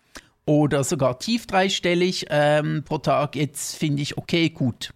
oder 0.47 0.83
sogar 0.83 1.19
tief 1.21 1.47
dreistellig 1.47 2.27
ähm, 2.31 2.83
pro 2.85 2.99
Tag. 2.99 3.37
Jetzt 3.37 3.77
finde 3.77 4.03
ich, 4.03 4.19
okay, 4.19 4.51
gut, 4.51 4.93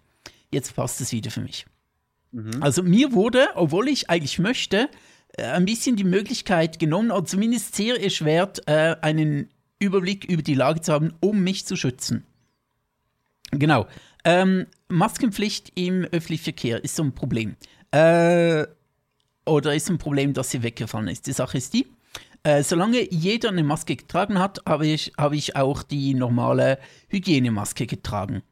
jetzt 0.51 0.75
passt 0.75 0.99
es 0.99 1.11
wieder 1.11 1.31
für 1.31 1.41
mich. 1.41 1.65
Mhm. 2.31 2.61
Also 2.61 2.83
mir 2.83 3.13
wurde, 3.13 3.47
obwohl 3.55 3.87
ich 3.87 4.09
eigentlich 4.09 4.37
möchte, 4.37 4.89
äh, 5.37 5.43
ein 5.43 5.65
bisschen 5.65 5.95
die 5.95 6.03
Möglichkeit 6.03 6.77
genommen, 6.77 7.11
oder 7.11 7.25
zumindest 7.25 7.75
sehr 7.75 8.03
erschwert, 8.03 8.67
äh, 8.67 8.97
einen 9.01 9.49
Überblick 9.79 10.25
über 10.25 10.41
die 10.41 10.55
Lage 10.55 10.81
zu 10.81 10.93
haben, 10.93 11.13
um 11.19 11.43
mich 11.43 11.65
zu 11.65 11.75
schützen. 11.75 12.25
Genau. 13.51 13.87
Ähm, 14.25 14.67
Maskenpflicht 14.89 15.71
im 15.75 16.03
öffentlichen 16.03 16.43
Verkehr 16.43 16.83
ist 16.83 16.95
so 16.95 17.03
ein 17.03 17.13
Problem. 17.13 17.55
Äh, 17.91 18.65
oder 19.45 19.73
ist 19.73 19.89
ein 19.89 19.97
Problem, 19.97 20.33
dass 20.33 20.51
sie 20.51 20.61
weggefallen 20.61 21.07
ist. 21.07 21.25
Die 21.25 21.31
Sache 21.31 21.57
ist 21.57 21.73
die, 21.73 21.87
äh, 22.43 22.63
solange 22.63 23.11
jeder 23.11 23.49
eine 23.49 23.63
Maske 23.63 23.95
getragen 23.95 24.39
hat, 24.39 24.61
habe 24.65 24.87
ich, 24.87 25.13
hab 25.17 25.33
ich 25.33 25.55
auch 25.55 25.83
die 25.83 26.13
normale 26.13 26.79
Hygienemaske 27.09 27.85
getragen. 27.85 28.43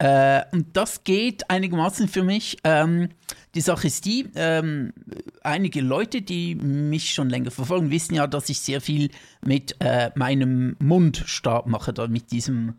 Äh, 0.00 0.44
und 0.52 0.74
das 0.78 1.04
geht 1.04 1.50
einigermaßen 1.50 2.08
für 2.08 2.22
mich. 2.22 2.56
Ähm, 2.64 3.10
die 3.54 3.60
Sache 3.60 3.86
ist 3.86 4.06
die, 4.06 4.30
ähm, 4.34 4.94
einige 5.42 5.82
Leute, 5.82 6.22
die 6.22 6.54
mich 6.54 7.12
schon 7.12 7.28
länger 7.28 7.50
verfolgen, 7.50 7.90
wissen 7.90 8.14
ja, 8.14 8.26
dass 8.26 8.48
ich 8.48 8.60
sehr 8.60 8.80
viel 8.80 9.10
mit 9.44 9.76
äh, 9.80 10.10
meinem 10.14 10.74
Mundstab 10.78 11.66
mache, 11.66 11.92
da 11.92 12.08
mit 12.08 12.32
diesem 12.32 12.76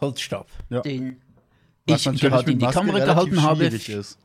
Holzstab, 0.00 0.48
ja. 0.70 0.80
den 0.80 1.20
Was 1.86 2.06
ich 2.06 2.18
gerade 2.18 2.50
in 2.50 2.60
die 2.60 2.66
Kamera 2.66 3.04
gehalten 3.04 3.42
habe. 3.42 3.66
Ist. 3.66 4.18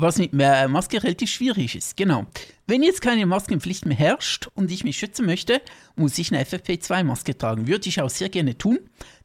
Was 0.00 0.16
mit 0.16 0.32
äh, 0.32 0.66
Maske 0.66 1.02
relativ 1.02 1.28
schwierig 1.28 1.76
ist, 1.76 1.94
genau. 1.94 2.24
Wenn 2.66 2.82
jetzt 2.82 3.02
keine 3.02 3.26
Maskenpflicht 3.26 3.84
mehr 3.84 3.98
herrscht 3.98 4.48
und 4.54 4.70
ich 4.70 4.82
mich 4.82 4.96
schützen 4.96 5.26
möchte, 5.26 5.60
muss 5.94 6.16
ich 6.16 6.32
eine 6.32 6.42
FFP2-Maske 6.42 7.36
tragen. 7.36 7.66
Würde 7.66 7.86
ich 7.86 8.00
auch 8.00 8.08
sehr 8.08 8.30
gerne 8.30 8.56
tun. 8.56 8.78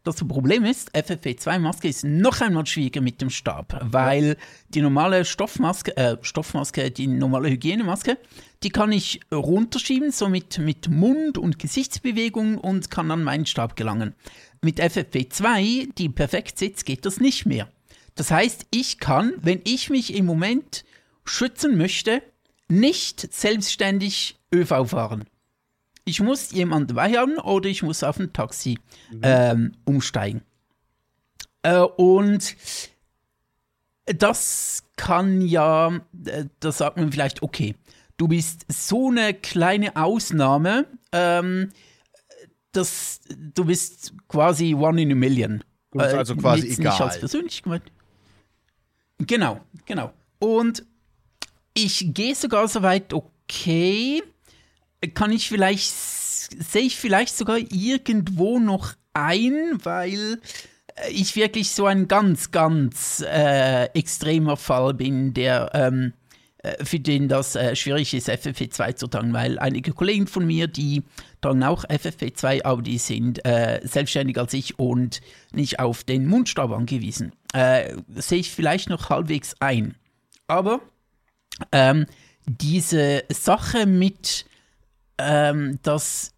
Das 0.03 0.17
Problem 0.17 0.65
ist, 0.65 0.93
FFP2-Maske 0.93 1.87
ist 1.87 2.03
noch 2.03 2.41
einmal 2.41 2.65
schwieriger 2.65 2.99
mit 2.99 3.21
dem 3.21 3.29
Stab, 3.29 3.79
weil 3.83 4.35
die 4.67 4.81
normale 4.81 5.23
Stoffmaske, 5.23 5.95
äh, 5.95 6.17
Stoffmaske, 6.21 6.91
die 6.91 7.07
normale 7.07 7.49
Hygienemaske, 7.49 8.17
die 8.61 8.69
kann 8.69 8.91
ich 8.91 9.21
runterschieben, 9.31 10.11
so 10.11 10.27
mit, 10.27 10.57
mit 10.57 10.89
Mund- 10.89 11.37
und 11.37 11.57
Gesichtsbewegungen 11.57 12.57
und 12.57 12.91
kann 12.91 13.09
an 13.11 13.23
meinen 13.23 13.45
Stab 13.45 13.77
gelangen. 13.77 14.13
Mit 14.61 14.81
FFP2, 14.81 15.93
die 15.97 16.09
perfekt 16.09 16.59
sitzt, 16.59 16.85
geht 16.85 17.05
das 17.05 17.21
nicht 17.21 17.45
mehr. 17.45 17.69
Das 18.15 18.31
heißt, 18.31 18.67
ich 18.71 18.99
kann, 18.99 19.33
wenn 19.41 19.61
ich 19.65 19.89
mich 19.89 20.15
im 20.15 20.25
Moment 20.25 20.85
schützen 21.25 21.77
möchte, 21.77 22.21
nicht 22.67 23.33
selbstständig 23.33 24.37
ÖV 24.53 24.89
fahren. 24.89 25.25
Ich 26.05 26.21
muss 26.21 26.51
jemanden 26.51 26.95
dabei 26.95 27.17
haben 27.17 27.37
oder 27.37 27.67
ich 27.67 27.83
muss 27.83 28.03
auf 28.03 28.19
ein 28.19 28.31
Taxi 28.31 28.77
mhm. 29.11 29.21
ähm, 29.23 29.71
umsteigen. 29.85 30.41
Äh, 31.63 31.79
und 31.79 32.55
das 34.05 34.83
kann 34.95 35.41
ja, 35.41 35.99
äh, 36.25 36.45
da 36.59 36.71
sagt 36.71 36.97
man 36.97 37.11
vielleicht, 37.11 37.41
okay, 37.41 37.75
du 38.17 38.27
bist 38.27 38.65
so 38.69 39.09
eine 39.09 39.33
kleine 39.33 39.95
Ausnahme, 39.95 40.85
ähm, 41.11 41.71
dass 42.71 43.21
du 43.29 43.65
bist 43.65 44.13
quasi 44.27 44.75
one 44.75 45.01
in 45.01 45.11
a 45.11 45.15
million. 45.15 45.63
Du 45.91 45.99
bist 45.99 46.13
also 46.13 46.35
quasi 46.35 46.67
egal. 46.67 46.91
Nicht 46.91 47.01
als 47.01 47.19
persönlich 47.19 47.63
gemeint. 47.63 47.91
Genau, 49.19 49.61
genau. 49.85 50.11
Und 50.39 50.83
ich 51.73 52.13
gehe 52.13 52.35
sogar 52.35 52.67
so 52.67 52.81
weit, 52.81 53.13
okay, 53.13 54.23
kann 55.13 55.31
ich 55.31 55.47
vielleicht, 55.47 55.91
sehe 55.91 56.83
ich 56.83 56.97
vielleicht 56.97 57.35
sogar 57.35 57.57
irgendwo 57.57 58.59
noch 58.59 58.93
ein, 59.13 59.79
weil 59.83 60.39
ich 61.09 61.35
wirklich 61.35 61.71
so 61.71 61.85
ein 61.85 62.07
ganz, 62.07 62.51
ganz 62.51 63.23
äh, 63.27 63.85
extremer 63.93 64.57
Fall 64.57 64.93
bin, 64.93 65.33
der 65.33 65.71
ähm, 65.73 66.13
äh, 66.13 66.24
für 66.83 66.99
den 66.99 67.27
das 67.27 67.55
äh, 67.55 67.75
schwierig 67.75 68.13
ist, 68.13 68.29
FFP2 68.29 68.95
zu 68.95 69.07
tragen, 69.07 69.33
weil 69.33 69.59
einige 69.59 69.93
Kollegen 69.93 70.27
von 70.27 70.45
mir, 70.45 70.67
die 70.67 71.03
tragen 71.41 71.63
auch 71.63 71.85
FFP2, 71.85 72.63
aber 72.63 72.81
die 72.81 72.97
sind 72.97 73.45
äh, 73.45 73.81
selbstständiger 73.83 74.41
als 74.41 74.53
ich 74.53 74.79
und 74.79 75.21
nicht 75.51 75.79
auf 75.79 76.03
den 76.03 76.27
Mundstab 76.27 76.71
angewiesen. 76.71 77.33
Äh, 77.53 77.95
sehe 78.15 78.39
ich 78.39 78.51
vielleicht 78.51 78.89
noch 78.89 79.09
halbwegs 79.09 79.55
ein. 79.59 79.95
Aber 80.47 80.81
ähm, 81.71 82.05
diese 82.45 83.23
Sache 83.29 83.85
mit, 83.85 84.45
ähm, 85.17 85.79
dass 85.83 86.31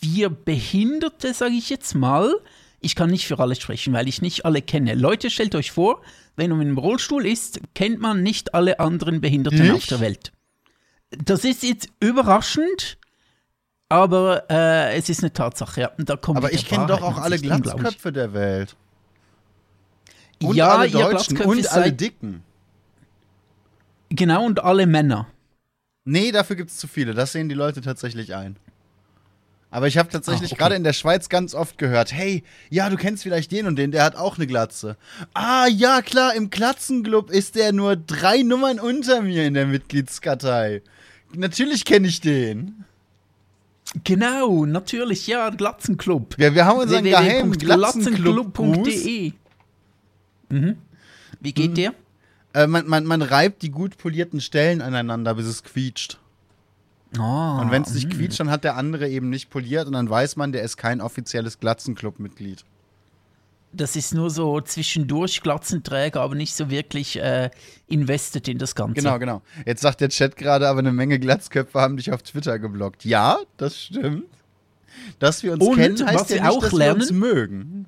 wir 0.00 0.30
Behinderte, 0.30 1.34
sage 1.34 1.54
ich 1.54 1.70
jetzt 1.70 1.94
mal, 1.94 2.34
ich 2.80 2.94
kann 2.94 3.10
nicht 3.10 3.26
für 3.26 3.38
alle 3.38 3.54
sprechen, 3.54 3.92
weil 3.92 4.08
ich 4.08 4.22
nicht 4.22 4.44
alle 4.44 4.62
kenne. 4.62 4.94
Leute, 4.94 5.30
stellt 5.30 5.54
euch 5.54 5.70
vor, 5.70 6.02
wenn 6.36 6.50
man 6.50 6.62
im 6.62 6.78
Rollstuhl 6.78 7.26
ist, 7.26 7.60
kennt 7.74 8.00
man 8.00 8.22
nicht 8.22 8.54
alle 8.54 8.78
anderen 8.78 9.20
Behinderten 9.20 9.60
nicht? 9.60 9.72
auf 9.72 9.86
der 9.86 10.00
Welt. 10.00 10.32
Das 11.10 11.44
ist 11.44 11.62
jetzt 11.62 11.88
überraschend, 12.00 12.98
aber 13.88 14.50
äh, 14.50 14.96
es 14.96 15.08
ist 15.08 15.22
eine 15.22 15.32
Tatsache. 15.32 15.80
Ja. 15.82 15.92
Da 15.98 16.18
aber 16.22 16.52
ich 16.52 16.66
kenne 16.66 16.86
doch 16.86 17.02
auch 17.02 17.18
alle 17.18 17.38
Glatzköpfe 17.38 18.12
der 18.12 18.32
Welt. 18.32 18.76
Und 20.42 20.54
ja, 20.54 20.76
alle 20.76 20.90
Deutschen 20.90 21.38
und 21.38 21.72
alle 21.72 21.92
Dicken. 21.92 22.42
Genau, 24.10 24.44
und 24.44 24.62
alle 24.62 24.86
Männer. 24.86 25.26
Nee, 26.04 26.30
dafür 26.30 26.56
gibt 26.56 26.70
es 26.70 26.76
zu 26.76 26.86
viele. 26.86 27.14
Das 27.14 27.32
sehen 27.32 27.48
die 27.48 27.54
Leute 27.54 27.80
tatsächlich 27.80 28.34
ein. 28.34 28.56
Aber 29.76 29.88
ich 29.88 29.98
habe 29.98 30.08
tatsächlich 30.08 30.52
Ah, 30.52 30.54
okay. 30.54 30.58
gerade 30.58 30.74
in 30.76 30.84
der 30.84 30.94
Schweiz 30.94 31.28
ganz 31.28 31.54
oft 31.54 31.76
gehört, 31.76 32.10
hey, 32.10 32.44
ja, 32.70 32.88
du 32.88 32.96
kennst 32.96 33.22
vielleicht 33.24 33.52
den 33.52 33.66
und 33.66 33.76
den, 33.76 33.90
der 33.90 34.04
hat 34.04 34.16
auch 34.16 34.38
eine 34.38 34.46
Glatze. 34.46 34.96
Ah, 35.34 35.66
ja, 35.66 36.00
klar, 36.00 36.34
im 36.34 36.48
Glatzenclub 36.48 37.30
ist 37.30 37.56
der 37.56 37.74
nur 37.74 37.94
drei 37.94 38.40
Nummern 38.40 38.80
unter 38.80 39.20
mir 39.20 39.44
in 39.44 39.52
der 39.52 39.66
Mitgliedskartei. 39.66 40.80
Natürlich 41.34 41.84
kenne 41.84 42.08
ich 42.08 42.22
den. 42.22 42.86
Genau, 44.02 44.64
natürlich, 44.64 45.26
ja, 45.26 45.50
Glatzenclub. 45.50 46.38
Ja, 46.38 46.54
wir 46.54 46.64
haben 46.64 46.78
unseren 46.78 47.04
geheimen 47.04 47.52
Glatzenclub. 47.52 48.56
www.glatzenclub.de 48.56 49.32
mhm. 50.48 50.78
Wie 51.40 51.52
geht 51.52 51.76
der? 51.76 51.92
Äh, 52.54 52.66
man, 52.66 52.86
man, 52.86 53.04
man 53.04 53.20
reibt 53.20 53.60
die 53.60 53.70
gut 53.70 53.98
polierten 53.98 54.40
Stellen 54.40 54.80
aneinander, 54.80 55.34
bis 55.34 55.44
es 55.44 55.62
quietscht. 55.62 56.18
Ah, 57.18 57.60
Und 57.60 57.70
wenn 57.70 57.82
es 57.82 57.94
nicht 57.94 58.08
mhm. 58.08 58.12
quietscht, 58.18 58.40
dann 58.40 58.50
hat 58.50 58.64
der 58.64 58.76
andere 58.76 59.08
eben 59.08 59.30
nicht 59.30 59.48
poliert 59.50 59.86
und 59.86 59.92
dann 59.92 60.10
weiß 60.10 60.36
man, 60.36 60.52
der 60.52 60.62
ist 60.62 60.76
kein 60.76 61.00
offizielles 61.00 61.60
Glatzenclub-Mitglied. 61.60 62.64
Das 63.72 63.94
ist 63.94 64.14
nur 64.14 64.30
so 64.30 64.60
zwischendurch 64.60 65.42
Glatzenträger, 65.42 66.20
aber 66.22 66.34
nicht 66.34 66.54
so 66.54 66.70
wirklich 66.70 67.18
äh, 67.20 67.50
invested 67.88 68.48
in 68.48 68.58
das 68.58 68.74
Ganze. 68.74 68.94
Genau, 68.94 69.18
genau. 69.18 69.42
Jetzt 69.66 69.82
sagt 69.82 70.00
der 70.00 70.08
Chat 70.08 70.36
gerade, 70.36 70.66
aber 70.68 70.78
eine 70.78 70.92
Menge 70.92 71.18
Glatzköpfe 71.18 71.78
haben 71.80 71.96
dich 71.96 72.10
auf 72.12 72.22
Twitter 72.22 72.58
geblockt. 72.58 73.04
Ja, 73.04 73.38
das 73.56 73.78
stimmt. 73.78 74.24
Dass 75.18 75.42
wir 75.42 75.52
uns 75.54 75.64
Und 75.66 75.76
kennen, 75.76 76.06
heißt 76.06 76.14
was 76.20 76.28
ja 76.30 76.36
wir 76.36 76.42
nicht, 76.42 76.50
auch 76.50 76.60
dass 76.62 76.72
wir 76.72 76.78
lernen- 76.78 77.00
uns 77.02 77.12
mögen. 77.12 77.86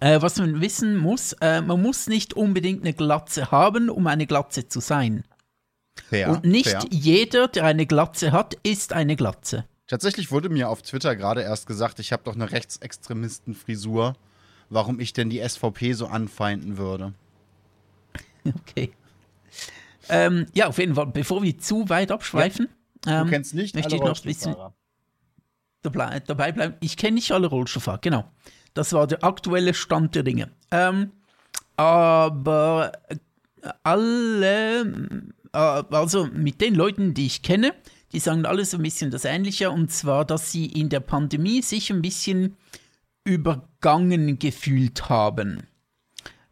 Äh, 0.00 0.22
was 0.22 0.38
man 0.38 0.60
wissen 0.60 0.96
muss, 0.96 1.32
äh, 1.40 1.60
man 1.60 1.82
muss 1.82 2.06
nicht 2.06 2.32
unbedingt 2.34 2.82
eine 2.82 2.94
Glatze 2.94 3.50
haben, 3.50 3.90
um 3.90 4.06
eine 4.06 4.26
Glatze 4.26 4.66
zu 4.66 4.80
sein. 4.80 5.24
Fair, 6.08 6.30
Und 6.30 6.44
nicht 6.44 6.68
fair. 6.70 6.84
jeder, 6.90 7.48
der 7.48 7.64
eine 7.64 7.86
Glatze 7.86 8.32
hat, 8.32 8.54
ist 8.62 8.92
eine 8.92 9.16
Glatze. 9.16 9.64
Tatsächlich 9.86 10.30
wurde 10.30 10.48
mir 10.48 10.68
auf 10.68 10.82
Twitter 10.82 11.16
gerade 11.16 11.42
erst 11.42 11.66
gesagt, 11.66 11.98
ich 11.98 12.12
habe 12.12 12.22
doch 12.24 12.34
eine 12.34 12.50
Rechtsextremisten-Frisur, 12.52 14.14
warum 14.68 15.00
ich 15.00 15.12
denn 15.12 15.30
die 15.30 15.40
SVP 15.46 15.92
so 15.94 16.06
anfeinden 16.06 16.76
würde. 16.78 17.12
Okay. 18.42 18.90
Ähm, 20.08 20.46
ja, 20.54 20.68
auf 20.68 20.78
jeden 20.78 20.94
Fall, 20.94 21.08
bevor 21.08 21.42
wir 21.42 21.58
zu 21.58 21.90
weit 21.90 22.10
abschweifen, 22.10 22.68
Du 23.02 23.10
ähm, 23.10 23.28
kennst 23.28 23.54
nicht 23.54 23.74
möchte 23.74 23.94
ich 23.96 24.00
noch 24.00 24.24
wissen, 24.24 24.54
Rollstuhlfahrer. 24.54 26.22
dabei, 26.26 26.52
bleiben. 26.52 26.74
Ich 26.80 26.96
kenne 26.96 27.16
nicht 27.16 27.32
alle 27.32 27.46
Rollstuhlfahrer, 27.48 27.98
genau. 27.98 28.24
Das 28.72 28.92
war 28.94 29.06
der 29.06 29.24
aktuelle 29.24 29.74
Stand 29.74 30.14
der 30.14 30.22
Dinge. 30.22 30.50
Ähm, 30.70 31.12
aber 31.76 32.92
alle, 33.82 35.22
also 35.52 36.26
mit 36.26 36.60
den 36.60 36.74
Leuten, 36.74 37.14
die 37.14 37.26
ich 37.26 37.42
kenne, 37.42 37.74
die 38.12 38.18
sagen 38.18 38.46
alle 38.46 38.64
so 38.64 38.76
ein 38.76 38.82
bisschen 38.82 39.10
das 39.10 39.24
Ähnliche, 39.24 39.70
und 39.70 39.90
zwar, 39.90 40.24
dass 40.24 40.50
sie 40.50 40.66
in 40.66 40.88
der 40.88 41.00
Pandemie 41.00 41.62
sich 41.62 41.90
ein 41.90 42.02
bisschen 42.02 42.56
übergangen 43.24 44.38
gefühlt 44.38 45.08
haben. 45.08 45.62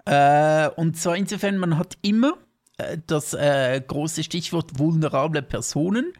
Äh, 0.05 0.69
und 0.77 0.97
zwar 0.97 1.17
insofern, 1.17 1.59
man 1.59 1.79
hat 1.79 1.99
immer 2.03 2.35
äh, 2.79 2.99
das 3.07 3.35
äh, 3.35 3.81
große 3.87 4.23
Stichwort 4.23 4.79
vulnerable 4.79 5.43
Personen 5.43 6.13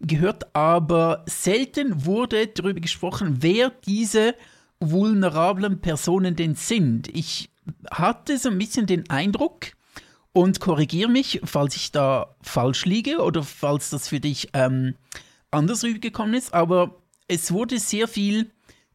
gehört, 0.00 0.54
aber 0.54 1.24
selten 1.26 2.04
wurde 2.04 2.46
darüber 2.48 2.80
gesprochen, 2.80 3.38
wer 3.40 3.70
diese 3.86 4.34
vulnerablen 4.80 5.80
Personen 5.80 6.36
denn 6.36 6.54
sind. 6.54 7.08
Ich 7.08 7.50
hatte 7.90 8.38
so 8.38 8.50
ein 8.50 8.58
bisschen 8.58 8.86
den 8.86 9.08
Eindruck, 9.10 9.72
und 10.34 10.60
korrigiere 10.60 11.08
mich, 11.08 11.40
falls 11.44 11.76
ich 11.76 11.92
da 11.92 12.34
falsch 12.42 12.84
liege 12.84 13.18
oder 13.22 13.42
falls 13.42 13.88
das 13.90 14.08
für 14.08 14.20
dich 14.20 14.48
ähm, 14.52 14.96
anders 15.50 15.84
rübergekommen 15.84 16.34
ist, 16.34 16.52
aber 16.52 16.96
es 17.28 17.52
wurde 17.52 17.78
sehr 17.78 18.08
viel 18.08 18.50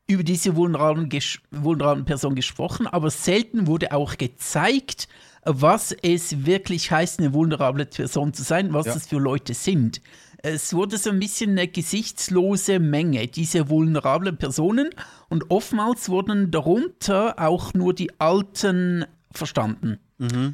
über 0.05 0.23
diese 0.23 0.55
vulnerablen, 0.55 1.09
vulnerablen 1.51 2.05
Person 2.05 2.35
gesprochen, 2.35 2.87
aber 2.87 3.09
selten 3.09 3.67
wurde 3.67 3.93
auch 3.93 4.17
gezeigt, 4.17 5.07
was 5.45 5.93
es 5.93 6.45
wirklich 6.45 6.91
heißt, 6.91 7.19
eine 7.19 7.33
vulnerable 7.33 7.85
Person 7.85 8.33
zu 8.33 8.43
sein, 8.43 8.73
was 8.73 8.87
Ja. 8.87 8.93
das 8.95 9.07
für 9.07 9.19
Leute 9.19 9.53
sind. 9.53 10.01
Es 10.41 10.73
wurde 10.73 10.97
so 10.97 11.09
ein 11.09 11.19
bisschen 11.19 11.51
eine 11.51 11.67
gesichtslose 11.67 12.79
Menge, 12.79 13.27
diese 13.27 13.69
vulnerablen 13.69 14.37
Personen, 14.37 14.89
und 15.29 15.49
oftmals 15.51 16.09
wurden 16.09 16.51
darunter 16.51 17.35
auch 17.39 17.73
nur 17.73 17.93
die 17.93 18.19
Alten 18.19 19.05
verstanden. 19.31 19.99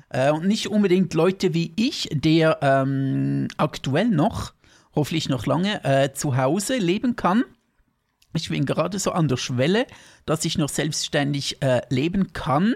Äh, 0.09 0.31
und 0.31 0.47
nicht 0.47 0.67
unbedingt 0.67 1.13
Leute 1.13 1.53
wie 1.53 1.73
ich, 1.75 2.09
der 2.11 2.59
ähm, 2.61 3.47
aktuell 3.57 4.07
noch, 4.07 4.53
hoffentlich 4.93 5.29
noch 5.29 5.45
lange, 5.45 5.83
äh, 5.83 6.13
zu 6.13 6.37
Hause 6.37 6.77
leben 6.77 7.15
kann. 7.15 7.43
Ich 8.33 8.49
bin 8.49 8.65
gerade 8.65 8.99
so 8.99 9.11
an 9.11 9.27
der 9.27 9.37
Schwelle, 9.37 9.87
dass 10.25 10.45
ich 10.45 10.57
noch 10.57 10.69
selbstständig 10.69 11.61
äh, 11.61 11.81
leben 11.89 12.33
kann. 12.33 12.75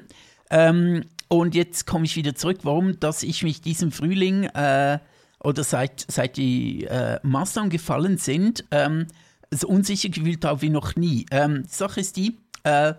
Ähm, 0.50 1.04
und 1.28 1.54
jetzt 1.54 1.86
komme 1.86 2.06
ich 2.06 2.16
wieder 2.16 2.34
zurück, 2.34 2.60
warum, 2.64 3.00
dass 3.00 3.24
ich 3.24 3.44
mich 3.44 3.62
diesem 3.62 3.92
Frühling 3.92 4.46
äh, 4.46 5.00
oder 5.44 5.64
seit, 5.64 6.06
seit 6.08 6.38
die 6.38 6.86
äh, 6.86 7.20
Maßnahmen 7.24 7.70
gefallen 7.70 8.18
sind, 8.18 8.66
ähm, 8.72 9.08
so 9.52 9.68
unsicher 9.68 10.10
gefühlt 10.10 10.44
habe 10.46 10.62
wie 10.62 10.70
noch 10.70 10.96
nie. 10.96 11.26
Ähm, 11.32 11.64
die 11.64 11.74
Sache 11.74 12.00
ist 12.00 12.18
die, 12.18 12.38
äh, 12.64 12.94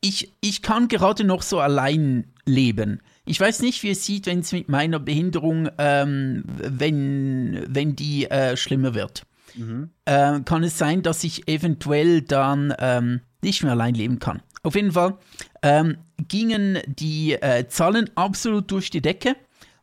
ich, 0.00 0.32
ich 0.40 0.62
kann 0.62 0.88
gerade 0.88 1.24
noch 1.24 1.42
so 1.42 1.60
allein 1.60 2.24
leben. 2.44 3.00
Ich 3.30 3.38
weiß 3.38 3.62
nicht, 3.62 3.84
wie 3.84 3.90
es 3.90 4.04
sieht, 4.04 4.26
wenn 4.26 4.40
es 4.40 4.50
mit 4.50 4.68
meiner 4.68 4.98
Behinderung, 4.98 5.68
ähm, 5.78 6.42
wenn, 6.46 7.64
wenn 7.68 7.94
die 7.94 8.28
äh, 8.28 8.56
schlimmer 8.56 8.94
wird. 8.94 9.22
Äh, 10.04 10.40
kann 10.40 10.64
es 10.64 10.78
sein, 10.78 11.02
dass 11.02 11.22
ich 11.22 11.46
eventuell 11.46 12.22
dann 12.22 12.74
ähm, 12.80 13.20
nicht 13.40 13.62
mehr 13.62 13.70
allein 13.70 13.94
leben 13.94 14.18
kann. 14.18 14.42
Auf 14.64 14.74
jeden 14.74 14.90
Fall 14.90 15.16
ähm, 15.62 15.98
gingen 16.26 16.80
die 16.86 17.34
äh, 17.34 17.68
Zahlen 17.68 18.10
absolut 18.16 18.68
durch 18.72 18.90
die 18.90 19.00
Decke. 19.00 19.36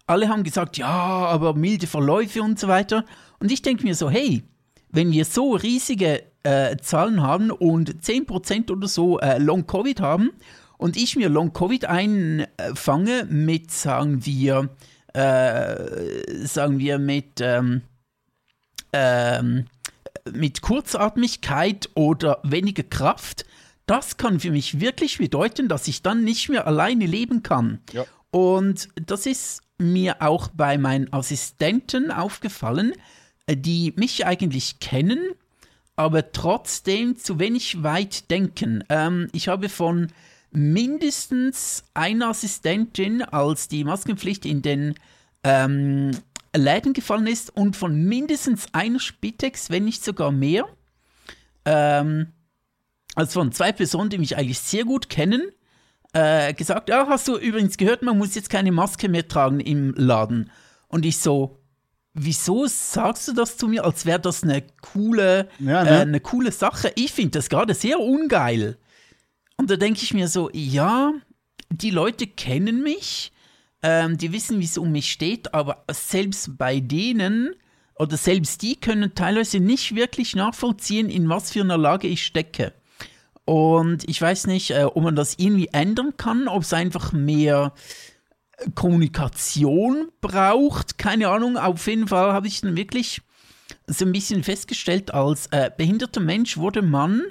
Alle 0.08 0.28
haben 0.28 0.44
gesagt, 0.44 0.78
ja, 0.78 0.90
aber 0.90 1.54
milde 1.54 1.88
Verläufe 1.88 2.42
und 2.42 2.60
so 2.60 2.68
weiter. 2.68 3.06
Und 3.40 3.50
ich 3.50 3.62
denke 3.62 3.86
mir 3.86 3.96
so, 3.96 4.10
hey, 4.10 4.44
wenn 4.90 5.14
wir 5.14 5.24
so 5.24 5.54
riesige 5.54 6.24
äh, 6.44 6.76
Zahlen 6.82 7.24
haben 7.24 7.52
und 7.52 8.02
10% 8.04 8.70
oder 8.74 8.90
so 8.90 9.22
äh, 9.22 9.38
Long-Covid 9.38 10.02
haben 10.02 10.32
und 10.78 10.98
ich 10.98 11.16
mir 11.16 11.30
Long-Covid 11.30 11.86
einfange 11.86 13.26
mit, 13.30 13.72
sagen 13.72 14.26
wir, 14.26 14.70
äh, 15.14 16.46
sagen 16.46 16.80
wir 16.80 17.00
mit, 17.00 17.42
ähm, 17.42 17.82
ähm, 18.94 19.66
mit 20.32 20.62
Kurzatmigkeit 20.62 21.90
oder 21.96 22.40
weniger 22.44 22.84
Kraft, 22.84 23.46
das 23.88 24.18
kann 24.18 24.40
für 24.40 24.52
mich 24.52 24.80
wirklich 24.80 25.18
bedeuten, 25.18 25.70
dass 25.70 25.88
ich 25.88 26.02
dann 26.02 26.24
nicht 26.24 26.50
mehr 26.50 26.68
alleine 26.68 27.06
leben 27.06 27.42
kann. 27.42 27.80
Ja. 27.94 28.06
Und 28.32 28.90
das 28.96 29.26
ist 29.26 29.62
mir 29.78 30.22
auch 30.22 30.50
bei 30.50 30.78
meinen 30.78 31.12
Assistenten 31.14 32.12
aufgefallen, 32.12 32.94
äh, 33.48 33.56
die 33.56 33.94
mich 33.96 34.26
eigentlich 34.26 34.80
kennen, 34.80 35.20
aber 35.96 36.32
trotzdem 36.32 37.18
zu 37.18 37.40
wenig 37.40 37.82
weit 37.82 38.30
denken. 38.30 38.84
Ähm, 38.90 39.30
ich 39.32 39.48
habe 39.48 39.70
von 39.70 40.10
mindestens 40.52 41.84
einer 41.94 42.30
Assistentin, 42.30 43.22
als 43.22 43.68
die 43.68 43.84
Maskenpflicht 43.84 44.46
in 44.46 44.62
den 44.62 44.96
ähm, 45.44 46.12
Läden 46.56 46.94
gefallen 46.94 47.28
ist, 47.28 47.56
und 47.56 47.76
von 47.76 48.04
mindestens 48.06 48.68
einer 48.74 49.00
Spitex, 49.00 49.70
wenn 49.70 49.86
nicht 49.86 50.04
sogar 50.04 50.32
mehr. 50.32 50.66
Ähm, 51.66 52.28
also 53.16 53.40
von 53.40 53.52
zwei 53.52 53.72
Personen, 53.72 54.10
die 54.10 54.18
mich 54.18 54.38
eigentlich 54.38 54.60
sehr 54.60 54.84
gut 54.86 55.10
kennen, 55.10 55.42
äh, 56.14 56.54
gesagt, 56.54 56.90
ja, 56.90 57.08
hast 57.08 57.28
du 57.28 57.38
übrigens 57.38 57.78
gehört, 57.78 58.02
man 58.02 58.18
muss 58.18 58.36
jetzt 58.36 58.50
keine 58.50 58.72
Maske 58.72 59.10
mehr 59.10 59.28
tragen 59.28 59.60
im 59.60 59.94
Laden. 59.96 60.52
Und 60.88 61.06
ich 61.06 61.18
so, 61.18 61.60
wieso 62.14 62.66
sagst 62.68 63.28
du 63.28 63.34
das 63.34 63.58
zu 63.58 63.68
mir, 63.68 63.84
als 63.86 64.06
wäre 64.06 64.20
das 64.20 64.44
eine 64.44 64.64
coole, 64.82 65.50
Ja, 65.60 65.84
ne? 65.84 65.90
äh, 65.90 66.02
eine 66.02 66.20
coole 66.20 66.52
Sache? 66.52 66.92
Ich 66.96 67.12
finde 67.12 67.40
das 67.40 67.50
gerade 67.50 67.74
sehr 67.74 68.00
ungeil. 68.00 68.78
Und 69.58 69.70
da 69.70 69.76
denke 69.76 70.02
ich 70.04 70.14
mir 70.14 70.28
so, 70.28 70.50
ja, 70.54 71.14
die 71.70 71.90
Leute 71.90 72.28
kennen 72.28 72.84
mich, 72.84 73.32
ähm, 73.84 74.18
die 74.18 74.32
wissen, 74.32 74.60
wie 74.60 74.66
es 74.66 74.78
um 74.78 74.92
mich 74.92 75.12
steht, 75.12 75.54
aber 75.54 75.84
selbst 75.92 76.58
bei 76.58 76.80
denen 76.80 77.56
oder 77.96 78.18
selbst 78.18 78.62
die 78.62 78.76
können 78.76 79.16
teilweise 79.16 79.60
nicht 79.60 79.96
wirklich 79.96 80.36
nachvollziehen, 80.36 81.10
in 81.10 81.30
was 81.30 81.52
für 81.52 81.62
einer 81.62 81.78
Lage 81.78 82.08
ich 82.08 82.24
stecke. 82.24 82.74
Und 83.46 84.08
ich 84.10 84.22
weiß 84.22 84.48
nicht, 84.48 84.72
äh, 84.72 84.84
ob 84.84 85.04
man 85.04 85.16
das 85.16 85.36
irgendwie 85.38 85.70
ändern 85.72 86.16
kann, 86.18 86.48
ob 86.48 86.64
es 86.64 86.74
einfach 86.74 87.12
mehr 87.12 87.74
Kommunikation 88.76 90.10
braucht. 90.22 90.98
Keine 90.98 91.30
Ahnung, 91.30 91.58
auf 91.58 91.88
jeden 91.88 92.08
Fall 92.08 92.34
habe 92.34 92.48
ich 92.48 92.62
dann 92.62 92.76
wirklich 92.76 93.22
so 93.88 94.06
ein 94.06 94.12
bisschen 94.12 94.44
festgestellt, 94.44 95.14
als 95.14 95.48
äh, 95.48 95.72
behinderter 95.76 96.20
Mensch 96.20 96.58
wurde 96.58 96.82
man 96.82 97.24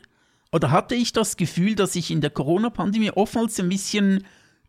oder 0.57 0.71
hatte 0.71 0.95
ich 0.95 1.13
das 1.13 1.37
Gefühl, 1.37 1.75
dass 1.75 1.95
ich 1.97 2.11
in 2.11 2.23
der 2.23 2.31
Corona-Pandemie 2.31 3.11
oftmals 3.11 3.61
ein 3.61 3.69
bisschen 3.69 4.25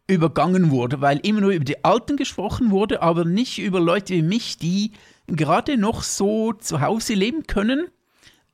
übergangen 0.06 0.70
wurde, 0.70 1.00
weil 1.00 1.18
immer 1.20 1.40
nur 1.40 1.52
über 1.52 1.64
die 1.64 1.86
Alten 1.86 2.18
gesprochen 2.18 2.72
wurde, 2.72 3.02
aber 3.02 3.24
nicht 3.24 3.58
über 3.58 3.80
Leute 3.80 4.14
wie 4.14 4.22
mich, 4.22 4.58
die 4.58 4.92
gerade 5.28 5.78
noch 5.78 6.04
so 6.04 6.52
zu 6.52 6.82
Hause 6.82 7.14
leben 7.14 7.48
können. 7.48 7.88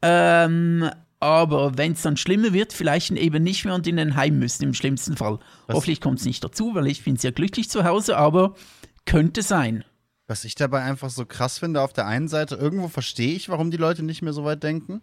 Ähm, 0.03 0.87
aber 1.19 1.75
wenn 1.75 1.93
es 1.93 2.03
dann 2.03 2.17
schlimmer 2.17 2.53
wird, 2.53 2.71
vielleicht 2.71 3.09
eben 3.09 3.43
nicht 3.43 3.65
mehr 3.65 3.73
und 3.73 3.87
in 3.87 3.97
ein 3.97 4.15
Heim 4.15 4.37
müssen, 4.37 4.65
im 4.65 4.75
schlimmsten 4.75 5.17
Fall. 5.17 5.39
Was? 5.65 5.77
Hoffentlich 5.77 6.01
kommt 6.01 6.19
es 6.19 6.25
nicht 6.25 6.43
dazu, 6.43 6.75
weil 6.75 6.85
ich 6.85 7.03
bin 7.03 7.17
sehr 7.17 7.31
glücklich 7.31 7.67
zu 7.67 7.83
Hause, 7.83 8.15
aber 8.15 8.53
könnte 9.05 9.41
sein. 9.41 9.83
Was 10.27 10.45
ich 10.45 10.53
dabei 10.53 10.83
einfach 10.83 11.09
so 11.09 11.25
krass 11.25 11.57
finde, 11.57 11.81
auf 11.81 11.93
der 11.93 12.05
einen 12.05 12.27
Seite, 12.27 12.53
irgendwo 12.55 12.89
verstehe 12.89 13.33
ich, 13.33 13.49
warum 13.49 13.71
die 13.71 13.77
Leute 13.77 14.03
nicht 14.03 14.21
mehr 14.21 14.33
so 14.33 14.43
weit 14.43 14.61
denken. 14.61 15.01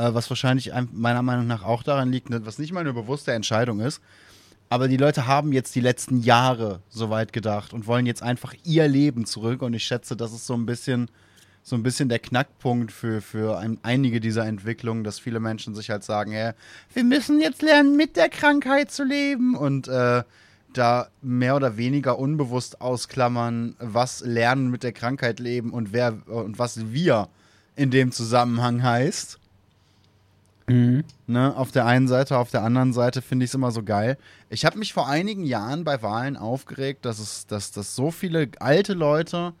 Äh, 0.00 0.14
was 0.14 0.30
wahrscheinlich 0.30 0.72
ein- 0.72 0.88
meiner 0.92 1.22
Meinung 1.22 1.46
nach 1.46 1.62
auch 1.62 1.82
daran 1.82 2.10
liegt, 2.10 2.30
ne, 2.30 2.44
was 2.46 2.58
nicht 2.58 2.72
mal 2.72 2.80
eine 2.80 2.92
bewusste 2.94 3.32
Entscheidung 3.32 3.80
ist. 3.80 4.00
Aber 4.68 4.86
die 4.88 4.96
Leute 4.96 5.26
haben 5.26 5.52
jetzt 5.52 5.74
die 5.74 5.80
letzten 5.80 6.20
Jahre 6.20 6.80
so 6.88 7.10
weit 7.10 7.32
gedacht 7.32 7.72
und 7.72 7.86
wollen 7.86 8.06
jetzt 8.06 8.22
einfach 8.22 8.54
ihr 8.64 8.86
Leben 8.86 9.26
zurück. 9.26 9.62
Und 9.62 9.74
ich 9.74 9.84
schätze, 9.84 10.16
das 10.16 10.32
ist 10.32 10.46
so 10.46 10.54
ein 10.54 10.64
bisschen, 10.64 11.10
so 11.64 11.74
ein 11.74 11.82
bisschen 11.82 12.08
der 12.08 12.20
Knackpunkt 12.20 12.92
für, 12.92 13.20
für 13.20 13.58
ein, 13.58 13.78
einige 13.82 14.20
dieser 14.20 14.46
Entwicklungen, 14.46 15.02
dass 15.02 15.18
viele 15.18 15.40
Menschen 15.40 15.74
sich 15.74 15.90
halt 15.90 16.04
sagen, 16.04 16.30
hä, 16.30 16.52
wir 16.94 17.02
müssen 17.04 17.40
jetzt 17.40 17.62
lernen, 17.62 17.96
mit 17.96 18.16
der 18.16 18.28
Krankheit 18.28 18.92
zu 18.92 19.02
leben. 19.02 19.56
Und 19.56 19.88
äh, 19.88 20.22
da 20.72 21.08
mehr 21.20 21.56
oder 21.56 21.76
weniger 21.76 22.16
unbewusst 22.16 22.80
ausklammern, 22.80 23.74
was 23.80 24.20
Lernen 24.20 24.70
mit 24.70 24.84
der 24.84 24.92
Krankheit 24.92 25.40
leben 25.40 25.72
und 25.72 25.92
wer 25.92 26.16
und 26.28 26.60
was 26.60 26.92
wir 26.92 27.28
in 27.74 27.90
dem 27.90 28.12
Zusammenhang 28.12 28.84
heißt. 28.84 29.39
Ne, 31.26 31.56
auf 31.56 31.72
der 31.72 31.86
einen 31.86 32.06
Seite, 32.06 32.38
auf 32.38 32.50
der 32.50 32.62
anderen 32.62 32.92
Seite 32.92 33.22
finde 33.22 33.44
ich 33.44 33.50
es 33.50 33.54
immer 33.54 33.72
so 33.72 33.82
geil. 33.82 34.16
Ich 34.50 34.64
habe 34.64 34.78
mich 34.78 34.92
vor 34.92 35.08
einigen 35.08 35.44
Jahren 35.44 35.82
bei 35.84 36.00
Wahlen 36.02 36.36
aufgeregt, 36.36 37.04
dass 37.04 37.18
es, 37.18 37.46
dass, 37.46 37.72
dass 37.72 37.96
so 37.96 38.10
viele 38.10 38.48
alte 38.60 38.94
Leute 38.94 39.52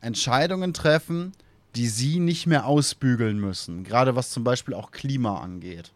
Entscheidungen 0.00 0.72
treffen, 0.72 1.32
die 1.76 1.88
sie 1.88 2.18
nicht 2.18 2.46
mehr 2.46 2.66
ausbügeln 2.66 3.38
müssen. 3.38 3.84
Gerade 3.84 4.16
was 4.16 4.30
zum 4.30 4.44
Beispiel 4.44 4.74
auch 4.74 4.90
Klima 4.90 5.40
angeht. 5.40 5.92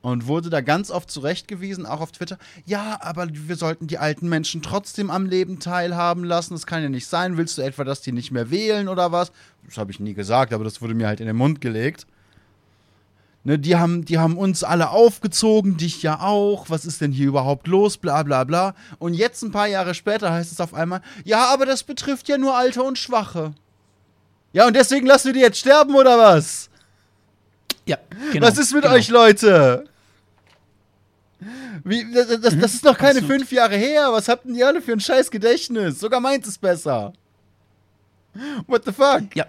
Und 0.00 0.28
wurde 0.28 0.50
da 0.50 0.60
ganz 0.60 0.90
oft 0.90 1.10
zurechtgewiesen, 1.10 1.84
auch 1.84 2.00
auf 2.00 2.12
Twitter, 2.12 2.38
ja, 2.64 2.98
aber 3.00 3.26
wir 3.30 3.56
sollten 3.56 3.88
die 3.88 3.98
alten 3.98 4.28
Menschen 4.28 4.62
trotzdem 4.62 5.10
am 5.10 5.26
Leben 5.26 5.58
teilhaben 5.58 6.22
lassen. 6.22 6.54
Das 6.54 6.66
kann 6.66 6.82
ja 6.82 6.88
nicht 6.88 7.08
sein. 7.08 7.36
Willst 7.36 7.58
du 7.58 7.62
etwa, 7.62 7.82
dass 7.82 8.02
die 8.02 8.12
nicht 8.12 8.30
mehr 8.30 8.50
wählen 8.50 8.88
oder 8.88 9.10
was? 9.10 9.32
Das 9.66 9.78
habe 9.78 9.90
ich 9.90 9.98
nie 9.98 10.14
gesagt, 10.14 10.52
aber 10.52 10.64
das 10.64 10.80
wurde 10.80 10.94
mir 10.94 11.08
halt 11.08 11.20
in 11.20 11.26
den 11.26 11.36
Mund 11.36 11.60
gelegt. 11.60 12.06
Ne, 13.46 13.60
die, 13.60 13.76
haben, 13.76 14.04
die 14.04 14.18
haben 14.18 14.38
uns 14.38 14.64
alle 14.64 14.90
aufgezogen, 14.90 15.76
dich 15.76 16.02
ja 16.02 16.18
auch. 16.18 16.68
Was 16.68 16.84
ist 16.84 17.00
denn 17.00 17.12
hier 17.12 17.28
überhaupt 17.28 17.68
los? 17.68 17.96
Bla 17.96 18.24
bla 18.24 18.42
bla. 18.42 18.74
Und 18.98 19.14
jetzt 19.14 19.40
ein 19.44 19.52
paar 19.52 19.68
Jahre 19.68 19.94
später 19.94 20.32
heißt 20.32 20.50
es 20.50 20.60
auf 20.60 20.74
einmal, 20.74 21.00
ja, 21.22 21.46
aber 21.46 21.64
das 21.64 21.84
betrifft 21.84 22.28
ja 22.28 22.38
nur 22.38 22.56
Alte 22.56 22.82
und 22.82 22.98
Schwache. 22.98 23.54
Ja, 24.52 24.66
und 24.66 24.74
deswegen 24.74 25.06
lassen 25.06 25.26
wir 25.28 25.32
die 25.34 25.40
jetzt 25.40 25.60
sterben 25.60 25.94
oder 25.94 26.18
was? 26.18 26.70
Ja, 27.86 27.98
genau. 28.32 28.48
was 28.48 28.58
ist 28.58 28.74
mit 28.74 28.82
genau. 28.82 28.96
euch, 28.96 29.10
Leute? 29.10 29.84
Wie, 31.84 32.04
das, 32.12 32.26
das, 32.40 32.58
das 32.58 32.74
ist 32.74 32.84
noch 32.84 32.98
keine 32.98 33.20
absolut. 33.20 33.30
fünf 33.30 33.52
Jahre 33.52 33.76
her. 33.76 34.08
Was 34.10 34.26
habt 34.26 34.44
denn 34.44 34.54
die 34.54 34.64
alle 34.64 34.82
für 34.82 34.90
ein 34.90 34.98
scheiß 34.98 35.30
Gedächtnis? 35.30 36.00
Sogar 36.00 36.18
meins 36.18 36.48
ist 36.48 36.60
besser. 36.60 37.12
What 38.66 38.84
the 38.84 38.90
fuck? 38.90 39.36
Ja. 39.36 39.46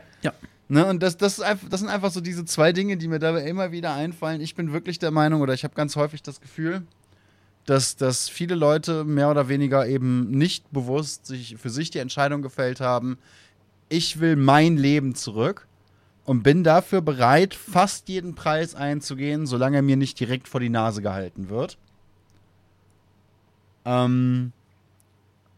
Ne, 0.69 0.85
und 0.85 1.01
das, 1.01 1.15
das, 1.15 1.39
einfach, 1.39 1.69
das 1.69 1.79
sind 1.79 1.89
einfach 1.89 2.11
so 2.11 2.19
diese 2.19 2.43
zwei 2.43 2.73
Dinge, 2.73 2.97
die 2.97 3.07
mir 3.07 3.19
dabei 3.19 3.43
immer 3.43 3.71
wieder 3.71 3.93
einfallen. 3.93 4.41
Ich 4.41 4.55
bin 4.55 4.73
wirklich 4.73 4.99
der 4.99 5.11
Meinung, 5.11 5.41
oder 5.41 5.53
ich 5.53 5.63
habe 5.63 5.75
ganz 5.75 5.95
häufig 5.95 6.21
das 6.21 6.41
Gefühl, 6.41 6.83
dass, 7.65 7.95
dass 7.95 8.27
viele 8.27 8.55
Leute 8.55 9.05
mehr 9.05 9.29
oder 9.29 9.47
weniger 9.47 9.87
eben 9.87 10.29
nicht 10.31 10.71
bewusst 10.71 11.25
sich 11.25 11.57
für 11.57 11.69
sich 11.69 11.89
die 11.89 11.99
Entscheidung 11.99 12.41
gefällt 12.41 12.81
haben, 12.81 13.17
ich 13.89 14.19
will 14.19 14.35
mein 14.35 14.75
Leben 14.75 15.15
zurück 15.15 15.67
und 16.25 16.43
bin 16.43 16.63
dafür 16.63 17.01
bereit, 17.01 17.53
fast 17.53 18.09
jeden 18.09 18.35
Preis 18.35 18.75
einzugehen, 18.75 19.45
solange 19.45 19.77
er 19.77 19.81
mir 19.81 19.95
nicht 19.95 20.19
direkt 20.19 20.49
vor 20.49 20.59
die 20.59 20.69
Nase 20.69 21.01
gehalten 21.01 21.49
wird. 21.49 21.77
Ähm, 23.85 24.51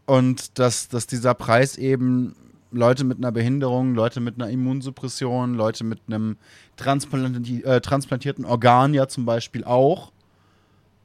und 0.06 0.58
dass, 0.60 0.88
dass 0.88 1.08
dieser 1.08 1.34
Preis 1.34 1.76
eben 1.76 2.36
Leute 2.72 3.04
mit 3.04 3.18
einer 3.18 3.32
Behinderung, 3.32 3.94
Leute 3.94 4.20
mit 4.20 4.36
einer 4.36 4.50
Immunsuppression, 4.50 5.54
Leute 5.54 5.84
mit 5.84 6.00
einem 6.06 6.36
transplanti 6.76 7.62
äh, 7.62 7.80
transplantierten 7.80 8.44
Organ 8.44 8.94
ja 8.94 9.08
zum 9.08 9.24
Beispiel 9.24 9.64
auch, 9.64 10.12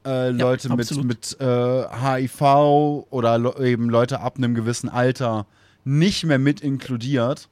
äh, 0.04 0.30
Leute 0.30 0.68
mit, 0.70 0.80
absolut. 0.80 1.06
mit 1.06 1.36
äh, 1.40 1.84
HIV 1.88 3.06
oder 3.10 3.38
lo 3.38 3.58
eben 3.58 3.90
Leute 3.90 4.20
ab 4.20 4.36
einem 4.36 4.54
gewissen 4.54 4.88
Alter 4.88 5.46
nicht 5.84 6.24
mehr 6.24 6.38
mit 6.38 6.60
inkludiert. 6.60 7.48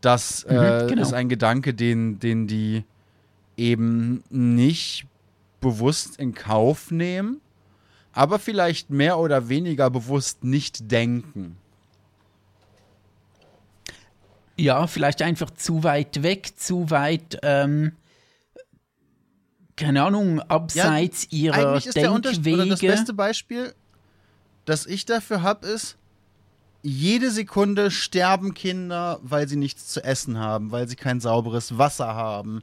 Das 0.00 0.44
äh, 0.44 0.86
genau. 0.88 1.02
ist 1.02 1.12
ein 1.12 1.28
Gedanke, 1.28 1.74
den, 1.74 2.20
den 2.20 2.46
die 2.46 2.84
eben 3.56 4.22
nicht 4.30 5.06
bewusst 5.60 6.18
in 6.20 6.34
Kauf 6.34 6.92
nehmen, 6.92 7.40
aber 8.12 8.38
vielleicht 8.38 8.90
mehr 8.90 9.18
oder 9.18 9.48
weniger 9.48 9.90
bewusst 9.90 10.44
nicht 10.44 10.90
denken. 10.90 11.56
Ja, 14.58 14.86
vielleicht 14.86 15.22
einfach 15.22 15.50
zu 15.50 15.84
weit 15.84 16.22
weg, 16.22 16.58
zu 16.58 16.90
weit, 16.90 17.38
ähm, 17.42 17.92
keine 19.76 20.02
Ahnung, 20.02 20.40
abseits 20.40 21.28
ihrer 21.30 21.68
Eigentlich 21.68 21.86
ist 21.86 21.96
der 21.96 22.12
Unterschied 22.12 22.46
oder 22.48 22.66
das 22.66 22.80
Denkwege. 22.80 22.92
beste 22.92 23.14
Beispiel, 23.14 23.74
das 24.64 24.86
ich 24.86 25.06
dafür 25.06 25.42
habe, 25.42 25.66
ist, 25.66 25.96
jede 26.82 27.30
Sekunde 27.30 27.90
sterben 27.90 28.54
Kinder, 28.54 29.20
weil 29.22 29.48
sie 29.48 29.56
nichts 29.56 29.88
zu 29.88 30.02
essen 30.02 30.38
haben, 30.38 30.72
weil 30.72 30.88
sie 30.88 30.96
kein 30.96 31.20
sauberes 31.20 31.78
Wasser 31.78 32.14
haben. 32.14 32.62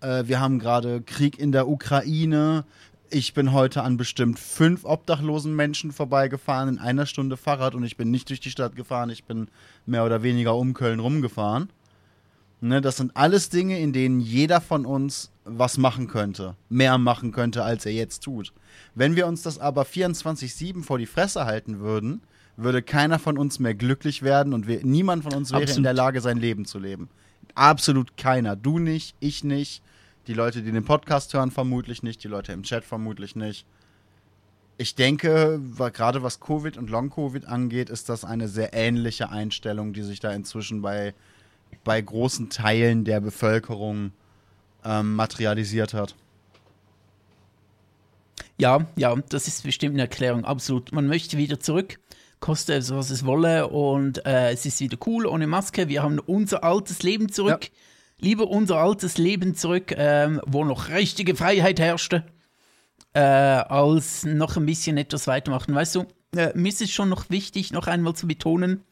Äh, 0.00 0.24
wir 0.26 0.40
haben 0.40 0.58
gerade 0.58 1.00
Krieg 1.02 1.38
in 1.38 1.52
der 1.52 1.68
Ukraine. 1.68 2.64
Ich 3.10 3.34
bin 3.34 3.52
heute 3.52 3.82
an 3.82 3.96
bestimmt 3.96 4.38
fünf 4.38 4.84
obdachlosen 4.84 5.54
Menschen 5.54 5.92
vorbeigefahren 5.92 6.68
in 6.68 6.78
einer 6.78 7.06
Stunde 7.06 7.36
Fahrrad 7.36 7.76
und 7.76 7.84
ich 7.84 7.96
bin 7.96 8.10
nicht 8.10 8.28
durch 8.28 8.40
die 8.40 8.50
Stadt 8.50 8.74
gefahren, 8.74 9.10
ich 9.10 9.24
bin 9.24 9.48
mehr 9.86 10.04
oder 10.04 10.24
weniger 10.24 10.56
um 10.56 10.74
Köln 10.74 10.98
rumgefahren. 10.98 11.70
Ne, 12.60 12.80
das 12.80 12.96
sind 12.96 13.16
alles 13.16 13.48
Dinge, 13.48 13.78
in 13.78 13.92
denen 13.92 14.18
jeder 14.18 14.60
von 14.60 14.86
uns 14.86 15.30
was 15.44 15.78
machen 15.78 16.08
könnte, 16.08 16.56
mehr 16.68 16.98
machen 16.98 17.30
könnte, 17.30 17.62
als 17.62 17.86
er 17.86 17.92
jetzt 17.92 18.24
tut. 18.24 18.52
Wenn 18.94 19.14
wir 19.14 19.26
uns 19.26 19.42
das 19.42 19.58
aber 19.58 19.82
24-7 19.82 20.82
vor 20.82 20.98
die 20.98 21.06
Fresse 21.06 21.44
halten 21.44 21.78
würden, 21.78 22.22
würde 22.56 22.82
keiner 22.82 23.18
von 23.18 23.38
uns 23.38 23.60
mehr 23.60 23.74
glücklich 23.74 24.22
werden 24.22 24.52
und 24.52 24.66
wir, 24.66 24.84
niemand 24.84 25.22
von 25.22 25.34
uns 25.34 25.52
wäre 25.52 25.62
in 25.62 25.68
Absolut. 25.68 25.84
der 25.84 25.94
Lage, 25.94 26.20
sein 26.20 26.38
Leben 26.38 26.64
zu 26.64 26.78
leben. 26.78 27.08
Absolut 27.54 28.16
keiner. 28.16 28.56
Du 28.56 28.78
nicht, 28.78 29.14
ich 29.20 29.44
nicht, 29.44 29.82
die 30.26 30.34
Leute, 30.34 30.62
die 30.62 30.72
den 30.72 30.84
Podcast 30.84 31.32
hören, 31.34 31.50
vermutlich 31.50 32.02
nicht, 32.02 32.22
die 32.24 32.28
Leute 32.28 32.52
im 32.52 32.62
Chat 32.62 32.84
vermutlich 32.84 33.36
nicht. 33.36 33.66
Ich 34.78 34.94
denke, 34.94 35.60
gerade 35.92 36.22
was 36.22 36.40
Covid 36.40 36.76
und 36.76 36.90
Long-Covid 36.90 37.46
angeht, 37.46 37.88
ist 37.88 38.08
das 38.08 38.24
eine 38.24 38.48
sehr 38.48 38.74
ähnliche 38.74 39.30
Einstellung, 39.30 39.92
die 39.92 40.02
sich 40.02 40.20
da 40.20 40.32
inzwischen 40.32 40.82
bei, 40.82 41.14
bei 41.84 42.00
großen 42.00 42.50
Teilen 42.50 43.04
der 43.04 43.20
Bevölkerung 43.20 44.12
ähm, 44.84 45.14
materialisiert 45.14 45.94
hat. 45.94 46.14
Ja, 48.58 48.86
ja, 48.96 49.14
das 49.28 49.48
ist 49.48 49.62
bestimmt 49.62 49.94
eine 49.94 50.02
Erklärung, 50.02 50.44
absolut. 50.44 50.92
Man 50.92 51.06
möchte 51.06 51.38
wieder 51.38 51.60
zurück, 51.60 51.98
koste 52.40 52.74
es, 52.74 52.90
was 52.90 53.10
es 53.10 53.24
wolle, 53.24 53.68
und 53.68 54.26
äh, 54.26 54.52
es 54.52 54.66
ist 54.66 54.80
wieder 54.80 54.98
cool 55.06 55.26
ohne 55.26 55.46
Maske. 55.46 55.88
Wir 55.88 56.02
haben 56.02 56.18
unser 56.18 56.64
altes 56.64 57.02
Leben 57.02 57.30
zurück. 57.30 57.70
Lieber 58.18 58.48
unser 58.48 58.78
altes 58.78 59.18
Leben 59.18 59.54
zurück, 59.54 59.92
ähm, 59.96 60.40
wo 60.46 60.64
noch 60.64 60.88
richtige 60.88 61.34
Freiheit 61.34 61.78
herrschte, 61.78 62.24
äh, 63.12 63.20
als 63.20 64.24
noch 64.24 64.56
ein 64.56 64.66
bisschen 64.66 64.96
etwas 64.96 65.26
weitermachen. 65.26 65.74
Weißt 65.74 65.96
du, 65.96 66.06
äh, 66.36 66.52
mir 66.54 66.68
ist 66.68 66.80
es 66.80 66.90
schon 66.90 67.08
noch 67.08 67.28
wichtig, 67.30 67.72
noch 67.72 67.86
einmal 67.86 68.14
zu 68.14 68.26
betonen, 68.26 68.82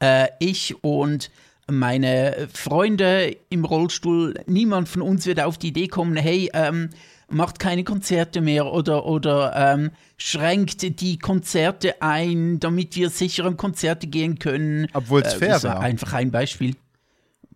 äh, 0.00 0.28
ich 0.38 0.82
und 0.82 1.30
meine 1.70 2.48
Freunde 2.52 3.36
im 3.50 3.64
Rollstuhl, 3.64 4.34
niemand 4.46 4.88
von 4.88 5.02
uns 5.02 5.26
wird 5.26 5.40
auf 5.40 5.58
die 5.58 5.68
Idee 5.68 5.88
kommen, 5.88 6.16
hey, 6.16 6.50
ähm, 6.54 6.90
macht 7.30 7.58
keine 7.58 7.84
Konzerte 7.84 8.40
mehr 8.40 8.72
oder, 8.72 9.04
oder 9.04 9.52
ähm, 9.54 9.90
schränkt 10.16 11.00
die 11.00 11.18
Konzerte 11.18 12.00
ein, 12.00 12.58
damit 12.58 12.96
wir 12.96 13.10
sicher 13.10 13.44
an 13.44 13.58
Konzerte 13.58 14.06
gehen 14.06 14.38
können. 14.38 14.88
Obwohl 14.94 15.20
es 15.20 15.34
Äh, 15.34 15.38
fair 15.38 15.62
war. 15.62 15.80
Einfach 15.80 16.14
ein 16.14 16.30
Beispiel. 16.30 16.74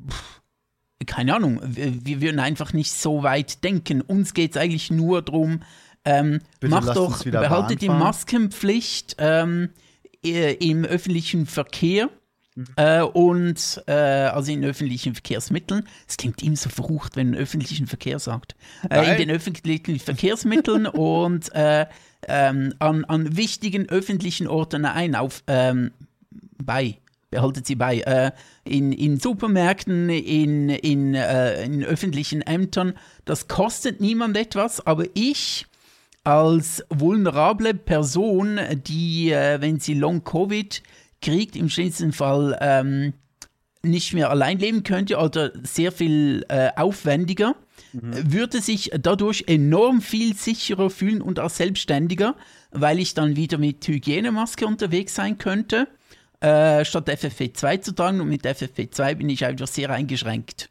Puh, 0.06 0.14
keine 1.04 1.34
Ahnung, 1.34 1.60
wir, 1.64 2.04
wir 2.04 2.20
würden 2.20 2.40
einfach 2.40 2.72
nicht 2.72 2.92
so 2.92 3.22
weit 3.22 3.64
denken. 3.64 4.00
Uns 4.00 4.34
geht 4.34 4.52
es 4.52 4.56
eigentlich 4.56 4.90
nur 4.90 5.22
darum, 5.22 5.60
ähm, 6.04 6.40
macht 6.60 6.96
doch, 6.96 7.22
behaltet 7.24 7.82
die. 7.82 7.88
Maskenpflicht 7.88 9.16
ähm, 9.18 9.70
äh, 10.24 10.54
im 10.54 10.84
öffentlichen 10.84 11.46
Verkehr. 11.46 12.08
Mhm. 12.54 12.66
Äh, 12.76 13.02
und 13.02 13.82
äh, 13.86 13.92
also 13.92 14.52
in 14.52 14.64
öffentlichen 14.64 15.14
Verkehrsmitteln. 15.14 15.88
Es 16.06 16.16
klingt 16.16 16.42
ihm 16.42 16.54
so 16.56 16.68
verrucht, 16.68 17.16
wenn 17.16 17.30
man 17.30 17.38
öffentlichen 17.38 17.86
Verkehr 17.86 18.18
sagt. 18.18 18.54
Äh, 18.90 19.12
in 19.12 19.28
den 19.28 19.30
öffentlichen 19.30 19.98
Verkehrsmitteln 19.98 20.86
und 20.86 21.54
äh, 21.54 21.86
ähm, 22.28 22.74
an, 22.78 23.04
an 23.06 23.36
wichtigen 23.36 23.88
öffentlichen 23.88 24.46
Orten 24.46 24.84
ein, 24.84 25.14
auf, 25.14 25.42
ähm, 25.46 25.92
bei 26.62 26.98
behaltet 27.32 27.66
sie 27.66 27.74
bei. 27.74 28.00
Äh, 28.00 28.30
in, 28.64 28.92
in 28.92 29.18
Supermärkten, 29.18 30.08
in, 30.08 30.68
in, 30.68 31.14
äh, 31.14 31.64
in 31.64 31.82
öffentlichen 31.82 32.42
Ämtern, 32.42 32.94
das 33.24 33.48
kostet 33.48 34.00
niemand 34.00 34.36
etwas, 34.36 34.86
aber 34.86 35.06
ich 35.14 35.66
als 36.22 36.84
vulnerable 36.88 37.74
Person, 37.74 38.60
die, 38.86 39.32
äh, 39.32 39.60
wenn 39.60 39.80
sie 39.80 39.94
Long-Covid 39.94 40.82
kriegt, 41.20 41.56
im 41.56 41.68
schlimmsten 41.68 42.12
Fall 42.12 42.56
ähm, 42.60 43.14
nicht 43.82 44.12
mehr 44.12 44.30
allein 44.30 44.58
leben 44.58 44.84
könnte 44.84 45.16
oder 45.16 45.50
sehr 45.64 45.90
viel 45.90 46.44
äh, 46.48 46.70
aufwendiger, 46.76 47.56
mhm. 47.92 48.32
würde 48.32 48.60
sich 48.60 48.92
dadurch 49.00 49.44
enorm 49.48 50.00
viel 50.00 50.36
sicherer 50.36 50.90
fühlen 50.90 51.22
und 51.22 51.40
auch 51.40 51.50
selbstständiger, 51.50 52.36
weil 52.70 53.00
ich 53.00 53.14
dann 53.14 53.34
wieder 53.34 53.58
mit 53.58 53.86
Hygienemaske 53.88 54.66
unterwegs 54.66 55.16
sein 55.16 55.38
könnte, 55.38 55.88
äh, 56.42 56.84
statt 56.84 57.08
FFP2 57.08 57.80
zu 57.80 57.94
tragen. 57.94 58.20
Und 58.20 58.28
mit 58.28 58.44
FFP2 58.44 59.14
bin 59.14 59.28
ich 59.28 59.44
einfach 59.44 59.68
sehr 59.68 59.90
eingeschränkt. 59.90 60.68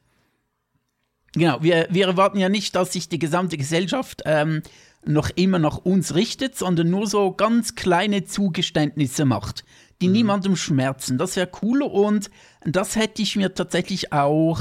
Genau, 1.33 1.63
wir, 1.63 1.87
wir 1.89 2.07
erwarten 2.07 2.37
ja 2.37 2.49
nicht, 2.49 2.75
dass 2.75 2.91
sich 2.91 3.07
die 3.07 3.19
gesamte 3.19 3.57
Gesellschaft 3.57 4.21
ähm, 4.25 4.63
noch 5.05 5.29
immer 5.35 5.59
nach 5.59 5.77
uns 5.77 6.13
richtet, 6.13 6.57
sondern 6.57 6.89
nur 6.89 7.07
so 7.07 7.31
ganz 7.31 7.75
kleine 7.75 8.25
Zugeständnisse 8.25 9.23
macht, 9.23 9.63
die 10.01 10.07
mhm. 10.07 10.13
niemandem 10.13 10.55
schmerzen. 10.57 11.17
Das 11.17 11.37
wäre 11.37 11.49
cool 11.61 11.83
und 11.83 12.29
das 12.65 12.97
hätte 12.97 13.21
ich 13.21 13.37
mir 13.37 13.53
tatsächlich 13.53 14.11
auch 14.11 14.59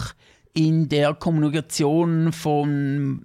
in 0.54 0.88
der 0.88 1.14
Kommunikation 1.14 2.32
vom 2.32 3.22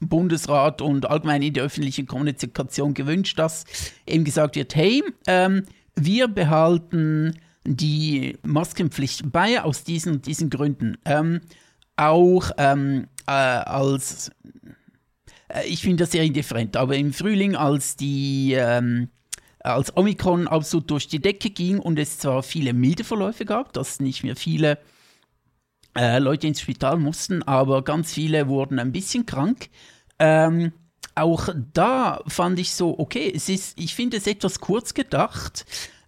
Bundesrat 0.00 0.82
und 0.82 1.06
allgemein 1.06 1.42
in 1.42 1.54
der 1.54 1.64
öffentlichen 1.64 2.06
Kommunikation 2.06 2.92
gewünscht, 2.92 3.38
dass 3.38 3.64
eben 4.06 4.24
gesagt 4.24 4.56
wird, 4.56 4.74
hey, 4.74 5.02
ähm, 5.26 5.64
wir 5.96 6.28
behalten 6.28 7.38
die 7.66 8.38
Maskenpflicht 8.42 9.32
bei 9.32 9.62
aus 9.62 9.84
diesen, 9.84 10.22
diesen 10.22 10.50
Gründen. 10.50 10.98
Ähm, 11.04 11.40
auch 11.96 12.50
ähm, 12.58 13.06
äh, 13.26 13.30
als 13.30 14.30
äh, 15.48 15.66
ich 15.66 15.82
finde 15.82 16.04
das 16.04 16.12
sehr 16.12 16.24
indifferent. 16.24 16.76
Aber 16.76 16.96
im 16.96 17.12
Frühling, 17.12 17.56
als 17.56 17.96
die 17.96 18.54
ähm, 18.54 19.08
als 19.60 19.96
Omikron 19.96 20.46
absolut 20.46 20.90
durch 20.90 21.08
die 21.08 21.20
Decke 21.20 21.48
ging 21.50 21.78
und 21.78 21.98
es 21.98 22.18
zwar 22.18 22.42
viele 22.42 22.74
milde 22.74 23.02
Verläufe 23.02 23.46
gab, 23.46 23.72
dass 23.72 23.98
nicht 23.98 24.22
mehr 24.22 24.36
viele 24.36 24.78
äh, 25.96 26.18
Leute 26.18 26.46
ins 26.46 26.60
Spital 26.60 26.98
mussten, 26.98 27.42
aber 27.42 27.82
ganz 27.82 28.12
viele 28.12 28.48
wurden 28.48 28.78
ein 28.78 28.92
bisschen 28.92 29.24
krank. 29.24 29.70
Ähm, 30.18 30.72
auch 31.14 31.48
da 31.72 32.20
fand 32.26 32.58
ich 32.58 32.74
so, 32.74 32.98
okay, 32.98 33.32
es 33.34 33.48
ist, 33.48 33.78
ich 33.78 33.94
finde 33.94 34.16
es 34.16 34.26
etwas 34.26 34.60
kurz 34.60 34.94
gedacht, 34.94 35.64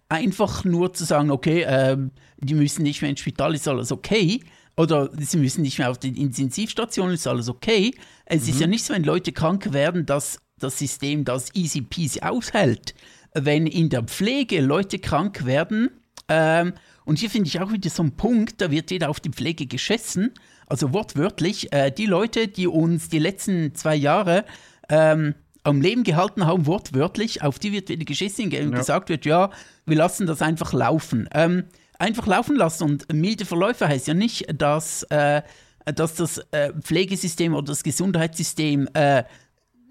einfach 0.09 0.63
nur 0.63 0.93
zu 0.93 1.05
sagen, 1.05 1.31
okay, 1.31 1.61
äh, 1.61 1.97
die 2.37 2.53
müssen 2.53 2.83
nicht 2.83 3.01
mehr 3.01 3.11
ins 3.11 3.19
Spital, 3.19 3.55
ist 3.55 3.67
alles 3.67 3.91
okay 3.91 4.41
oder 4.77 5.09
sie 5.17 5.37
müssen 5.37 5.63
nicht 5.63 5.79
mehr 5.79 5.89
auf 5.89 5.97
die 5.97 6.09
Intensivstation, 6.09 7.09
ist 7.09 7.27
alles 7.27 7.49
okay. 7.49 7.93
Es 8.25 8.43
mhm. 8.43 8.49
ist 8.49 8.61
ja 8.61 8.67
nicht 8.67 8.85
so, 8.85 8.93
wenn 8.93 9.03
Leute 9.03 9.31
krank 9.31 9.73
werden, 9.73 10.05
dass 10.05 10.39
das 10.59 10.77
System 10.77 11.25
das 11.25 11.53
easy 11.55 11.81
peasy 11.81 12.21
aushält. 12.21 12.93
Wenn 13.33 13.67
in 13.67 13.89
der 13.89 14.03
Pflege 14.03 14.61
Leute 14.61 14.99
krank 14.99 15.45
werden, 15.45 15.89
ähm, 16.29 16.73
und 17.05 17.19
hier 17.19 17.29
finde 17.29 17.47
ich 17.47 17.59
auch 17.59 17.71
wieder 17.71 17.89
so 17.89 18.03
einen 18.03 18.17
Punkt, 18.17 18.61
da 18.61 18.69
wird 18.69 18.91
jeder 18.91 19.09
auf 19.09 19.19
die 19.19 19.29
Pflege 19.29 19.65
geschissen. 19.65 20.33
Also 20.67 20.93
wortwörtlich, 20.93 21.71
äh, 21.71 21.89
die 21.89 22.05
Leute, 22.05 22.47
die 22.47 22.67
uns 22.67 23.09
die 23.09 23.19
letzten 23.19 23.73
zwei 23.75 23.95
Jahre 23.95 24.43
ähm, 24.89 25.35
am 25.63 25.81
Leben 25.81 26.03
gehalten 26.03 26.45
haben, 26.45 26.65
wortwörtlich, 26.65 27.41
auf 27.43 27.59
die 27.59 27.71
wird 27.73 27.89
wieder 27.89 28.05
geschissen 28.05 28.45
und 28.45 28.53
ja. 28.53 28.69
gesagt 28.69 29.09
wird, 29.09 29.25
ja, 29.25 29.49
wir 29.85 29.97
lassen 29.97 30.25
das 30.25 30.41
einfach 30.41 30.73
laufen. 30.73 31.27
Ähm, 31.33 31.65
einfach 31.99 32.25
laufen 32.25 32.55
lassen. 32.55 32.83
Und 32.83 33.13
milde 33.13 33.45
Verläufe 33.45 33.87
heißt 33.87 34.07
ja 34.07 34.13
nicht, 34.13 34.45
dass, 34.57 35.03
äh, 35.03 35.41
dass 35.85 36.15
das 36.15 36.39
äh, 36.51 36.71
Pflegesystem 36.79 37.53
oder 37.53 37.67
das 37.67 37.83
Gesundheitssystem 37.83 38.87
äh, 38.93 39.23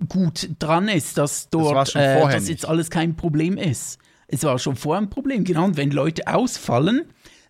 gut 0.09 0.51
dran 0.59 0.89
ist, 0.89 1.19
dass 1.19 1.49
dort 1.51 1.77
das, 1.77 1.95
äh, 1.95 2.21
dass 2.21 2.49
jetzt 2.49 2.67
alles 2.67 2.91
kein 2.91 3.17
Problem 3.17 3.57
ist. 3.57 3.99
Es 4.29 4.43
war 4.43 4.59
schon 4.59 4.77
vorher 4.77 5.03
ein 5.03 5.11
Problem, 5.11 5.45
genau. 5.45 5.67
Und 5.67 5.77
wenn 5.77 5.91
Leute 5.91 6.27
ausfallen, 6.27 7.05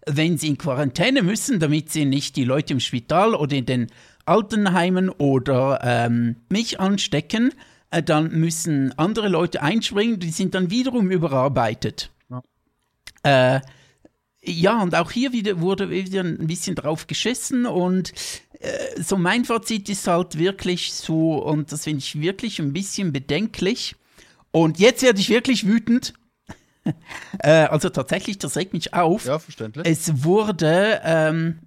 wenn 0.07 0.39
sie 0.39 0.49
in 0.49 0.59
Quarantäne 0.59 1.23
müssen, 1.23 1.61
damit 1.61 1.91
sie 1.91 2.05
nicht 2.05 2.37
die 2.37 2.45
Leute 2.45 2.73
im 2.73 2.81
Spital 2.81 3.35
oder 3.35 3.57
in 3.57 3.67
den 3.67 3.87
Altenheimen 4.25 5.11
oder 5.11 5.81
ähm, 5.83 6.37
mich 6.49 6.81
anstecken, 6.81 7.53
äh, 7.91 8.03
dann 8.03 8.31
müssen 8.33 8.97
andere 8.99 9.29
Leute 9.29 9.63
einspringen, 9.63 10.19
die 10.19 10.31
sind 10.31 10.55
dann 10.55 10.71
wiederum 10.71 11.11
überarbeitet. 11.11 12.11
Ja. 12.29 12.43
Äh, 13.57 13.61
ja, 14.43 14.81
und 14.81 14.95
auch 14.95 15.11
hier 15.11 15.33
wieder 15.33 15.61
wurde 15.61 15.91
wieder 15.91 16.23
ein 16.23 16.47
bisschen 16.47 16.77
drauf 16.77 17.09
geschissen 17.09 17.67
und 17.67 18.13
äh, 18.61 19.03
so 19.03 19.17
mein 19.17 19.45
Fazit 19.45 19.89
ist 19.89 20.07
halt 20.07 20.39
wirklich 20.39 20.93
so, 20.93 21.43
und 21.43 21.73
das 21.73 21.85
finde 21.85 21.99
ich 21.99 22.21
wirklich 22.21 22.61
ein 22.61 22.73
bisschen 22.73 23.13
bedenklich. 23.13 23.97
Und 24.53 24.79
jetzt 24.79 25.03
werde 25.03 25.21
ich 25.21 25.29
wirklich 25.29 25.67
wütend. 25.67 26.15
Äh, 27.39 27.51
also 27.51 27.89
tatsächlich, 27.89 28.39
das 28.39 28.57
regt 28.57 28.73
mich 28.73 28.95
auf. 28.95 29.25
Ja, 29.27 29.39
verständlich. 29.39 29.87
Es 29.87 30.25
wurde, 30.25 31.01
ähm, 31.05 31.59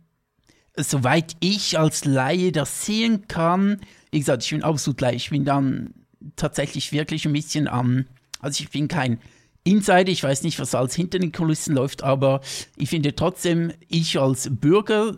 soweit 0.76 1.36
ich 1.40 1.78
als 1.78 2.06
Laie 2.06 2.52
das 2.52 2.86
sehen 2.86 3.28
kann, 3.28 3.80
wie 4.12 4.20
gesagt, 4.20 4.44
ich 4.44 4.50
bin 4.52 4.64
absolut 4.64 5.02
Laie, 5.02 5.16
ich 5.16 5.30
bin 5.30 5.46
dann 5.46 5.94
tatsächlich 6.36 6.92
wirklich 6.92 7.26
ein 7.26 7.34
bisschen 7.34 7.68
am, 7.68 8.06
also 8.40 8.64
ich 8.64 8.70
bin 8.70 8.88
kein 8.88 9.20
Insider, 9.64 10.10
ich 10.10 10.24
weiß 10.24 10.44
nicht, 10.44 10.60
was 10.60 10.76
alles 10.76 10.96
hinter 10.96 11.20
den 11.20 11.32
Kulissen 11.32 11.76
läuft, 11.76 12.04
aber 12.04 12.42
ich 12.76 12.90
finde 12.90 13.16
trotzdem, 13.16 13.74
ich 13.88 14.20
als 14.20 14.50
Bürger 14.50 15.18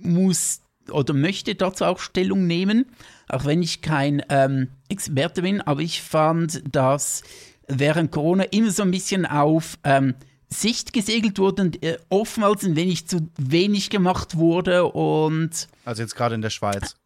muss 0.00 0.60
oder 0.90 1.14
möchte 1.14 1.54
dazu 1.54 1.84
auch 1.84 1.98
Stellung 1.98 2.46
nehmen, 2.46 2.86
auch 3.28 3.44
wenn 3.44 3.62
ich 3.62 3.82
kein 3.82 4.22
ähm, 4.28 4.68
Experte 4.88 5.42
bin, 5.42 5.60
aber 5.60 5.80
ich 5.80 6.02
fand, 6.02 6.62
dass 6.74 7.22
während 7.68 8.12
Corona 8.12 8.44
immer 8.44 8.70
so 8.70 8.82
ein 8.82 8.90
bisschen 8.90 9.26
auf 9.26 9.78
ähm, 9.84 10.14
Sicht 10.48 10.92
gesegelt 10.92 11.38
wurde 11.38 11.62
und 11.62 11.82
äh, 11.82 11.98
oftmals 12.08 12.64
ein 12.64 12.76
wenig 12.76 13.08
zu 13.08 13.28
wenig 13.36 13.90
gemacht 13.90 14.36
wurde 14.36 14.84
und. 14.84 15.68
Also 15.84 16.02
jetzt 16.02 16.14
gerade 16.14 16.34
in 16.34 16.42
der 16.42 16.50
Schweiz. 16.50 16.96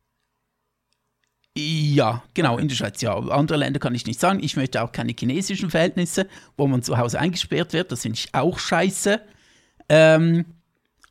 Ja, 1.57 2.23
genau, 2.33 2.59
in 2.59 2.69
der 2.69 2.77
Schweiz, 2.77 3.01
ja. 3.01 3.17
Andere 3.17 3.59
Länder 3.59 3.81
kann 3.81 3.95
ich 3.95 4.07
nicht 4.07 4.21
sagen. 4.21 4.41
Ich 4.43 4.57
möchte 4.57 4.83
auch 4.83 4.93
keine 4.93 5.15
chinesischen 5.19 5.69
Verhältnisse, 5.69 6.29
wo 6.57 6.67
man 6.67 6.83
zu 6.83 6.97
Hause 6.97 7.19
eingesperrt 7.19 7.73
wird. 7.73 7.91
Das 7.91 8.03
finde 8.03 8.19
ich 8.19 8.35
auch 8.35 8.59
scheiße. 8.59 9.21
Ähm, 9.89 10.45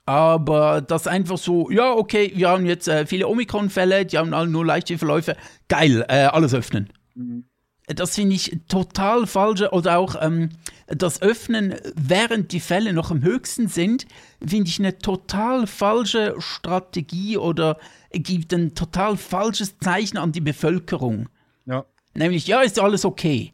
aber 0.06 0.82
das 0.82 1.08
einfach 1.08 1.38
so, 1.38 1.70
ja, 1.70 1.92
okay, 1.92 2.32
wir 2.34 2.50
haben 2.50 2.66
jetzt 2.66 2.88
äh, 2.88 3.06
viele 3.06 3.28
Omikron-Fälle, 3.28 4.06
die 4.06 4.18
haben 4.18 4.34
alle 4.34 4.50
nur 4.50 4.66
leichte 4.66 4.98
Verläufe. 4.98 5.36
Geil, 5.68 6.06
äh, 6.08 6.24
alles 6.26 6.54
öffnen. 6.54 6.90
Mhm. 7.16 7.49
Das 7.96 8.16
finde 8.16 8.36
ich 8.36 8.58
total 8.68 9.26
falsch. 9.26 9.64
Oder 9.72 9.98
auch 9.98 10.16
ähm, 10.22 10.50
das 10.88 11.22
Öffnen, 11.22 11.76
während 11.96 12.52
die 12.52 12.60
Fälle 12.60 12.94
noch 12.94 13.12
am 13.12 13.24
höchsten 13.24 13.68
sind, 13.68 14.06
finde 14.46 14.70
ich 14.70 14.80
eine 14.80 14.98
total 14.98 15.68
falsche 15.68 16.36
Strategie 16.38 17.38
oder 17.38 17.78
gibt 18.12 18.54
ein 18.54 18.76
total 18.76 19.18
falsches 19.18 19.78
Zeichen 19.80 20.18
an 20.18 20.32
die 20.32 20.42
Bevölkerung. 20.42 21.30
Ja. 21.66 21.86
Nämlich, 22.14 22.48
ja, 22.48 22.62
ist 22.62 22.80
alles 22.80 23.06
okay. 23.06 23.54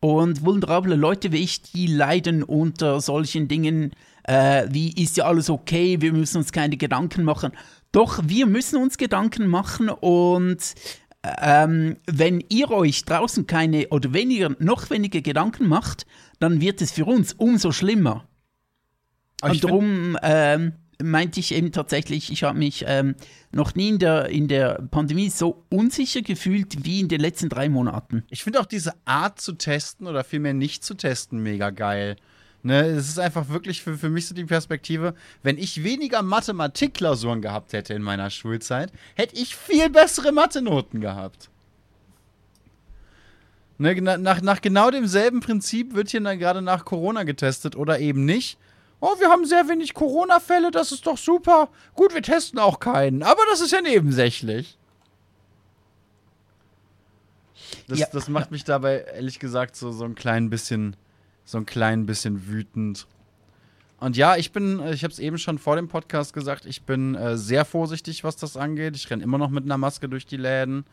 Und 0.00 0.44
vulnerable 0.44 0.96
Leute 0.96 1.32
wie 1.32 1.42
ich, 1.42 1.62
die 1.62 1.86
leiden 1.86 2.42
unter 2.42 3.00
solchen 3.00 3.48
Dingen, 3.48 3.92
äh, 4.24 4.66
wie 4.70 4.92
ist 4.92 5.16
ja 5.18 5.24
alles 5.24 5.50
okay, 5.50 6.00
wir 6.00 6.12
müssen 6.12 6.38
uns 6.38 6.52
keine 6.52 6.76
Gedanken 6.78 7.24
machen. 7.24 7.52
Doch, 7.92 8.20
wir 8.24 8.46
müssen 8.46 8.80
uns 8.80 8.96
Gedanken 8.96 9.46
machen 9.46 9.88
und 9.90 10.74
ähm, 11.22 11.96
wenn 12.06 12.42
ihr 12.48 12.70
euch 12.70 13.04
draußen 13.04 13.46
keine 13.46 13.88
oder 13.88 14.12
weniger, 14.12 14.54
noch 14.58 14.90
weniger 14.90 15.20
Gedanken 15.20 15.68
macht, 15.68 16.06
dann 16.38 16.60
wird 16.60 16.80
es 16.80 16.92
für 16.92 17.04
uns 17.04 17.34
umso 17.34 17.72
schlimmer. 17.72 18.26
Aber 19.40 19.52
und 19.52 19.64
darum 19.64 20.18
ähm, 20.22 20.72
meinte 21.02 21.40
ich 21.40 21.54
eben 21.54 21.72
tatsächlich, 21.72 22.30
ich 22.30 22.42
habe 22.42 22.58
mich 22.58 22.84
ähm, 22.86 23.14
noch 23.52 23.74
nie 23.74 23.90
in 23.90 23.98
der, 23.98 24.28
in 24.28 24.48
der 24.48 24.82
Pandemie 24.90 25.30
so 25.30 25.64
unsicher 25.68 26.22
gefühlt 26.22 26.84
wie 26.84 27.00
in 27.00 27.08
den 27.08 27.20
letzten 27.20 27.48
drei 27.48 27.68
Monaten. 27.68 28.24
Ich 28.30 28.42
finde 28.42 28.60
auch 28.60 28.66
diese 28.66 28.94
Art 29.04 29.40
zu 29.40 29.52
testen 29.52 30.06
oder 30.06 30.24
vielmehr 30.24 30.54
nicht 30.54 30.84
zu 30.84 30.94
testen 30.94 31.42
mega 31.42 31.70
geil. 31.70 32.16
Ne, 32.62 32.82
es 32.82 33.08
ist 33.08 33.18
einfach 33.18 33.48
wirklich 33.48 33.82
für, 33.82 33.96
für 33.96 34.10
mich 34.10 34.26
so 34.26 34.34
die 34.34 34.44
Perspektive, 34.44 35.14
wenn 35.42 35.56
ich 35.56 35.82
weniger 35.82 36.20
Mathematikklausuren 36.20 37.40
gehabt 37.40 37.72
hätte 37.72 37.94
in 37.94 38.02
meiner 38.02 38.28
Schulzeit, 38.28 38.92
hätte 39.14 39.36
ich 39.36 39.56
viel 39.56 39.88
bessere 39.88 40.30
Mathe-Noten 40.30 41.00
gehabt. 41.00 41.48
Ne, 43.78 43.94
nach, 44.02 44.42
nach 44.42 44.60
genau 44.60 44.90
demselben 44.90 45.40
Prinzip 45.40 45.94
wird 45.94 46.10
hier 46.10 46.20
gerade 46.36 46.60
nach 46.60 46.84
Corona 46.84 47.22
getestet 47.22 47.76
oder 47.76 47.98
eben 47.98 48.26
nicht. 48.26 48.58
Oh, 49.00 49.18
wir 49.18 49.30
haben 49.30 49.46
sehr 49.46 49.66
wenig 49.68 49.94
Corona-Fälle, 49.94 50.70
das 50.70 50.92
ist 50.92 51.06
doch 51.06 51.16
super. 51.16 51.70
Gut, 51.94 52.12
wir 52.12 52.20
testen 52.20 52.58
auch 52.58 52.78
keinen, 52.78 53.22
aber 53.22 53.40
das 53.50 53.62
ist 53.62 53.72
ja 53.72 53.80
nebensächlich. 53.80 54.76
Das, 57.88 57.98
ja. 57.98 58.06
das 58.12 58.28
macht 58.28 58.50
mich 58.50 58.64
dabei, 58.64 58.98
ehrlich 59.14 59.38
gesagt, 59.38 59.76
so, 59.76 59.92
so 59.92 60.04
ein 60.04 60.14
klein 60.14 60.50
bisschen 60.50 60.94
so 61.50 61.58
ein 61.58 61.66
klein 61.66 62.06
bisschen 62.06 62.48
wütend. 62.48 63.06
Und 63.98 64.16
ja, 64.16 64.36
ich 64.36 64.52
bin, 64.52 64.80
äh, 64.80 64.92
ich 64.92 65.04
habe 65.04 65.12
es 65.12 65.18
eben 65.18 65.38
schon 65.38 65.58
vor 65.58 65.76
dem 65.76 65.88
Podcast 65.88 66.32
gesagt, 66.32 66.64
ich 66.64 66.82
bin 66.82 67.14
äh, 67.14 67.36
sehr 67.36 67.64
vorsichtig, 67.64 68.24
was 68.24 68.36
das 68.36 68.56
angeht. 68.56 68.96
Ich 68.96 69.10
renne 69.10 69.22
immer 69.22 69.38
noch 69.38 69.50
mit 69.50 69.64
einer 69.64 69.76
Maske 69.76 70.08
durch 70.08 70.26
die 70.26 70.38
Läden. 70.38 70.84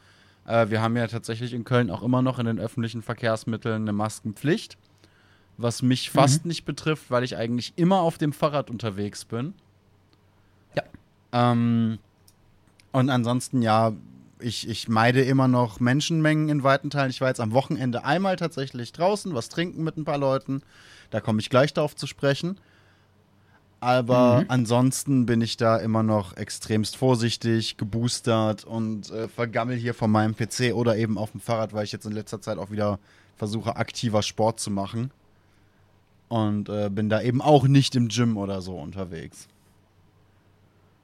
Äh, 0.45 0.69
wir 0.69 0.81
haben 0.81 0.97
ja 0.97 1.07
tatsächlich 1.07 1.53
in 1.53 1.63
Köln 1.63 1.89
auch 1.89 2.03
immer 2.03 2.21
noch 2.21 2.39
in 2.39 2.45
den 2.45 2.59
öffentlichen 2.59 3.01
Verkehrsmitteln 3.01 3.83
eine 3.83 3.93
Maskenpflicht, 3.93 4.77
was 5.57 5.81
mich 5.81 6.09
fast 6.09 6.45
nicht 6.45 6.65
betrifft, 6.65 7.09
weil 7.09 7.23
ich 7.23 7.37
eigentlich 7.37 7.73
immer 7.77 8.01
auf 8.01 8.17
dem 8.17 8.33
Fahrrad 8.33 8.69
unterwegs 8.69 9.23
bin. 9.23 9.53
Ja. 10.75 10.83
Ähm, 11.31 11.99
und 12.91 13.09
ansonsten, 13.09 13.61
ja, 13.61 13.93
ich, 14.39 14.67
ich 14.69 14.87
meide 14.87 15.21
immer 15.21 15.47
noch 15.47 15.79
Menschenmengen 15.79 16.49
in 16.49 16.63
weiten 16.63 16.89
Teilen. 16.89 17.09
Ich 17.09 17.21
war 17.21 17.27
jetzt 17.29 17.39
am 17.39 17.53
Wochenende 17.53 18.03
einmal 18.05 18.35
tatsächlich 18.35 18.91
draußen, 18.91 19.33
was 19.33 19.49
trinken 19.49 19.83
mit 19.83 19.97
ein 19.97 20.05
paar 20.05 20.17
Leuten. 20.17 20.61
Da 21.09 21.21
komme 21.21 21.39
ich 21.39 21.49
gleich 21.49 21.73
darauf 21.73 21.95
zu 21.95 22.07
sprechen. 22.07 22.57
Aber 23.79 24.41
Mhm. 24.41 24.45
ansonsten 24.49 25.25
bin 25.27 25.41
ich 25.41 25.55
da 25.57 25.77
immer 25.77 26.01
noch 26.01 26.35
extremst 26.35 26.97
vorsichtig, 26.97 27.77
geboostert 27.77 28.63
und 28.63 29.11
äh, 29.11 29.27
vergammel 29.27 29.75
hier 29.77 29.93
von 29.93 30.09
meinem 30.09 30.35
PC 30.35 30.73
oder 30.73 30.97
eben 30.97 31.17
auf 31.17 31.31
dem 31.31 31.41
Fahrrad, 31.41 31.73
weil 31.73 31.83
ich 31.83 31.91
jetzt 31.91 32.05
in 32.05 32.11
letzter 32.11 32.41
Zeit 32.41 32.57
auch 32.57 32.71
wieder 32.71 32.97
versuche, 33.35 33.75
aktiver 33.75 34.23
Sport 34.23 34.59
zu 34.59 34.71
machen. 34.71 35.11
Und 36.27 36.69
äh, 36.69 36.89
bin 36.89 37.07
da 37.07 37.21
eben 37.21 37.41
auch 37.41 37.67
nicht 37.67 37.95
im 37.95 38.07
Gym 38.09 38.35
oder 38.35 38.61
so 38.61 38.77
unterwegs. 38.77 39.47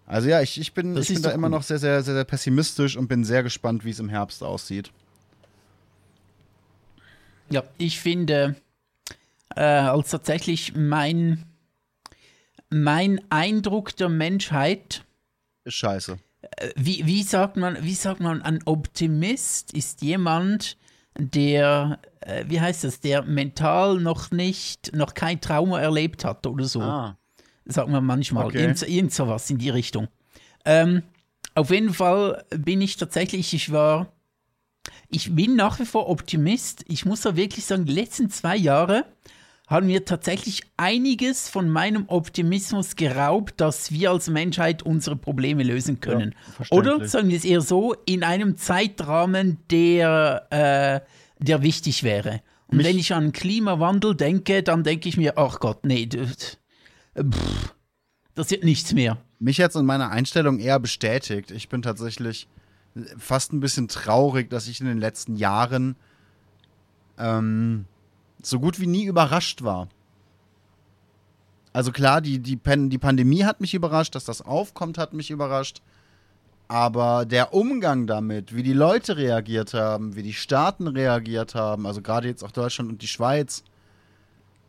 Also 0.06 0.28
ja, 0.30 0.42
ich, 0.42 0.60
ich 0.60 0.74
bin, 0.74 0.96
Das 0.96 1.10
ich 1.10 1.16
bin 1.16 1.24
da 1.24 1.32
immer 1.32 1.48
gut. 1.48 1.58
noch 1.60 1.64
sehr, 1.64 1.80
sehr, 1.80 2.04
sehr, 2.04 2.14
sehr 2.14 2.24
pessimistisch 2.26 2.98
und 2.98 3.08
bin 3.08 3.24
sehr 3.24 3.42
gespannt, 3.44 3.86
wie 3.86 3.90
es 3.92 4.00
im 4.00 4.10
Herbst 4.10 4.44
aussieht. 4.44 4.92
Ja, 7.50 7.64
ich 7.78 8.00
finde, 8.00 8.56
äh, 9.56 9.62
als 9.62 10.10
tatsächlich 10.10 10.76
mein, 10.76 11.46
mein 12.70 13.22
Eindruck 13.30 13.96
der 13.96 14.10
Menschheit, 14.10 15.04
Ist 15.64 15.76
scheiße. 15.76 16.18
äh, 16.58 16.70
wie, 16.76 17.06
wie, 17.06 17.24
sagt 17.24 17.58
man, 17.58 17.84
wie 17.84 17.94
sagt 17.94 18.20
man, 18.20 18.42
ein 18.42 18.60
Optimist 18.66 19.72
ist 19.74 20.02
jemand, 20.02 20.78
der, 21.18 22.00
äh, 22.22 22.46
wie 22.48 22.60
heißt 22.60 22.84
das, 22.86 23.00
der 23.00 23.22
mental 23.24 24.00
noch 24.00 24.32
nicht, 24.32 24.96
noch 24.96 25.14
kein 25.14 25.40
Trauma 25.40 25.80
erlebt 25.80 26.26
hat 26.26 26.46
oder 26.48 26.66
so. 26.66 26.82
Ah. 26.82 27.18
Sagt 27.66 27.90
man 27.90 28.06
manchmal. 28.06 28.46
Okay. 28.46 28.62
Irgend, 28.62 28.82
irgend 28.88 29.14
sowas 29.14 29.50
in 29.50 29.58
die 29.58 29.70
Richtung. 29.70 30.08
Ähm, 30.66 31.04
auf 31.56 31.70
jeden 31.70 31.94
Fall 31.94 32.44
bin 32.50 32.82
ich 32.82 32.98
tatsächlich, 32.98 33.54
ich 33.54 33.72
war, 33.72 34.08
ich 35.10 35.36
bin 35.36 35.56
nach 35.56 35.80
wie 35.80 35.86
vor 35.86 36.10
Optimist. 36.10 36.84
Ich 36.88 37.06
muss 37.06 37.22
da 37.22 37.36
wirklich 37.36 37.66
sagen, 37.66 37.86
die 37.86 37.94
letzten 37.94 38.30
zwei 38.30 38.56
Jahre 38.56 39.06
haben 39.68 39.88
mir 39.88 40.04
tatsächlich 40.04 40.62
einiges 40.78 41.48
von 41.50 41.70
meinem 41.70 42.06
Optimismus 42.08 42.96
geraubt, 42.96 43.62
dass 43.62 43.92
wir 43.92 44.12
als 44.12 44.30
Menschheit 44.30 44.84
unsere 44.84 45.16
Probleme 45.16 45.64
lösen 45.64 46.00
können. 46.00 46.36
verständlich. 46.56 46.72
Oder 46.96 47.08
sagen 47.08 47.30
wir 47.30 47.38
es 47.38 47.46
eher 47.46 47.62
so, 47.62 47.96
in 48.06 48.24
einem 48.24 48.58
Zeitrahmen, 48.58 49.58
der, 49.72 50.48
äh, 50.50 51.44
der 51.44 51.62
wichtig 51.62 52.04
wäre. 52.04 52.42
Und 52.68 52.78
Mich- 52.78 52.88
wenn 52.88 52.98
ich 52.98 53.14
an 53.14 53.32
Klimawandel 53.32 54.16
denke, 54.16 54.64
dann 54.64 54.84
denke 54.84 55.08
ich 55.08 55.18
mir, 55.18 55.38
ach 55.38 55.60
Gott, 55.60 55.86
nee, 55.86 56.08
pff, 57.18 57.76
das 58.36 58.50
wird 58.50 58.64
nichts 58.64 58.94
mehr. 58.94 59.18
mich 59.40 59.58
jetzt 59.58 59.76
in 59.76 59.86
meiner 59.86 60.10
Einstellung 60.10 60.60
eher 60.60 60.80
bestätigt. 60.80 61.52
Ich 61.52 61.70
bin 61.70 61.82
tatsächlich 61.82 62.48
fast 63.18 63.54
ein 63.54 63.60
bisschen 63.60 63.88
traurig, 63.88 64.50
dass 64.50 64.68
ich 64.68 64.80
in 64.80 64.88
den 64.88 65.00
letzten 65.00 65.36
Jahren 65.36 65.96
ähm, 67.18 67.86
so 68.42 68.60
gut 68.60 68.80
wie 68.80 68.88
nie 68.88 69.06
überrascht 69.06 69.64
war. 69.64 69.90
Also 71.72 71.92
klar, 71.92 72.22
die, 72.22 72.40
die, 72.40 72.56
Pan 72.56 72.90
die 72.90 73.00
Pandemie 73.00 73.44
hat 73.46 73.62
mich 73.62 73.74
überrascht, 73.74 74.14
dass 74.16 74.26
das 74.26 74.42
aufkommt, 74.42 74.98
hat 74.98 75.14
mich 75.14 75.32
überrascht. 75.32 75.82
Aber 76.68 77.26
der 77.26 77.54
Umgang 77.54 78.08
damit, 78.08 78.56
wie 78.56 78.64
die 78.64 78.74
Leute 78.74 79.18
reagiert 79.18 79.74
haben, 79.74 80.16
wie 80.16 80.24
die 80.24 80.34
Staaten 80.34 80.88
reagiert 80.88 81.56
haben, 81.56 81.86
also 81.86 82.02
gerade 82.02 82.28
jetzt 82.28 82.44
auch 82.44 82.52
Deutschland 82.52 82.90
und 82.90 83.02
die 83.02 83.08
Schweiz, 83.08 83.64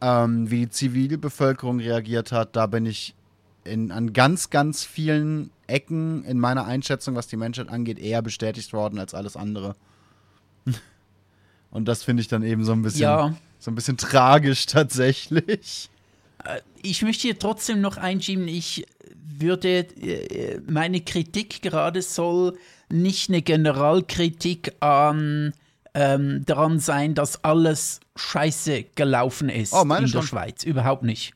ähm, 0.05 0.51
wie 0.51 0.67
die 0.67 0.71
Zivilbevölkerung 0.71 1.81
reagiert 1.81 2.31
hat, 2.31 2.57
da 2.57 2.67
bin 2.67 2.85
ich 2.85 3.15
in, 3.65 3.91
an 3.91 4.13
ganz, 4.13 4.51
ganz 4.51 4.85
vielen 4.85 5.51
Ecken 5.67 6.25
in 6.25 6.39
meiner 6.39 6.67
Einschätzung, 6.67 7.15
was 7.15 7.27
die 7.27 7.39
Menschheit 7.39 7.71
angeht, 7.71 7.99
eher 7.99 8.21
bestätigt 8.21 8.75
worden 8.75 8.99
als 8.99 9.15
alles 9.15 9.35
andere. 9.35 9.75
Und 11.71 11.87
das 11.87 12.03
finde 12.03 12.21
ich 12.21 12.29
dann 12.29 12.43
eben 12.43 12.65
so 12.65 12.73
ein 12.73 12.83
bisschen, 12.83 13.01
Ja. 13.01 13.35
so 13.59 13.71
ein 13.71 13.75
bisschen 13.75 13.97
tragisch 13.97 14.67
tatsächlich. 14.67 15.89
Ich 16.83 17.01
möchte 17.01 17.23
hier 17.23 17.39
trotzdem 17.39 17.81
noch 17.81 17.97
einschieben, 17.97 18.47
ich 18.47 18.87
würde, 19.39 19.87
äh, 20.03 20.61
meine 20.69 21.01
Kritik 21.01 21.63
gerade 21.63 22.03
soll 22.03 22.59
nicht 22.91 23.31
eine 23.31 23.41
Generalkritik 23.41 24.75
an 24.81 25.55
ähm, 25.95 26.43
daran 26.45 26.79
sein, 26.81 27.15
dass 27.15 27.43
alles 27.45 28.01
scheiße 28.17 28.85
gelaufen 28.95 29.49
ist 29.49 29.73
Oh, 29.73 29.83
in 29.83 29.89
der 29.89 30.07
schon. 30.09 30.23
Schweiz. 30.23 30.65
Überhaupt 30.65 31.03
nicht. 31.05 31.35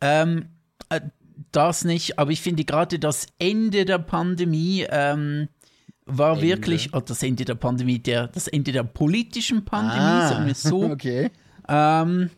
Ähm, 0.00 0.46
äh, 0.88 1.00
das 1.52 1.84
nicht, 1.84 2.18
aber 2.18 2.30
ich 2.30 2.40
finde 2.42 2.64
gerade 2.64 2.98
das 2.98 3.26
Ende 3.38 3.84
der 3.84 3.98
Pandemie 3.98 4.86
ähm, 4.90 5.48
war 6.06 6.34
Ende? 6.34 6.46
wirklich, 6.48 6.90
oh, 6.94 7.00
das 7.00 7.22
Ende 7.22 7.44
der 7.44 7.54
Pandemie, 7.54 7.98
der, 7.98 8.28
das 8.28 8.48
Ende 8.48 8.72
der 8.72 8.84
politischen 8.84 9.64
Pandemie, 9.64 10.00
Ah. 10.00 10.28
sagen 10.28 10.46
wir 10.46 10.54
so, 10.54 10.84
okay. 10.90 11.30
ähm, 11.68 12.30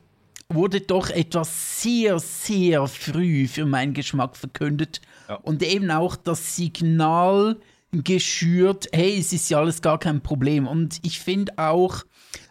wurde 0.48 0.80
doch 0.82 1.08
etwas 1.10 1.82
sehr, 1.82 2.18
sehr 2.18 2.86
früh 2.86 3.46
für 3.48 3.64
meinen 3.64 3.94
Geschmack 3.94 4.36
verkündet. 4.36 5.00
Ja. 5.28 5.36
Und 5.36 5.62
eben 5.62 5.90
auch 5.90 6.14
das 6.16 6.56
Signal 6.56 7.56
geschürt, 7.92 8.88
hey, 8.92 9.18
es 9.18 9.32
ist 9.32 9.50
ja 9.50 9.58
alles 9.58 9.82
gar 9.82 9.98
kein 9.98 10.22
Problem. 10.22 10.66
Und 10.66 10.98
ich 11.02 11.20
finde 11.20 11.52
auch 11.58 12.04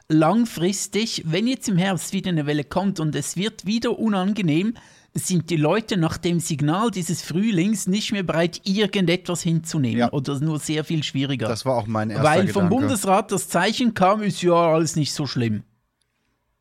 langfristig, 0.08 1.24
wenn 1.26 1.48
jetzt 1.48 1.68
im 1.68 1.78
Herbst 1.78 2.14
wieder 2.14 2.30
eine 2.30 2.46
Welle 2.46 2.64
kommt 2.64 3.00
und 3.00 3.16
es 3.16 3.36
wird 3.36 3.66
wieder 3.66 3.98
unangenehm, 3.98 4.76
sind 5.14 5.50
die 5.50 5.58
Leute 5.58 5.98
nach 5.98 6.18
dem 6.18 6.40
Signal 6.40 6.90
dieses 6.90 7.22
Frühlings 7.22 7.88
nicht 7.88 8.12
mehr 8.14 8.24
bereit, 8.24 8.62
irgendetwas 8.64 9.42
hinzunehmen. 9.42 10.00
Ja. 10.00 10.12
Oder 10.12 10.40
nur 10.40 10.60
sehr 10.60 10.86
viel 10.86 11.04
schwieriger. 11.04 11.48
Das 11.48 11.66
war 11.66 11.76
auch 11.76 11.88
mein 11.88 12.12
erster 12.12 12.24
Weil 12.24 12.46
Gedanke. 12.46 12.54
vom 12.54 12.70
Bundesrat 12.70 13.32
das 13.32 13.50
Zeichen 13.50 13.94
kam, 13.94 14.22
ist 14.22 14.42
ja 14.42 14.54
alles 14.54 14.96
nicht 14.96 15.14
so 15.14 15.28
schlimm. 15.28 15.64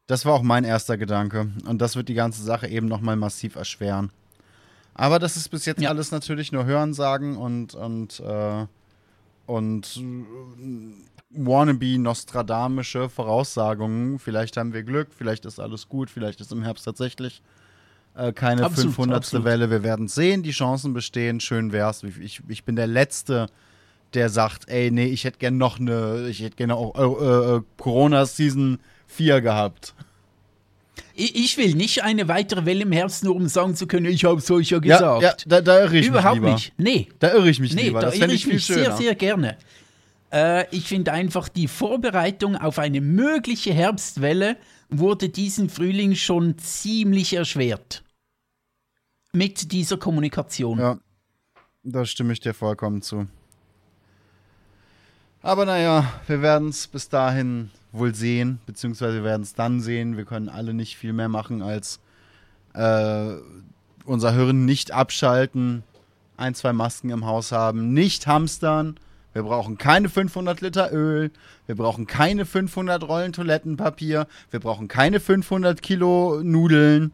Das 0.08 0.24
war 0.24 0.34
auch 0.34 0.42
mein 0.42 0.64
erster 0.64 0.96
Gedanke. 0.96 1.52
Und 1.66 1.80
das 1.80 1.94
wird 1.94 2.08
die 2.08 2.14
ganze 2.14 2.42
Sache 2.42 2.66
eben 2.66 2.88
nochmal 2.88 3.14
massiv 3.14 3.54
erschweren. 3.54 4.10
Aber 5.00 5.18
das 5.18 5.38
ist 5.38 5.48
bis 5.48 5.64
jetzt 5.64 5.80
Ja. 5.80 5.88
alles 5.88 6.10
natürlich 6.10 6.52
nur 6.52 6.66
Hörensagen 6.66 7.38
und, 7.38 7.74
und, 7.74 8.20
äh, 8.20 8.66
und 9.46 9.96
äh, 9.96 10.94
wannabe 11.30 11.98
nostradamische 11.98 13.08
Voraussagungen. 13.08 14.18
Vielleicht 14.18 14.58
haben 14.58 14.74
wir 14.74 14.82
Glück, 14.82 15.08
vielleicht 15.16 15.46
ist 15.46 15.58
alles 15.58 15.88
gut, 15.88 16.10
vielleicht 16.10 16.42
ist 16.42 16.52
im 16.52 16.62
Herbst 16.62 16.84
tatsächlich 16.84 17.40
äh, 18.14 18.32
keine 18.34 18.62
Absolut, 18.64 18.92
500. 18.94 19.16
absolut. 19.16 19.46
Welle. 19.46 19.70
Wir 19.70 19.82
werden 19.82 20.06
sehen, 20.06 20.42
die 20.42 20.50
Chancen 20.50 20.92
bestehen. 20.92 21.40
Schön 21.40 21.72
wär's. 21.72 22.02
Ich, 22.02 22.42
ich 22.46 22.64
bin 22.64 22.76
der 22.76 22.86
Letzte, 22.86 23.46
der 24.12 24.28
sagt, 24.28 24.68
ey, 24.68 24.90
nee, 24.90 25.06
ich 25.06 25.24
hätte 25.24 25.38
gern 25.38 25.56
noch 25.56 25.80
eine, 25.80 26.26
ich 26.28 26.40
hätte 26.42 26.56
gerne 26.56 26.74
auch 26.74 26.94
äh, 26.94 27.56
äh, 27.56 27.62
Corona 27.78 28.26
Season 28.26 28.78
4 29.06 29.40
gehabt. 29.40 29.94
Ich, 31.22 31.56
will 31.58 31.74
nicht 31.74 32.02
eine 32.02 32.28
weitere 32.28 32.64
Welle 32.64 32.82
im 32.82 32.92
Herbst, 32.92 33.24
nur 33.24 33.36
um 33.36 33.46
sagen 33.48 33.74
zu 33.76 33.86
können, 33.86 34.06
ich 34.06 34.24
habe 34.24 34.38
es 34.38 34.50
euch 34.50 34.70
ja 34.70 34.78
gesagt. 34.78 35.22
ja 35.22 35.34
da, 35.46 35.60
da 35.60 35.80
irre 35.82 35.98
ich 35.98 36.06
Überhaupt 36.06 36.40
mich 36.40 36.42
lieber. 36.42 36.52
nicht. 36.54 36.72
Nee, 36.78 37.08
Da 37.18 37.32
irre 37.34 37.50
ich 37.50 37.60
mich 37.60 37.74
nee, 37.74 37.82
lieber. 37.82 38.00
da 38.00 38.06
Das 38.06 38.14
irre 38.14 38.20
fände 38.22 38.34
ich 38.34 38.46
ich 38.46 38.52
mich 38.52 38.64
schöner. 38.64 38.82
sehr, 38.84 38.96
sehr 38.96 39.14
gerne. 39.14 39.56
Äh, 40.32 40.66
ich 40.74 40.86
finde 40.88 41.12
einfach, 41.12 41.48
die 41.48 41.68
Vorbereitung 41.68 42.56
auf 42.56 42.78
eine 42.78 43.00
mögliche 43.00 43.72
Herbstwelle 43.74 44.56
wurde 44.88 45.28
diesen 45.28 45.68
Frühling 45.68 46.14
schon 46.14 46.56
ziemlich 46.58 47.34
erschwert. 47.34 48.02
Mit 49.32 49.72
dieser 49.72 49.96
Kommunikation. 49.98 50.78
Ja, 50.78 50.98
da 51.82 52.04
stimme 52.04 52.32
ich 52.32 52.40
dir 52.40 52.54
vollkommen 52.54 53.02
zu. 53.02 53.26
Aber 55.42 55.64
naja, 55.64 56.12
wir 56.26 56.42
werden 56.42 56.68
es 56.68 56.86
bis 56.86 57.08
dahin 57.08 57.70
wohl 57.92 58.14
sehen, 58.14 58.60
beziehungsweise 58.66 59.16
wir 59.16 59.24
werden 59.24 59.42
es 59.42 59.54
dann 59.54 59.80
sehen. 59.80 60.16
Wir 60.16 60.24
können 60.24 60.48
alle 60.48 60.74
nicht 60.74 60.96
viel 60.96 61.12
mehr 61.12 61.28
machen, 61.28 61.62
als 61.62 62.00
äh, 62.74 63.34
unser 64.04 64.32
Hirn 64.32 64.64
nicht 64.64 64.92
abschalten, 64.92 65.82
ein, 66.36 66.54
zwei 66.54 66.72
Masken 66.72 67.10
im 67.10 67.26
Haus 67.26 67.52
haben, 67.52 67.92
nicht 67.92 68.26
hamstern. 68.26 68.96
Wir 69.32 69.42
brauchen 69.42 69.78
keine 69.78 70.08
500 70.08 70.60
Liter 70.60 70.92
Öl, 70.92 71.30
wir 71.66 71.76
brauchen 71.76 72.06
keine 72.06 72.46
500 72.46 73.06
Rollen 73.06 73.32
Toilettenpapier, 73.32 74.26
wir 74.50 74.60
brauchen 74.60 74.88
keine 74.88 75.20
500 75.20 75.82
Kilo 75.82 76.40
Nudeln. 76.42 77.12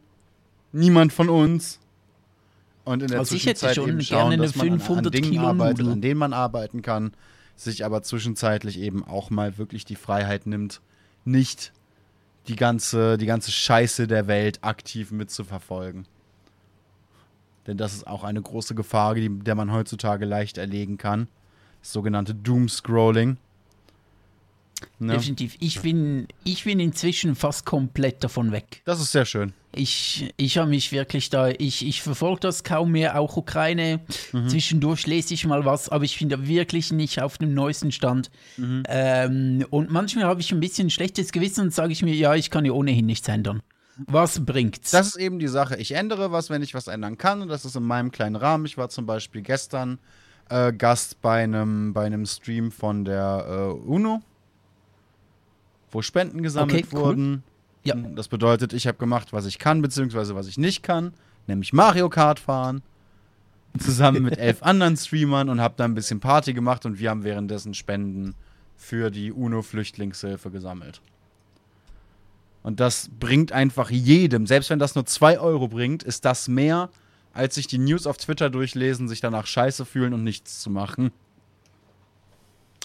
Niemand 0.73 1.13
von 1.13 1.29
uns. 1.29 1.79
Und 2.85 3.03
in 3.03 3.09
der 3.09 3.19
Also 3.19 3.35
ich 3.35 3.47
hätte 3.47 3.61
Zwischenzeit 3.61 3.75
schon 3.75 3.89
eben 3.89 3.99
gerne 3.99 4.05
schauen, 4.05 4.33
eine 4.33 4.43
dass 4.43 4.57
man 4.57 4.67
an, 4.69 4.73
an 4.75 4.81
500 4.81 5.15
Dingen 5.15 5.31
Kilo 5.31 5.47
arbeitet, 5.47 5.79
Nudel. 5.79 5.93
an 5.93 6.01
denen 6.01 6.19
man 6.19 6.33
arbeiten 6.33 6.83
kann, 6.83 7.13
sich 7.57 7.85
aber 7.85 8.03
zwischenzeitlich 8.03 8.79
eben 8.79 9.05
auch 9.05 9.31
mal 9.31 9.59
wirklich 9.59 9.85
die 9.85 9.97
Freiheit 9.97 10.47
nimmt, 10.47 10.81
nicht 11.25 11.73
die 12.49 12.57
ganze, 12.57 13.19
die 13.19 13.27
ganze 13.27 13.51
Scheiße 13.51 14.07
der 14.07 14.27
Welt 14.29 14.63
aktiv 14.63 15.11
mitzuverfolgen. 15.11 16.07
Denn 17.67 17.77
das 17.77 17.95
ist 17.95 18.07
auch 18.07 18.23
eine 18.23 18.41
große 18.41 18.75
Gefahr, 18.75 19.15
die, 19.15 19.29
der 19.29 19.57
man 19.57 19.73
heutzutage 19.73 20.25
leicht 20.25 20.59
erlegen 20.59 20.99
kann. 20.99 21.29
Das 21.81 21.93
sogenannte 21.93 22.35
Doom-Scrolling. 22.35 23.39
Ne? 24.99 25.15
Definitiv. 25.15 25.57
Ich 25.61 25.81
bin, 25.81 26.27
ich 26.45 26.65
bin 26.65 26.81
inzwischen 26.81 27.35
fast 27.35 27.65
komplett 27.65 28.23
davon 28.25 28.53
weg. 28.53 28.83
Das 28.85 29.01
ist 29.01 29.13
sehr 29.13 29.25
schön. 29.25 29.53
Ich, 29.73 30.33
ich 30.37 30.57
habe 30.57 30.71
mich 30.71 30.91
wirklich 30.93 31.29
da, 31.29 31.49
ich, 31.49 31.87
ich 31.87 32.03
verfolge 32.03 32.41
das 32.41 32.65
kaum 32.65 32.93
mehr, 32.93 33.19
auch 33.19 33.37
Ukraine. 33.37 34.01
Mhm. 34.33 34.49
Zwischendurch 34.49 35.07
lese 35.07 35.35
ich 35.35 35.47
mal 35.47 35.65
was, 35.65 35.89
aber 35.89 36.05
ich 36.05 36.19
bin 36.19 36.29
da 36.29 36.47
wirklich 36.47 36.93
nicht 36.93 37.21
auf 37.21 37.37
dem 37.39 37.53
neuesten 37.53 37.93
Stand. 37.93 38.31
Mhm. 38.57 38.83
Ähm, 38.89 39.67
und 39.71 39.91
manchmal 39.91 40.25
habe 40.25 40.41
ich 40.41 40.53
ein 40.53 40.61
bisschen 40.61 40.89
schlechtes 40.89 41.33
Gewissen 41.33 41.67
und 41.67 41.75
sage 41.75 41.93
ich 41.93 42.03
mir, 42.03 42.15
ja, 42.15 42.35
ich 42.35 42.51
kann 42.51 42.65
ja 42.65 42.73
ohnehin 42.73 43.07
nichts 43.07 43.29
ändern. 43.29 43.63
Was 43.99 44.45
bringt's? 44.45 44.91
Das 44.91 45.09
ist 45.09 45.17
eben 45.17 45.39
die 45.39 45.49
Sache. 45.49 45.77
Ich 45.77 45.93
ändere 45.93 46.31
was, 46.33 46.51
wenn 46.51 46.63
ich 46.63 46.75
was 46.75 46.87
ändern 46.87 47.17
kann. 47.17 47.43
Und 47.43 47.49
das 47.49 47.65
ist 47.65 47.77
in 47.77 47.83
meinem 47.83 48.13
kleinen 48.13 48.37
Rahmen. 48.37 48.67
Ich 48.67 48.77
war 48.77 48.91
zum 48.91 49.07
Beispiel 49.07 49.41
gestern 49.41 49.99
äh, 50.51 50.73
Gast 50.73 51.21
bei 51.23 51.43
einem 51.43 51.93
bei 51.93 52.05
einem 52.05 52.27
Stream 52.27 52.71
von 52.71 53.05
der 53.05 53.47
äh, 53.49 53.89
UNO, 53.89 54.23
wo 55.97 56.03
Spenden 56.03 56.43
gesammelt 56.43 56.85
Okay, 56.85 56.87
cool. 56.93 57.01
wurden. 57.01 57.43
Ja. 57.83 57.95
Das 57.97 58.29
bedeutet, 58.29 58.75
ich 58.75 58.87
habe 58.87 58.99
gemacht, 58.99 59.33
was 59.33 59.47
ich 59.47 59.59
kann, 59.59 59.81
beziehungsweise 59.81 60.35
was 60.35 60.47
ich 60.47 60.59
nicht 60.59 60.83
kann, 60.83 61.15
nämlich 61.47 61.73
Mario 61.73 62.11
Kart 62.11 62.39
fahren. 62.39 62.83
Zusammen 63.79 64.23
mit 64.23 64.37
elf 64.39 64.63
anderen 64.63 64.97
Streamern 64.99 65.49
und 65.49 65.61
habe 65.61 65.75
da 65.79 65.85
ein 65.85 65.95
bisschen 65.95 66.21
Party 66.21 66.53
gemacht 66.53 66.85
und 66.85 66.99
wir 66.99 67.09
haben 67.09 67.25
währenddessen 67.25 67.73
Spenden 67.73 68.35
für 68.77 69.11
die 69.11 69.33
UNO-Flüchtlingshilfe 69.33 70.51
gesammelt. 70.51 71.01
Und 72.63 72.79
das 72.81 73.09
bringt 73.19 73.53
einfach 73.53 73.91
jedem, 73.91 74.47
selbst 74.47 74.69
wenn 74.69 74.79
das 74.79 74.97
nur 74.97 75.07
2 75.07 75.39
Euro 75.39 75.69
bringt, 75.69 76.03
ist 76.03 76.27
das 76.27 76.47
mehr, 76.47 76.91
als 77.33 77.55
sich 77.55 77.69
die 77.69 77.79
News 77.79 78.07
auf 78.07 78.19
Twitter 78.19 78.51
durchlesen, 78.51 79.09
sich 79.09 79.23
danach 79.23 79.47
scheiße 79.47 79.87
fühlen 79.87 80.13
und 80.13 80.25
nichts 80.25 80.61
zu 80.61 80.69
machen. 80.69 81.11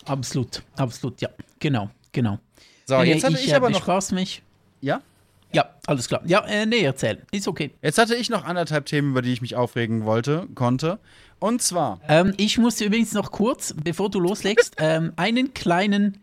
Absolut, 0.06 0.64
absolut, 0.78 1.20
ja. 1.20 1.30
Genau, 1.60 1.90
genau. 2.14 2.40
So, 2.86 2.98
Nee, 3.02 3.10
jetzt 3.14 3.24
hatte 3.24 3.36
ich, 3.40 3.50
äh, 3.52 3.56
aber 3.56 3.70
noch. 3.70 3.80
bespaß 3.80 4.12
mich. 4.14 4.42
Ja? 4.82 5.02
Ja, 5.54 5.70
alles 5.86 6.08
klar. 6.08 6.22
Ja, 6.26 6.46
äh, 6.46 6.66
nee, 6.66 6.80
erzähl. 6.82 7.24
Ist 7.32 7.48
okay. 7.48 7.72
Jetzt 7.82 7.98
hatte 7.98 8.16
ich 8.16 8.30
noch 8.30 8.46
anderthalb 8.46 8.86
Themen, 8.86 9.12
über 9.12 9.22
die 9.22 9.34
ich 9.34 9.42
mich 9.42 9.56
aufregen 9.56 10.06
wollte, 10.06 10.48
konnte. 10.56 11.00
Und 11.40 11.62
zwar, 11.62 12.00
Ähm, 12.08 12.34
ich 12.38 12.58
muss 12.58 12.80
übrigens 12.80 13.14
noch 13.14 13.32
kurz, 13.32 13.74
bevor 13.84 14.10
du 14.10 14.20
loslegst, 14.20 14.76
ähm, 14.80 15.12
einen 15.18 15.54
kleinen, 15.54 16.20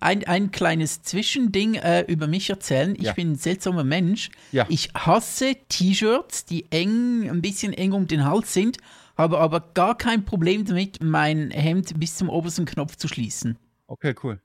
ein, 0.00 0.24
ein 0.26 0.50
kleines 0.50 1.02
Zwischending 1.02 1.74
äh, 1.76 2.02
über 2.02 2.26
mich 2.26 2.50
erzählen. 2.50 2.94
Ich 2.96 3.02
Ja. 3.04 3.12
bin 3.14 3.32
ein 3.32 3.36
seltsamer 3.36 3.84
Mensch. 3.84 4.28
Ja. 4.52 4.66
Ich 4.68 4.90
hasse 4.94 5.56
T-Shirts, 5.68 6.44
die 6.44 6.66
eng, 6.70 7.28
ein 7.30 7.40
bisschen 7.42 7.72
eng 7.72 7.92
um 7.92 8.06
den 8.06 8.24
Hals 8.26 8.52
sind, 8.52 8.76
habe 9.16 9.38
aber 9.38 9.60
gar 9.74 9.96
kein 9.96 10.24
Problem 10.24 10.64
damit, 10.66 11.02
mein 11.02 11.50
Hemd 11.50 11.98
bis 11.98 12.16
zum 12.16 12.28
obersten 12.28 12.64
Knopf 12.66 12.96
zu 12.96 13.08
schließen. 13.08 13.56
okay, 13.86 14.14
cool. 14.22 14.40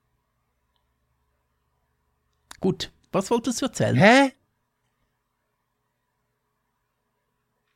Gut, 2.59 2.91
was 3.11 3.31
wolltest 3.31 3.61
du 3.61 3.67
erzählen? 3.67 3.95
Hä? 3.95 4.31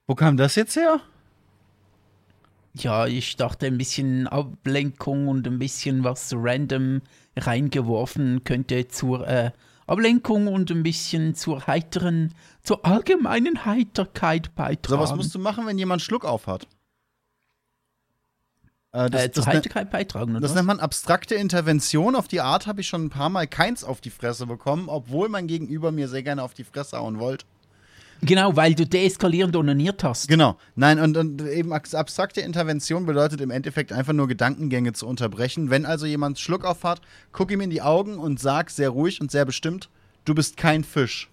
Wo 0.07 0.15
kam 0.15 0.35
das 0.35 0.55
jetzt 0.55 0.75
her? 0.75 0.99
Ja, 2.73 3.05
ich 3.05 3.37
dachte 3.37 3.67
ein 3.67 3.77
bisschen 3.77 4.27
Ablenkung 4.27 5.27
und 5.27 5.47
ein 5.47 5.59
bisschen 5.59 6.03
was 6.03 6.33
random 6.35 7.01
reingeworfen 7.37 8.43
könnte 8.43 8.87
zur 8.87 9.27
äh, 9.27 9.51
Ablenkung 9.85 10.47
und 10.47 10.71
ein 10.71 10.83
bisschen 10.83 11.35
zur 11.35 11.67
heiteren, 11.67 12.33
zur 12.63 12.85
allgemeinen 12.85 13.65
Heiterkeit 13.65 14.55
beitragen. 14.55 14.97
So, 14.97 14.99
was 14.99 15.15
musst 15.15 15.35
du 15.35 15.39
machen, 15.39 15.65
wenn 15.67 15.77
jemand 15.77 16.01
Schluck 16.01 16.25
auf 16.25 16.47
hat? 16.47 16.67
Äh, 18.93 19.09
das, 19.09 19.23
äh, 19.25 19.39
ne- 19.39 19.45
Heiterkeit 19.47 19.89
beitragen, 19.91 20.31
oder? 20.31 20.41
das 20.41 20.51
was? 20.51 20.55
nennt 20.55 20.67
man 20.67 20.79
abstrakte 20.79 21.35
Intervention. 21.35 22.15
Auf 22.15 22.27
die 22.27 22.41
Art 22.41 22.67
habe 22.67 22.81
ich 22.81 22.87
schon 22.87 23.05
ein 23.05 23.09
paar 23.09 23.29
Mal 23.29 23.47
keins 23.47 23.83
auf 23.83 24.01
die 24.01 24.11
Fresse 24.11 24.45
bekommen, 24.45 24.87
obwohl 24.87 25.29
mein 25.29 25.47
Gegenüber 25.47 25.91
mir 25.91 26.07
sehr 26.07 26.23
gerne 26.23 26.43
auf 26.43 26.53
die 26.53 26.63
Fresse 26.63 26.97
hauen 26.97 27.19
wollte. 27.19 27.45
Genau, 28.21 28.55
weil 28.55 28.73
du 28.73 28.85
deeskalierend 28.85 29.53
onaniert 29.55 30.01
hast. 30.03 30.29
Genau. 30.29 30.57
Nein, 30.75 30.97
und, 30.99 31.17
und 31.17 31.41
eben 31.41 31.73
abs- 31.73 31.93
abstrakte 31.93 32.39
Intervention 32.39 33.05
bedeutet 33.05 33.41
im 33.41 33.51
Endeffekt 33.51 33.91
einfach 33.91 34.13
nur 34.13 34.29
Gedankengänge 34.29 34.93
zu 34.93 35.07
unterbrechen. 35.07 35.69
Wenn 35.69 35.85
also 35.85 36.05
jemand 36.05 36.39
Schluck 36.39 36.63
auf 36.63 36.83
hat, 36.85 37.01
guck 37.33 37.51
ihm 37.51 37.59
in 37.59 37.69
die 37.69 37.81
Augen 37.81 38.19
und 38.19 38.39
sag 38.39 38.69
sehr 38.69 38.91
ruhig 38.91 39.19
und 39.19 39.29
sehr 39.31 39.43
bestimmt, 39.43 39.89
du 40.23 40.33
bist 40.35 40.55
kein 40.55 40.85
Fisch. 40.85 41.29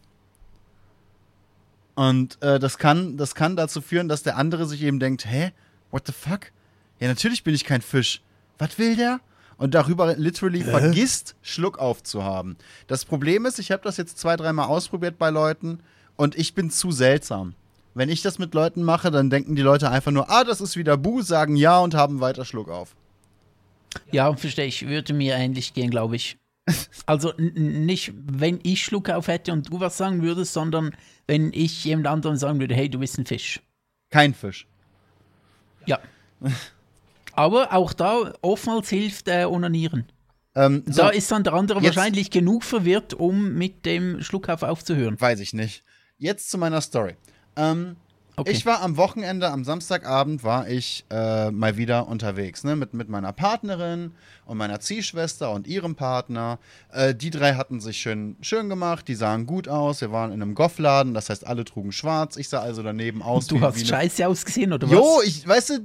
Und 1.95 2.39
äh, 2.43 2.59
das, 2.59 2.79
kann, 2.79 3.17
das 3.17 3.35
kann 3.35 3.55
dazu 3.55 3.81
führen, 3.83 4.09
dass 4.09 4.23
der 4.23 4.37
andere 4.37 4.67
sich 4.67 4.83
eben 4.83 4.99
denkt, 4.99 5.27
hä, 5.27 5.53
what 5.91 6.07
the 6.07 6.13
fuck? 6.13 6.51
Ja, 7.01 7.09
natürlich 7.09 7.43
bin 7.43 7.55
ich 7.55 7.65
kein 7.65 7.83
Fisch. 7.83 8.23
Was 8.59 8.79
will 8.79 8.95
der? 8.95 9.21
Und 9.57 9.75
darüber 9.75 10.15
literally 10.17 10.63
vergisst, 10.63 11.35
Schluck 11.43 11.79
aufzuhaben. 11.79 12.57
Das 12.87 13.05
Problem 13.05 13.45
ist, 13.45 13.59
ich 13.59 13.71
habe 13.71 13.83
das 13.83 13.99
jetzt 13.99 14.19
zwei, 14.19 14.37
dreimal 14.37 14.69
ausprobiert 14.69 15.19
bei 15.19 15.29
Leuten 15.29 15.81
und 16.17 16.35
ich 16.35 16.55
bin 16.55 16.71
zu 16.71 16.93
seltsam. 16.93 17.55
Wenn 17.93 18.09
ich 18.09 18.23
das 18.23 18.39
mit 18.39 18.55
Leuten 18.55 18.83
mache, 18.83 19.11
dann 19.11 19.29
denken 19.29 19.57
die 19.57 19.63
Leute 19.63 19.91
einfach 19.91 20.13
nur, 20.13 20.31
ah, 20.31 20.45
das 20.45 20.61
ist 20.61 20.77
wieder 20.77 20.97
Bu, 20.97 21.23
sagen 21.23 21.57
ja 21.57 21.79
und 21.81 21.95
haben 21.95 22.21
weiter 22.21 22.45
Schluck 22.45 22.69
auf. 22.71 22.95
Ja, 24.13 24.35
verstehe 24.35 24.67
ich. 24.67 24.87
Würde 24.87 25.13
mir 25.13 25.35
ähnlich 25.35 25.75
gehen, 25.75 25.91
glaube 25.91 26.17
ich. 26.17 26.39
Also 27.05 27.33
nicht, 27.37 28.13
wenn 28.15 28.61
ich 28.63 28.85
Schluck 28.85 29.11
auf 29.11 29.27
hätte 29.29 29.53
und 29.53 29.71
du 29.71 29.81
was 29.81 29.97
sagen 29.97 30.23
würdest, 30.23 30.53
sondern 30.53 30.95
wenn 31.27 31.53
ich 31.53 31.85
jemand 31.85 32.07
anderem 32.07 32.37
sagen 32.37 32.61
würde, 32.61 32.75
hey, 32.75 32.89
du 32.89 33.01
bist 33.01 33.19
ein 33.19 33.27
Fisch. 33.27 33.61
Kein 34.11 34.35
Fisch. 34.35 34.67
Ja. 35.87 35.99
Aber 37.33 37.73
auch 37.73 37.93
da 37.93 38.33
oftmals 38.43 38.89
hilft 38.89 39.29
äh, 39.29 39.45
Onanieren. 39.45 40.05
Ähm, 40.55 40.83
so, 40.87 41.03
Da 41.03 41.09
ist 41.11 41.31
dann 41.31 41.45
der 41.45 41.53
andere 41.55 41.81
jetzt- 41.81 41.97
wahrscheinlich 41.97 42.31
genug 42.31 42.65
verwirrt, 42.65 43.15
um 43.15 43.55
mit 43.55 43.87
dem 43.87 44.23
Schluckauf 44.23 44.63
aufzuhören. 44.63 45.21
weiß 45.21 45.41
ich 45.41 45.53
nicht. 45.53 45.85
Jetzt 46.19 46.51
zu 46.51 46.59
meiner 46.59 46.81
Story. 46.81 47.17
Ähm, 47.57 47.97
Okay. 48.37 48.53
Ich 48.53 48.65
war 48.65 48.81
am 48.81 48.97
Wochenende, 48.97 49.51
am 49.51 49.65
Samstagabend 49.65 50.45
war 50.45 50.67
ich 50.67 51.05
äh, 51.11 51.51
mal 51.51 51.77
wieder 51.77 52.09
unterwegs, 52.09 52.65
ne? 52.65 52.75
Mit, 52.75 52.95
mit 52.95 53.11
meiner 53.11 53.35
Partnerin 53.35 54.13
und 54.47 54.57
meiner 54.57 54.81
Ziehschwester 54.81 55.51
und 55.51 55.67
ihrem 55.67 55.95
Partner. 55.95 56.59
Äh, 56.91 57.15
die 57.15 57.29
drei 57.29 57.55
hatten 57.57 57.81
sich 57.81 57.99
schön, 57.99 58.37
schön 58.41 58.71
gemacht, 58.71 59.09
die 59.09 59.15
sahen 59.15 59.45
gut 59.45 59.69
aus. 59.69 60.01
Wir 60.01 60.11
waren 60.11 60.33
in 60.33 60.41
einem 60.41 60.55
Goffladen, 60.55 61.13
das 61.13 61.29
heißt, 61.29 61.47
alle 61.47 61.67
trugen 61.67 61.93
schwarz. 61.93 62.39
Ich 62.39 62.49
sah 62.49 62.61
also 62.61 62.83
daneben 62.83 63.21
aus 63.21 63.47
du 63.47 63.57
wie, 63.57 63.61
hast 63.61 63.79
wie 63.79 63.85
scheiße 63.85 64.27
ausgesehen, 64.27 64.73
oder 64.73 64.87
Jo, 64.87 65.03
was? 65.19 65.27
ich, 65.27 65.47
weißt 65.47 65.71
du, 65.71 65.79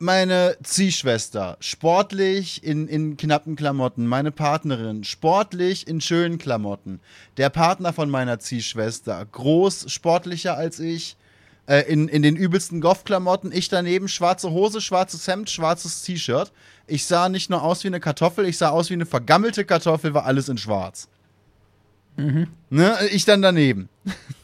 meine 0.00 0.56
Ziehschwester, 0.62 1.58
sportlich 1.60 2.64
in, 2.64 2.88
in 2.88 3.18
knappen 3.18 3.54
Klamotten. 3.54 4.06
Meine 4.06 4.32
Partnerin, 4.32 5.04
sportlich 5.04 5.86
in 5.86 6.00
schönen 6.00 6.38
Klamotten. 6.38 7.00
Der 7.36 7.50
Partner 7.50 7.92
von 7.92 8.08
meiner 8.08 8.38
Ziehschwester, 8.38 9.24
groß, 9.30 9.92
sportlicher 9.92 10.56
als 10.56 10.80
ich, 10.80 11.18
äh, 11.66 11.82
in, 11.82 12.08
in 12.08 12.22
den 12.22 12.34
übelsten 12.34 12.80
Goff-Klamotten. 12.80 13.52
Ich 13.52 13.68
daneben, 13.68 14.08
schwarze 14.08 14.50
Hose, 14.50 14.80
schwarzes 14.80 15.28
Hemd, 15.28 15.50
schwarzes 15.50 16.02
T-Shirt. 16.02 16.50
Ich 16.86 17.04
sah 17.04 17.28
nicht 17.28 17.50
nur 17.50 17.62
aus 17.62 17.84
wie 17.84 17.88
eine 17.88 18.00
Kartoffel, 18.00 18.46
ich 18.46 18.56
sah 18.56 18.70
aus 18.70 18.88
wie 18.88 18.94
eine 18.94 19.06
vergammelte 19.06 19.66
Kartoffel, 19.66 20.14
war 20.14 20.24
alles 20.24 20.48
in 20.48 20.56
schwarz. 20.56 21.08
Ne? 22.70 22.98
Ich 23.12 23.26
dann 23.26 23.42
daneben. 23.42 23.90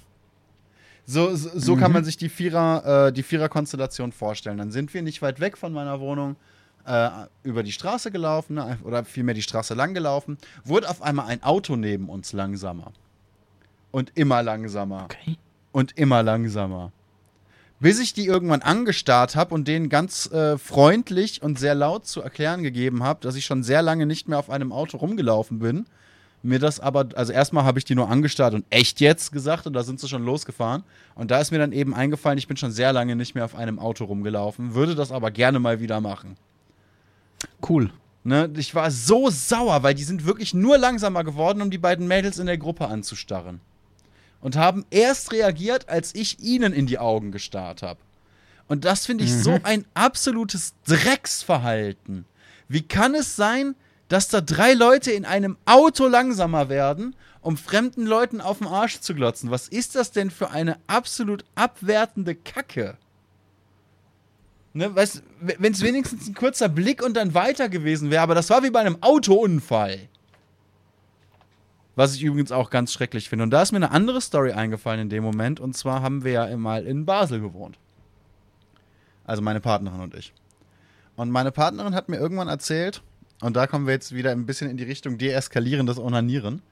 So, 1.07 1.37
so, 1.37 1.51
so 1.55 1.77
kann 1.77 1.93
man 1.93 2.05
sich 2.05 2.17
die 2.17 2.29
Vierer, 2.29 3.07
äh, 3.07 3.13
die 3.13 3.23
Vierer-Konstellation 3.23 4.11
vorstellen. 4.11 4.59
Dann 4.59 4.73
sind 4.73 4.93
wir 4.93 5.03
nicht 5.03 5.23
weit 5.23 5.39
weg 5.39 5.57
von 5.57 5.73
meiner 5.73 6.01
Wohnung 6.01 6.35
äh, 6.85 7.11
über 7.45 7.63
die 7.63 7.73
Straße 7.73 8.11
gelaufen, 8.11 8.55
ne, 8.55 8.79
oder 8.83 9.05
vielmehr 9.05 9.35
die 9.35 9.43
Straße 9.43 9.75
lang 9.75 9.95
gelaufen, 9.95 10.37
wurde 10.65 10.91
auf 10.91 11.03
einmal 11.03 11.27
ein 11.27 11.43
Auto 11.45 11.77
neben 11.77 12.09
uns 12.09 12.33
langsamer. 12.33 12.93
Und 13.93 14.13
immer 14.15 14.43
langsamer. 14.43 15.05
Okay. 15.05 15.37
Und 15.73 15.97
immer 15.97 16.25
langsamer. 16.25 16.93
Bis 17.79 18.01
ich 18.01 18.13
die 18.13 18.27
irgendwann 18.27 18.63
angestarrt 18.63 19.37
habe 19.37 19.55
und 19.55 19.69
denen 19.69 19.89
ganz 19.89 20.31
äh, 20.33 20.59
freundlich 20.59 21.43
und 21.43 21.59
sehr 21.59 21.75
laut 21.75 22.07
zu 22.07 22.23
erklären 22.23 22.63
gegeben 22.63 23.03
habe, 23.03 23.21
dass 23.21 23.37
ich 23.37 23.45
schon 23.45 23.63
sehr 23.63 23.83
lange 23.83 24.07
nicht 24.07 24.29
mehr 24.29 24.39
auf 24.39 24.51
einem 24.51 24.73
Auto 24.73 24.97
rumgelaufen 24.97 25.59
bin. 25.59 25.87
Mir 26.47 26.61
das 26.61 26.79
aber, 26.79 27.09
also 27.17 27.33
erstmal 27.33 27.65
habe 27.65 27.81
ich 27.81 27.85
die 27.85 27.97
nur 27.97 28.09
angestarrt 28.09 28.55
und 28.55 28.65
echt 28.71 29.01
jetzt 29.01 29.33
gesagt 29.33 29.67
und 29.67 29.73
da 29.73 29.83
sind 29.83 29.99
sie 29.99 30.09
schon 30.09 30.25
losgefahren. 30.25 30.85
Und 31.17 31.33
da 31.33 31.41
ist 31.41 31.51
mir 31.51 31.59
dann 31.59 31.73
eben 31.73 31.93
eingefallen, 31.93 32.39
ich 32.39 32.47
bin 32.47 32.57
schon 32.57 32.71
sehr 32.71 32.93
lange 32.93 33.17
nicht 33.17 33.35
mehr 33.35 33.45
auf 33.45 33.57
einem 33.57 33.81
Auto 33.81 34.05
rumgelaufen, 34.05 34.75
würde 34.75 34.95
das 34.95 35.11
aber 35.11 35.33
gerne 35.33 35.59
mal 35.59 35.81
wieder 35.81 36.01
machen. 36.01 36.37
Cool. 37.69 37.91
Ne, 38.23 38.49
ich 38.57 38.77
war 38.77 38.93
so 38.93 39.29
sauer, 39.29 39.83
weil 39.83 39.95
die 39.95 40.05
sind 40.05 40.25
wirklich 40.25 40.55
nur 40.55 40.79
langsamer 40.79 41.25
geworden, 41.25 41.63
um 41.63 41.71
die 41.71 41.79
beiden 41.79 42.07
Mädels 42.07 42.39
in 42.39 42.47
der 42.47 42.59
Gruppe 42.59 42.87
anzustarren. 42.87 43.61
Und 44.41 44.55
haben 44.55 44.85
erst 44.91 45.33
reagiert, 45.33 45.89
als 45.89 46.15
ich 46.15 46.39
ihnen 46.39 46.73
in 46.73 46.87
die 46.87 46.99
Augen 47.01 47.33
gestarrt 47.33 47.83
habe. 47.83 47.99
Und 48.69 48.85
das 48.85 49.07
finde 49.07 49.25
ich 49.25 49.33
so 49.33 49.59
ein 49.65 49.85
absolutes 49.95 50.75
Drecksverhalten. 50.87 52.25
Wie 52.69 52.83
kann 52.83 53.17
es 53.17 53.35
sein, 53.35 53.75
dass 54.09 54.29
da 54.29 54.41
drei 54.41 54.73
Leute 54.75 55.11
in 55.13 55.25
einem 55.25 55.57
Auto 55.65 56.07
langsamer 56.07 56.69
werden 56.69 57.15
um 57.47 57.57
fremden 57.57 58.07
Leuten 58.07 58.41
auf 58.41 58.59
den 58.59 58.67
Arsch 58.67 58.99
zu 58.99 59.15
glotzen. 59.15 59.53
Was 59.53 59.69
ist 59.69 59.95
das 59.95 60.11
denn 60.11 60.33
für 60.33 60.51
eine 60.51 60.79
absolut 60.89 61.45
abwertende 61.55 62.35
Kacke? 62.35 62.97
Ne, 64.73 64.97
wenn 64.97 65.73
es 65.73 65.81
wenigstens 65.81 66.27
ein 66.27 66.35
kurzer 66.35 66.69
Blick 66.69 67.05
und 67.05 67.17
dann 67.17 67.35
weiter 67.35 67.69
gewesen 67.69 68.11
wäre, 68.11 68.23
aber 68.23 68.35
das 68.35 68.51
war 68.51 68.65
wie 68.65 68.71
bei 68.71 68.81
einem 68.81 69.01
Autounfall. 69.01 70.09
Was 71.95 72.17
ich 72.17 72.25
übrigens 72.25 72.51
auch 72.51 72.69
ganz 72.69 72.93
schrecklich 72.93 73.29
finde. 73.29 73.45
Und 73.45 73.53
da 73.53 73.63
ist 73.63 73.71
mir 73.71 73.77
eine 73.77 73.93
andere 73.93 74.21
Story 74.21 74.51
eingefallen 74.51 75.03
in 75.03 75.09
dem 75.09 75.23
Moment. 75.23 75.61
Und 75.61 75.77
zwar 75.77 76.03
haben 76.03 76.25
wir 76.25 76.33
ja 76.33 76.57
mal 76.57 76.85
in 76.85 77.07
Basel 77.07 77.41
gewohnt. 77.41 77.79
Also 79.25 79.41
meine 79.41 79.61
Partnerin 79.61 80.01
und 80.01 80.17
ich. 80.17 80.35
Und 81.15 81.31
meine 81.31 81.53
Partnerin 81.53 81.95
hat 81.95 82.09
mir 82.09 82.17
irgendwann 82.17 82.49
erzählt, 82.49 83.03
und 83.41 83.57
da 83.57 83.67
kommen 83.67 83.87
wir 83.87 83.95
jetzt 83.95 84.15
wieder 84.15 84.33
ein 84.33 84.47
bisschen 84.47 84.71
in 84.71 84.77
die 84.77 84.85
Richtung 84.85 85.19
deeskalierendes 85.19 85.99
Onanieren. 85.99 86.63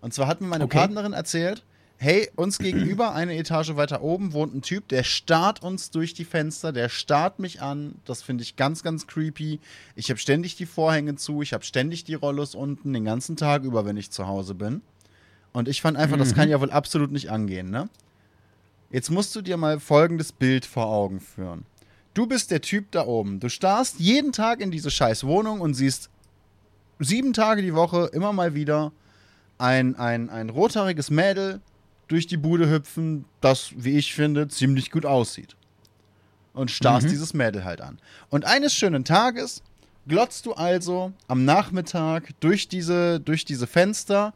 Und 0.00 0.14
zwar 0.14 0.26
hat 0.26 0.40
mir 0.40 0.46
meine 0.46 0.64
okay. 0.64 0.78
Partnerin 0.78 1.12
erzählt, 1.12 1.64
hey, 1.96 2.28
uns 2.36 2.58
gegenüber, 2.58 3.12
eine 3.14 3.36
Etage 3.36 3.76
weiter 3.76 4.02
oben, 4.02 4.32
wohnt 4.32 4.54
ein 4.54 4.62
Typ, 4.62 4.88
der 4.88 5.04
starrt 5.04 5.62
uns 5.62 5.90
durch 5.90 6.14
die 6.14 6.24
Fenster, 6.24 6.72
der 6.72 6.88
starrt 6.88 7.38
mich 7.38 7.62
an. 7.62 7.96
Das 8.04 8.22
finde 8.22 8.42
ich 8.42 8.56
ganz, 8.56 8.82
ganz 8.82 9.06
creepy. 9.06 9.60
Ich 9.94 10.10
habe 10.10 10.18
ständig 10.18 10.56
die 10.56 10.66
Vorhänge 10.66 11.16
zu, 11.16 11.42
ich 11.42 11.52
habe 11.52 11.64
ständig 11.64 12.04
die 12.04 12.14
Rollos 12.14 12.54
unten, 12.54 12.92
den 12.92 13.04
ganzen 13.04 13.36
Tag 13.36 13.62
über, 13.62 13.84
wenn 13.84 13.96
ich 13.96 14.10
zu 14.10 14.26
Hause 14.26 14.54
bin. 14.54 14.82
Und 15.52 15.68
ich 15.68 15.82
fand 15.82 15.96
einfach, 15.96 16.16
mhm. 16.16 16.20
das 16.20 16.34
kann 16.34 16.48
ja 16.48 16.60
wohl 16.60 16.70
absolut 16.70 17.12
nicht 17.12 17.30
angehen, 17.30 17.70
ne? 17.70 17.88
Jetzt 18.90 19.10
musst 19.10 19.34
du 19.34 19.40
dir 19.40 19.56
mal 19.56 19.80
folgendes 19.80 20.32
Bild 20.32 20.66
vor 20.66 20.86
Augen 20.86 21.20
führen. 21.20 21.64
Du 22.12 22.26
bist 22.26 22.50
der 22.50 22.60
Typ 22.60 22.90
da 22.90 23.06
oben. 23.06 23.40
Du 23.40 23.48
starrst 23.48 23.98
jeden 23.98 24.32
Tag 24.32 24.60
in 24.60 24.70
diese 24.70 24.90
scheiß 24.90 25.24
Wohnung 25.24 25.62
und 25.62 25.72
siehst 25.72 26.10
sieben 27.04 27.32
Tage 27.32 27.62
die 27.62 27.74
Woche 27.74 28.10
immer 28.12 28.32
mal 28.32 28.54
wieder 28.54 28.92
ein, 29.58 29.96
ein, 29.96 30.30
ein 30.30 30.50
rothaariges 30.50 31.10
Mädel 31.10 31.60
durch 32.08 32.26
die 32.26 32.36
Bude 32.36 32.70
hüpfen, 32.70 33.24
das, 33.40 33.72
wie 33.76 33.96
ich 33.96 34.14
finde, 34.14 34.48
ziemlich 34.48 34.90
gut 34.90 35.06
aussieht. 35.06 35.56
Und 36.52 36.70
starrst 36.70 37.06
mhm. 37.06 37.10
dieses 37.10 37.32
Mädel 37.32 37.64
halt 37.64 37.80
an. 37.80 37.98
Und 38.28 38.44
eines 38.44 38.74
schönen 38.74 39.04
Tages 39.04 39.62
glotzt 40.06 40.46
du 40.46 40.52
also 40.52 41.12
am 41.28 41.44
Nachmittag 41.44 42.30
durch 42.40 42.68
diese, 42.68 43.20
durch 43.20 43.44
diese 43.44 43.66
Fenster 43.66 44.34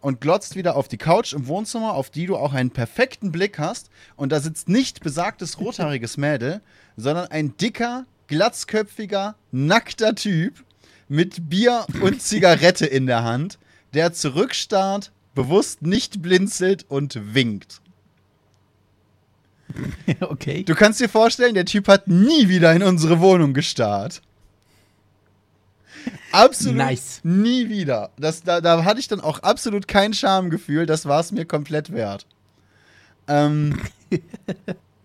und 0.00 0.20
glotzt 0.20 0.54
wieder 0.54 0.76
auf 0.76 0.86
die 0.86 0.98
Couch 0.98 1.32
im 1.32 1.48
Wohnzimmer, 1.48 1.94
auf 1.94 2.10
die 2.10 2.26
du 2.26 2.36
auch 2.36 2.52
einen 2.52 2.70
perfekten 2.70 3.32
Blick 3.32 3.58
hast. 3.58 3.90
Und 4.14 4.30
da 4.30 4.40
sitzt 4.40 4.68
nicht 4.68 5.00
besagtes 5.00 5.58
rothaariges 5.58 6.16
Mädel, 6.16 6.60
sondern 6.96 7.26
ein 7.32 7.56
dicker, 7.56 8.04
glatzköpfiger, 8.28 9.34
nackter 9.50 10.14
Typ 10.14 10.64
mit 11.08 11.48
Bier 11.48 11.86
und 12.00 12.22
Zigarette 12.22 12.86
in 12.86 13.06
der 13.06 13.24
Hand, 13.24 13.58
der 13.94 14.12
zurückstarrt, 14.12 15.12
bewusst 15.34 15.82
nicht 15.82 16.22
blinzelt 16.22 16.84
und 16.88 17.34
winkt. 17.34 17.80
Okay. 20.20 20.62
Du 20.62 20.74
kannst 20.74 21.00
dir 21.00 21.08
vorstellen, 21.08 21.54
der 21.54 21.64
Typ 21.64 21.88
hat 21.88 22.08
nie 22.08 22.48
wieder 22.48 22.72
in 22.72 22.82
unsere 22.82 23.20
Wohnung 23.20 23.52
gestarrt. 23.52 24.22
Absolut 26.32 26.76
nice. 26.76 27.20
nie 27.24 27.68
wieder. 27.68 28.10
Das, 28.16 28.42
da, 28.42 28.60
da 28.60 28.84
hatte 28.84 29.00
ich 29.00 29.08
dann 29.08 29.20
auch 29.20 29.40
absolut 29.40 29.88
kein 29.88 30.14
Schamgefühl. 30.14 30.86
Das 30.86 31.06
war 31.06 31.20
es 31.20 31.32
mir 31.32 31.44
komplett 31.44 31.92
wert. 31.92 32.26
Ähm, 33.26 33.80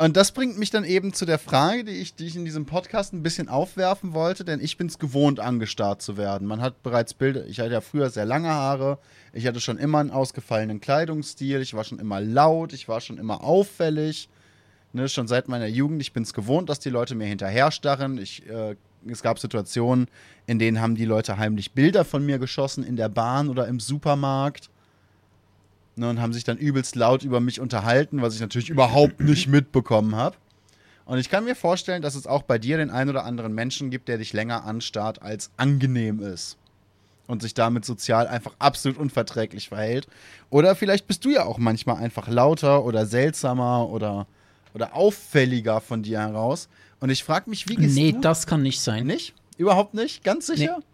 und 0.03 0.17
das 0.17 0.31
bringt 0.31 0.57
mich 0.57 0.71
dann 0.71 0.83
eben 0.83 1.13
zu 1.13 1.25
der 1.25 1.37
Frage, 1.37 1.83
die 1.83 1.91
ich, 1.91 2.15
die 2.15 2.25
ich 2.25 2.35
in 2.35 2.43
diesem 2.43 2.65
Podcast 2.65 3.13
ein 3.13 3.21
bisschen 3.21 3.49
aufwerfen 3.49 4.13
wollte, 4.13 4.43
denn 4.43 4.59
ich 4.59 4.77
bin 4.77 4.87
es 4.87 4.97
gewohnt, 4.97 5.39
angestarrt 5.39 6.01
zu 6.01 6.17
werden. 6.17 6.47
Man 6.47 6.59
hat 6.59 6.81
bereits 6.81 7.13
Bilder, 7.13 7.45
ich 7.45 7.59
hatte 7.59 7.73
ja 7.73 7.81
früher 7.81 8.09
sehr 8.09 8.25
lange 8.25 8.49
Haare, 8.49 8.97
ich 9.31 9.45
hatte 9.45 9.59
schon 9.59 9.77
immer 9.77 9.99
einen 9.99 10.09
ausgefallenen 10.09 10.81
Kleidungsstil, 10.81 11.61
ich 11.61 11.75
war 11.75 11.83
schon 11.83 11.99
immer 11.99 12.19
laut, 12.19 12.73
ich 12.73 12.87
war 12.87 12.99
schon 12.99 13.19
immer 13.19 13.43
auffällig. 13.43 14.27
Ne, 14.93 15.07
schon 15.07 15.27
seit 15.27 15.47
meiner 15.47 15.67
Jugend, 15.67 16.01
ich 16.01 16.13
bin 16.13 16.23
es 16.23 16.33
gewohnt, 16.33 16.67
dass 16.67 16.79
die 16.79 16.89
Leute 16.89 17.15
mir 17.15 17.27
hinterher 17.27 17.71
starren. 17.71 18.17
Ich 18.17 18.45
äh, 18.49 18.75
es 19.07 19.21
gab 19.21 19.37
Situationen, 19.37 20.07
in 20.47 20.57
denen 20.57 20.81
haben 20.81 20.95
die 20.95 21.05
Leute 21.05 21.37
heimlich 21.37 21.73
Bilder 21.73 22.05
von 22.05 22.25
mir 22.25 22.39
geschossen 22.39 22.83
in 22.83 22.95
der 22.95 23.09
Bahn 23.09 23.49
oder 23.49 23.67
im 23.67 23.79
Supermarkt. 23.79 24.70
Ne, 25.97 26.09
und 26.09 26.21
haben 26.21 26.31
sich 26.31 26.45
dann 26.45 26.57
übelst 26.57 26.95
laut 26.95 27.23
über 27.23 27.41
mich 27.41 27.59
unterhalten, 27.59 28.21
was 28.21 28.33
ich 28.33 28.39
natürlich 28.39 28.69
überhaupt 28.69 29.19
nicht 29.19 29.47
mitbekommen 29.47 30.15
habe. 30.15 30.37
Und 31.05 31.17
ich 31.17 31.29
kann 31.29 31.43
mir 31.43 31.55
vorstellen, 31.55 32.01
dass 32.01 32.15
es 32.15 32.27
auch 32.27 32.43
bei 32.43 32.57
dir 32.57 32.77
den 32.77 32.89
einen 32.89 33.09
oder 33.09 33.25
anderen 33.25 33.53
Menschen 33.53 33.89
gibt, 33.89 34.07
der 34.07 34.17
dich 34.17 34.31
länger 34.31 34.63
anstarrt, 34.63 35.21
als 35.21 35.51
angenehm 35.57 36.21
ist. 36.21 36.57
Und 37.27 37.41
sich 37.41 37.53
damit 37.53 37.83
sozial 37.83 38.27
einfach 38.27 38.53
absolut 38.59 38.97
unverträglich 38.97 39.69
verhält. 39.69 40.07
Oder 40.49 40.75
vielleicht 40.75 41.07
bist 41.07 41.25
du 41.25 41.29
ja 41.29 41.43
auch 41.45 41.57
manchmal 41.57 41.97
einfach 41.97 42.29
lauter 42.29 42.85
oder 42.85 43.05
seltsamer 43.05 43.89
oder, 43.89 44.27
oder 44.73 44.95
auffälliger 44.95 45.81
von 45.81 46.03
dir 46.03 46.19
heraus. 46.19 46.69
Und 47.01 47.09
ich 47.09 47.23
frage 47.23 47.49
mich, 47.49 47.67
wie 47.67 47.75
gehst 47.75 47.95
nee, 47.95 48.11
du? 48.11 48.17
Nee, 48.17 48.21
das 48.21 48.47
kann 48.47 48.61
nicht 48.61 48.79
sein. 48.79 49.05
Nicht? 49.05 49.33
Überhaupt 49.57 49.93
nicht? 49.93 50.23
Ganz 50.23 50.47
sicher? 50.47 50.77
Nee. 50.79 50.85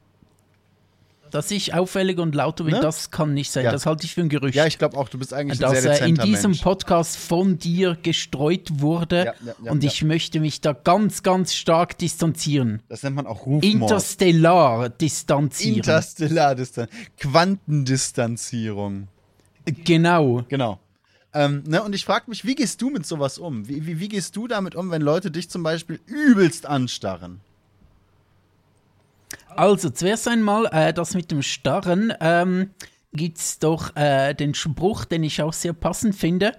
Dass 1.32 1.52
ich 1.52 1.74
auffällig 1.74 2.20
und 2.20 2.36
lauter 2.36 2.64
bin, 2.64 2.74
ne? 2.74 2.80
das 2.80 3.12
kann 3.12 3.34
nicht 3.34 3.52
sein. 3.52 3.66
Ja. 3.66 3.72
Das 3.72 3.86
halte 3.86 4.06
ich 4.06 4.14
für 4.14 4.22
ein 4.22 4.30
Gerücht. 4.30 4.56
Ja, 4.56 4.66
ich 4.66 4.78
glaube 4.78 4.98
auch, 4.98 5.10
du 5.10 5.18
bist 5.18 5.34
eigentlich 5.34 5.60
Dass 5.60 5.74
ein 5.74 5.82
sehr 5.82 6.06
in 6.06 6.16
diesem 6.16 6.52
Mensch. 6.52 6.62
Podcast 6.62 7.18
von 7.18 7.58
dir 7.58 7.98
gestreut 8.02 8.80
wurde 8.80 9.26
ja, 9.26 9.34
ja, 9.64 9.72
und 9.72 9.84
ich 9.84 10.04
möchte 10.04 10.40
mich 10.40 10.62
da 10.62 10.74
ganz, 10.74 11.24
ganz 11.24 11.54
stark 11.54 11.98
distanzieren. 11.98 12.82
Das 12.90 13.04
nennt 13.04 13.16
man 13.16 13.28
auch 13.28 13.46
Rufmord. 13.46 13.64
Interstellar 13.64 14.90
distanzieren. 14.90 15.78
Interstellar 15.78 16.56
distanzieren. 16.56 17.06
Quantendistanzierung. 17.18 19.08
Genau. 19.66 20.44
Genau. 20.48 20.80
Ähm, 21.34 21.64
ne, 21.68 21.84
und 21.84 21.94
ich 21.94 22.06
frage 22.06 22.26
mich, 22.30 22.46
wie 22.46 22.56
gehst 22.56 22.82
du 22.82 22.90
mit 22.90 23.06
sowas 23.06 23.38
um? 23.38 23.68
Wie, 23.68 23.86
wie, 23.86 24.00
wie 24.00 24.08
gehst 24.08 24.36
du 24.36 24.48
damit 24.48 24.76
um, 24.76 24.90
wenn 24.92 25.02
Leute 25.02 25.30
dich 25.30 25.50
zum 25.50 25.62
Beispiel 25.62 26.00
übelst 26.08 26.66
anstarren? 26.66 27.42
Also, 29.58 29.90
zuerst 29.90 30.28
einmal, 30.28 30.68
äh, 30.72 30.94
das 30.94 31.14
mit 31.14 31.32
dem 31.32 31.42
Starren, 31.42 32.14
ähm, 32.22 32.72
gibt 33.12 33.40
es 33.40 33.60
doch 33.60 33.96
äh, 33.96 34.34
den 34.34 34.54
Spruch, 34.54 35.06
den 35.06 35.24
ich 35.24 35.42
auch 35.42 35.54
sehr 35.54 35.74
passend 35.74 36.16
finde. 36.16 36.54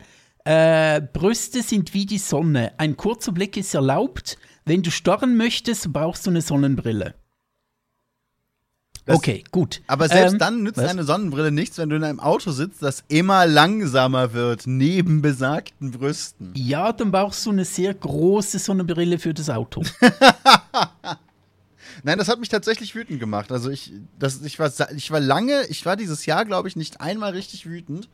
Äh, 0.45 1.01
Brüste 1.01 1.63
sind 1.63 1.95
wie 1.95 2.07
die 2.07 2.19
Sonne. 2.19 2.73
Ein 2.79 2.97
kurzer 2.97 3.33
Blick 3.33 3.57
ist 3.57 3.75
erlaubt. 3.75 4.39
Wenn 4.65 4.83
du 4.83 4.91
starren 4.91 5.37
möchtest, 5.37 5.93
brauchst 5.93 6.27
du 6.27 6.31
eine 6.31 6.43
Sonnenbrille. 6.43 7.15
Das, 9.05 9.17
okay, 9.17 9.43
gut. 9.51 9.81
Aber 9.87 10.09
selbst 10.09 10.33
ähm, 10.33 10.39
dann 10.39 10.63
nützt 10.63 10.77
was? 10.77 10.91
eine 10.91 11.05
Sonnenbrille 11.05 11.51
nichts, 11.51 11.79
wenn 11.79 11.89
du 11.89 11.97
in 11.97 12.05
einem 12.05 12.21
Auto 12.21 12.51
sitzt, 12.51 12.83
das 12.83 13.05
immer 13.09 13.47
langsamer 13.47 14.35
wird, 14.35 14.67
neben 14.67 15.23
besagten 15.23 15.93
Brüsten. 15.93 16.53
Ja, 16.55 16.93
dann 16.93 17.11
brauchst 17.11 17.47
du 17.47 17.51
eine 17.51 17.65
sehr 17.65 17.95
große 17.95 18.59
Sonnenbrille 18.59 19.19
für 19.19 19.33
das 19.33 19.49
Auto. 19.49 19.83
Nein, 22.03 22.19
das 22.19 22.29
hat 22.29 22.41
mich 22.41 22.49
tatsächlich 22.49 22.95
wütend 22.95 23.21
gemacht. 23.21 23.53
Also 23.53 23.71
ich, 23.71 23.93
das, 24.19 24.43
ich, 24.43 24.59
war, 24.59 24.71
ich 24.95 25.11
war 25.11 25.21
lange, 25.21 25.67
ich 25.67 25.85
war 25.87 25.97
dieses 25.97 26.27
Jahr, 26.27 26.45
glaube 26.45 26.69
ich, 26.69 26.77
nicht 26.77 27.01
einmal 27.01 27.33
richtig 27.33 27.67
wütend, 27.67 28.09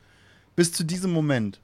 bis 0.57 0.73
zu 0.73 0.85
diesem 0.85 1.13
Moment. 1.13 1.61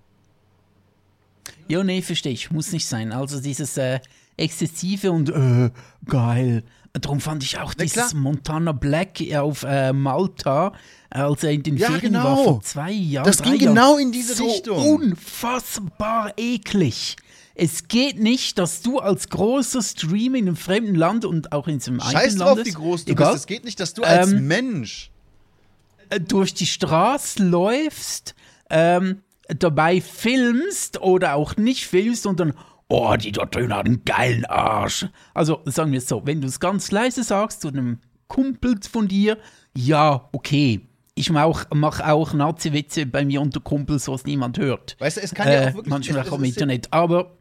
Jo, 1.69 1.83
nee, 1.83 2.03
verstehe 2.03 2.33
ich. 2.33 2.51
Muss 2.51 2.73
nicht 2.73 2.87
sein. 2.87 3.13
Also 3.13 3.41
dieses 3.41 3.77
äh, 3.77 4.01
exzessive 4.37 5.13
und 5.13 5.31
äh, 5.31 5.71
geil. 6.07 6.65
Darum 6.93 7.21
fand 7.21 7.45
ich 7.45 7.59
auch 7.59 7.73
dieses 7.73 8.15
Montana 8.15 8.73
Black 8.73 9.21
auf 9.37 9.63
äh, 9.63 9.93
Malta, 9.93 10.73
als 11.09 11.45
er 11.45 11.53
in 11.53 11.63
den 11.63 11.77
ja, 11.77 11.87
Ferien 11.87 12.15
genau. 12.15 12.25
war 12.25 12.37
vor 12.37 12.63
zwei 12.63 12.91
Jahren. 12.91 13.27
Das 13.27 13.43
ging 13.43 13.55
Jahren. 13.55 13.75
genau 13.75 13.97
in 13.97 14.11
diese 14.11 14.35
so 14.35 14.45
Richtung. 14.45 14.95
Unfassbar 14.95 16.33
eklig. 16.37 17.17
Es 17.62 17.89
geht 17.89 18.19
nicht, 18.19 18.57
dass 18.57 18.81
du 18.81 19.01
als 19.01 19.28
großer 19.28 19.82
Streamer 19.82 20.39
in 20.39 20.49
einem 20.49 20.57
fremden 20.57 20.95
Land 20.95 21.27
und 21.27 21.53
auch 21.53 21.69
in 21.69 21.74
einem 21.74 22.01
eigenen 22.01 22.23
Scheiß 22.23 22.37
drauf, 22.37 22.59
wie 22.65 22.70
groß 22.70 23.05
du 23.05 23.12
egal, 23.12 23.32
bist. 23.32 23.43
Es 23.43 23.47
geht 23.47 23.65
nicht, 23.66 23.78
dass 23.81 23.93
du 23.93 24.03
als 24.03 24.32
ähm, 24.32 24.47
Mensch 24.47 25.11
äh, 26.09 26.19
durch 26.20 26.55
die 26.55 26.65
Straße 26.65 27.45
läufst, 27.45 28.35
ähm, 28.70 29.20
dabei 29.49 30.01
filmst 30.01 31.03
oder 31.03 31.35
auch 31.35 31.59
nicht 31.59 31.87
filmst 31.87 32.24
und 32.24 32.41
dann 32.41 32.55
oh, 32.89 33.15
die 33.16 33.31
dort 33.31 33.55
drüben 33.55 33.74
hat 33.74 33.85
einen 33.85 34.07
geilen 34.07 34.47
Arsch. 34.47 35.07
Also 35.35 35.61
sagen 35.66 35.93
wir 35.93 35.99
es 35.99 36.09
so, 36.09 36.23
wenn 36.24 36.41
du 36.41 36.49
es 36.49 36.61
ganz 36.61 36.91
leise 36.91 37.23
sagst 37.23 37.61
zu 37.61 37.69
einem 37.69 37.99
Kumpel 38.27 38.78
von 38.91 39.07
dir, 39.07 39.37
ja, 39.77 40.31
okay. 40.32 40.81
Ich 41.15 41.28
mache 41.28 41.45
auch, 41.45 41.65
mach 41.74 42.01
auch 42.01 42.32
Nazi-Witze 42.32 43.05
bei 43.05 43.27
mir 43.27 43.43
unter 43.43 43.61
Kumpels, 43.61 44.09
was 44.09 44.24
niemand 44.24 44.57
hört. 44.57 44.97
Weißt 44.99 45.19
du, 45.19 45.20
es 45.20 45.35
kann 45.35 45.47
ja 45.47 45.59
auch 45.59 45.62
äh, 45.62 45.74
wirklich... 45.74 45.91
Manchmal 45.91 46.27
auch 46.27 46.39
im 46.39 46.45
Internet, 46.45 46.89
aber 46.91 47.37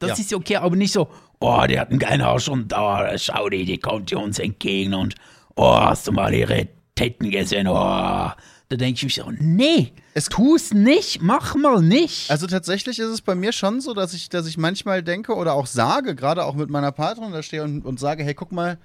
das 0.00 0.18
ja. 0.18 0.24
ist 0.24 0.34
okay, 0.34 0.56
aber 0.56 0.74
nicht 0.74 0.92
so, 0.92 1.08
oh, 1.38 1.64
der 1.68 1.82
hat 1.82 1.90
einen 1.90 1.98
geilen 1.98 2.22
Arsch 2.22 2.48
und 2.48 2.72
oh, 2.76 2.98
schau 3.16 3.48
dir, 3.48 3.64
die 3.64 3.78
kommt 3.78 4.12
uns 4.12 4.38
entgegen 4.38 4.94
und 4.94 5.14
oh, 5.54 5.76
hast 5.76 6.08
du 6.08 6.12
mal 6.12 6.34
ihre 6.34 6.68
Tetten 6.94 7.30
gesehen, 7.30 7.68
oh, 7.68 7.74
da 7.74 8.76
denke 8.76 8.96
ich 8.96 9.02
mich 9.04 9.14
so, 9.16 9.30
nee, 9.38 9.92
es 10.14 10.26
tu 10.26 10.54
es 10.54 10.72
nicht, 10.72 11.22
mach 11.22 11.54
mal 11.54 11.82
nicht. 11.82 12.30
Also 12.30 12.46
tatsächlich 12.46 12.98
ist 12.98 13.08
es 13.08 13.20
bei 13.20 13.34
mir 13.34 13.52
schon 13.52 13.80
so, 13.80 13.94
dass 13.94 14.14
ich, 14.14 14.28
dass 14.28 14.46
ich 14.46 14.58
manchmal 14.58 15.02
denke 15.02 15.34
oder 15.34 15.54
auch 15.54 15.66
sage, 15.66 16.14
gerade 16.14 16.44
auch 16.44 16.54
mit 16.54 16.70
meiner 16.70 16.92
Partnerin 16.92 17.32
da 17.32 17.42
stehe 17.42 17.62
und, 17.62 17.84
und 17.84 18.00
sage, 18.00 18.24
hey, 18.24 18.34
guck 18.34 18.52
mal, 18.52 18.78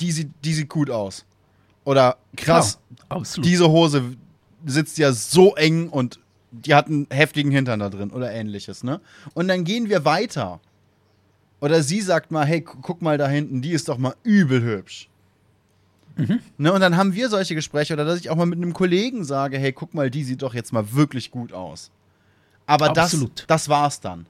die 0.00 0.12
sieht, 0.12 0.30
die 0.44 0.54
sieht 0.54 0.68
gut 0.68 0.90
aus. 0.90 1.24
Oder 1.84 2.16
krass, 2.36 2.78
Klar, 3.08 3.22
diese 3.38 3.68
Hose 3.68 4.16
sitzt 4.64 4.98
ja 4.98 5.12
so 5.12 5.54
eng 5.56 5.90
und 5.90 6.18
die 6.64 6.74
hat 6.74 6.86
einen 6.86 7.06
heftigen 7.10 7.50
Hintern 7.50 7.80
da 7.80 7.88
drin 7.90 8.10
oder 8.10 8.30
ähnliches, 8.32 8.82
ne? 8.84 9.00
Und 9.34 9.48
dann 9.48 9.64
gehen 9.64 9.88
wir 9.88 10.04
weiter. 10.04 10.60
Oder 11.60 11.82
sie 11.82 12.00
sagt 12.00 12.30
mal, 12.30 12.44
hey, 12.46 12.60
gu- 12.60 12.78
guck 12.82 13.00
mal 13.02 13.16
da 13.18 13.26
hinten, 13.28 13.62
die 13.62 13.70
ist 13.72 13.88
doch 13.88 13.98
mal 13.98 14.14
übel 14.22 14.62
hübsch. 14.62 15.08
Ne, 16.58 16.72
und 16.72 16.80
dann 16.80 16.96
haben 16.96 17.14
wir 17.14 17.28
solche 17.28 17.56
Gespräche 17.56 17.94
oder 17.94 18.04
dass 18.04 18.20
ich 18.20 18.30
auch 18.30 18.36
mal 18.36 18.46
mit 18.46 18.58
einem 18.58 18.72
Kollegen 18.72 19.24
sage, 19.24 19.58
hey, 19.58 19.72
guck 19.72 19.94
mal, 19.94 20.10
die 20.10 20.22
sieht 20.22 20.42
doch 20.42 20.54
jetzt 20.54 20.72
mal 20.72 20.92
wirklich 20.92 21.32
gut 21.32 21.52
aus. 21.52 21.90
Aber 22.66 22.90
das, 22.90 23.06
Absolut. 23.14 23.44
das 23.48 23.68
war's 23.68 23.98
dann. 24.00 24.26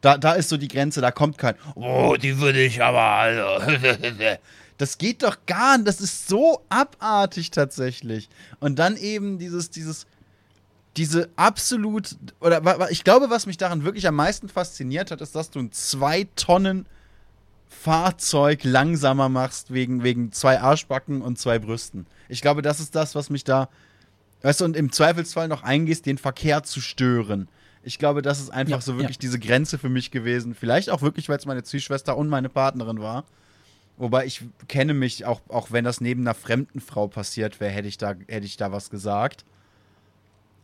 Da, 0.00 0.16
da 0.16 0.32
ist 0.32 0.48
so 0.48 0.56
die 0.56 0.68
Grenze, 0.68 1.00
da 1.02 1.10
kommt 1.10 1.36
kein, 1.36 1.54
oh, 1.74 2.16
die 2.20 2.38
würde 2.40 2.62
ich 2.62 2.82
aber, 2.82 3.00
also. 3.02 3.44
Das 4.78 4.98
geht 4.98 5.22
doch 5.22 5.38
gar 5.46 5.78
nicht, 5.78 5.88
das 5.88 6.02
ist 6.02 6.28
so 6.28 6.60
abartig 6.68 7.50
tatsächlich. 7.50 8.28
Und 8.60 8.78
dann 8.78 8.96
eben 8.98 9.38
dieses, 9.38 9.70
dieses, 9.70 10.06
diese 10.96 11.28
absolut, 11.36 12.16
oder 12.40 12.90
ich 12.90 13.04
glaube, 13.04 13.30
was 13.30 13.46
mich 13.46 13.58
daran 13.58 13.84
wirklich 13.84 14.06
am 14.06 14.16
meisten 14.16 14.48
fasziniert 14.48 15.10
hat, 15.10 15.20
ist, 15.20 15.34
dass 15.34 15.50
du 15.50 15.60
ein 15.60 15.72
zwei 15.72 16.26
Tonnen 16.36 16.86
Fahrzeug 17.68 18.64
langsamer 18.64 19.28
machst 19.28 19.72
wegen, 19.72 20.02
wegen 20.02 20.32
zwei 20.32 20.60
Arschbacken 20.60 21.20
und 21.22 21.38
zwei 21.38 21.58
Brüsten. 21.58 22.06
Ich 22.28 22.40
glaube, 22.40 22.62
das 22.62 22.80
ist 22.80 22.94
das, 22.94 23.14
was 23.14 23.30
mich 23.30 23.44
da, 23.44 23.68
weißt 24.42 24.60
du, 24.60 24.64
und 24.64 24.76
im 24.76 24.90
Zweifelsfall 24.90 25.48
noch 25.48 25.62
eingehst, 25.62 26.06
den 26.06 26.18
Verkehr 26.18 26.62
zu 26.62 26.80
stören. 26.80 27.48
Ich 27.82 27.98
glaube, 27.98 28.22
das 28.22 28.40
ist 28.40 28.50
einfach 28.50 28.76
Ja, 28.76 28.80
so 28.80 28.96
wirklich 28.96 29.16
ja. 29.16 29.20
diese 29.20 29.38
Grenze 29.38 29.78
für 29.78 29.88
mich 29.88 30.10
gewesen. 30.10 30.54
Vielleicht 30.54 30.90
auch 30.90 31.02
wirklich, 31.02 31.28
weil 31.28 31.38
es 31.38 31.46
meine 31.46 31.62
Ziehschwester 31.62 32.16
und 32.16 32.28
meine 32.28 32.48
Partnerin 32.48 33.00
war. 33.00 33.24
Wobei 33.96 34.26
ich 34.26 34.42
kenne 34.68 34.92
mich, 34.92 35.24
auch, 35.24 35.40
auch 35.48 35.70
wenn 35.70 35.84
das 35.84 36.00
neben 36.00 36.22
einer 36.22 36.34
fremden 36.34 36.80
Frau 36.80 37.06
passiert 37.06 37.60
wäre, 37.60 37.70
hätte 37.70 37.88
ich 37.88 37.98
da, 37.98 38.14
hätte 38.26 38.46
ich 38.46 38.56
da 38.56 38.72
was 38.72 38.90
gesagt. 38.90 39.44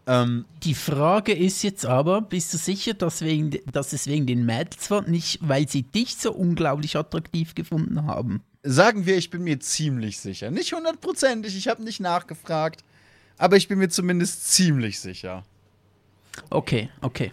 Ähm, 0.07 0.45
Die 0.65 0.75
Frage 0.75 1.33
ist 1.33 1.63
jetzt 1.63 1.87
aber, 1.87 2.21
bist 2.23 2.53
du 2.53 2.59
sicher, 2.59 2.95
dass, 2.95 3.21
wegen, 3.21 3.51
dass 3.71 3.93
es 3.93 4.07
wegen 4.07 4.27
den 4.27 4.45
Mädels 4.45 4.91
war, 4.91 5.03
nicht 5.03 5.39
weil 5.43 5.69
sie 5.69 5.83
dich 5.83 6.17
so 6.17 6.33
unglaublich 6.33 6.97
attraktiv 6.97 7.55
gefunden 7.55 8.05
haben? 8.07 8.43
sagen 8.65 9.07
wir, 9.07 9.17
ich 9.17 9.29
bin 9.31 9.43
mir 9.43 9.59
ziemlich 9.59 10.21
sicher. 10.21 10.53
Nicht 10.53 10.73
hundertprozentig, 10.73 11.57
ich 11.57 11.67
habe 11.67 11.83
nicht 11.83 11.99
nachgefragt, 11.99 12.85
aber 13.37 13.57
ich 13.57 13.67
bin 13.67 13.79
mir 13.81 13.89
zumindest 13.89 14.53
ziemlich 14.53 15.01
sicher. 15.01 15.43
Okay, 16.49 16.89
okay. 17.01 17.33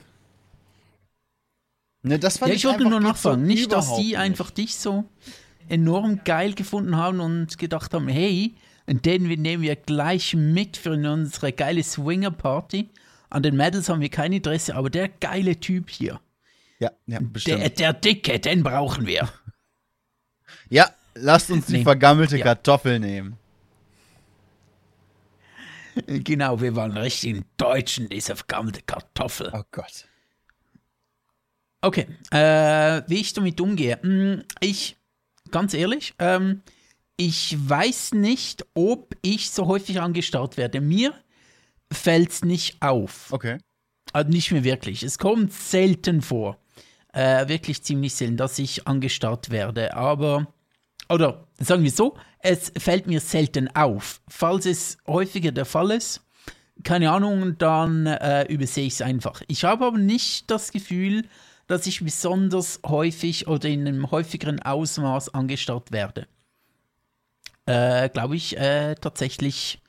Ne, 2.01 2.17
das 2.17 2.37
fand 2.39 2.49
Ja, 2.49 2.55
ich 2.55 2.65
wollte 2.65 2.77
einfach 2.79 2.89
nur 2.89 2.99
nachfragen. 2.99 3.43
nicht, 3.45 3.71
dass 3.71 3.95
die 3.97 4.03
nicht. 4.07 4.17
einfach 4.17 4.49
dich 4.51 4.75
so 4.77 5.03
enorm 5.67 6.21
geil 6.23 6.53
gefunden 6.53 6.95
haben 6.95 7.19
und 7.19 7.57
gedacht 7.59 7.93
haben, 7.93 8.07
hey, 8.07 8.55
den 8.89 9.23
nehmen 9.23 9.61
wir 9.63 9.75
gleich 9.75 10.33
mit 10.35 10.77
für 10.77 10.91
unsere 10.91 11.51
geile 11.53 11.83
Swinger-Party. 11.83 12.89
An 13.29 13.43
den 13.43 13.55
Mädels 13.55 13.87
haben 13.89 14.01
wir 14.01 14.09
kein 14.09 14.33
Interesse, 14.33 14.75
aber 14.75 14.89
der 14.89 15.07
geile 15.09 15.59
Typ 15.59 15.89
hier, 15.91 16.19
Ja, 16.79 16.91
ja, 17.05 17.19
bestimmt. 17.21 17.61
der, 17.61 17.69
der 17.69 17.93
Dicke, 17.93 18.39
den 18.39 18.63
brauchen 18.63 19.05
wir. 19.05 19.29
ja, 20.69 20.89
lasst 21.13 21.51
uns 21.51 21.67
die 21.67 21.83
vergammelte 21.83 22.37
Ja. 22.37 22.45
Kartoffel 22.45 22.99
nehmen. 22.99 23.37
genau, 26.07 26.59
wir 26.61 26.75
wollen 26.75 26.97
richtig 26.97 27.35
einen 27.35 27.45
Deutschen, 27.57 28.09
diese 28.09 28.35
vergammelte 28.35 28.81
Kartoffel. 28.81 29.51
Oh 29.53 29.63
Gott. 29.71 30.05
Okay, 31.81 32.07
äh, 32.31 33.01
wie 33.07 33.21
ich 33.21 33.33
damit 33.33 33.59
umgehe. 33.61 33.99
Hm, 34.01 34.43
Ich, 34.59 34.97
ganz 35.51 35.73
ehrlich, 35.73 36.13
ähm, 36.19 36.61
ich 37.19 37.57
weiß 37.59 38.13
nicht, 38.13 38.65
ob 38.75 39.13
ich 39.21 39.51
so 39.51 39.67
häufig 39.67 39.99
angestarrt 39.99 40.55
werde. 40.55 40.79
Mir 40.79 41.13
fällt 41.91 42.31
es 42.31 42.45
nicht 42.45 42.81
auf. 42.81 43.27
Okay. 43.31 43.57
Also 44.13 44.31
nicht 44.31 44.51
mehr 44.51 44.63
wirklich. 44.63 45.03
Es 45.03 45.19
kommt 45.19 45.51
selten 45.51 46.21
vor. 46.21 46.57
Äh, 47.11 47.49
wirklich 47.49 47.83
ziemlich 47.83 48.15
selten, 48.15 48.37
dass 48.37 48.57
ich 48.57 48.87
angestarrt 48.87 49.49
werde. 49.49 49.95
Aber, 49.95 50.47
oder 51.09 51.45
sagen 51.59 51.83
wir 51.83 51.91
so, 51.91 52.15
es 52.39 52.71
fällt 52.77 53.05
mir 53.05 53.19
selten 53.19 53.67
auf. 53.75 54.21
Falls 54.29 54.65
es 54.65 54.97
häufiger 55.05 55.51
der 55.51 55.65
Fall 55.65 55.91
ist, 55.91 56.21
keine 56.83 57.11
Ahnung, 57.11 57.57
dann 57.57 58.05
äh, 58.05 58.45
übersehe 58.45 58.87
ich 58.87 58.93
es 58.93 59.01
einfach. 59.01 59.41
Ich 59.49 59.65
habe 59.65 59.85
aber 59.85 59.97
nicht 59.97 60.49
das 60.49 60.71
Gefühl, 60.71 61.25
dass 61.67 61.85
ich 61.85 62.01
besonders 62.01 62.79
häufig 62.85 63.47
oder 63.47 63.67
in 63.67 63.85
einem 63.85 64.09
häufigeren 64.09 64.61
Ausmaß 64.61 65.33
angestarrt 65.33 65.91
werde. 65.91 66.25
Äh, 67.69 68.09
Glaube 68.09 68.35
ich 68.35 68.57
äh, 68.57 68.95
tatsächlich 68.95 69.79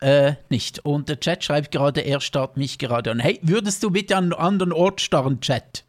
äh, 0.00 0.34
nicht. 0.48 0.78
Und 0.86 1.10
der 1.10 1.20
Chat 1.20 1.44
schreibt 1.44 1.70
gerade, 1.70 2.00
er 2.00 2.20
starrt 2.20 2.56
mich 2.56 2.78
gerade 2.78 3.10
an. 3.10 3.20
Hey, 3.20 3.38
würdest 3.42 3.82
du 3.82 3.90
bitte 3.90 4.16
an 4.16 4.32
einen 4.32 4.32
anderen 4.32 4.72
Ort 4.72 5.02
starren, 5.02 5.40
Chat? 5.40 5.84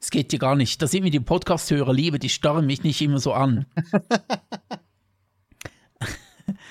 Das 0.00 0.10
geht 0.10 0.32
dir 0.32 0.40
gar 0.40 0.56
nicht. 0.56 0.82
Da 0.82 0.88
sind 0.88 1.04
mir 1.04 1.12
die 1.12 1.20
Podcast-Hörer 1.20 1.92
lieber, 1.92 2.18
die 2.18 2.28
starren 2.28 2.66
mich 2.66 2.82
nicht 2.82 3.00
immer 3.00 3.20
so 3.20 3.32
an. 3.32 3.66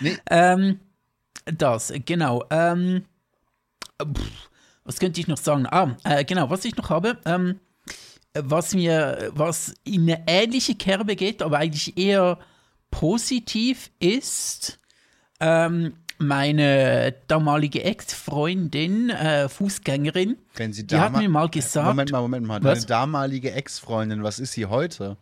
Nee. 0.02 0.18
ähm, 0.30 0.82
das, 1.46 1.94
genau. 2.06 2.44
Ähm, 2.50 3.06
pff, 4.02 4.50
was 4.84 5.00
könnte 5.00 5.22
ich 5.22 5.28
noch 5.30 5.38
sagen? 5.38 5.66
Ah, 5.66 5.96
äh, 6.04 6.26
genau, 6.26 6.50
was 6.50 6.66
ich 6.66 6.76
noch 6.76 6.90
habe, 6.90 7.20
ähm, 7.24 7.62
was 8.34 8.74
mir, 8.74 9.32
was 9.34 9.74
in 9.86 10.12
eine 10.12 10.26
ähnliche 10.28 10.76
Kerbe 10.76 11.16
geht, 11.16 11.42
aber 11.42 11.60
eigentlich 11.60 11.98
eher 11.98 12.38
positiv 12.94 13.92
ist, 14.00 14.80
ähm, 15.40 15.94
meine 16.20 17.16
damalige 17.28 17.84
Ex-Freundin, 17.84 19.10
äh, 19.10 19.50
Fußgängerin, 19.50 20.38
die 20.58 20.96
hat 20.98 21.18
mir 21.18 21.28
mal 21.28 21.50
gesagt, 21.50 21.88
Moment 21.88 22.12
mal, 22.12 22.22
Moment 22.22 22.48
mal. 22.48 22.64
Was? 22.64 22.86
Deine 22.86 23.02
damalige 23.02 23.52
Ex-Freundin, 23.52 24.24
was 24.24 24.40
ist 24.40 24.54
sie 24.54 24.68
heute? 24.68 25.18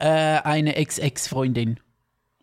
äh, 0.00 0.06
eine 0.06 0.76
Ex-Ex-Freundin. 0.76 1.80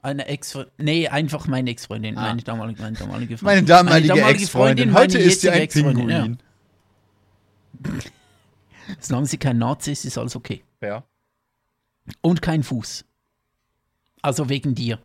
Eine 0.01 0.27
Ex 0.27 0.57
Nee, 0.77 1.07
einfach 1.07 1.47
meine 1.47 1.69
Ex-Freundin. 1.71 2.15
Meine 2.15 2.41
damalige, 2.43 2.81
meine 2.81 2.95
damalige 2.95 3.37
Freundin. 3.37 3.47
Ah. 3.47 3.83
Meine 3.83 3.87
damalige, 3.89 4.07
damalige 4.09 4.29
Ex-Freundin. 4.29 4.93
Heute 4.93 5.17
ist 5.17 5.41
sie 5.41 5.49
ein 5.49 5.61
Ex-Freundin, 5.61 6.09
ja. 6.09 6.21
Pinguin. 6.21 6.37
Solange 8.99 9.25
sie 9.25 9.37
kein 9.37 9.57
Nazi 9.57 9.91
ist, 9.91 10.05
ist 10.05 10.17
alles 10.17 10.35
okay. 10.35 10.63
Ja. 10.81 11.03
Und 12.21 12.41
kein 12.41 12.61
Fuß. 12.61 13.05
Also 14.25 14.49
wegen 14.49 14.73
dir. 14.73 14.97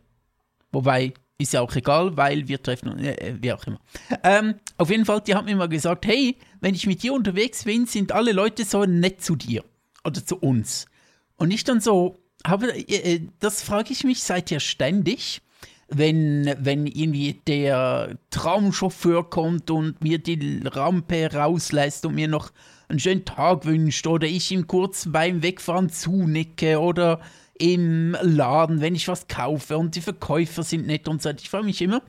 Wobei, 0.71 1.13
ist 1.37 1.53
ja 1.53 1.61
auch 1.61 1.75
egal, 1.75 2.17
weil 2.17 2.47
wir 2.47 2.59
treffen 2.63 2.89
uns, 2.89 3.03
äh, 3.03 3.35
wie 3.39 3.53
auch 3.53 3.63
immer. 3.67 3.79
Ähm, 4.23 4.55
auf 4.77 4.89
jeden 4.89 5.05
Fall, 5.05 5.21
die 5.21 5.35
hat 5.35 5.45
mir 5.45 5.55
mal 5.55 5.69
gesagt, 5.69 6.07
hey, 6.07 6.37
wenn 6.59 6.73
ich 6.73 6.87
mit 6.87 7.03
dir 7.03 7.13
unterwegs 7.13 7.65
bin, 7.65 7.85
sind 7.85 8.13
alle 8.13 8.31
Leute 8.31 8.65
so 8.65 8.83
nett 8.85 9.21
zu 9.21 9.35
dir. 9.35 9.63
Oder 10.03 10.25
zu 10.25 10.37
uns. 10.37 10.87
Und 11.35 11.51
ich 11.51 11.63
dann 11.63 11.81
so, 11.81 12.17
habe, 12.47 12.73
äh, 12.73 13.15
äh, 13.15 13.21
das 13.37 13.61
frage 13.61 13.91
ich 13.91 14.03
mich 14.03 14.23
seither 14.23 14.59
ständig, 14.59 15.43
wenn, 15.87 16.55
wenn 16.57 16.87
irgendwie 16.87 17.41
der 17.45 18.17
Traumchauffeur 18.31 19.29
kommt 19.29 19.69
und 19.69 20.03
mir 20.03 20.17
die 20.17 20.61
Rampe 20.65 21.31
rauslässt 21.31 22.07
und 22.07 22.15
mir 22.15 22.27
noch 22.27 22.51
einen 22.89 22.97
schönen 22.97 23.23
Tag 23.23 23.65
wünscht 23.65 24.07
oder 24.07 24.25
ich 24.25 24.51
ihm 24.51 24.65
kurz 24.65 25.07
beim 25.11 25.43
Wegfahren 25.43 25.91
zunicke 25.91 26.79
oder 26.79 27.21
im 27.61 28.17
Laden, 28.21 28.81
wenn 28.81 28.95
ich 28.95 29.07
was 29.07 29.27
kaufe 29.27 29.77
und 29.77 29.95
die 29.95 30.01
Verkäufer 30.01 30.63
sind 30.63 30.87
nett 30.87 31.07
und 31.07 31.21
so. 31.21 31.29
Ich 31.29 31.49
frage 31.49 31.65
mich 31.65 31.81
immer, 31.81 32.01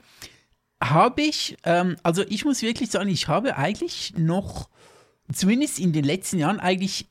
habe 0.82 1.22
ich, 1.22 1.56
ähm, 1.64 1.96
also 2.02 2.22
ich 2.28 2.44
muss 2.44 2.62
wirklich 2.62 2.90
sagen, 2.90 3.10
ich 3.10 3.28
habe 3.28 3.56
eigentlich 3.56 4.14
noch, 4.16 4.70
zumindest 5.32 5.78
in 5.78 5.92
den 5.92 6.04
letzten 6.04 6.38
Jahren, 6.38 6.58
eigentlich 6.58 7.06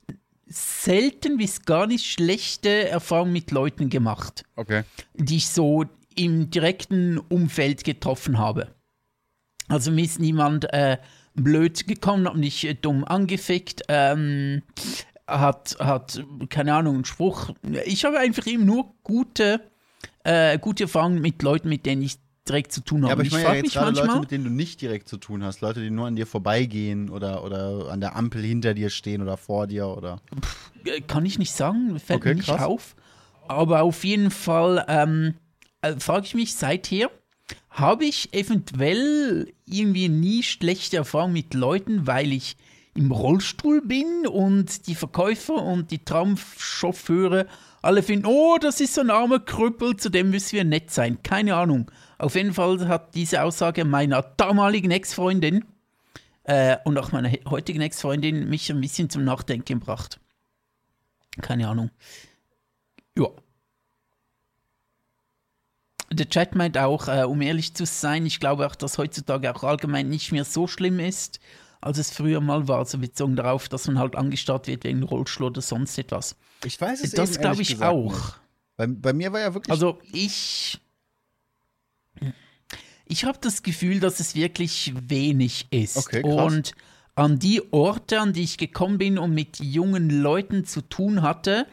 selten 0.47 1.37
bis 1.37 1.65
gar 1.65 1.85
nicht 1.87 2.05
schlechte 2.05 2.89
Erfahrungen 2.89 3.31
mit 3.31 3.51
Leuten 3.51 3.89
gemacht 3.89 4.43
Okay. 4.55 4.83
die 5.13 5.37
ich 5.37 5.47
so 5.47 5.85
im 6.15 6.49
direkten 6.49 7.19
Umfeld 7.19 7.85
getroffen 7.85 8.37
habe. 8.37 8.67
Also 9.69 9.91
mir 9.91 10.03
ist 10.03 10.19
niemand 10.19 10.73
äh, 10.73 10.97
blöd 11.35 11.87
gekommen, 11.87 12.27
hat 12.27 12.35
mich 12.35 12.65
äh, 12.65 12.73
dumm 12.73 13.05
angefickt, 13.05 13.83
ähm, 13.87 14.63
hat, 15.39 15.77
hat, 15.79 16.23
keine 16.49 16.73
Ahnung, 16.73 16.95
einen 16.95 17.05
Spruch. 17.05 17.51
Ich 17.85 18.05
habe 18.05 18.19
einfach 18.19 18.45
eben 18.47 18.65
nur 18.65 18.93
gute, 19.03 19.61
äh, 20.23 20.57
gute 20.59 20.83
Erfahrungen 20.83 21.21
mit 21.21 21.41
Leuten, 21.41 21.69
mit 21.69 21.85
denen 21.85 22.01
ich 22.01 22.17
direkt 22.47 22.71
zu 22.71 22.81
tun 22.81 23.03
habe. 23.03 23.09
Ja, 23.09 23.13
aber 23.13 23.21
Und 23.21 23.25
ich 23.27 23.31
meine 23.33 23.43
ja 23.45 23.53
jetzt 23.55 23.73
gerade 23.73 23.85
manchmal, 23.87 24.07
Leute, 24.07 24.19
mit 24.21 24.31
denen 24.31 24.43
du 24.45 24.49
nicht 24.49 24.81
direkt 24.81 25.07
zu 25.07 25.17
tun 25.17 25.43
hast. 25.43 25.61
Leute, 25.61 25.81
die 25.81 25.89
nur 25.89 26.07
an 26.07 26.15
dir 26.15 26.27
vorbeigehen 26.27 27.09
oder, 27.09 27.43
oder 27.43 27.89
an 27.89 28.01
der 28.01 28.15
Ampel 28.15 28.43
hinter 28.43 28.73
dir 28.73 28.89
stehen 28.89 29.21
oder 29.21 29.37
vor 29.37 29.67
dir 29.67 29.87
oder. 29.87 30.21
Kann 31.07 31.25
ich 31.25 31.37
nicht 31.39 31.51
sagen, 31.53 31.99
fällt 31.99 32.21
Okay, 32.21 32.29
mir 32.29 32.35
nicht 32.35 32.47
krass. 32.47 32.63
auf. 32.63 32.95
Aber 33.47 33.81
auf 33.83 34.03
jeden 34.03 34.31
Fall 34.31 34.85
ähm, 34.87 35.35
äh, 35.81 35.95
frage 35.99 36.25
ich 36.25 36.35
mich 36.35 36.55
seither, 36.55 37.11
habe 37.69 38.05
ich 38.05 38.33
eventuell 38.33 39.53
irgendwie 39.65 40.09
nie 40.09 40.43
schlechte 40.43 40.97
Erfahrungen 40.97 41.33
mit 41.33 41.53
Leuten, 41.53 42.07
weil 42.07 42.31
ich 42.33 42.57
im 42.93 43.11
Rollstuhl 43.11 43.81
bin 43.81 44.27
und 44.27 44.87
die 44.87 44.95
Verkäufer 44.95 45.55
und 45.55 45.91
die 45.91 46.03
Tramchauffeure 46.03 47.47
alle 47.81 48.03
finden, 48.03 48.27
oh, 48.27 48.57
das 48.59 48.79
ist 48.79 48.93
so 48.93 49.01
ein 49.01 49.09
armer 49.09 49.39
Krüppel, 49.39 49.97
zu 49.97 50.09
dem 50.09 50.29
müssen 50.29 50.51
wir 50.51 50.63
nett 50.63 50.91
sein. 50.91 51.23
Keine 51.23 51.55
Ahnung. 51.55 51.89
Auf 52.19 52.35
jeden 52.35 52.53
Fall 52.53 52.87
hat 52.87 53.15
diese 53.15 53.41
Aussage 53.41 53.85
meiner 53.85 54.21
damaligen 54.21 54.91
Ex-Freundin 54.91 55.65
äh, 56.43 56.77
und 56.83 56.97
auch 56.97 57.11
meiner 57.11 57.29
he- 57.29 57.41
heutigen 57.49 57.81
Ex-Freundin 57.81 58.49
mich 58.49 58.69
ein 58.71 58.81
bisschen 58.81 59.09
zum 59.09 59.23
Nachdenken 59.23 59.79
gebracht. 59.79 60.19
Keine 61.41 61.67
Ahnung. 61.69 61.89
Ja. 63.17 63.27
Der 66.11 66.29
Chat 66.29 66.55
meint 66.55 66.77
auch, 66.77 67.07
äh, 67.07 67.23
um 67.23 67.41
ehrlich 67.41 67.73
zu 67.73 67.85
sein, 67.85 68.25
ich 68.25 68.39
glaube 68.39 68.67
auch, 68.67 68.75
dass 68.75 68.97
heutzutage 68.97 69.55
auch 69.55 69.63
allgemein 69.63 70.09
nicht 70.09 70.31
mehr 70.31 70.43
so 70.45 70.67
schlimm 70.67 70.99
ist, 70.99 71.39
als 71.81 71.97
es 71.97 72.11
früher 72.11 72.39
mal 72.39 72.67
war, 72.67 72.79
also 72.79 72.97
bezogen 72.99 73.35
darauf, 73.35 73.67
dass 73.67 73.87
man 73.87 73.99
halt 73.99 74.15
angestarrt 74.15 74.67
wird 74.67 74.83
wegen 74.83 75.03
Rollstuhl 75.03 75.47
oder 75.47 75.61
sonst 75.61 75.97
etwas. 75.97 76.35
Ich 76.63 76.79
weiß 76.79 77.03
es 77.03 77.11
Das 77.11 77.33
eben 77.33 77.41
glaube 77.41 77.61
ich 77.61 77.81
auch. 77.81 78.13
Nicht. 78.13 78.39
Bei, 78.77 78.87
bei 78.87 79.13
mir 79.13 79.33
war 79.33 79.39
ja 79.39 79.53
wirklich. 79.53 79.71
Also 79.71 79.99
ich. 80.13 80.79
Ich 83.05 83.25
habe 83.25 83.39
das 83.41 83.61
Gefühl, 83.63 83.99
dass 83.99 84.19
es 84.19 84.35
wirklich 84.35 84.93
wenig 84.95 85.67
ist. 85.71 85.97
Okay, 85.97 86.21
krass. 86.21 86.53
und 86.53 86.75
an 87.15 87.39
die 87.39 87.61
Orte, 87.73 88.21
an 88.21 88.31
die 88.31 88.43
ich 88.43 88.57
gekommen 88.57 88.97
bin 88.97 89.17
und 89.17 89.33
mit 89.33 89.59
jungen 89.59 90.09
Leuten 90.09 90.63
zu 90.65 90.81
tun 90.81 91.21
hatte, 91.21 91.67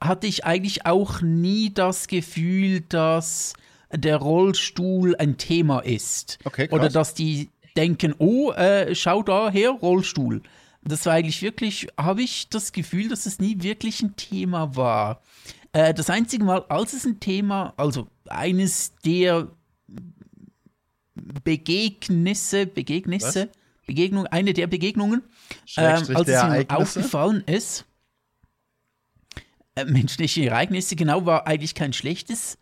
hatte 0.00 0.26
ich 0.26 0.44
eigentlich 0.44 0.86
auch 0.86 1.20
nie 1.20 1.72
das 1.74 2.06
Gefühl, 2.06 2.80
dass 2.80 3.52
der 3.92 4.16
Rollstuhl 4.16 5.16
ein 5.16 5.36
Thema 5.36 5.80
ist. 5.80 6.38
Okay, 6.44 6.68
krass. 6.68 6.78
Oder 6.78 6.88
dass 6.88 7.14
die 7.14 7.50
denken, 7.76 8.14
oh, 8.18 8.52
äh, 8.52 8.94
schau 8.94 9.22
da 9.22 9.50
her, 9.50 9.70
Rollstuhl. 9.70 10.42
Das 10.82 11.06
war 11.06 11.14
eigentlich 11.14 11.42
wirklich, 11.42 11.88
habe 11.98 12.22
ich 12.22 12.48
das 12.48 12.72
Gefühl, 12.72 13.08
dass 13.08 13.26
es 13.26 13.38
nie 13.38 13.62
wirklich 13.62 14.02
ein 14.02 14.16
Thema 14.16 14.76
war. 14.76 15.22
Äh, 15.72 15.94
das 15.94 16.10
einzige 16.10 16.44
Mal, 16.44 16.64
als 16.68 16.94
es 16.94 17.04
ein 17.04 17.20
Thema, 17.20 17.74
also 17.76 18.08
eines 18.28 18.94
der 19.04 19.48
Begegnisse, 21.14 22.66
Begegnisse, 22.66 23.50
Begegnung, 23.86 24.26
eine 24.26 24.54
der 24.54 24.66
Begegnungen, 24.66 25.22
Schrägstrich 25.66 26.16
als 26.16 26.28
es 26.28 26.34
der 26.34 26.42
ihm 26.42 26.52
Ereignisse? 26.52 26.76
aufgefallen 26.76 27.44
ist, 27.46 27.84
äh, 29.74 29.84
menschliche 29.84 30.46
Ereignisse, 30.46 30.96
genau, 30.96 31.26
war 31.26 31.46
eigentlich 31.46 31.74
kein 31.74 31.92
schlechtes 31.92 32.58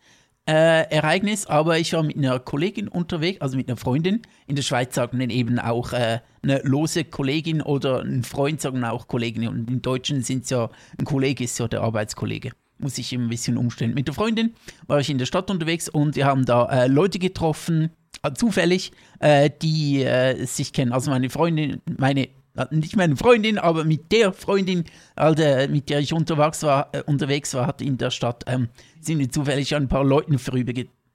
äh, 0.49 0.89
Ereignis, 0.89 1.45
aber 1.45 1.77
ich 1.77 1.93
war 1.93 2.01
mit 2.01 2.17
einer 2.17 2.39
Kollegin 2.39 2.87
unterwegs, 2.87 3.39
also 3.39 3.55
mit 3.55 3.69
einer 3.69 3.77
Freundin. 3.77 4.23
In 4.47 4.55
der 4.55 4.63
Schweiz 4.63 4.95
sagt 4.95 5.13
man 5.13 5.29
eben 5.29 5.59
auch 5.59 5.93
äh, 5.93 6.21
eine 6.41 6.61
lose 6.63 7.03
Kollegin 7.03 7.61
oder 7.61 8.01
ein 8.01 8.23
Freund 8.23 8.59
sagen 8.59 8.83
auch 8.83 9.07
Kollegin. 9.07 9.47
Und 9.47 9.69
im 9.69 9.83
Deutschen 9.83 10.23
sind 10.23 10.45
es 10.45 10.49
ja, 10.49 10.71
ein 10.97 11.05
Kollege 11.05 11.43
ist 11.43 11.59
ja 11.59 11.67
der 11.67 11.81
Arbeitskollege. 11.81 12.51
Muss 12.79 12.97
ich 12.97 13.13
immer 13.13 13.25
ein 13.25 13.29
bisschen 13.29 13.57
umstellen. 13.57 13.93
Mit 13.93 14.07
der 14.07 14.15
Freundin 14.15 14.55
war 14.87 14.99
ich 14.99 15.11
in 15.11 15.19
der 15.19 15.27
Stadt 15.27 15.51
unterwegs 15.51 15.87
und 15.87 16.15
wir 16.15 16.25
haben 16.25 16.45
da 16.45 16.65
äh, 16.65 16.87
Leute 16.87 17.19
getroffen, 17.19 17.91
äh, 18.23 18.33
zufällig, 18.33 18.91
äh, 19.19 19.51
die 19.61 20.01
äh, 20.01 20.45
sich 20.45 20.73
kennen. 20.73 20.93
Also 20.93 21.11
meine 21.11 21.29
Freundin, 21.29 21.79
meine 21.99 22.27
nicht 22.71 22.95
meine 22.95 23.15
Freundin, 23.15 23.57
aber 23.57 23.83
mit 23.83 24.11
der 24.11 24.33
Freundin, 24.33 24.83
Alter, 25.15 25.67
mit 25.67 25.89
der 25.89 25.99
ich 25.99 26.13
unterwegs 26.13 26.63
war, 26.63 26.89
äh, 26.93 27.03
unterwegs 27.05 27.53
war, 27.53 27.67
hat 27.67 27.81
in 27.81 27.97
der 27.97 28.11
Stadt, 28.11 28.43
ähm, 28.47 28.69
sind 28.99 29.19
wir 29.19 29.29
zufällig 29.29 29.75
an 29.75 29.83
ein 29.83 29.87
paar 29.87 30.03
Leuten 30.03 30.37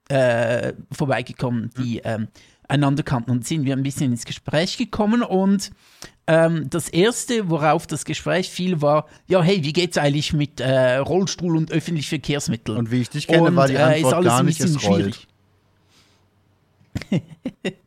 äh, 0.09 0.73
vorbeigekommen, 0.91 1.71
die 1.77 1.99
ähm, 2.03 2.27
einander 2.67 3.03
kannten 3.03 3.31
und 3.31 3.45
sind 3.45 3.65
wir 3.65 3.73
ein 3.75 3.83
bisschen 3.83 4.11
ins 4.11 4.25
Gespräch 4.25 4.77
gekommen 4.77 5.21
und 5.21 5.71
ähm, 6.27 6.67
das 6.69 6.89
erste, 6.89 7.49
worauf 7.49 7.85
das 7.85 8.03
Gespräch 8.05 8.49
fiel, 8.49 8.81
war, 8.81 9.05
ja, 9.27 9.43
hey, 9.43 9.63
wie 9.63 9.73
geht's 9.73 9.97
eigentlich 9.97 10.33
mit 10.33 10.59
äh, 10.59 10.97
Rollstuhl 10.97 11.55
und 11.55 11.71
öffentlichen 11.71 12.09
Verkehrsmitteln? 12.09 12.77
Und 12.77 12.91
wie 12.91 13.01
ich 13.01 13.09
dich 13.09 13.27
kenne, 13.27 13.55
war 13.55 13.67
die 13.67 13.75
äh, 13.75 13.99
ist 13.99 14.05
Antwort 14.05 14.13
alles 14.15 14.27
gar 14.27 14.39
ein 14.39 14.45
nicht, 14.47 14.57
bisschen 14.57 14.75
es 14.75 14.87
rollt. 14.87 15.27
schwierig. 17.11 17.75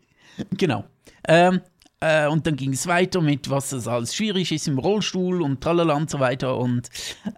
Genau. 0.57 0.85
Ähm, 1.27 1.61
äh, 2.01 2.29
und 2.29 2.47
dann 2.47 2.57
ging 2.57 2.73
es 2.73 2.87
weiter 2.87 3.20
mit, 3.20 3.51
was 3.51 3.70
das 3.70 3.89
alles 3.89 4.15
schwierig 4.15 4.53
ist 4.53 4.69
im 4.69 4.79
Rollstuhl 4.79 5.43
und 5.43 5.61
tralala 5.61 5.95
und 5.95 6.09
so 6.09 6.20
weiter. 6.20 6.57
Und 6.57 6.89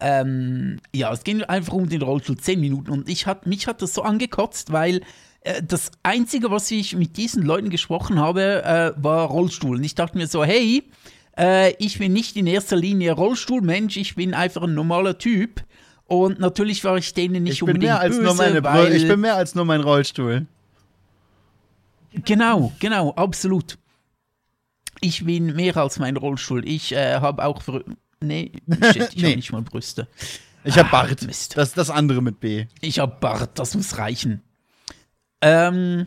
ähm, 0.01 0.79
ja, 0.95 1.13
es 1.13 1.25
ging 1.25 1.43
einfach 1.43 1.73
um 1.73 1.89
den 1.89 2.03
Rollstuhl, 2.03 2.37
zehn 2.37 2.61
Minuten. 2.61 2.91
Und 2.91 3.09
ich 3.09 3.27
hat, 3.27 3.47
mich 3.47 3.67
hat 3.67 3.81
das 3.81 3.95
so 3.95 4.03
angekotzt, 4.03 4.73
weil 4.73 5.01
äh, 5.43 5.63
das 5.63 5.91
Einzige, 6.03 6.51
was 6.51 6.71
ich 6.71 6.95
mit 6.95 7.17
diesen 7.17 7.43
Leuten 7.43 7.71
gesprochen 7.71 8.19
habe, 8.19 8.63
äh, 8.63 9.03
war 9.03 9.29
Rollstuhl. 9.29 9.77
Und 9.77 9.85
ich 9.85 9.95
dachte 9.95 10.19
mir 10.19 10.27
so, 10.27 10.45
hey, 10.45 10.83
äh, 11.39 11.73
ich 11.79 11.99
bin 11.99 12.13
nicht 12.13 12.37
in 12.37 12.47
erster 12.47 12.77
Linie 12.77 13.13
Rollstuhlmensch, 13.13 13.97
ich 13.97 14.15
bin 14.15 14.35
einfach 14.35 14.63
ein 14.63 14.75
normaler 14.75 15.17
Typ. 15.17 15.63
Und 16.07 16.39
natürlich 16.39 16.85
war 16.85 16.99
ich 16.99 17.15
denen 17.15 17.45
nicht 17.45 17.55
Ich 17.55 17.61
bin 17.61 17.69
unbedingt 17.69 17.85
mehr 17.85 18.01
als 18.01 18.17
böse, 18.17 18.27
nur 18.27 18.35
meine 18.35 18.65
weil 18.65 18.95
Ich 18.95 19.07
bin 19.07 19.21
mehr 19.21 19.37
als 19.37 19.55
nur 19.55 19.65
mein 19.65 19.81
Rollstuhl. 19.81 20.47
Genau, 22.25 22.73
genau, 22.81 23.13
absolut. 23.13 23.79
Ich 25.01 25.25
bin 25.25 25.55
mehr 25.57 25.77
als 25.77 25.99
mein 25.99 26.17
Rollstuhl. 26.17 26.67
Ich 26.69 26.93
äh, 26.93 27.15
habe 27.21 27.45
auch. 27.45 27.63
Nee, 28.23 28.53
shit, 28.93 29.11
ich 29.15 29.23
Nee. 29.23 29.29
habe 29.29 29.37
nicht 29.37 29.53
mal 29.53 29.63
Brüste. 29.63 30.09
Ich 30.65 30.77
hab 30.79 30.89
Ah, 30.93 31.03
Bart. 31.05 31.23
Mist. 31.23 31.57
Das 31.57 31.71
ist 31.71 31.79
das 31.79 31.89
andere 31.91 32.21
mit 32.23 32.39
B. 32.41 32.67
Ich 32.83 32.99
habe 32.99 33.17
Bart, 33.19 33.59
das 33.59 33.75
muss 33.75 33.97
reichen. 33.97 34.43
Ähm, 35.41 36.07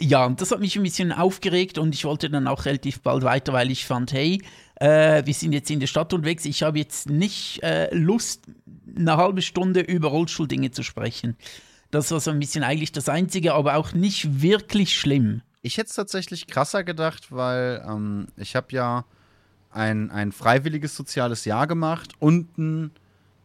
ja, 0.00 0.24
und 0.24 0.40
das 0.40 0.50
hat 0.50 0.60
mich 0.60 0.76
ein 0.76 0.82
bisschen 0.82 1.12
aufgeregt 1.12 1.76
und 1.78 1.94
ich 1.94 2.04
wollte 2.04 2.30
dann 2.30 2.46
auch 2.48 2.64
relativ 2.64 3.00
bald 3.02 3.22
weiter, 3.22 3.52
weil 3.52 3.70
ich 3.70 3.84
fand, 3.84 4.12
hey, 4.12 4.42
äh, 4.76 5.24
wir 5.26 5.34
sind 5.34 5.52
jetzt 5.52 5.70
in 5.70 5.80
der 5.80 5.86
Stadt 5.86 6.12
unterwegs. 6.14 6.44
Ich 6.46 6.62
habe 6.62 6.78
jetzt 6.78 7.08
nicht 7.10 7.62
äh, 7.62 7.94
Lust, 7.94 8.46
eine 8.96 9.16
halbe 9.18 9.42
Stunde 9.42 9.80
über 9.80 10.08
Rollstuhldinge 10.08 10.70
zu 10.70 10.82
sprechen. 10.82 11.36
Das 11.90 12.10
war 12.10 12.20
so 12.20 12.30
ein 12.30 12.38
bisschen 12.38 12.64
eigentlich 12.64 12.92
das 12.92 13.10
Einzige, 13.10 13.52
aber 13.54 13.76
auch 13.76 13.92
nicht 13.92 14.40
wirklich 14.40 14.98
schlimm. 14.98 15.42
Ich 15.62 15.78
hätte 15.78 15.88
es 15.90 15.94
tatsächlich 15.94 16.46
krasser 16.48 16.82
gedacht, 16.84 17.30
weil 17.30 17.84
ähm, 17.88 18.26
ich 18.36 18.56
habe 18.56 18.66
ja 18.70 19.04
ein, 19.70 20.10
ein 20.10 20.32
freiwilliges 20.32 20.96
soziales 20.96 21.44
Jahr 21.44 21.66
gemacht 21.66 22.12
und 22.18 22.58
ein 22.58 22.90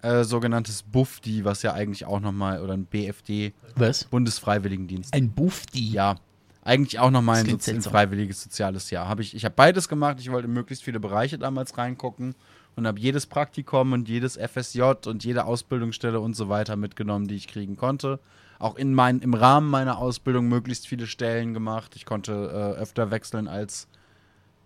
äh, 0.02 0.24
sogenanntes 0.24 0.82
BUFDI, 0.84 1.46
was 1.46 1.62
ja 1.62 1.74
eigentlich 1.74 2.06
auch 2.06 2.20
nochmal, 2.20 2.62
oder 2.62 2.74
ein 2.74 2.86
BFD, 2.86 3.54
Was? 3.76 4.04
Bundesfreiwilligendienst. 4.06 5.14
Ein 5.14 5.30
Buffdi. 5.32 5.92
Ja, 5.92 6.16
eigentlich 6.64 7.00
auch 7.00 7.12
nochmal 7.12 7.38
ein, 7.38 7.46
Sozi- 7.48 7.74
ein 7.76 7.82
freiwilliges 7.82 8.42
soziales 8.44 8.90
Jahr. 8.90 9.08
Hab 9.08 9.20
ich 9.20 9.36
ich 9.36 9.46
habe 9.46 9.56
beides 9.56 9.88
gemacht. 9.88 10.18
Ich 10.20 10.32
wollte 10.32 10.48
in 10.48 10.54
möglichst 10.54 10.84
viele 10.84 11.00
Bereiche 11.00 11.38
damals 11.38 11.78
reingucken 11.78 12.36
und 12.76 12.88
habe 12.88 13.00
jedes 13.00 13.26
Praktikum 13.28 13.94
und 13.94 14.10
jedes 14.10 14.38
FSJ 14.38 14.82
und 15.06 15.24
jede 15.24 15.46
Ausbildungsstelle 15.46 16.20
und 16.20 16.36
so 16.36 16.50
weiter 16.50 16.76
mitgenommen, 16.76 17.28
die 17.28 17.36
ich 17.36 17.48
kriegen 17.48 17.78
konnte. 17.78 18.20
Auch 18.60 18.76
in 18.76 18.94
mein, 18.94 19.20
im 19.20 19.34
Rahmen 19.34 19.70
meiner 19.70 19.98
Ausbildung 20.00 20.48
möglichst 20.48 20.88
viele 20.88 21.08
Stellen 21.08 21.54
gemacht. 21.54 21.96
Ich 21.96 22.06
konnte 22.06 22.34
äh, 22.34 22.80
öfter 22.80 23.12
wechseln 23.12 23.48
als 23.48 23.88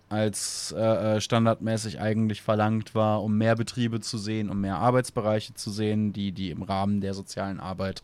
als 0.09 0.75
äh, 0.77 1.15
äh, 1.15 1.21
standardmäßig 1.21 2.01
eigentlich 2.01 2.41
verlangt 2.41 2.95
war, 2.95 3.23
um 3.23 3.37
mehr 3.37 3.55
Betriebe 3.55 4.01
zu 4.01 4.17
sehen, 4.17 4.49
um 4.49 4.59
mehr 4.59 4.75
Arbeitsbereiche 4.75 5.53
zu 5.53 5.71
sehen, 5.71 6.11
die, 6.11 6.33
die 6.33 6.49
im 6.51 6.63
Rahmen 6.63 6.99
der 6.99 7.13
sozialen 7.13 7.61
Arbeit 7.61 8.03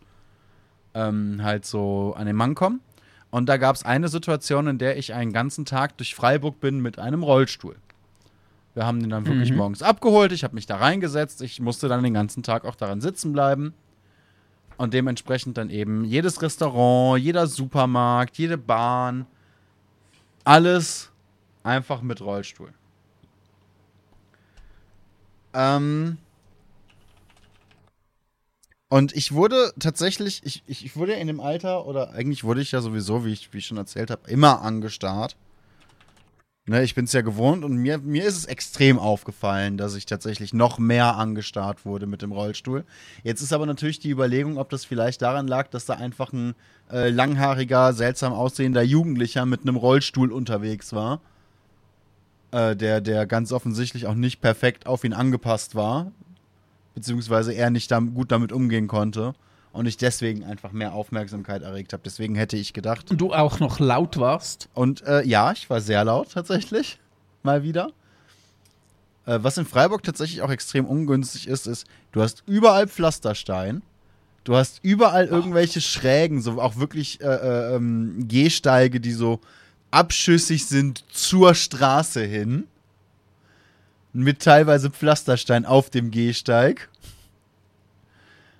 ähm, 0.94 1.42
halt 1.44 1.66
so 1.66 2.14
an 2.18 2.26
den 2.26 2.38
Mann 2.38 2.56
kommen. 2.56 2.80
Und 3.30 3.50
da 3.50 3.58
gab 3.58 3.76
es 3.76 3.84
eine 3.84 4.08
Situation, 4.08 4.68
in 4.68 4.78
der 4.78 4.98
ich 4.98 5.14
einen 5.14 5.34
ganzen 5.34 5.66
Tag 5.66 5.98
durch 5.98 6.16
Freiburg 6.16 6.62
bin 6.62 6.80
mit 6.80 6.98
einem 6.98 7.24
Rollstuhl. 7.24 7.76
Wir 8.74 8.86
haben 8.86 9.02
den 9.02 9.10
dann 9.10 9.26
wirklich 9.28 9.52
Mhm. 9.52 9.58
morgens 9.58 9.82
abgeholt, 9.82 10.32
ich 10.32 10.46
habe 10.46 10.56
mich 10.56 10.66
da 10.66 10.78
reingesetzt, 10.78 11.42
ich 11.42 11.60
musste 11.60 11.90
dann 11.90 12.04
den 12.04 12.14
ganzen 12.14 12.42
Tag 12.42 12.64
auch 12.64 12.76
daran 12.76 13.02
sitzen 13.02 13.34
bleiben. 13.34 13.74
Und 14.78 14.94
dementsprechend 14.94 15.58
dann 15.58 15.70
eben 15.70 16.06
jedes 16.06 16.42
Restaurant, 16.42 17.22
jeder 17.22 17.48
Supermarkt, 17.48 18.38
jede 18.38 18.58
Bahn, 18.58 19.26
alles 20.44 21.10
einfach 21.64 22.02
mit 22.02 22.22
Rollstuhl. 22.22 22.74
Ähm, 25.54 26.18
und 28.90 29.14
ich 29.16 29.34
wurde 29.34 29.74
tatsächlich, 29.80 30.42
ich, 30.44 30.64
ich, 30.68 30.96
wurde 30.96 31.14
in 31.14 31.28
dem 31.28 31.40
Alter, 31.40 31.86
oder 31.86 32.12
eigentlich 32.12 32.44
wurde 32.44 32.62
ich 32.62 32.72
ja 32.72 32.82
sowieso, 32.82 33.26
wie 33.26 33.34
ich, 33.34 33.52
wie 33.54 33.58
ich 33.58 33.66
schon 33.66 33.78
erzählt 33.78 34.12
habe, 34.12 34.30
immer 34.30 34.62
angestarrt. 34.62 35.36
Ne, 36.70 36.84
ich 36.84 36.96
bin 36.96 37.06
es 37.06 37.14
ja 37.14 37.22
gewohnt 37.22 37.64
und 37.64 37.78
mir, 37.78 37.98
mir 38.00 38.26
ist 38.26 38.36
es 38.36 38.44
extrem 38.44 39.00
aufgefallen, 39.00 39.78
dass 39.78 39.96
ich 39.96 40.06
tatsächlich 40.06 40.54
noch 40.54 40.80
mehr 40.80 41.16
angestarrt 41.16 41.86
wurde 41.86 42.08
mit 42.08 42.22
dem 42.22 42.34
Rollstuhl. 42.34 42.84
Jetzt 43.24 43.42
ist 43.42 43.54
aber 43.54 43.66
natürlich 43.66 44.00
die 44.00 44.10
Überlegung, 44.10 44.58
ob 44.58 44.70
das 44.70 44.84
vielleicht 44.84 45.22
daran 45.22 45.48
lag, 45.48 45.70
dass 45.70 45.86
da 45.86 45.94
einfach 45.94 46.34
ein 46.34 46.56
äh, 46.92 47.10
langhaariger, 47.10 47.94
seltsam 47.94 48.34
aussehender 48.34 48.82
Jugendlicher 48.82 49.46
mit 49.46 49.62
einem 49.62 49.78
Rollstuhl 49.78 50.30
unterwegs 50.30 50.92
war. 50.92 51.22
Äh, 52.52 52.76
der, 52.76 53.00
der 53.00 53.26
ganz 53.28 53.54
offensichtlich 53.54 54.06
auch 54.06 54.16
nicht 54.16 54.42
perfekt 54.42 54.88
auf 54.88 55.06
ihn 55.06 55.14
angepasst 55.14 55.74
war. 55.74 56.12
Beziehungsweise 56.96 57.54
er 57.54 57.70
nicht 57.70 57.90
dam 57.92 58.14
gut 58.14 58.30
damit 58.30 58.52
umgehen 58.52 58.90
konnte. 58.90 59.36
Und 59.78 59.86
ich 59.86 59.98
deswegen 59.98 60.44
einfach 60.44 60.72
mehr 60.72 60.94
Aufmerksamkeit 60.94 61.62
erregt 61.62 61.94
habe. 61.94 62.02
Deswegen 62.04 62.34
hätte 62.34 62.58
ich 62.58 62.74
gedacht, 62.74 63.12
Und 63.12 63.22
du 63.22 63.32
auch 63.32 63.60
noch 63.60 63.80
laut 63.80 64.18
warst. 64.18 64.70
und 64.74 65.04
äh, 65.06 65.24
ja, 65.24 65.52
ich 65.52 65.70
war 65.70 65.82
sehr 65.82 66.04
laut 66.04 66.32
tatsächlich. 66.32 67.00
Mal 67.44 67.62
wieder. 67.62 67.92
Äh, 69.28 69.38
was 69.44 69.60
in 69.60 69.66
Freiburg 69.66 70.02
tatsächlich 70.02 70.42
auch 70.42 70.50
extrem 70.50 70.86
ungünstig 70.86 71.48
ist, 71.48 71.68
ist, 71.68 71.86
du 72.12 72.24
hast 72.24 72.42
überall 72.48 72.88
Pflasterstein. 72.88 73.84
Du 74.44 74.56
hast 74.56 74.80
überall 74.82 75.26
irgendwelche 75.26 75.82
Schrägen, 75.82 76.42
so 76.42 76.60
auch 76.60 76.78
wirklich 76.78 77.22
äh, 77.22 77.26
äh, 77.26 77.76
ähm, 77.76 78.28
Gehsteige, 78.28 79.00
die 79.00 79.12
so 79.12 79.42
abschüssig 79.92 80.66
sind 80.66 81.04
zur 81.12 81.54
Straße 81.54 82.24
hin. 82.24 82.64
Mit 84.14 84.42
teilweise 84.42 84.90
Pflasterstein 84.90 85.66
auf 85.66 85.92
dem 85.92 86.10
Gehsteig. 86.10 86.90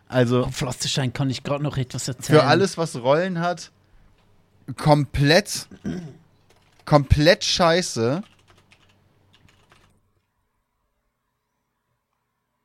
Also 0.10 0.46
Auf 0.46 0.64
kann 1.14 1.30
ich 1.30 1.44
gerade 1.44 1.64
noch 1.64 1.78
etwas 1.78 2.08
erzählen. 2.08 2.40
für 2.40 2.46
alles, 2.46 2.78
was 2.78 2.96
Rollen 2.96 3.40
hat, 3.40 3.72
komplett, 4.78 5.68
komplett 6.86 7.44
scheiße. 7.44 8.24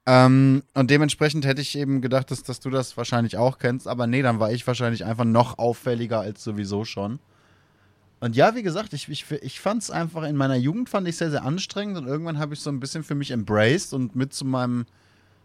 Ähm, 0.04 0.62
und 0.74 0.90
dementsprechend 0.90 1.44
hätte 1.44 1.60
ich 1.60 1.78
eben 1.78 2.00
gedacht, 2.00 2.30
dass, 2.30 2.42
dass 2.42 2.58
du 2.58 2.70
das 2.70 2.96
wahrscheinlich 2.96 3.36
auch 3.36 3.58
kennst, 3.58 3.86
aber 3.86 4.08
nee, 4.08 4.22
dann 4.22 4.40
war 4.40 4.50
ich 4.50 4.66
wahrscheinlich 4.66 5.04
einfach 5.04 5.24
noch 5.24 5.58
auffälliger 5.58 6.20
als 6.20 6.42
sowieso 6.42 6.84
schon. 6.84 7.20
Und 8.18 8.36
ja, 8.36 8.54
wie 8.54 8.62
gesagt, 8.62 8.92
ich, 8.94 9.08
ich, 9.08 9.30
ich 9.30 9.60
fand 9.60 9.82
es 9.82 9.90
einfach 9.90 10.24
in 10.24 10.36
meiner 10.36 10.56
Jugend 10.56 10.88
fand 10.88 11.06
ich 11.08 11.16
sehr, 11.16 11.30
sehr 11.30 11.44
anstrengend 11.44 11.98
und 11.98 12.06
irgendwann 12.06 12.38
habe 12.38 12.54
ich 12.54 12.60
so 12.60 12.70
ein 12.70 12.80
bisschen 12.80 13.04
für 13.04 13.14
mich 13.14 13.30
embraced 13.30 13.92
und 13.92 14.16
mit 14.16 14.32
zu 14.32 14.44
meinem, 14.44 14.86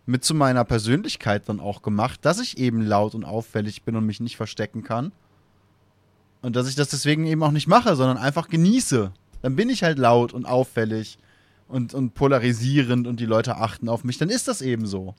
mit 0.08 0.24
zu 0.24 0.34
meiner 0.34 0.64
Persönlichkeit 0.64 1.48
dann 1.48 1.60
auch 1.60 1.82
gemacht, 1.82 2.22
dass 2.24 2.40
ich 2.40 2.58
eben 2.58 2.82
laut 2.82 3.14
und 3.14 3.26
auffällig 3.26 3.84
bin 3.84 3.96
und 3.96 4.06
mich 4.06 4.20
nicht 4.20 4.38
verstecken 4.38 4.84
kann. 4.84 5.12
Und 6.42 6.56
dass 6.56 6.70
ich 6.70 6.76
das 6.76 6.90
deswegen 6.90 7.26
eben 7.26 7.44
auch 7.44 7.52
nicht 7.52 7.68
mache, 7.68 7.96
sondern 7.96 8.18
einfach 8.18 8.48
genieße. 8.48 9.12
Dann 9.42 9.56
bin 9.56 9.70
ich 9.70 9.84
halt 9.84 10.00
laut 10.00 10.34
und 10.34 10.46
auffällig 10.46 11.18
und, 11.68 11.94
und 11.94 12.14
polarisierend 12.14 13.06
und 13.06 13.20
die 13.20 13.26
Leute 13.26 13.58
achten 13.58 13.90
auf 13.90 14.06
mich. 14.06 14.18
Dann 14.18 14.30
ist 14.30 14.48
das 14.48 14.62
eben 14.62 14.88
so. 14.88 15.14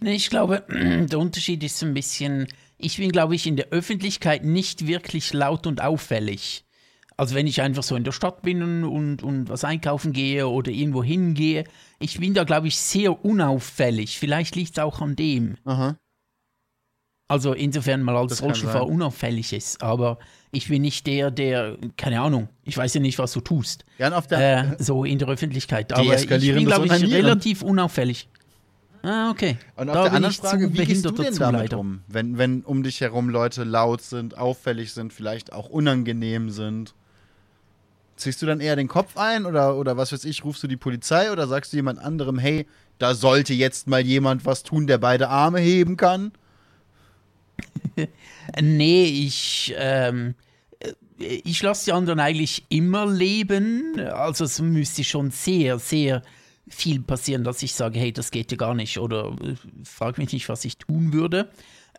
Ich 0.00 0.28
glaube, 0.28 0.64
der 1.08 1.18
Unterschied 1.18 1.62
ist 1.62 1.80
ein 1.82 1.94
bisschen, 1.94 2.48
ich 2.76 2.96
bin, 2.96 3.12
glaube 3.12 3.36
ich, 3.36 3.46
in 3.46 3.56
der 3.56 3.68
Öffentlichkeit 3.68 4.44
nicht 4.44 4.88
wirklich 4.88 5.32
laut 5.32 5.68
und 5.68 5.80
auffällig. 5.80 6.64
Also 7.22 7.36
wenn 7.36 7.46
ich 7.46 7.62
einfach 7.62 7.84
so 7.84 7.94
in 7.94 8.02
der 8.02 8.10
Stadt 8.10 8.42
bin 8.42 8.82
und, 8.82 9.22
und, 9.22 9.48
was 9.48 9.62
einkaufen 9.62 10.12
gehe 10.12 10.48
oder 10.48 10.72
irgendwo 10.72 11.04
hingehe, 11.04 11.62
ich 12.00 12.18
bin 12.18 12.34
da, 12.34 12.42
glaube 12.42 12.66
ich, 12.66 12.76
sehr 12.76 13.24
unauffällig. 13.24 14.18
Vielleicht 14.18 14.56
liegt 14.56 14.72
es 14.72 14.82
auch 14.82 15.00
an 15.00 15.14
dem. 15.14 15.54
Aha. 15.64 15.96
Also 17.28 17.52
insofern 17.52 18.02
mal 18.02 18.16
als 18.16 18.42
Rollstuhlfahrer 18.42 18.88
unauffällig 18.88 19.52
ist. 19.52 19.84
Aber 19.84 20.18
ich 20.50 20.66
bin 20.66 20.82
nicht 20.82 21.06
der, 21.06 21.30
der, 21.30 21.76
keine 21.96 22.20
Ahnung, 22.20 22.48
ich 22.64 22.76
weiß 22.76 22.94
ja 22.94 23.00
nicht, 23.00 23.20
was 23.20 23.32
du 23.34 23.40
tust. 23.40 23.84
Gern 23.98 24.14
auf 24.14 24.26
der. 24.26 24.72
Äh, 24.72 24.82
so 24.82 25.04
in 25.04 25.20
der 25.20 25.28
Öffentlichkeit. 25.28 25.92
Aber 25.92 26.16
ich 26.16 26.26
bin, 26.26 26.64
glaube 26.66 26.86
ich, 26.86 26.92
relativ 26.92 27.62
unauffällig. 27.62 28.28
Ah, 29.04 29.30
okay. 29.30 29.58
und 29.76 29.90
auf 29.90 29.94
da 29.94 30.02
der 30.02 30.12
anderen 30.14 30.34
Frage, 30.34 30.72
zu 30.72 30.76
wie 30.76 30.86
gehst 30.86 31.04
du 31.04 31.12
denn 31.12 31.36
damit 31.36 31.60
leider. 31.60 31.78
um? 31.78 32.02
Wenn, 32.08 32.36
wenn 32.36 32.62
um 32.62 32.82
dich 32.82 33.00
herum 33.00 33.28
Leute 33.28 33.62
laut 33.62 34.02
sind, 34.02 34.36
auffällig 34.36 34.92
sind, 34.92 35.12
vielleicht 35.12 35.52
auch 35.52 35.68
unangenehm 35.68 36.50
sind. 36.50 36.94
Ziehst 38.22 38.40
du 38.42 38.46
dann 38.46 38.60
eher 38.60 38.76
den 38.76 38.88
Kopf 38.88 39.16
ein 39.16 39.46
oder, 39.46 39.76
oder 39.76 39.96
was 39.96 40.12
weiß 40.12 40.24
ich, 40.24 40.44
rufst 40.44 40.62
du 40.62 40.68
die 40.68 40.76
Polizei 40.76 41.30
oder 41.32 41.46
sagst 41.46 41.72
du 41.72 41.76
jemand 41.76 41.98
anderem, 41.98 42.38
hey, 42.38 42.66
da 42.98 43.14
sollte 43.14 43.52
jetzt 43.52 43.88
mal 43.88 44.00
jemand 44.00 44.46
was 44.46 44.62
tun, 44.62 44.86
der 44.86 44.98
beide 44.98 45.28
Arme 45.28 45.60
heben 45.60 45.96
kann? 45.96 46.32
Nee, 48.60 49.04
ich, 49.04 49.72
ähm, 49.76 50.34
äh, 50.80 50.92
ich 51.18 51.62
lasse 51.62 51.84
die 51.84 51.92
anderen 51.92 52.18
eigentlich 52.18 52.64
immer 52.70 53.06
leben. 53.06 54.00
Also 54.00 54.44
es 54.44 54.60
müsste 54.60 55.04
schon 55.04 55.30
sehr, 55.30 55.78
sehr 55.78 56.22
viel 56.68 57.00
passieren, 57.00 57.44
dass 57.44 57.62
ich 57.62 57.74
sage, 57.74 57.98
hey, 57.98 58.12
das 58.12 58.30
geht 58.30 58.50
ja 58.50 58.56
gar 58.56 58.74
nicht 58.74 58.98
oder 58.98 59.36
äh, 59.42 59.54
frag 59.84 60.18
mich 60.18 60.32
nicht, 60.32 60.48
was 60.48 60.64
ich 60.64 60.78
tun 60.78 61.12
würde. 61.12 61.50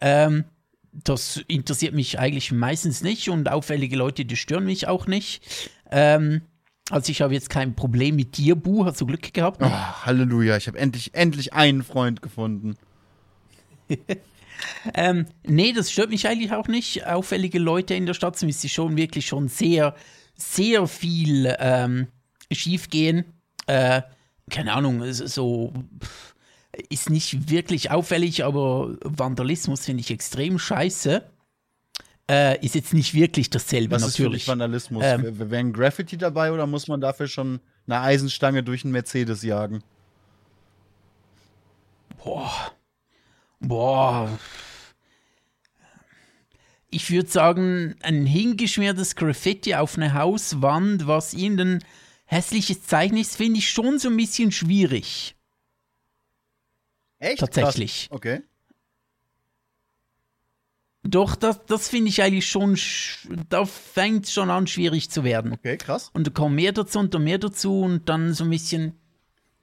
Ähm, 0.01 0.45
das 0.91 1.37
interessiert 1.47 1.93
mich 1.93 2.19
eigentlich 2.19 2.51
meistens 2.51 3.01
nicht 3.01 3.29
und 3.29 3.49
auffällige 3.49 3.95
Leute, 3.95 4.25
die 4.25 4.35
stören 4.35 4.65
mich 4.65 4.87
auch 4.87 5.07
nicht. 5.07 5.71
Ähm, 5.93 6.41
also 6.89 7.11
ich 7.11 7.21
habe 7.21 7.33
jetzt 7.33 7.49
kein 7.49 7.75
Problem 7.75 8.15
mit 8.15 8.37
dir, 8.37 8.55
Bu, 8.55 8.85
hast 8.85 8.99
du 8.99 9.05
Glück 9.05 9.33
gehabt? 9.33 9.61
Oh, 9.61 9.69
Halleluja, 9.69 10.57
ich 10.57 10.67
habe 10.67 10.77
endlich, 10.77 11.13
endlich 11.13 11.53
einen 11.53 11.83
Freund 11.83 12.21
gefunden. 12.21 12.75
Ähm, 14.93 15.25
nee, 15.45 15.73
das 15.73 15.91
stört 15.91 16.09
mich 16.09 16.27
eigentlich 16.27 16.53
auch 16.53 16.67
nicht. 16.67 17.05
Auffällige 17.05 17.59
Leute 17.59 17.95
in 17.95 18.05
der 18.05 18.13
Stadt 18.13 18.41
müsste 18.43 18.69
schon 18.69 18.95
wirklich 18.95 19.25
schon 19.25 19.49
sehr, 19.49 19.93
sehr 20.35 20.87
viel 20.87 21.53
ähm, 21.59 22.07
schief 22.49 22.89
gehen. 22.89 23.25
Äh, 23.67 24.03
keine 24.49 24.73
Ahnung, 24.73 25.03
so 25.11 25.73
ist 26.89 27.09
nicht 27.09 27.49
wirklich 27.49 27.91
auffällig, 27.91 28.43
aber 28.43 28.95
Vandalismus 29.03 29.85
finde 29.85 30.01
ich 30.01 30.11
extrem 30.11 30.57
scheiße. 30.59 31.23
Äh, 32.29 32.63
ist 32.65 32.75
jetzt 32.75 32.93
nicht 32.93 33.13
wirklich 33.13 33.49
dasselbe, 33.49 33.95
Was 33.95 34.03
ist 34.03 34.19
natürlich. 34.19 34.47
Vandalismus? 34.47 35.03
Ähm. 35.05 35.39
Wäre 35.39 35.57
ein 35.57 35.73
Graffiti 35.73 36.17
dabei 36.17 36.51
oder 36.53 36.65
muss 36.67 36.87
man 36.87 37.01
dafür 37.01 37.27
schon 37.27 37.59
eine 37.85 37.99
Eisenstange 37.99 38.63
durch 38.63 38.85
einen 38.85 38.93
Mercedes 38.93 39.43
jagen? 39.43 39.83
Boah. 43.59 44.39
Ich 46.89 47.11
würde 47.11 47.29
sagen, 47.29 47.95
ein 48.03 48.25
hingeschmiertes 48.25 49.15
Graffiti 49.15 49.75
auf 49.75 49.97
eine 49.97 50.13
Hauswand, 50.13 51.07
was 51.07 51.33
irgendein 51.33 51.79
hässliches 52.25 52.83
Zeichen 52.83 53.17
ist, 53.17 53.35
finde 53.35 53.59
ich 53.59 53.69
schon 53.69 53.99
so 53.99 54.09
ein 54.09 54.17
bisschen 54.17 54.51
schwierig. 54.51 55.35
Echt? 57.19 57.39
Tatsächlich. 57.39 58.07
Krass. 58.09 58.15
Okay. 58.15 58.41
Doch, 61.05 61.35
das, 61.35 61.65
das 61.65 61.89
finde 61.89 62.09
ich 62.09 62.21
eigentlich 62.23 62.47
schon, 62.47 62.75
sch- 62.75 63.27
da 63.49 63.65
fängt 63.65 64.25
es 64.25 64.33
schon 64.33 64.49
an, 64.49 64.67
schwierig 64.67 65.09
zu 65.11 65.23
werden. 65.25 65.51
Okay, 65.51 65.75
krass. 65.77 66.09
Und 66.13 66.27
da 66.27 66.31
kommen 66.31 66.55
mehr 66.55 66.71
dazu 66.71 66.99
und 66.99 67.13
da 67.13 67.19
mehr 67.19 67.37
dazu 67.39 67.81
und 67.81 68.07
dann 68.07 68.33
so 68.33 68.45
ein 68.45 68.49
bisschen, 68.49 68.93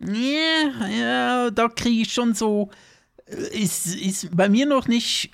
ja, 0.01 0.87
ja 0.89 1.51
da 1.51 1.69
kriege 1.69 2.03
ich 2.03 2.13
schon 2.13 2.35
so, 2.35 2.71
äh, 3.27 3.59
ist, 3.59 3.87
ist 3.87 4.37
bei 4.37 4.51
mir 4.51 4.67
noch 4.67 4.87
nicht 4.87 5.31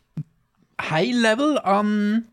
High 0.80 1.12
Level 1.12 1.58
an, 1.58 2.28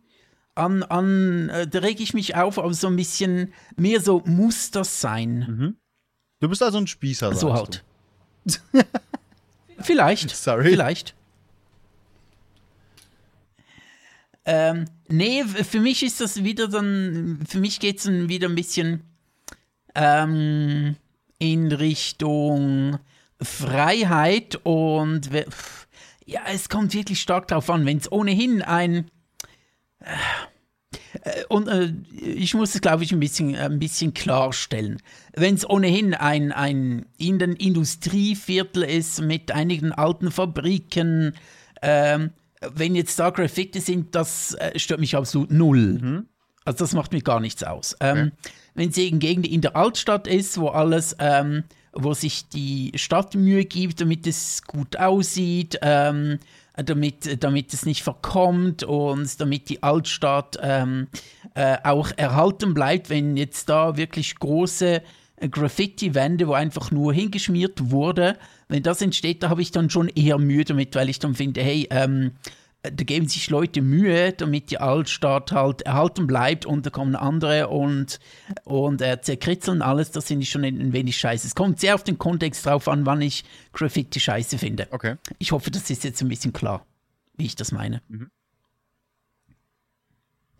an, 0.53 0.83
an 0.83 1.49
äh, 1.49 1.67
da 1.67 1.79
reg 1.79 1.99
ich 1.99 2.13
mich 2.13 2.35
auf, 2.35 2.59
aber 2.59 2.73
so 2.75 2.85
ein 2.87 2.95
bisschen 2.95 3.53
mehr 3.75 4.01
so, 4.01 4.21
muss 4.25 4.69
das 4.69 5.01
sein? 5.01 5.77
Du 6.41 6.47
bist 6.47 6.61
also 6.61 6.77
ein 6.77 6.85
Spießer, 6.87 7.33
so 7.33 7.53
halt. 7.53 7.83
vielleicht. 9.79 10.29
Sorry. 10.35 10.69
Vielleicht. 10.69 11.15
Ähm, 14.45 14.85
nee, 15.07 15.43
für 15.43 15.79
mich 15.79 16.03
ist 16.03 16.19
das 16.19 16.43
wieder 16.43 16.67
dann, 16.67 17.39
für 17.47 17.59
mich 17.59 17.79
geht 17.79 17.99
es 17.99 18.03
dann 18.03 18.27
wieder 18.29 18.49
ein 18.49 18.55
bisschen 18.55 19.03
ähm, 19.95 20.95
in 21.39 21.71
Richtung 21.71 22.99
Freiheit 23.41 24.59
und 24.63 25.29
ja, 26.25 26.41
es 26.51 26.69
kommt 26.69 26.93
wirklich 26.93 27.21
stark 27.21 27.47
drauf 27.47 27.69
an, 27.69 27.85
wenn 27.85 27.97
es 27.97 28.11
ohnehin 28.11 28.61
ein 28.61 29.09
äh, 29.99 31.43
und 31.47 31.67
äh, 31.67 31.93
ich 32.21 32.53
muss 32.53 32.75
es, 32.75 32.81
glaube 32.81 33.03
ich, 33.03 33.11
ein 33.11 33.19
bisschen, 33.19 33.55
ein 33.55 33.79
bisschen 33.79 34.13
klarstellen. 34.13 35.01
Wenn 35.33 35.55
es 35.55 35.69
ohnehin 35.69 36.13
ein, 36.13 36.51
ein 36.51 37.05
in 37.17 37.39
den 37.39 37.53
Industrieviertel 37.53 38.83
ist 38.83 39.21
mit 39.21 39.51
einigen 39.51 39.91
alten 39.91 40.31
Fabriken, 40.31 41.35
ähm, 41.81 42.31
wenn 42.73 42.95
jetzt 42.95 43.17
da 43.19 43.29
Graffiti 43.29 43.79
sind, 43.79 44.15
das 44.15 44.53
äh, 44.55 44.77
stört 44.77 44.99
mich 44.99 45.15
absolut 45.15 45.51
null. 45.51 46.25
Also 46.65 46.79
das 46.79 46.93
macht 46.93 47.11
mir 47.11 47.21
gar 47.21 47.39
nichts 47.39 47.63
aus. 47.63 47.95
Ähm, 47.99 48.31
Wenn 48.73 48.89
es 48.89 48.95
hingegen 48.95 49.43
in 49.43 49.61
der 49.61 49.75
Altstadt 49.75 50.27
ist, 50.27 50.59
wo 50.59 50.69
alles, 50.69 51.15
ähm, 51.19 51.63
wo 51.91 52.13
sich 52.13 52.47
die 52.49 52.91
Stadt 52.95 53.35
Mühe 53.35 53.65
gibt, 53.65 54.01
damit 54.01 54.25
es 54.25 54.63
gut 54.63 54.97
aussieht, 54.97 55.77
ähm, 55.81 56.39
damit, 56.75 57.43
damit 57.43 57.73
es 57.73 57.85
nicht 57.85 58.01
verkommt 58.01 58.83
und 58.83 59.39
damit 59.39 59.69
die 59.69 59.83
Altstadt 59.83 60.57
ähm, 60.61 61.07
äh, 61.53 61.77
auch 61.83 62.11
erhalten 62.15 62.73
bleibt, 62.73 63.09
wenn 63.09 63.37
jetzt 63.37 63.69
da 63.69 63.95
wirklich 63.95 64.39
große 64.39 65.03
äh, 65.35 65.49
Graffiti-Wände, 65.49 66.47
wo 66.47 66.53
einfach 66.53 66.89
nur 66.89 67.13
hingeschmiert 67.13 67.91
wurde, 67.91 68.37
wenn 68.73 68.83
das 68.83 69.01
entsteht, 69.01 69.43
da 69.43 69.49
habe 69.49 69.61
ich 69.61 69.71
dann 69.71 69.91
schon 69.91 70.07
eher 70.09 70.39
Mühe 70.39 70.65
damit, 70.65 70.95
weil 70.95 71.07
ich 71.07 71.19
dann 71.19 71.35
finde, 71.35 71.61
hey, 71.61 71.87
ähm, 71.91 72.31
da 72.81 73.03
geben 73.03 73.27
sich 73.29 73.49
Leute 73.49 73.81
Mühe, 73.81 74.33
damit 74.33 74.71
die 74.71 74.79
Altstadt 74.79 75.51
halt 75.51 75.83
erhalten 75.83 76.25
bleibt 76.25 76.65
und 76.65 76.85
da 76.85 76.89
kommen 76.89 77.15
andere 77.15 77.69
und, 77.69 78.19
und 78.65 79.01
äh, 79.01 79.21
zerkritzeln 79.21 79.81
alles. 79.81 80.09
Das 80.11 80.25
finde 80.25 80.43
ich 80.43 80.49
schon 80.49 80.65
ein, 80.65 80.91
wenig 80.91 81.15
scheiße. 81.17 81.47
Es 81.47 81.55
kommt 81.55 81.79
sehr 81.79 81.93
auf 81.93 82.03
den 82.03 82.17
Kontext 82.17 82.65
drauf 82.65 82.87
an, 82.87 83.05
wann 83.05 83.21
ich 83.21 83.45
Graffiti 83.71 84.19
scheiße 84.19 84.57
finde. 84.57 84.87
Okay. 84.89 85.15
Ich 85.37 85.51
hoffe, 85.51 85.69
das 85.69 85.89
ist 85.89 86.03
jetzt 86.03 86.21
ein 86.21 86.27
bisschen 86.27 86.51
klar, 86.51 86.85
wie 87.37 87.45
ich 87.45 87.55
das 87.55 87.71
meine. 87.71 88.01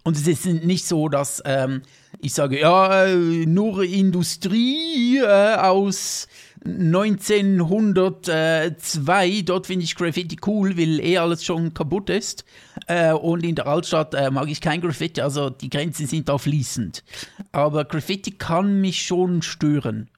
Und 0.03 0.17
es 0.17 0.27
ist 0.27 0.45
nicht 0.45 0.85
so, 0.85 1.09
dass 1.09 1.41
ähm, 1.45 1.81
ich 2.19 2.33
sage, 2.33 2.59
ja, 2.59 3.05
äh, 3.05 3.45
nur 3.45 3.83
Industrie 3.83 5.17
äh, 5.17 5.55
aus 5.55 6.27
1902, 6.65 9.41
dort 9.43 9.67
finde 9.67 9.83
ich 9.83 9.95
Graffiti 9.95 10.37
cool, 10.45 10.77
weil 10.77 11.01
eh 11.01 11.17
alles 11.17 11.43
schon 11.43 11.73
kaputt 11.73 12.09
ist. 12.09 12.45
Äh, 12.87 13.11
und 13.13 13.43
in 13.43 13.55
der 13.55 13.67
Altstadt 13.67 14.13
äh, 14.13 14.31
mag 14.31 14.47
ich 14.49 14.61
kein 14.61 14.79
Graffiti, 14.81 15.19
also 15.21 15.49
die 15.49 15.69
Grenzen 15.69 16.07
sind 16.07 16.29
da 16.29 16.37
fließend. 16.37 17.03
Aber 17.51 17.83
Graffiti 17.85 18.31
kann 18.31 18.79
mich 18.81 19.03
schon 19.03 19.41
stören. 19.41 20.09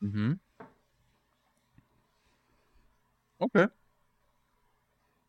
Mhm. 0.00 0.40
Okay. 3.38 3.68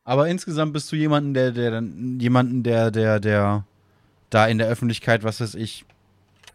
Aber 0.03 0.27
insgesamt 0.27 0.73
bist 0.73 0.91
du 0.91 0.95
jemanden, 0.95 1.36
der, 1.36 1.52
der 1.52 1.69
dann, 1.69 2.19
jemanden, 2.19 2.64
der, 2.64 2.90
der, 2.90 3.19
der 3.19 3.64
da 4.31 4.48
in 4.48 4.57
der 4.57 4.68
Öffentlichkeit, 4.68 5.23
was 5.23 5.40
weiß 5.40 5.53
ich, 5.53 5.86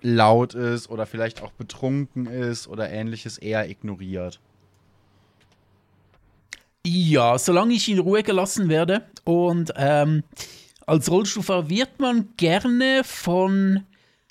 laut 0.05 0.55
ist 0.55 0.91
oder 0.91 1.07
vielleicht 1.07 1.43
auch 1.43 1.51
betrunken 1.53 2.27
ist 2.27 2.69
oder 2.69 2.91
ähnliches 2.91 3.39
eher 3.39 3.69
ignoriert. 3.69 4.39
Ja, 6.87 7.39
solange 7.39 7.73
ich 7.73 7.89
in 7.89 7.99
Ruhe 7.99 8.23
gelassen 8.23 8.69
werde. 8.69 9.07
Und 9.25 9.73
ähm, 9.77 10.23
als 10.87 11.11
Rollstuhlfahrer 11.11 11.71
wird 11.71 11.99
man 11.99 12.29
gerne 12.37 13.03
von, 13.03 13.85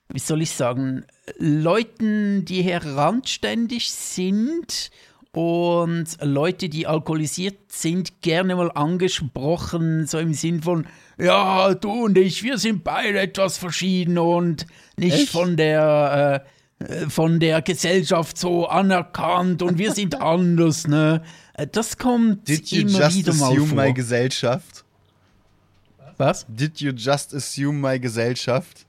wie 0.09 0.19
soll 0.19 0.43
ich 0.43 0.51
sagen, 0.51 1.05
Leuten, 1.39 2.45
die 2.45 2.61
heranständig 2.61 3.91
sind 3.91 4.91
und 5.31 6.05
Leute, 6.21 6.69
die 6.69 6.85
alkoholisiert 6.85 7.71
sind, 7.71 8.21
gerne 8.21 8.55
mal 8.55 8.71
angesprochen, 8.71 10.05
so 10.05 10.19
im 10.19 10.35
Sinn 10.35 10.61
von, 10.61 10.85
ja, 11.19 11.73
du 11.75 12.05
und 12.05 12.17
ich, 12.17 12.43
wir 12.43 12.57
sind 12.57 12.83
beide 12.83 13.19
etwas 13.19 13.57
verschieden 13.57 14.17
und 14.17 14.65
nicht 14.97 15.13
Echt? 15.13 15.29
von 15.29 15.57
der 15.57 16.45
äh, 16.79 17.09
von 17.09 17.39
der 17.39 17.61
Gesellschaft 17.61 18.37
so 18.37 18.67
anerkannt 18.67 19.61
und 19.61 19.77
wir 19.77 19.93
sind 19.93 20.21
anders, 20.21 20.87
ne? 20.87 21.21
Äh, 21.53 21.67
Das 21.67 21.97
kommt 21.97 22.47
Did 22.47 22.67
you 22.71 22.81
immer 22.87 22.99
just 22.99 23.15
wieder 23.17 23.33
mal 23.35 23.51
assume 23.51 23.67
vor. 23.67 23.77
my 23.83 23.93
Gesellschaft? 23.93 24.83
Was? 26.17 26.45
Did 26.49 26.79
you 26.81 26.91
just 26.91 27.33
assume 27.33 27.79
my 27.79 27.99
Gesellschaft? 27.99 28.85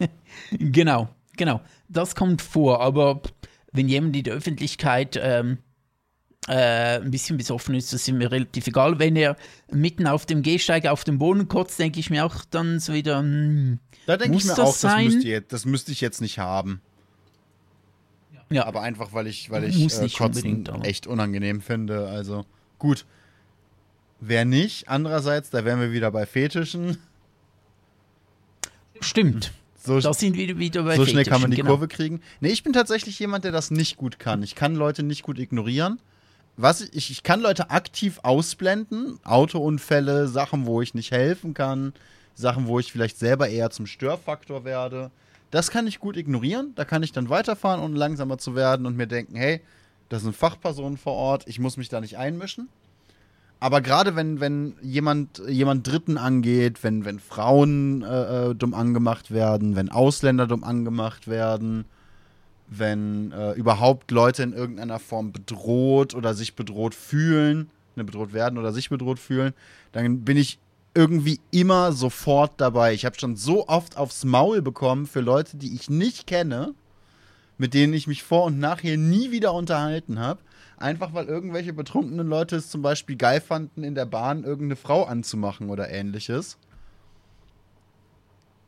Genau, 0.52 1.08
genau. 1.36 1.60
Das 1.88 2.14
kommt 2.14 2.40
vor, 2.42 2.80
aber 2.80 3.20
wenn 3.72 3.88
jemand 3.88 4.16
in 4.16 4.22
der 4.24 4.34
Öffentlichkeit 4.34 5.18
ähm, 5.20 5.58
äh, 6.48 7.00
ein 7.00 7.10
bisschen 7.10 7.36
besoffen 7.36 7.74
ist, 7.74 7.92
das 7.92 8.08
ist 8.08 8.14
mir 8.14 8.30
relativ 8.32 8.66
egal. 8.66 8.98
Wenn 8.98 9.16
er 9.16 9.36
mitten 9.70 10.06
auf 10.06 10.24
dem 10.26 10.42
Gehsteig 10.42 10.86
auf 10.86 11.04
dem 11.04 11.18
Boden 11.18 11.46
kotzt, 11.46 11.78
denke 11.78 12.00
ich 12.00 12.08
mir 12.10 12.24
auch 12.24 12.44
dann 12.50 12.80
so 12.80 12.94
wieder, 12.94 13.18
hm, 13.18 13.78
Da 14.06 14.16
denke 14.16 14.38
ich 14.38 14.44
mir 14.44 14.50
das 14.50 14.58
auch, 14.60 14.66
das 14.72 14.80
sein? 14.80 15.04
müsste, 15.04 15.28
jetzt, 15.28 15.52
das 15.52 15.66
müsste 15.66 15.92
ich 15.92 16.00
jetzt 16.00 16.20
nicht 16.20 16.38
haben. 16.38 16.80
ja, 18.50 18.64
Aber 18.66 18.80
einfach, 18.82 19.12
weil 19.12 19.26
ich, 19.26 19.50
weil 19.50 19.64
ich 19.64 19.76
äh, 19.76 20.02
nicht 20.02 20.16
Kotzen 20.16 20.66
echt 20.82 21.06
unangenehm 21.06 21.60
finde. 21.60 22.08
Also 22.08 22.46
gut. 22.78 23.04
Wer 24.20 24.44
nicht, 24.44 24.88
andererseits, 24.88 25.50
da 25.50 25.64
wären 25.64 25.80
wir 25.80 25.92
wieder 25.92 26.10
bei 26.10 26.26
Fetischen. 26.26 26.98
stimmt. 29.00 29.52
So, 29.80 30.00
Da 30.00 30.12
sind 30.12 30.34
wir 30.36 30.58
wieder 30.58 30.82
bei 30.82 30.96
so 30.96 31.06
schnell 31.06 31.24
kann 31.24 31.40
man 31.40 31.42
Fetischen, 31.42 31.50
die 31.52 31.56
genau. 31.58 31.70
Kurve 31.70 31.88
kriegen. 31.88 32.20
Nee, 32.40 32.48
ich 32.48 32.62
bin 32.64 32.72
tatsächlich 32.72 33.18
jemand, 33.20 33.44
der 33.44 33.52
das 33.52 33.70
nicht 33.70 33.96
gut 33.96 34.18
kann. 34.18 34.42
Ich 34.42 34.54
kann 34.54 34.74
Leute 34.74 35.02
nicht 35.02 35.22
gut 35.22 35.38
ignorieren. 35.38 36.00
Was 36.60 36.80
ich, 36.80 37.12
ich, 37.12 37.22
kann 37.22 37.40
Leute 37.40 37.70
aktiv 37.70 38.18
ausblenden. 38.24 39.20
Autounfälle, 39.22 40.26
Sachen, 40.26 40.66
wo 40.66 40.82
ich 40.82 40.92
nicht 40.92 41.12
helfen 41.12 41.54
kann, 41.54 41.92
Sachen, 42.34 42.66
wo 42.66 42.80
ich 42.80 42.90
vielleicht 42.90 43.16
selber 43.16 43.48
eher 43.48 43.70
zum 43.70 43.86
Störfaktor 43.86 44.64
werde. 44.64 45.12
Das 45.52 45.70
kann 45.70 45.86
ich 45.86 46.00
gut 46.00 46.16
ignorieren. 46.16 46.72
Da 46.74 46.84
kann 46.84 47.04
ich 47.04 47.12
dann 47.12 47.30
weiterfahren, 47.30 47.80
um 47.80 47.94
langsamer 47.94 48.38
zu 48.38 48.56
werden 48.56 48.86
und 48.86 48.96
mir 48.96 49.06
denken, 49.06 49.36
hey, 49.36 49.60
das 50.08 50.22
sind 50.22 50.34
Fachpersonen 50.34 50.98
vor 50.98 51.12
Ort, 51.12 51.44
ich 51.46 51.60
muss 51.60 51.76
mich 51.76 51.90
da 51.90 52.00
nicht 52.00 52.18
einmischen. 52.18 52.68
Aber 53.60 53.80
gerade 53.80 54.16
wenn, 54.16 54.40
wenn 54.40 54.74
jemand, 54.82 55.40
jemand 55.48 55.86
Dritten 55.86 56.18
angeht, 56.18 56.82
wenn, 56.82 57.04
wenn 57.04 57.20
Frauen 57.20 58.02
äh, 58.02 58.50
äh, 58.50 58.54
dumm 58.56 58.74
angemacht 58.74 59.30
werden, 59.30 59.76
wenn 59.76 59.90
Ausländer 59.90 60.48
dumm 60.48 60.64
angemacht 60.64 61.28
werden, 61.28 61.84
wenn 62.70 63.32
äh, 63.32 63.52
überhaupt 63.52 64.10
Leute 64.10 64.42
in 64.42 64.52
irgendeiner 64.52 64.98
Form 64.98 65.32
bedroht 65.32 66.14
oder 66.14 66.34
sich 66.34 66.54
bedroht 66.54 66.94
fühlen, 66.94 67.70
ne, 67.96 68.04
bedroht 68.04 68.32
werden 68.32 68.58
oder 68.58 68.72
sich 68.72 68.90
bedroht 68.90 69.18
fühlen, 69.18 69.54
dann 69.92 70.24
bin 70.24 70.36
ich 70.36 70.58
irgendwie 70.94 71.40
immer 71.50 71.92
sofort 71.92 72.60
dabei. 72.60 72.92
Ich 72.92 73.04
habe 73.04 73.18
schon 73.18 73.36
so 73.36 73.68
oft 73.68 73.96
aufs 73.96 74.24
Maul 74.24 74.62
bekommen 74.62 75.06
für 75.06 75.20
Leute, 75.20 75.56
die 75.56 75.74
ich 75.74 75.88
nicht 75.88 76.26
kenne, 76.26 76.74
mit 77.56 77.74
denen 77.74 77.92
ich 77.92 78.06
mich 78.06 78.22
vor 78.22 78.44
und 78.44 78.58
nachher 78.58 78.96
nie 78.96 79.30
wieder 79.30 79.54
unterhalten 79.54 80.18
habe. 80.18 80.40
Einfach 80.76 81.12
weil 81.14 81.26
irgendwelche 81.26 81.72
betrunkenen 81.72 82.26
Leute 82.26 82.56
es 82.56 82.70
zum 82.70 82.82
Beispiel 82.82 83.16
geil 83.16 83.40
fanden, 83.40 83.82
in 83.82 83.94
der 83.94 84.06
Bahn 84.06 84.44
irgendeine 84.44 84.76
Frau 84.76 85.04
anzumachen 85.04 85.70
oder 85.70 85.90
ähnliches. 85.90 86.56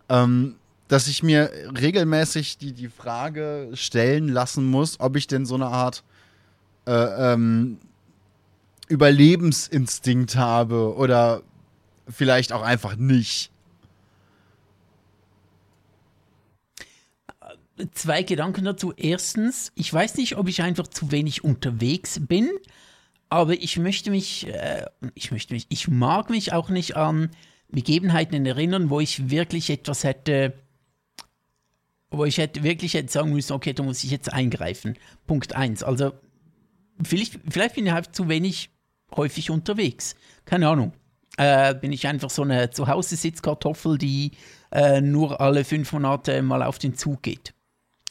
Ähm, 0.09 0.57
dass 0.91 1.07
ich 1.07 1.23
mir 1.23 1.53
regelmäßig 1.81 2.59
die, 2.59 2.73
die 2.73 2.89
Frage 2.89 3.71
stellen 3.75 4.27
lassen 4.27 4.67
muss, 4.67 4.99
ob 4.99 5.15
ich 5.15 5.29
denn 5.29 5.47
so 5.47 5.55
eine 5.55 5.69
Art 5.69 6.03
äh, 6.85 6.93
ähm, 7.33 7.79
Überlebensinstinkt 8.89 10.35
habe 10.35 10.97
oder 10.97 11.43
vielleicht 12.09 12.53
auch 12.53 12.63
einfach 12.63 12.97
nicht. 12.97 13.53
Zwei 17.95 18.25
Gedanken 18.25 18.65
dazu. 18.65 18.93
Erstens, 18.97 19.71
ich 19.77 19.95
weiß 19.95 20.17
nicht, 20.17 20.39
ob 20.39 20.49
ich 20.49 20.61
einfach 20.61 20.89
zu 20.89 21.13
wenig 21.13 21.45
unterwegs 21.45 22.19
bin, 22.21 22.51
aber 23.29 23.53
ich 23.53 23.79
möchte 23.79 24.11
mich, 24.11 24.49
äh, 24.49 24.87
ich 25.15 25.31
möchte 25.31 25.55
mich, 25.55 25.67
ich 25.69 25.87
mag 25.87 26.31
mich 26.31 26.53
auch 26.53 26.69
nicht 26.69 26.97
an 26.97 27.31
Begebenheiten 27.69 28.45
erinnern, 28.45 28.91
wo 28.91 28.99
ich 28.99 29.31
wirklich 29.31 29.71
etwas 29.71 30.03
hätte, 30.03 30.53
wo 32.11 32.25
ich 32.25 32.39
hätte 32.39 32.63
wirklich 32.63 32.95
hätte 32.95 33.13
sagen 33.13 33.33
müssen, 33.33 33.53
okay, 33.53 33.73
da 33.73 33.83
muss 33.83 34.03
ich 34.05 34.11
jetzt 34.11 34.33
eingreifen. 34.33 34.97
Punkt 35.27 35.55
eins. 35.55 35.83
Also 35.83 36.13
vielleicht, 37.03 37.39
vielleicht 37.49 37.77
bin 37.77 37.87
ich 37.87 37.93
halt 37.93 38.15
zu 38.15 38.29
wenig 38.29 38.71
häufig 39.17 39.51
unterwegs. 39.51 40.17
Keine 40.45 40.69
Ahnung. 40.69 40.93
Äh, 41.37 41.75
bin 41.75 41.93
ich 41.93 42.07
einfach 42.07 42.31
so 42.31 42.43
eine 42.43 42.71
Zuhause-Sitzkartoffel, 42.71 43.97
die 43.99 44.33
äh, 44.73 45.01
nur 45.01 45.41
alle 45.41 45.65
fünf 45.65 45.93
Monate 45.93 46.43
mal 46.43 46.63
auf 46.63 46.79
den 46.79 46.95
Zug 46.95 47.23
geht. 47.23 47.55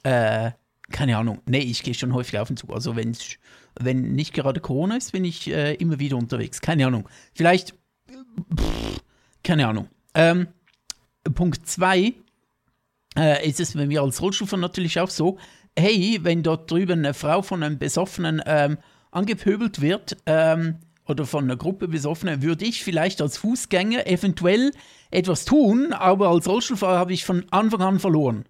Äh, 0.04 0.52
keine 0.90 1.18
Ahnung. 1.18 1.42
Nee, 1.46 1.60
ich 1.60 1.84
gehe 1.84 1.94
schon 1.94 2.14
häufig 2.14 2.40
auf 2.40 2.48
den 2.48 2.58
Zug. 2.58 2.72
Also 2.72 2.96
wenn's, 2.96 3.38
wenn 3.80 4.14
nicht 4.14 4.34
gerade 4.34 4.60
Corona 4.62 4.96
ist, 4.96 5.12
bin 5.12 5.26
ich 5.26 5.50
äh, 5.50 5.76
immer 5.76 6.00
wieder 6.00 6.18
unterwegs. 6.18 6.62
Keine 6.62 6.88
Ahnung. 6.88 7.08
Vielleicht, 7.34 7.76
pff, 8.58 9.02
keine 9.44 9.68
Ahnung. 9.68 9.90
Ähm, 10.16 10.48
Punkt 11.36 11.68
zwei 11.68 12.14
äh, 13.20 13.48
ist 13.48 13.60
es 13.60 13.74
bei 13.74 13.86
mir 13.86 14.02
als 14.02 14.22
Rollstuhlfahrer 14.22 14.62
natürlich 14.62 15.00
auch 15.00 15.10
so, 15.10 15.38
hey, 15.78 16.20
wenn 16.24 16.44
dort 16.44 16.72
drüben 16.72 17.00
eine 17.00 17.14
Frau 17.14 17.42
von 17.42 17.62
einem 17.62 17.78
Besoffenen 17.78 18.42
ähm, 18.46 18.78
angepöbelt 19.12 19.82
wird, 19.82 20.18
ähm, 20.26 20.80
oder 21.10 21.26
von 21.26 21.44
einer 21.44 21.58
Gruppe 21.58 21.88
Besoffener, 21.88 22.42
würde 22.44 22.66
ich 22.66 22.84
vielleicht 22.84 23.22
als 23.22 23.38
Fußgänger 23.38 24.06
eventuell 24.08 24.72
etwas 25.10 25.44
tun, 25.44 25.92
aber 25.92 26.30
als 26.30 26.48
Rollstuhlfahrer 26.48 27.00
habe 27.00 27.14
ich 27.14 27.26
von 27.26 27.46
Anfang 27.50 27.82
an 27.82 28.00
verloren. 28.00 28.46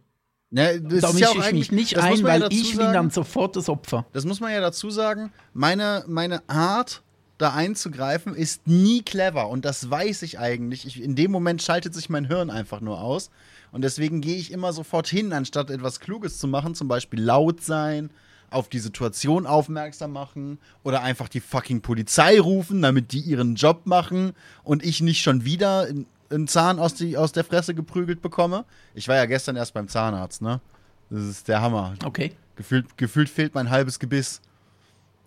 Ne, 0.51 0.81
das 0.81 1.01
Da 1.01 1.13
mische 1.13 1.37
ja 1.37 1.45
ich 1.45 1.53
mich 1.53 1.71
nicht 1.71 1.97
ein, 1.97 2.17
ja 2.17 2.23
weil 2.23 2.39
dazu 2.41 2.57
ich 2.57 2.71
bin 2.71 2.79
sagen. 2.79 2.93
dann 2.93 3.09
sofort 3.11 3.55
das 3.55 3.69
Opfer. 3.69 4.05
Das 4.13 4.25
muss 4.25 4.39
man 4.39 4.51
ja 4.51 4.59
dazu 4.59 4.89
sagen. 4.89 5.31
Meine, 5.53 6.03
meine 6.07 6.47
Art, 6.49 7.03
da 7.37 7.53
einzugreifen, 7.53 8.35
ist 8.35 8.67
nie 8.67 9.03
clever. 9.03 9.47
Und 9.47 9.63
das 9.63 9.89
weiß 9.89 10.23
ich 10.23 10.39
eigentlich. 10.39 10.85
Ich, 10.85 11.01
in 11.01 11.15
dem 11.15 11.31
Moment 11.31 11.61
schaltet 11.61 11.93
sich 11.93 12.09
mein 12.09 12.25
Hirn 12.25 12.49
einfach 12.49 12.81
nur 12.81 12.99
aus. 12.99 13.29
Und 13.71 13.83
deswegen 13.83 14.21
gehe 14.21 14.37
ich 14.37 14.51
immer 14.51 14.73
sofort 14.73 15.07
hin, 15.07 15.33
anstatt 15.33 15.69
etwas 15.69 15.99
Kluges 15.99 16.39
zu 16.39 16.47
machen. 16.47 16.75
Zum 16.75 16.87
Beispiel 16.87 17.21
laut 17.21 17.61
sein, 17.61 18.09
auf 18.51 18.69
die 18.69 18.79
Situation 18.79 19.45
aufmerksam 19.45 20.11
machen 20.11 20.59
oder 20.83 21.01
einfach 21.01 21.29
die 21.29 21.39
fucking 21.39 21.81
Polizei 21.81 22.39
rufen, 22.39 22.81
damit 22.81 23.11
die 23.11 23.19
ihren 23.19 23.55
Job 23.55 23.85
machen 23.85 24.33
und 24.63 24.83
ich 24.83 25.01
nicht 25.01 25.21
schon 25.21 25.45
wieder 25.45 25.87
einen 26.29 26.47
Zahn 26.47 26.79
aus, 26.79 26.93
die, 26.93 27.17
aus 27.17 27.31
der 27.31 27.43
Fresse 27.43 27.73
geprügelt 27.73 28.21
bekomme. 28.21 28.65
Ich 28.93 29.07
war 29.07 29.15
ja 29.15 29.25
gestern 29.25 29.55
erst 29.55 29.73
beim 29.73 29.87
Zahnarzt, 29.87 30.41
ne? 30.41 30.61
Das 31.09 31.23
ist 31.23 31.47
der 31.47 31.61
Hammer. 31.61 31.95
Okay. 32.05 32.33
Gefühlt, 32.55 32.97
gefühlt 32.97 33.29
fehlt 33.29 33.55
mein 33.55 33.69
halbes 33.69 33.99
Gebiss. 33.99 34.41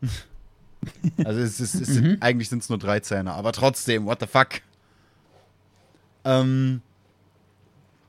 also 1.24 1.40
es 1.40 1.58
ist, 1.60 1.74
es 1.74 1.88
sind, 1.88 2.22
eigentlich 2.22 2.48
sind 2.48 2.62
es 2.62 2.68
nur 2.68 2.78
drei 2.78 3.00
Zähne, 3.00 3.32
aber 3.32 3.52
trotzdem, 3.52 4.04
what 4.04 4.20
the 4.20 4.26
fuck. 4.26 4.48
Ähm, 6.24 6.82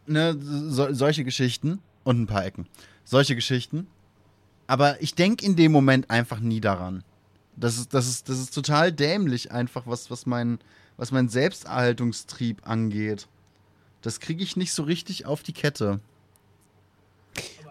ne, 0.06 0.38
so, 0.40 0.94
solche 0.94 1.24
Geschichten 1.24 1.80
und 2.04 2.22
ein 2.22 2.28
paar 2.28 2.46
Ecken. 2.46 2.68
Solche 3.04 3.36
Geschichten. 3.36 3.88
Aber 4.68 5.02
ich 5.02 5.16
denke 5.16 5.46
in 5.46 5.56
dem 5.56 5.72
Moment 5.72 6.10
einfach 6.10 6.40
nie 6.40 6.62
daran. 6.62 7.04
Das 7.56 7.78
ist, 7.78 7.94
das 7.94 8.08
ist, 8.08 8.30
das 8.30 8.40
ist 8.40 8.54
total 8.54 8.92
dämlich, 8.92 9.52
einfach, 9.52 9.86
was, 9.86 10.10
was, 10.10 10.26
mein, 10.26 10.60
was 10.98 11.12
mein 11.12 11.30
Selbsterhaltungstrieb 11.30 12.68
angeht. 12.68 13.28
Das 14.02 14.20
kriege 14.20 14.44
ich 14.44 14.58
nicht 14.58 14.74
so 14.74 14.84
richtig 14.84 15.26
auf 15.26 15.44
die 15.44 15.54
Kette. 15.54 16.00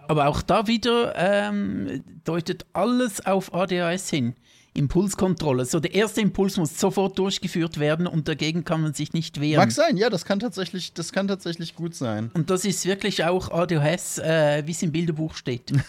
Aber 0.09 0.29
auch 0.29 0.43
da 0.43 0.67
wieder 0.67 1.15
ähm, 1.17 2.05
deutet 2.25 2.67
alles 2.73 3.25
auf 3.25 3.55
ADHS 3.55 4.11
hin. 4.11 4.35
Impulskontrolle. 4.75 5.65
So, 5.67 5.81
der 5.81 5.95
erste 5.95 6.21
Impuls 6.23 6.57
muss 6.57 6.79
sofort 6.79 7.19
durchgeführt 7.19 7.79
werden 7.79 8.07
und 8.07 8.27
dagegen 8.29 8.65
kann 8.65 8.81
man 8.81 8.95
sich 8.95 9.13
nicht 9.13 9.41
wehren. 9.41 9.59
Mag 9.61 9.71
sein, 9.73 9.97
ja, 9.97 10.09
das 10.09 10.25
kann 10.25 10.41
tatsächlich, 10.41 10.95
das 10.95 11.13
kann 11.13 11.29
tatsächlich 11.29 11.77
gut 11.77 11.95
sein. 11.95 12.31
Und 12.35 12.49
das 12.49 12.65
ist 12.65 12.87
wirklich 12.87 13.25
auch 13.25 13.51
ADHS, 13.51 14.19
äh, 14.19 14.63
wie 14.67 14.71
es 14.73 14.83
im 14.83 14.93
Bilderbuch 14.93 15.35
steht. 15.35 15.73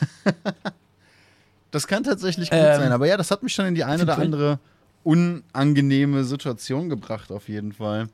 Das 1.72 1.88
kann 1.88 2.04
tatsächlich 2.04 2.52
gut 2.52 2.60
Ähm, 2.60 2.82
sein. 2.82 2.92
Aber 2.92 3.08
ja, 3.08 3.18
das 3.18 3.32
hat 3.32 3.42
mich 3.42 3.52
schon 3.52 3.66
in 3.66 3.74
die 3.74 3.84
eine 3.84 4.04
oder 4.04 4.20
andere 4.20 4.60
unangenehme 5.04 6.24
Situation 6.24 6.88
gebracht, 6.88 7.32
auf 7.32 7.50
jeden 7.50 7.74
Fall. 7.74 8.10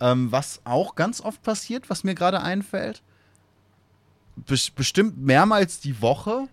Ähm, 0.00 0.32
was 0.32 0.60
auch 0.64 0.96
ganz 0.96 1.20
oft 1.20 1.40
passiert, 1.44 1.88
was 1.88 2.02
mir 2.02 2.16
gerade 2.16 2.42
einfällt, 2.42 3.02
bes 4.34 4.68
bestimmt 4.70 5.16
mehrmals 5.16 5.78
die 5.78 6.02
Woche, 6.02 6.48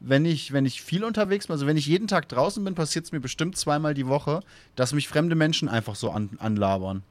wenn 0.00 0.24
ich, 0.24 0.52
wenn 0.52 0.66
ich 0.66 0.82
viel 0.82 1.04
unterwegs 1.04 1.46
bin, 1.46 1.54
also 1.54 1.66
wenn 1.66 1.76
ich 1.76 1.86
jeden 1.86 2.06
Tag 2.06 2.28
draußen 2.28 2.62
bin, 2.64 2.74
passiert 2.74 3.06
es 3.06 3.12
mir 3.12 3.20
bestimmt 3.20 3.56
zweimal 3.56 3.94
die 3.94 4.06
Woche, 4.06 4.40
dass 4.74 4.92
mich 4.92 5.08
fremde 5.08 5.34
Menschen 5.34 5.68
einfach 5.68 5.94
so 5.94 6.10
an, 6.10 6.30
anlabern. 6.38 7.02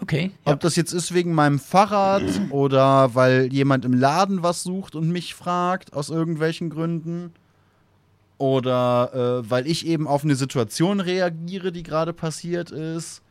Okay. 0.00 0.32
Ja. 0.46 0.52
Ob 0.52 0.60
das 0.60 0.76
jetzt 0.76 0.92
ist 0.92 1.14
wegen 1.14 1.34
meinem 1.34 1.58
Fahrrad 1.58 2.22
oder 2.50 3.14
weil 3.14 3.52
jemand 3.52 3.84
im 3.84 3.92
Laden 3.92 4.42
was 4.42 4.62
sucht 4.62 4.94
und 4.94 5.10
mich 5.10 5.34
fragt, 5.34 5.92
aus 5.92 6.10
irgendwelchen 6.10 6.70
Gründen. 6.70 7.32
Oder 8.38 9.42
äh, 9.44 9.50
weil 9.50 9.68
ich 9.68 9.86
eben 9.86 10.08
auf 10.08 10.24
eine 10.24 10.34
Situation 10.34 10.98
reagiere, 10.98 11.70
die 11.70 11.84
gerade 11.84 12.12
passiert 12.12 12.72
ist. 12.72 13.22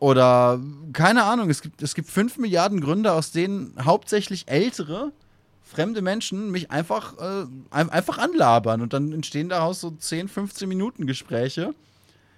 Oder 0.00 0.60
keine 0.92 1.22
Ahnung, 1.24 1.50
es 1.50 1.62
gibt, 1.62 1.80
es 1.82 1.94
gibt 1.94 2.10
fünf 2.10 2.36
Milliarden 2.38 2.80
Gründe, 2.80 3.12
aus 3.12 3.30
denen 3.30 3.74
hauptsächlich 3.82 4.48
ältere, 4.48 5.12
fremde 5.64 6.02
Menschen 6.02 6.50
mich 6.50 6.70
einfach, 6.70 7.18
äh, 7.18 7.46
ein- 7.70 7.90
einfach 7.90 8.18
anlabern. 8.18 8.80
Und 8.82 8.92
dann 8.92 9.12
entstehen 9.12 9.48
daraus 9.48 9.80
so 9.80 9.90
10, 9.90 10.28
15 10.28 10.68
Minuten 10.68 11.06
Gespräche, 11.06 11.74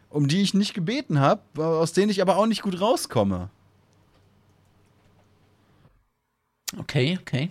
um 0.08 0.28
die 0.28 0.40
ich 0.42 0.54
nicht 0.54 0.72
gebeten 0.74 1.20
habe, 1.20 1.42
aus 1.64 1.92
denen 1.92 2.10
ich 2.10 2.22
aber 2.22 2.36
auch 2.36 2.46
nicht 2.46 2.62
gut 2.62 2.80
rauskomme. 2.80 3.50
Okay, 6.78 7.18
okay. 7.20 7.50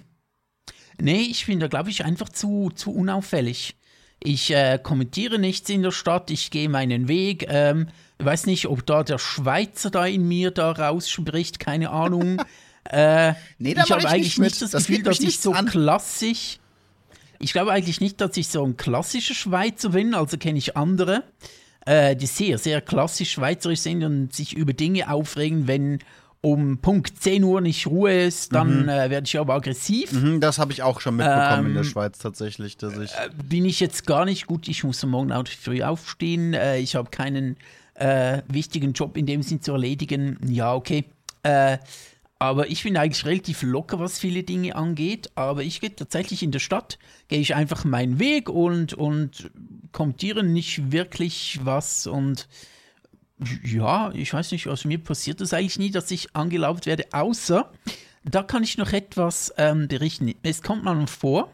Nee, 1.00 1.22
ich 1.24 1.46
bin 1.46 1.60
da, 1.60 1.68
glaube 1.68 1.90
ich, 1.90 2.06
einfach 2.06 2.30
zu, 2.30 2.72
zu 2.74 2.92
unauffällig. 2.94 3.76
Ich 4.22 4.52
äh, 4.52 4.80
kommentiere 4.82 5.40
nichts 5.40 5.70
in 5.70 5.84
der 5.84 5.92
Stadt, 5.92 6.32
ich 6.32 6.52
gehe 6.52 6.70
meinen 6.70 7.08
Weg. 7.08 7.46
Ähm, 7.50 7.90
ich 8.18 8.26
weiß 8.26 8.46
nicht, 8.46 8.68
ob 8.68 8.86
da 8.86 9.04
der 9.04 9.18
Schweizer 9.20 9.90
da 9.92 10.06
in 10.06 10.28
mir 10.28 10.52
da 10.52 10.72
rausspricht, 10.72 11.60
keine 11.60 11.90
Ahnung. 11.90 12.42
äh, 12.90 13.34
Nee, 13.58 13.74
da 13.74 13.84
ich 13.84 13.92
habe 13.92 14.02
ich 14.02 14.08
eigentlich 14.08 14.38
nicht 14.40 14.62
das, 14.62 14.72
Das 14.72 14.88
Gefühl, 14.88 15.04
dass 15.04 15.20
ich 15.20 15.40
so 15.40 15.54
an. 15.54 15.66
klassisch. 15.66 16.60
Ich 17.40 17.52
glaube 17.52 17.72
eigentlich 17.72 18.00
nicht, 18.02 18.22
dass 18.22 18.38
ich 18.38 18.48
so 18.48 18.66
ein 18.66 18.78
klassischer 18.78 19.34
Schweizer 19.34 19.90
bin, 19.90 20.14
also 20.14 20.38
kenne 20.38 20.58
ich 20.58 20.78
andere, 20.78 21.24
äh, 21.86 22.16
die 22.16 22.28
sehr, 22.28 22.58
sehr 22.58 22.82
klassisch 22.82 23.32
schweizerisch 23.34 23.82
sind 23.82 24.04
und 24.04 24.34
sich 24.34 24.56
über 24.56 24.74
Dinge 24.74 25.12
aufregen, 25.12 25.68
wenn 25.68 26.00
um 26.42 26.78
Punkt 26.78 27.22
10 27.22 27.44
Uhr 27.44 27.60
nicht 27.60 27.88
Ruhe 27.88 28.26
ist, 28.26 28.54
dann 28.54 28.88
äh, 28.88 29.10
werde 29.10 29.26
ich 29.26 29.38
aber 29.40 29.56
aggressiv. 29.56 30.12
Mhm, 30.12 30.40
das 30.40 30.60
habe 30.60 30.72
ich 30.74 30.84
auch 30.84 31.02
schon 31.02 31.16
mitbekommen 31.16 31.68
in 31.68 31.74
der 31.74 31.84
Ähm, 31.84 31.90
Schweiz 31.90 32.20
tatsächlich, 32.20 32.78
dass 32.78 32.96
ich. 33.00 33.12
Bin 33.50 33.66
ich 33.66 33.80
jetzt 33.80 34.06
gar 34.06 34.26
nicht 34.26 34.46
gut, 34.46 34.68
ich 34.68 34.84
muss 34.84 35.04
Morgen 35.04 35.32
auch 35.32 35.48
früh 35.48 35.82
aufstehen, 35.82 36.54
äh, 36.54 36.78
ich 36.78 36.96
habe 36.96 37.10
keinen 37.10 37.58
äh, 37.96 38.44
wichtigen 38.48 38.94
Job 38.94 39.18
in 39.18 39.26
dem 39.26 39.42
Sinn 39.42 39.62
zu 39.62 39.72
erledigen. 39.72 40.38
Ja, 40.48 40.76
okay. 40.76 41.06
Aber 42.38 42.70
ich 42.70 42.84
bin 42.84 42.98
eigentlich 42.98 43.26
relativ 43.26 43.64
locker, 43.64 44.00
was 44.00 44.20
viele 44.20 44.44
Dinge 44.44 44.76
angeht. 44.76 45.32
Aber 45.36 45.64
ich 45.64 45.80
gehe 45.80 45.96
tatsächlich 45.96 46.44
in 46.44 46.52
der 46.52 46.60
Stadt, 46.60 47.00
gehe 47.28 47.40
ich 47.40 47.56
einfach 47.56 47.86
meinen 47.86 48.20
Weg 48.20 48.50
und, 48.50 48.94
und 48.94 49.50
kommentiere 49.92 50.44
nicht 50.44 50.92
wirklich 50.92 51.60
was. 51.64 52.08
Und 52.08 52.48
ja, 53.64 54.12
ich 54.12 54.34
weiß 54.34 54.52
nicht, 54.52 54.68
also 54.68 54.88
mir 54.88 55.00
passiert 55.00 55.42
das 55.42 55.54
eigentlich 55.54 55.80
nie, 55.80 55.92
dass 55.92 56.12
ich 56.12 56.36
angelaubt 56.36 56.86
werde, 56.86 57.06
außer 57.12 57.72
da 58.24 58.44
kann 58.44 58.64
ich 58.64 58.78
noch 58.78 58.92
etwas 58.92 59.54
ähm, 59.58 59.88
berichten. 59.88 60.34
Es 60.42 60.62
kommt 60.62 60.84
mal 60.84 61.06
vor, 61.08 61.52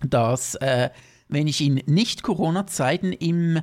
dass 0.00 0.54
äh, 0.56 0.90
wenn 1.28 1.46
ich 1.46 1.60
in 1.60 1.74
Nicht-Corona-Zeiten 1.86 3.12
im 3.12 3.60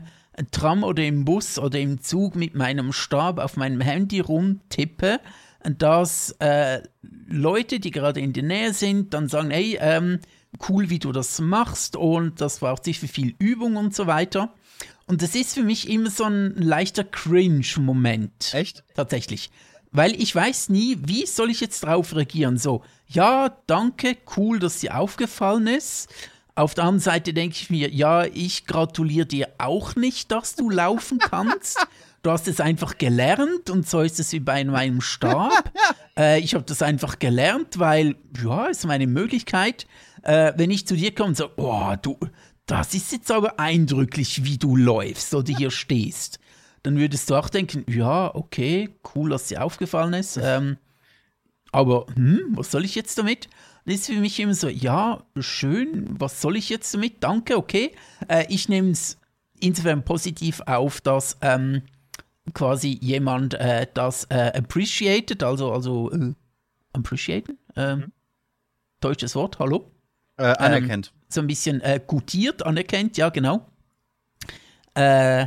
Tram 0.51 0.83
oder 0.83 1.03
im 1.03 1.25
Bus 1.25 1.59
oder 1.59 1.79
im 1.79 2.01
Zug 2.01 2.35
mit 2.35 2.55
meinem 2.55 2.91
Stab 2.91 3.39
auf 3.39 3.55
meinem 3.55 3.81
Handy 3.81 4.19
rumtippe, 4.19 5.19
dass 5.63 6.31
äh, 6.39 6.81
Leute, 7.27 7.79
die 7.79 7.91
gerade 7.91 8.19
in 8.19 8.33
der 8.33 8.43
Nähe 8.43 8.73
sind, 8.73 9.13
dann 9.13 9.27
sagen, 9.27 9.51
hey, 9.51 9.77
ähm, 9.79 10.19
cool, 10.69 10.89
wie 10.89 10.99
du 10.99 11.11
das 11.11 11.39
machst 11.39 11.95
und 11.95 12.41
das 12.41 12.59
braucht 12.59 12.83
sicher 12.83 13.07
viel 13.07 13.35
Übung 13.39 13.75
und 13.75 13.95
so 13.95 14.07
weiter. 14.07 14.53
Und 15.05 15.21
das 15.21 15.35
ist 15.35 15.53
für 15.53 15.63
mich 15.63 15.89
immer 15.89 16.09
so 16.09 16.25
ein 16.25 16.55
leichter 16.55 17.03
Cringe-Moment 17.03 18.53
Echt? 18.53 18.83
tatsächlich. 18.95 19.51
Weil 19.91 20.19
ich 20.19 20.33
weiß 20.33 20.69
nie, 20.69 20.97
wie 21.01 21.25
soll 21.25 21.51
ich 21.51 21.59
jetzt 21.59 21.83
drauf 21.83 22.15
reagieren? 22.15 22.57
So, 22.57 22.83
ja, 23.07 23.55
danke, 23.67 24.17
cool, 24.37 24.59
dass 24.59 24.79
dir 24.79 24.97
aufgefallen 24.97 25.67
ist. 25.67 26.09
Auf 26.55 26.73
der 26.73 26.85
anderen 26.85 26.99
Seite 26.99 27.33
denke 27.33 27.55
ich 27.55 27.69
mir, 27.69 27.89
ja, 27.89 28.25
ich 28.25 28.65
gratuliere 28.65 29.25
dir 29.25 29.49
auch 29.57 29.95
nicht, 29.95 30.31
dass 30.31 30.55
du 30.55 30.69
laufen 30.69 31.19
kannst. 31.19 31.85
Du 32.23 32.31
hast 32.31 32.47
es 32.47 32.59
einfach 32.59 32.97
gelernt 32.97 33.69
und 33.69 33.87
so 33.87 34.01
ist 34.01 34.19
es 34.19 34.31
wie 34.31 34.39
bei 34.39 34.63
meinem 34.63 35.01
Stab. 35.01 35.71
äh, 36.17 36.39
ich 36.39 36.55
habe 36.55 36.63
das 36.63 36.81
einfach 36.81 37.19
gelernt, 37.19 37.79
weil, 37.79 38.15
ja, 38.43 38.67
ist 38.67 38.85
meine 38.85 39.07
Möglichkeit. 39.07 39.85
Äh, 40.23 40.53
wenn 40.55 40.71
ich 40.71 40.87
zu 40.87 40.95
dir 40.95 41.13
komme 41.13 41.29
und 41.29 41.37
sage, 41.37 41.51
oh, 41.57 41.93
du, 42.01 42.17
das 42.65 42.93
ist 42.93 43.11
jetzt 43.11 43.29
aber 43.29 43.59
eindrücklich, 43.59 44.45
wie 44.45 44.57
du 44.57 44.75
läufst 44.75 45.33
oder 45.35 45.53
hier 45.55 45.69
stehst 45.71 46.39
dann 46.83 46.97
würdest 46.97 47.29
du 47.29 47.35
auch 47.35 47.49
denken, 47.49 47.85
ja, 47.89 48.33
okay, 48.35 48.89
cool, 49.15 49.29
dass 49.29 49.47
dir 49.47 49.63
aufgefallen 49.63 50.13
ist. 50.13 50.37
Ähm, 50.41 50.77
aber 51.71 52.05
hm, 52.13 52.51
was 52.51 52.69
soll 52.71 52.85
ich 52.85 52.93
jetzt 52.93 53.17
damit? 53.17 53.49
Das 53.85 53.95
ist 53.95 54.07
für 54.07 54.19
mich 54.19 54.39
immer 54.39 54.53
so, 54.53 54.67
ja, 54.67 55.23
schön, 55.39 56.07
was 56.19 56.41
soll 56.41 56.57
ich 56.57 56.69
jetzt 56.69 56.93
damit? 56.93 57.23
Danke, 57.23 57.57
okay. 57.57 57.93
Äh, 58.27 58.45
ich 58.49 58.69
nehme 58.69 58.91
es 58.91 59.17
insofern 59.59 60.03
positiv 60.03 60.61
auf, 60.65 61.01
dass 61.01 61.37
ähm, 61.41 61.81
quasi 62.53 62.97
jemand 63.01 63.53
äh, 63.53 63.87
das 63.93 64.25
äh, 64.25 64.51
appreciated, 64.55 65.43
also, 65.43 65.71
also 65.71 66.11
äh, 66.11 66.33
appreciaten, 66.91 67.57
ähm, 67.75 68.11
deutsches 68.99 69.35
Wort, 69.35 69.59
hallo? 69.59 69.91
Äh, 70.37 70.45
anerkennt. 70.57 71.13
so 71.29 71.41
ein 71.41 71.47
bisschen 71.47 71.79
äh, 71.81 71.99
gutiert, 72.05 72.65
anerkennt, 72.65 73.17
ja, 73.17 73.29
genau. 73.29 73.67
Äh, 74.95 75.45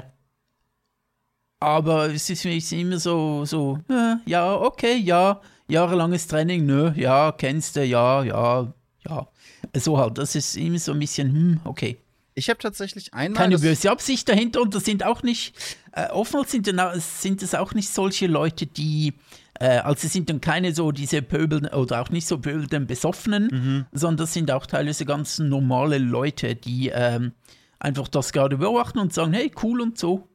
aber 1.60 2.12
es 2.12 2.28
ist 2.30 2.42
für 2.42 2.48
mich 2.48 2.70
immer 2.72 2.98
so, 2.98 3.44
so, 3.44 3.78
äh, 3.88 4.16
ja, 4.26 4.54
okay, 4.54 4.96
ja, 4.96 5.40
jahrelanges 5.68 6.26
Training, 6.26 6.66
nö, 6.66 6.92
ja, 6.94 7.32
kennst 7.32 7.76
du, 7.76 7.84
ja, 7.84 8.22
ja, 8.22 8.72
ja. 9.08 9.28
So 9.74 9.98
halt, 9.98 10.18
das 10.18 10.34
ist 10.34 10.56
immer 10.56 10.78
so 10.78 10.92
ein 10.92 10.98
bisschen, 10.98 11.28
hm, 11.32 11.60
okay. 11.64 11.96
ich 12.34 12.48
habe 12.48 12.58
tatsächlich 12.58 13.12
einmal. 13.12 13.42
Keine 13.42 13.58
böse 13.58 13.90
Absicht 13.90 14.28
dahinter 14.28 14.62
und 14.62 14.74
das 14.74 14.84
sind 14.84 15.04
auch 15.04 15.22
nicht, 15.22 15.56
äh, 15.96 16.10
oftmals 16.10 16.50
sind, 16.50 16.66
dann, 16.68 17.00
sind 17.00 17.42
es 17.42 17.54
auch 17.54 17.72
nicht 17.72 17.88
solche 17.88 18.26
Leute, 18.26 18.66
die, 18.66 19.14
äh, 19.58 19.78
also 19.78 20.06
sind 20.06 20.28
dann 20.28 20.42
keine 20.42 20.74
so 20.74 20.92
diese 20.92 21.22
Pöbel 21.22 21.66
oder 21.74 22.02
auch 22.02 22.10
nicht 22.10 22.26
so 22.26 22.38
pöbelnden 22.38 22.86
Besoffenen, 22.86 23.48
Mhm. 23.50 23.86
sondern 23.92 24.18
das 24.18 24.34
sind 24.34 24.50
auch 24.50 24.66
teilweise 24.66 25.06
ganz 25.06 25.38
normale 25.38 25.96
Leute, 25.96 26.54
die 26.54 26.90
ähm, 26.94 27.32
einfach 27.78 28.08
das 28.08 28.32
gerade 28.32 28.58
beobachten 28.58 28.98
und 28.98 29.14
sagen, 29.14 29.32
hey, 29.32 29.50
cool 29.62 29.80
und 29.80 29.96
so. 29.98 30.28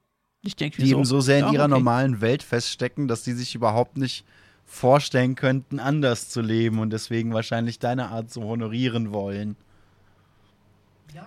Ich 0.44 0.56
denke 0.56 0.82
die 0.82 0.90
eben 0.90 1.06
so 1.06 1.22
sehr 1.22 1.38
in 1.38 1.46
ja, 1.46 1.52
ihrer 1.54 1.66
okay. 1.66 1.74
normalen 1.74 2.22
Welt 2.22 2.42
feststecken, 2.42 3.08
dass 3.08 3.22
die 3.22 3.34
sich 3.34 3.54
überhaupt 3.54 3.98
nicht 3.98 4.26
vorstellen 4.66 5.36
könnten, 5.36 5.80
anders 5.80 6.30
zu 6.30 6.42
leben 6.42 6.80
und 6.80 6.92
deswegen 6.92 7.34
wahrscheinlich 7.34 7.78
deine 7.78 8.10
Art 8.10 8.32
so 8.32 8.44
honorieren 8.44 9.12
wollen. 9.12 9.58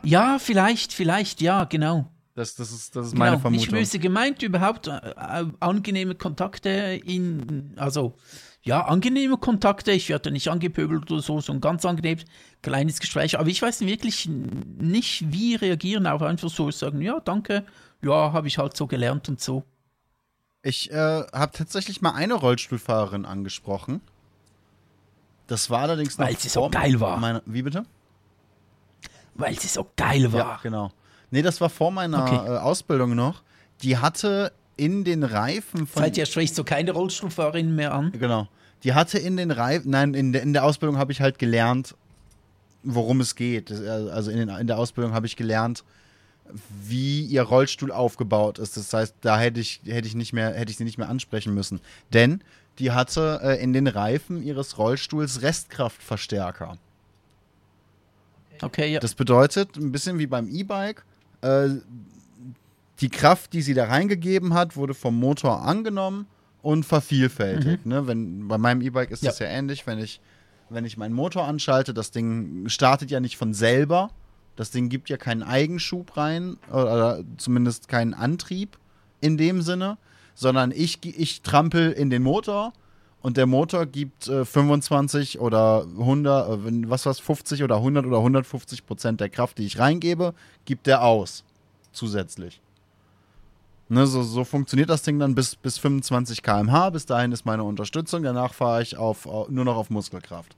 Ja, 0.02 0.38
vielleicht, 0.40 0.92
vielleicht, 0.92 1.40
ja, 1.40 1.64
genau. 1.64 2.10
Das, 2.34 2.56
das, 2.56 2.72
ist, 2.72 2.96
das 2.96 3.08
ist 3.08 3.16
meine 3.16 3.36
genau. 3.36 3.50
Nicht 3.50 3.66
Vermutung. 3.66 3.78
böse 3.78 3.98
gemeint, 4.00 4.42
überhaupt 4.42 4.88
äh, 4.88 4.96
äh, 4.96 5.46
angenehme 5.60 6.16
Kontakte 6.16 6.68
in, 7.04 7.74
also 7.76 8.14
ja, 8.62 8.84
angenehme 8.86 9.36
Kontakte. 9.36 9.92
Ich 9.92 10.08
werde 10.08 10.32
nicht 10.32 10.48
angepöbelt 10.48 11.10
oder 11.12 11.22
so, 11.22 11.40
so 11.40 11.52
ein 11.52 11.60
ganz 11.60 11.84
angenehm 11.84 12.18
kleines 12.62 12.98
Gespräch. 12.98 13.38
Aber 13.38 13.48
ich 13.48 13.62
weiß 13.62 13.82
wirklich 13.82 14.28
nicht, 14.28 15.32
wie 15.32 15.54
reagieren, 15.54 16.08
auf 16.08 16.22
einfach 16.22 16.50
so 16.50 16.70
sagen, 16.72 17.00
ja, 17.02 17.20
danke, 17.20 17.64
ja, 18.02 18.32
habe 18.32 18.48
ich 18.48 18.58
halt 18.58 18.76
so 18.76 18.88
gelernt 18.88 19.28
und 19.28 19.40
so. 19.40 19.62
Ich 20.62 20.90
äh, 20.90 20.94
habe 21.32 21.52
tatsächlich 21.52 22.00
mal 22.00 22.12
eine 22.12 22.34
Rollstuhlfahrerin 22.34 23.26
angesprochen. 23.26 24.00
Das 25.46 25.70
war 25.70 25.82
allerdings 25.82 26.18
noch 26.18 26.26
Weil 26.26 26.38
sie 26.38 26.48
so 26.48 26.68
geil 26.70 26.98
war. 27.00 27.18
Meiner, 27.18 27.42
wie 27.46 27.62
bitte? 27.62 27.84
Weil 29.34 29.60
sie 29.60 29.68
so 29.68 29.86
geil 29.94 30.32
war. 30.32 30.40
Ja, 30.40 30.60
genau. 30.62 30.90
Nee, 31.34 31.42
das 31.42 31.60
war 31.60 31.68
vor 31.68 31.90
meiner 31.90 32.22
Okay. 32.22 32.36
äh, 32.36 32.58
Ausbildung 32.58 33.14
noch. 33.16 33.42
Die 33.82 33.98
hatte 33.98 34.52
in 34.76 35.02
den 35.04 35.24
Reifen 35.24 35.86
von 35.86 36.02
Seither 36.02 36.26
sprichst 36.26 36.56
du 36.56 36.62
keine 36.64 36.92
Rollstuhlfahrerin 36.92 37.74
mehr 37.74 37.92
an. 37.92 38.12
Genau. 38.12 38.48
die 38.84 38.92
hatte 38.94 39.18
in 39.18 39.36
den 39.36 39.50
Reifen, 39.50 39.90
nein, 39.90 40.14
in 40.14 40.32
der, 40.32 40.42
in 40.42 40.52
der 40.52 40.62
Ausbildung 40.64 40.96
habe 40.98 41.10
ich 41.10 41.20
halt 41.20 41.38
gelernt, 41.40 41.94
worum 42.84 43.20
es 43.20 43.34
geht. 43.34 43.70
Das- 43.70 43.80
Also 43.80 44.30
in, 44.30 44.36
den, 44.38 44.48
in 44.48 44.66
der 44.68 44.78
Ausbildung 44.78 45.12
habe 45.14 45.26
ich 45.26 45.34
gelernt, 45.36 45.82
wie 46.86 47.22
ihr 47.22 47.42
Rollstuhl 47.42 47.90
aufgebaut 47.90 48.58
ist. 48.60 48.76
Das 48.76 48.92
heißt, 48.92 49.14
da 49.22 49.38
hätte 49.40 49.58
ich, 49.58 49.80
hätte 49.86 50.06
ich 50.06 50.14
nicht 50.14 50.32
mehr, 50.34 50.52
hätte 50.54 50.70
ich 50.70 50.76
sie 50.76 50.84
nicht 50.84 50.98
mehr 50.98 51.08
ansprechen 51.08 51.52
müssen. 51.54 51.80
Denn 52.12 52.42
die 52.78 52.92
hatte 52.92 53.40
äh, 53.42 53.62
in 53.62 53.72
den 53.72 53.86
Reifen 53.88 54.42
ihres 54.42 54.76
Rollstuhls 54.78 55.42
Restkraftverstärker. 55.42 56.76
Okay, 58.62 58.92
ja. 58.92 59.00
Das 59.00 59.14
bedeutet, 59.14 59.76
ein 59.76 59.90
bisschen 59.92 60.18
wie 60.18 60.26
beim 60.26 60.48
E-Bike, 60.48 61.04
äh, 61.44 61.68
die 63.00 63.08
Kraft, 63.08 63.52
die 63.52 63.62
sie 63.62 63.74
da 63.74 63.86
reingegeben 63.86 64.54
hat, 64.54 64.76
wurde 64.76 64.94
vom 64.94 65.18
Motor 65.18 65.62
angenommen 65.62 66.26
und 66.62 66.84
vervielfältigt. 66.86 67.86
Ne? 67.86 68.06
Wenn, 68.06 68.48
bei 68.48 68.56
meinem 68.58 68.80
E-Bike 68.80 69.10
ist 69.10 69.22
Ja. 69.22 69.30
das 69.30 69.38
ja 69.40 69.46
ähnlich, 69.46 69.86
wenn 69.86 69.98
ich, 69.98 70.20
wenn 70.70 70.84
ich 70.84 70.96
meinen 70.96 71.14
Motor 71.14 71.44
anschalte, 71.46 71.92
das 71.92 72.10
Ding 72.10 72.68
startet 72.68 73.10
ja 73.10 73.20
nicht 73.20 73.36
von 73.36 73.52
selber. 73.52 74.10
Das 74.56 74.70
Ding 74.70 74.88
gibt 74.88 75.08
ja 75.10 75.16
keinen 75.16 75.42
Eigenschub 75.42 76.16
rein, 76.16 76.56
oder 76.70 77.22
zumindest 77.36 77.88
keinen 77.88 78.14
Antrieb 78.14 78.78
in 79.20 79.36
dem 79.36 79.62
Sinne, 79.62 79.98
sondern 80.34 80.70
ich, 80.70 81.00
ich 81.04 81.42
trampel 81.42 81.90
in 81.92 82.08
den 82.08 82.22
Motor 82.22 82.72
und 83.24 83.38
der 83.38 83.46
Motor 83.46 83.86
gibt 83.86 84.28
äh, 84.28 84.44
25 84.44 85.40
oder 85.40 85.86
100, 85.98 86.66
äh, 86.66 86.90
was 86.90 87.06
was 87.06 87.20
50 87.20 87.62
oder 87.62 87.76
100 87.76 88.04
oder 88.04 88.18
150 88.18 88.84
Prozent 88.84 89.18
der 89.18 89.30
Kraft, 89.30 89.56
die 89.56 89.64
ich 89.64 89.78
reingebe, 89.78 90.34
gibt 90.66 90.86
der 90.86 91.02
aus 91.02 91.42
zusätzlich. 91.92 92.60
Ne, 93.88 94.06
so, 94.06 94.22
so 94.22 94.44
funktioniert 94.44 94.90
das 94.90 95.02
Ding 95.04 95.18
dann 95.18 95.34
bis, 95.34 95.56
bis 95.56 95.78
25 95.78 96.42
km/h. 96.42 96.90
Bis 96.90 97.06
dahin 97.06 97.32
ist 97.32 97.46
meine 97.46 97.64
Unterstützung. 97.64 98.22
Danach 98.22 98.52
fahre 98.52 98.82
ich 98.82 98.98
auf, 98.98 99.26
au- 99.26 99.46
nur 99.48 99.64
noch 99.64 99.76
auf 99.76 99.88
Muskelkraft. 99.88 100.54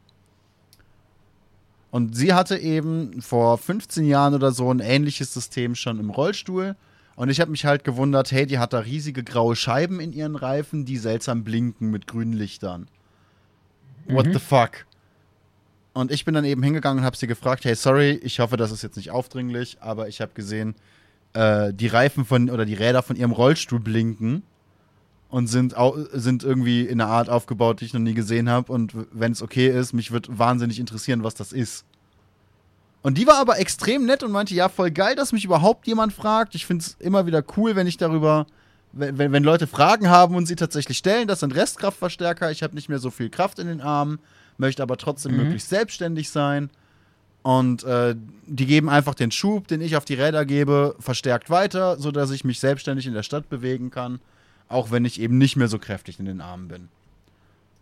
Und 1.92 2.16
sie 2.16 2.34
hatte 2.34 2.58
eben 2.58 3.22
vor 3.22 3.58
15 3.58 4.06
Jahren 4.06 4.34
oder 4.34 4.50
so 4.50 4.72
ein 4.72 4.80
ähnliches 4.80 5.32
System 5.32 5.76
schon 5.76 6.00
im 6.00 6.10
Rollstuhl. 6.10 6.74
Und 7.16 7.30
ich 7.30 7.40
habe 7.40 7.50
mich 7.50 7.64
halt 7.64 7.82
gewundert, 7.82 8.30
hey, 8.30 8.46
die 8.46 8.58
hat 8.58 8.74
da 8.74 8.80
riesige 8.80 9.24
graue 9.24 9.56
Scheiben 9.56 10.00
in 10.00 10.12
ihren 10.12 10.36
Reifen, 10.36 10.84
die 10.84 10.98
seltsam 10.98 11.44
blinken 11.44 11.90
mit 11.90 12.06
grünen 12.06 12.34
Lichtern. 12.34 12.88
What 14.06 14.26
the 14.32 14.38
fuck? 14.38 14.86
Und 15.94 16.12
ich 16.12 16.26
bin 16.26 16.34
dann 16.34 16.44
eben 16.44 16.62
hingegangen 16.62 17.00
und 17.00 17.04
habe 17.06 17.16
sie 17.16 17.26
gefragt, 17.26 17.64
hey, 17.64 17.74
sorry, 17.74 18.20
ich 18.22 18.38
hoffe, 18.38 18.58
das 18.58 18.70
ist 18.70 18.82
jetzt 18.82 18.96
nicht 18.96 19.10
aufdringlich, 19.10 19.78
aber 19.80 20.08
ich 20.08 20.20
habe 20.20 20.32
gesehen, 20.34 20.74
äh, 21.32 21.72
die 21.72 21.86
Reifen 21.86 22.26
von 22.26 22.50
oder 22.50 22.66
die 22.66 22.74
Räder 22.74 23.02
von 23.02 23.16
ihrem 23.16 23.32
Rollstuhl 23.32 23.80
blinken 23.80 24.42
und 25.30 25.46
sind, 25.46 25.74
sind 26.12 26.44
irgendwie 26.44 26.82
in 26.82 27.00
einer 27.00 27.10
Art 27.10 27.30
aufgebaut, 27.30 27.80
die 27.80 27.86
ich 27.86 27.94
noch 27.94 28.00
nie 28.00 28.14
gesehen 28.14 28.50
habe. 28.50 28.70
Und 28.70 28.92
wenn 29.10 29.32
es 29.32 29.42
okay 29.42 29.68
ist, 29.68 29.94
mich 29.94 30.12
wird 30.12 30.38
wahnsinnig 30.38 30.78
interessieren, 30.78 31.24
was 31.24 31.34
das 31.34 31.52
ist. 31.52 31.86
Und 33.02 33.18
die 33.18 33.26
war 33.26 33.38
aber 33.38 33.58
extrem 33.58 34.04
nett 34.04 34.22
und 34.22 34.32
meinte, 34.32 34.54
ja, 34.54 34.68
voll 34.68 34.90
geil, 34.90 35.14
dass 35.14 35.32
mich 35.32 35.44
überhaupt 35.44 35.86
jemand 35.86 36.12
fragt. 36.12 36.54
Ich 36.54 36.66
finde 36.66 36.82
es 36.84 36.96
immer 36.98 37.26
wieder 37.26 37.44
cool, 37.56 37.76
wenn 37.76 37.86
ich 37.86 37.96
darüber, 37.96 38.46
wenn, 38.92 39.18
wenn, 39.18 39.44
Leute 39.44 39.66
Fragen 39.68 40.08
haben 40.10 40.34
und 40.34 40.46
sie 40.46 40.56
tatsächlich 40.56 40.98
stellen. 40.98 41.28
Das 41.28 41.40
sind 41.40 41.54
Restkraftverstärker. 41.54 42.50
Ich 42.50 42.62
habe 42.64 42.74
nicht 42.74 42.88
mehr 42.88 42.98
so 42.98 43.10
viel 43.10 43.30
Kraft 43.30 43.58
in 43.60 43.68
den 43.68 43.80
Armen, 43.80 44.18
möchte 44.58 44.82
aber 44.82 44.96
trotzdem 44.96 45.32
Mhm. 45.32 45.38
möglichst 45.44 45.68
selbstständig 45.68 46.30
sein. 46.30 46.70
Und 47.42 47.84
äh, 47.84 48.16
die 48.46 48.66
geben 48.66 48.88
einfach 48.88 49.14
den 49.14 49.30
Schub, 49.30 49.68
den 49.68 49.80
ich 49.80 49.96
auf 49.96 50.04
die 50.04 50.14
Räder 50.14 50.44
gebe, 50.44 50.96
verstärkt 50.98 51.48
weiter, 51.48 51.96
sodass 52.00 52.32
ich 52.32 52.44
mich 52.44 52.58
selbstständig 52.58 53.06
in 53.06 53.14
der 53.14 53.22
Stadt 53.22 53.48
bewegen 53.48 53.92
kann, 53.92 54.18
auch 54.68 54.90
wenn 54.90 55.04
ich 55.04 55.20
eben 55.20 55.38
nicht 55.38 55.54
mehr 55.54 55.68
so 55.68 55.78
kräftig 55.78 56.18
in 56.18 56.24
den 56.24 56.40
Armen 56.40 56.66
bin. 56.66 56.88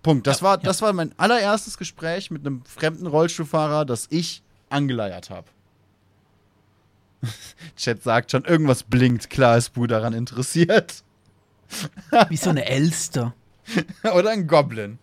Punkt. 0.03 0.27
Das, 0.27 0.41
Ja, 0.41 0.45
war, 0.45 0.57
ja. 0.59 0.63
das 0.65 0.83
war 0.83 0.93
mein 0.93 1.19
allererstes 1.19 1.79
Gespräch 1.79 2.31
mit 2.31 2.45
einem 2.47 2.63
fremden 2.67 3.07
Rollstuhlfahrer, 3.07 3.87
das 3.87 4.07
ich 4.11 4.43
angeleiert 4.75 5.31
habe. 5.31 5.47
Chat 7.77 8.03
sagt 8.03 8.33
schon, 8.33 8.45
irgendwas 8.45 8.83
blinkt. 8.83 9.31
Klar 9.31 9.57
ist 9.57 9.71
Bu 9.71 9.87
daran 9.87 10.13
interessiert. 10.13 11.03
Wie 12.29 12.37
so 12.37 12.51
eine 12.51 12.67
Elster. 12.67 13.35
Oder 14.15 14.31
ein 14.31 14.47
Goblin. 14.47 14.99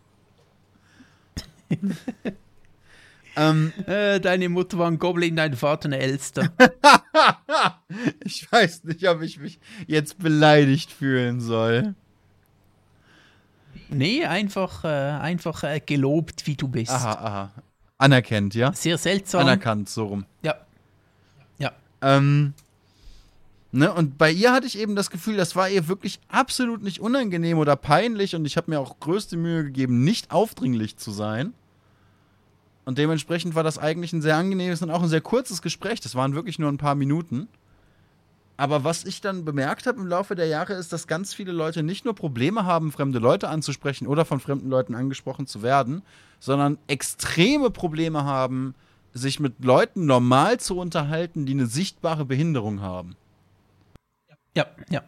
ähm, 3.36 3.74
Äh, 3.88 4.20
deine 4.20 4.50
Mutter 4.50 4.78
war 4.78 4.88
ein 4.88 5.00
Goblin, 5.00 5.36
dein 5.36 5.56
Vater 5.56 5.86
eine 5.88 6.00
Elster. 6.00 6.52
ich 8.24 8.52
weiß 8.52 8.84
nicht, 8.84 9.08
ob 9.08 9.22
ich 9.22 9.40
mich 9.40 9.60
jetzt 9.88 10.20
beleidigt 10.20 10.92
fühlen 10.92 11.42
soll. 11.42 11.96
Nee, 13.90 14.26
einfach, 14.26 14.86
äh, 14.86 14.88
einfach 14.88 15.64
äh, 15.64 15.80
gelobt, 15.80 16.46
wie 16.48 16.56
du 16.56 16.68
bist. 16.68 16.92
Aha, 16.92 17.12
aha. 17.14 17.52
Anerkennt, 18.02 18.56
ja? 18.56 18.74
Sehr 18.74 18.98
seltsam. 18.98 19.42
Anerkannt, 19.42 19.88
so 19.88 20.06
rum. 20.06 20.26
Ja. 20.42 20.56
Ja. 21.60 21.72
Ähm, 22.02 22.54
ne, 23.72 23.94
und 23.94 24.18
bei 24.18 24.32
ihr 24.32 24.52
hatte 24.52 24.66
ich 24.66 24.78
eben 24.80 24.96
das 24.96 25.12
Gefühl, 25.12 25.38
das 25.38 25.56
war 25.56 25.70
ihr 25.70 25.88
wirklich 25.88 26.20
absolut 26.28 26.82
nicht 26.82 27.00
unangenehm 27.00 27.60
oder 27.60 27.76
peinlich 27.76 28.36
und 28.36 28.46
ich 28.46 28.58
habe 28.58 28.72
mir 28.72 28.80
auch 28.80 29.00
größte 29.00 29.38
Mühe 29.38 29.66
gegeben, 29.66 30.04
nicht 30.04 30.32
aufdringlich 30.32 30.98
zu 30.98 31.12
sein. 31.12 31.54
Und 32.86 32.98
dementsprechend 32.98 33.54
war 33.54 33.64
das 33.64 33.78
eigentlich 33.78 34.14
ein 34.14 34.24
sehr 34.24 34.36
angenehmes 34.36 34.82
und 34.82 34.90
auch 34.90 35.04
ein 35.04 35.10
sehr 35.10 35.22
kurzes 35.22 35.62
Gespräch. 35.62 36.02
Das 36.02 36.16
waren 36.16 36.34
wirklich 36.34 36.58
nur 36.58 36.72
ein 36.72 36.80
paar 36.80 36.96
Minuten. 36.96 37.48
Aber 38.58 38.84
was 38.84 39.06
ich 39.06 39.22
dann 39.22 39.44
bemerkt 39.44 39.88
habe 39.88 40.00
im 40.00 40.08
Laufe 40.08 40.36
der 40.36 40.46
Jahre 40.46 40.74
ist, 40.74 40.94
dass 40.94 41.08
ganz 41.08 41.34
viele 41.34 41.52
Leute 41.52 41.84
nicht 41.84 42.06
nur 42.06 42.14
Probleme 42.14 42.66
haben, 42.66 42.92
fremde 42.92 43.20
Leute 43.20 43.50
anzusprechen 43.50 44.08
oder 44.08 44.24
von 44.24 44.40
fremden 44.40 44.70
Leuten 44.70 44.94
angesprochen 44.94 45.48
zu 45.48 45.64
werden, 45.64 46.04
sondern 46.40 46.78
extreme 46.88 47.72
Probleme 47.72 48.24
haben, 48.24 48.76
sich 49.14 49.40
mit 49.40 49.64
Leuten 49.64 50.06
normal 50.06 50.60
zu 50.60 50.78
unterhalten, 50.78 51.46
die 51.46 51.54
eine 51.54 51.66
sichtbare 51.66 52.26
Behinderung 52.26 52.82
haben. 52.82 53.16
Ja, 54.56 54.68
ja. 54.90 55.02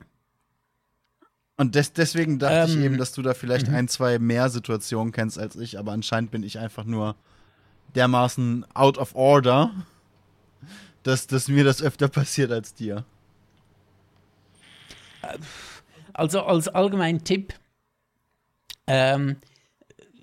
Und 1.56 1.76
des, 1.76 1.94
deswegen 1.94 2.40
dachte 2.40 2.72
ich 2.72 2.78
Ähm, 2.78 2.84
eben, 2.84 2.98
dass 2.98 3.14
du 3.14 3.22
da 3.22 3.34
vielleicht 3.34 3.70
ein, 3.70 3.88
zwei 3.88 4.20
mehr 4.20 4.50
Situationen 4.50 5.14
kennst 5.14 5.38
als 5.38 5.56
ich, 5.56 5.78
aber 5.78 5.92
anscheinend 5.92 6.32
bin 6.32 6.44
ich 6.44 6.58
einfach 6.60 6.84
nur 6.84 7.16
dermaßen 7.96 8.66
out 8.74 8.98
of 8.98 9.14
order, 9.16 9.72
dass, 11.04 11.28
dass 11.28 11.48
mir 11.48 11.64
das 11.64 11.82
öfter 11.82 12.08
passiert 12.08 12.52
als 12.52 12.74
dir. 12.74 13.06
Also 16.14 16.42
als 16.44 16.68
allgemeinen 16.68 17.24
Tipp 17.24 17.54
ähm, 18.88 19.38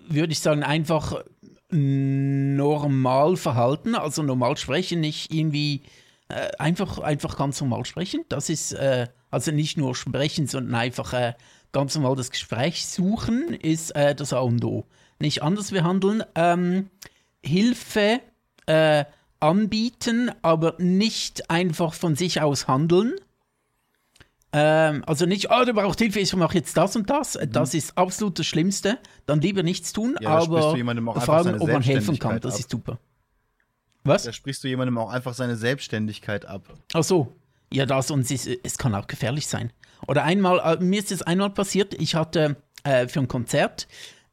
würde 0.08 0.32
ich 0.32 0.40
sagen, 0.40 0.62
einfach 0.62 1.24
normal 1.70 3.36
verhalten, 3.36 3.94
also 3.94 4.22
normal 4.22 4.56
sprechen, 4.56 5.00
nicht 5.00 5.32
irgendwie 5.32 5.82
äh, 6.28 6.50
einfach, 6.58 6.98
einfach 6.98 7.36
ganz 7.36 7.60
normal 7.60 7.84
sprechen. 7.84 8.24
Das 8.28 8.48
ist 8.48 8.72
äh, 8.72 9.06
also 9.30 9.52
nicht 9.52 9.76
nur 9.76 9.94
sprechen, 9.94 10.46
sondern 10.46 10.74
einfach 10.74 11.12
äh, 11.12 11.34
ganz 11.72 11.94
normal 11.94 12.16
das 12.16 12.30
Gespräch 12.30 12.86
suchen, 12.86 13.54
ist 13.54 13.94
äh, 13.94 14.14
das 14.14 14.32
A 14.32 14.40
und 14.40 14.64
O. 14.64 14.84
Nicht 15.20 15.42
anders 15.42 15.70
behandeln. 15.70 16.24
Ähm, 16.34 16.90
Hilfe 17.44 18.20
äh, 18.66 19.04
anbieten, 19.38 20.32
aber 20.42 20.74
nicht 20.78 21.50
einfach 21.50 21.94
von 21.94 22.16
sich 22.16 22.40
aus 22.40 22.66
handeln. 22.68 23.14
Ähm, 24.52 25.04
also 25.06 25.26
nicht, 25.26 25.50
oh, 25.50 25.64
du 25.64 25.72
brauchst 25.72 26.00
Hilfe, 26.00 26.18
ich 26.20 26.34
mache 26.34 26.56
jetzt 26.56 26.76
das 26.76 26.96
und 26.96 27.08
das. 27.08 27.38
Das 27.48 27.74
ist 27.74 27.96
absolut 27.96 28.38
das 28.38 28.46
Schlimmste. 28.46 28.98
Dann 29.26 29.40
lieber 29.40 29.62
nichts 29.62 29.92
tun, 29.92 30.16
Ja, 30.20 30.30
aber 30.30 30.74
fragen, 31.20 31.60
ob 31.60 31.68
man 31.68 31.82
helfen 31.82 32.18
kann. 32.18 32.40
Das 32.40 32.54
ab. 32.54 32.60
ist 32.60 32.70
super. 32.70 32.98
Was? 34.02 34.24
Da 34.24 34.32
sprichst 34.32 34.64
du 34.64 34.68
jemandem 34.68 34.98
auch 34.98 35.10
einfach 35.10 35.34
seine 35.34 35.56
Selbstständigkeit 35.56 36.46
ab. 36.46 36.62
Ach 36.94 37.04
so. 37.04 37.36
Ja, 37.72 37.86
das 37.86 38.10
und 38.10 38.28
es, 38.28 38.46
es 38.46 38.78
kann 38.78 38.94
auch 38.94 39.06
gefährlich 39.06 39.46
sein. 39.46 39.72
Oder 40.08 40.24
einmal, 40.24 40.58
äh, 40.58 40.82
mir 40.82 40.98
ist 40.98 41.12
es 41.12 41.22
einmal 41.22 41.50
passiert, 41.50 41.94
ich 41.94 42.14
hatte 42.16 42.56
äh, 42.82 43.06
für 43.06 43.20
ein 43.20 43.28
Konzert, 43.28 43.86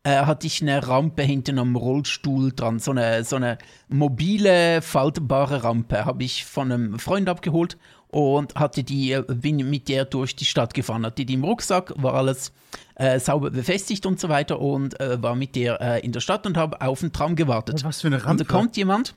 äh, 0.04 0.26
hatte 0.26 0.48
ich 0.48 0.62
eine 0.62 0.88
Rampe 0.88 1.22
hinten 1.22 1.60
am 1.60 1.76
Rollstuhl 1.76 2.54
dran, 2.54 2.80
so 2.80 2.92
eine, 2.92 3.24
so 3.24 3.36
eine 3.36 3.60
mobile, 3.90 4.82
faltbare 4.82 5.64
Rampe, 5.64 6.06
habe 6.06 6.24
ich 6.24 6.46
von 6.46 6.72
einem 6.72 6.98
Freund 6.98 7.30
abgeholt 7.30 7.78
und 8.10 8.56
hatte 8.56 8.84
die, 8.84 9.12
äh, 9.12 9.24
bin 9.28 9.58
mit 9.70 9.90
der 9.90 10.06
durch 10.06 10.36
die 10.36 10.46
Stadt 10.46 10.74
gefahren, 10.74 11.06
hatte 11.06 11.26
die 11.26 11.34
im 11.34 11.44
Rucksack, 11.44 11.94
war 11.98 12.14
alles 12.14 12.52
äh, 12.96 13.20
sauber 13.20 13.52
befestigt 13.52 14.06
und 14.06 14.20
so 14.20 14.30
weiter 14.30 14.60
und 14.60 15.00
äh, 15.00 15.22
war 15.22 15.36
mit 15.36 15.56
der 15.56 15.82
äh, 15.82 16.06
in 16.06 16.12
der 16.12 16.20
Stadt 16.20 16.46
und 16.46 16.58
habe 16.58 16.82
auf 16.82 17.02
den 17.02 17.12
Tram 17.12 17.36
gewartet. 17.36 17.84
Was 17.84 18.02
für 18.02 18.08
eine 18.08 18.24
Und 18.24 18.40
da 18.40 18.46
kommt 18.46 18.78
jemand, 18.78 19.16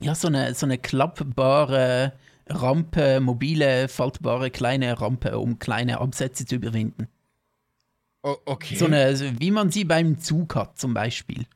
ja, 0.00 0.14
so 0.14 0.28
eine, 0.28 0.54
so 0.54 0.66
eine 0.66 0.78
klappbare 0.78 2.12
Rampe, 2.48 3.20
mobile, 3.20 3.88
faltbare 3.88 4.50
kleine 4.50 5.00
Rampe, 5.00 5.38
um 5.38 5.58
kleine 5.58 6.00
Absätze 6.00 6.46
zu 6.46 6.56
überwinden. 6.56 7.08
Okay. 8.22 8.74
So 8.74 8.86
eine, 8.86 9.14
so 9.16 9.24
wie 9.38 9.50
man 9.52 9.70
sie 9.70 9.84
beim 9.84 10.18
Zug 10.18 10.56
hat, 10.56 10.78
zum 10.78 10.94
Beispiel. 10.94 11.46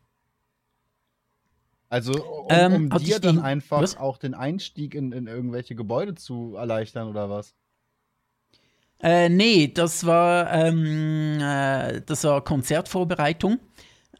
Also, 1.90 2.14
um, 2.24 2.66
Ähm, 2.66 2.72
um 2.72 2.88
dir 2.90 3.18
dann 3.20 3.36
ihn- 3.36 3.42
einfach 3.42 3.80
was? 3.80 3.96
auch 3.96 4.16
den 4.18 4.34
Einstieg 4.34 4.94
in, 4.94 5.12
in 5.12 5.26
irgendwelche 5.26 5.74
Gebäude 5.74 6.14
zu 6.14 6.54
erleichtern 6.56 7.08
oder 7.08 7.28
was? 7.30 7.54
Äh, 9.02 9.28
nee, 9.30 9.68
das 9.72 10.04
war, 10.06 10.52
ähm, 10.52 11.38
äh, 11.40 12.02
das 12.04 12.24
war 12.24 12.42
Konzertvorbereitung. 12.44 13.58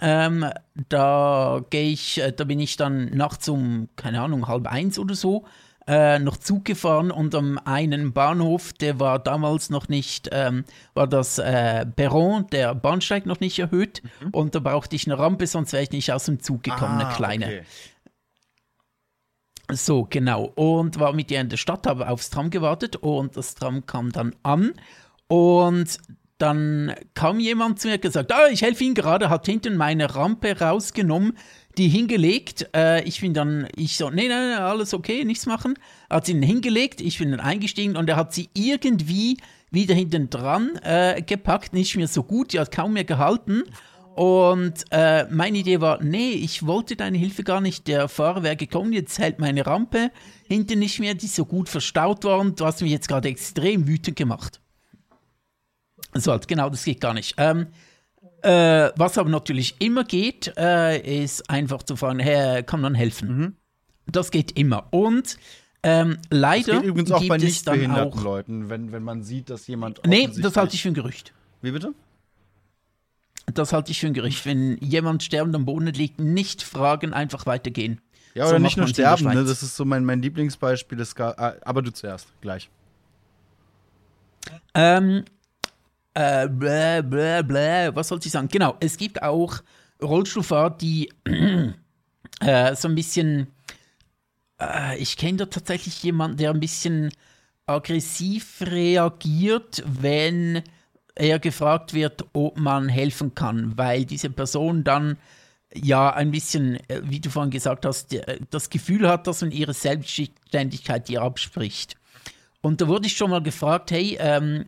Ähm, 0.00 0.46
da 0.88 1.62
gehe 1.70 1.90
ich, 1.90 2.18
äh, 2.20 2.32
da 2.32 2.44
bin 2.44 2.60
ich 2.60 2.76
dann 2.78 3.06
nachts 3.16 3.48
um, 3.50 3.88
keine 3.96 4.22
Ahnung, 4.22 4.48
halb 4.48 4.66
eins 4.66 4.98
oder 4.98 5.14
so, 5.14 5.44
äh, 5.90 6.20
noch 6.20 6.36
Zug 6.36 6.64
gefahren 6.64 7.10
und 7.10 7.34
am 7.34 7.58
einen 7.64 8.12
Bahnhof, 8.12 8.72
der 8.72 9.00
war 9.00 9.18
damals 9.18 9.70
noch 9.70 9.88
nicht, 9.88 10.28
ähm, 10.30 10.64
war 10.94 11.08
das 11.08 11.40
äh, 11.40 11.84
Perron, 11.84 12.46
der 12.52 12.76
Bahnsteig 12.76 13.26
noch 13.26 13.40
nicht 13.40 13.58
erhöht 13.58 14.00
und 14.30 14.54
da 14.54 14.60
brauchte 14.60 14.94
ich 14.94 15.06
eine 15.06 15.18
Rampe, 15.18 15.48
sonst 15.48 15.72
wäre 15.72 15.82
ich 15.82 15.90
nicht 15.90 16.12
aus 16.12 16.26
dem 16.26 16.38
Zug 16.40 16.62
gekommen, 16.62 17.00
eine 17.00 17.12
kleine. 17.12 17.46
Ah, 17.46 17.48
okay. 17.48 17.62
So, 19.72 20.06
genau. 20.08 20.44
Und 20.44 21.00
war 21.00 21.12
mit 21.12 21.30
ihr 21.32 21.40
in 21.40 21.48
der 21.48 21.56
Stadt, 21.56 21.88
habe 21.88 22.08
aufs 22.08 22.30
Tram 22.30 22.50
gewartet 22.50 22.96
und 22.96 23.36
das 23.36 23.56
Tram 23.56 23.86
kam 23.86 24.12
dann 24.12 24.34
an. 24.42 24.72
Und 25.26 25.98
dann 26.38 26.94
kam 27.14 27.38
jemand 27.38 27.80
zu 27.80 27.88
mir 27.88 27.94
und 27.94 28.02
gesagt, 28.02 28.32
ah, 28.32 28.48
ich 28.48 28.62
helfe 28.62 28.84
Ihnen 28.84 28.94
gerade, 28.94 29.28
hat 29.28 29.46
hinten 29.46 29.76
meine 29.76 30.14
Rampe 30.14 30.58
rausgenommen, 30.58 31.36
die 31.78 31.88
hingelegt. 31.88 32.68
Äh, 32.74 33.04
ich 33.04 33.20
bin 33.20 33.34
dann, 33.34 33.68
ich 33.76 33.96
so, 33.96 34.10
nee, 34.10 34.28
nee, 34.28 34.32
alles 34.32 34.94
okay, 34.94 35.24
nichts 35.24 35.46
machen. 35.46 35.78
Hat 36.08 36.26
sie 36.26 36.32
ihn 36.32 36.42
hingelegt, 36.42 37.00
ich 37.00 37.18
bin 37.18 37.30
dann 37.30 37.40
eingestiegen 37.40 37.96
und 37.96 38.08
er 38.08 38.16
hat 38.16 38.34
sie 38.34 38.50
irgendwie 38.54 39.38
wieder 39.70 39.94
hinten 39.94 40.30
dran 40.30 40.76
äh, 40.82 41.22
gepackt, 41.22 41.72
nicht 41.72 41.96
mehr 41.96 42.08
so 42.08 42.22
gut, 42.22 42.52
die 42.52 42.60
hat 42.60 42.72
kaum 42.72 42.94
mehr 42.94 43.04
gehalten. 43.04 43.62
Und 44.16 44.84
äh, 44.90 45.24
meine 45.30 45.58
Idee 45.58 45.80
war, 45.80 46.02
nee, 46.02 46.32
ich 46.32 46.66
wollte 46.66 46.96
deine 46.96 47.16
Hilfe 47.16 47.44
gar 47.44 47.60
nicht. 47.60 47.86
Der 47.86 48.08
Fahrer 48.08 48.42
wäre 48.42 48.56
gekommen, 48.56 48.92
jetzt 48.92 49.18
hält 49.18 49.38
meine 49.38 49.64
Rampe 49.66 50.10
hinten 50.46 50.80
nicht 50.80 50.98
mehr, 50.98 51.14
die 51.14 51.26
ist 51.26 51.36
so 51.36 51.44
gut 51.44 51.68
verstaut 51.68 52.24
worden. 52.24 52.56
Du 52.56 52.66
hast 52.66 52.82
mich 52.82 52.90
jetzt 52.90 53.08
gerade 53.08 53.28
extrem 53.28 53.86
wütend 53.86 54.16
gemacht. 54.16 54.60
So 56.14 56.32
halt, 56.32 56.48
genau, 56.48 56.68
das 56.68 56.84
geht 56.84 57.00
gar 57.00 57.14
nicht. 57.14 57.36
Ähm, 57.38 57.68
äh, 58.42 58.90
was 58.96 59.18
aber 59.18 59.30
natürlich 59.30 59.76
immer 59.80 60.04
geht, 60.04 60.52
äh, 60.56 61.22
ist 61.22 61.48
einfach 61.50 61.82
zu 61.82 61.96
fragen, 61.96 62.18
hey, 62.18 62.62
kann 62.62 62.80
man 62.80 62.94
helfen? 62.94 63.56
Das 64.06 64.30
geht 64.30 64.58
immer. 64.58 64.88
Und 64.90 65.38
ähm, 65.82 66.18
Das 66.28 66.38
leider 66.40 66.72
geht 66.80 66.82
übrigens 66.84 67.10
auch 67.12 67.20
gibt 67.20 67.28
bei 67.28 67.36
es 67.36 67.42
nicht 67.42 67.66
dann 67.66 67.76
behinderten 67.76 68.18
auch. 68.18 68.24
Leuten, 68.24 68.68
wenn, 68.68 68.92
wenn 68.92 69.02
man 69.02 69.22
sieht, 69.22 69.50
dass 69.50 69.66
jemand. 69.66 70.00
Nee, 70.06 70.28
das 70.36 70.56
halte 70.56 70.74
ich 70.74 70.82
für 70.82 70.88
ein 70.88 70.94
Gerücht. 70.94 71.32
Wie 71.62 71.70
bitte? 71.70 71.94
Das 73.54 73.72
halte 73.72 73.90
ich 73.90 74.00
für 74.00 74.06
ein 74.06 74.14
Gerücht. 74.14 74.44
Wenn 74.46 74.76
jemand 74.78 75.22
sterbend 75.22 75.54
am 75.56 75.64
Boden 75.64 75.86
liegt, 75.86 76.20
nicht 76.20 76.62
fragen, 76.62 77.12
einfach 77.12 77.46
weitergehen. 77.46 78.00
Ja, 78.34 78.44
So 78.44 78.50
oder 78.50 78.58
macht 78.60 78.68
nicht 78.68 78.76
nur 78.76 78.86
sterben, 78.88 79.24
ne? 79.24 79.44
Das 79.44 79.62
ist 79.62 79.76
so 79.76 79.84
mein, 79.84 80.04
mein 80.04 80.22
Lieblingsbeispiel. 80.22 80.96
Das 80.98 81.14
gar, 81.14 81.38
ah, 81.38 81.54
aber 81.62 81.82
du 81.82 81.92
zuerst, 81.92 82.28
gleich. 82.40 82.70
Ähm, 84.74 85.24
äh, 86.14 86.48
bläh, 86.48 87.02
bläh, 87.02 87.42
bläh, 87.42 87.90
was 87.94 88.08
soll 88.08 88.20
ich 88.22 88.30
sagen? 88.30 88.48
Genau, 88.48 88.76
es 88.80 88.96
gibt 88.96 89.22
auch 89.22 89.60
Rollstuhlfahrer, 90.02 90.70
die 90.70 91.10
äh, 92.40 92.74
so 92.74 92.88
ein 92.88 92.94
bisschen, 92.94 93.48
äh, 94.60 94.98
ich 94.98 95.16
kenne 95.16 95.38
da 95.38 95.46
tatsächlich 95.46 96.02
jemanden, 96.02 96.36
der 96.38 96.50
ein 96.50 96.60
bisschen 96.60 97.12
aggressiv 97.66 98.62
reagiert, 98.62 99.82
wenn 99.86 100.62
er 101.14 101.38
gefragt 101.38 101.94
wird, 101.94 102.24
ob 102.32 102.58
man 102.58 102.88
helfen 102.88 103.34
kann, 103.34 103.76
weil 103.76 104.04
diese 104.04 104.30
Person 104.30 104.84
dann 104.84 105.16
ja 105.72 106.12
ein 106.12 106.30
bisschen, 106.30 106.76
äh, 106.88 107.02
wie 107.04 107.20
du 107.20 107.30
vorhin 107.30 107.50
gesagt 107.50 107.86
hast, 107.86 108.12
äh, 108.12 108.40
das 108.50 108.70
Gefühl 108.70 109.08
hat, 109.08 109.26
dass 109.26 109.42
man 109.42 109.52
ihre 109.52 109.74
Selbstständigkeit 109.74 111.08
ihr 111.10 111.22
abspricht. 111.22 111.96
Und 112.62 112.80
da 112.80 112.88
wurde 112.88 113.06
ich 113.06 113.16
schon 113.16 113.30
mal 113.30 113.42
gefragt, 113.42 113.90
hey, 113.90 114.16
ähm, 114.20 114.66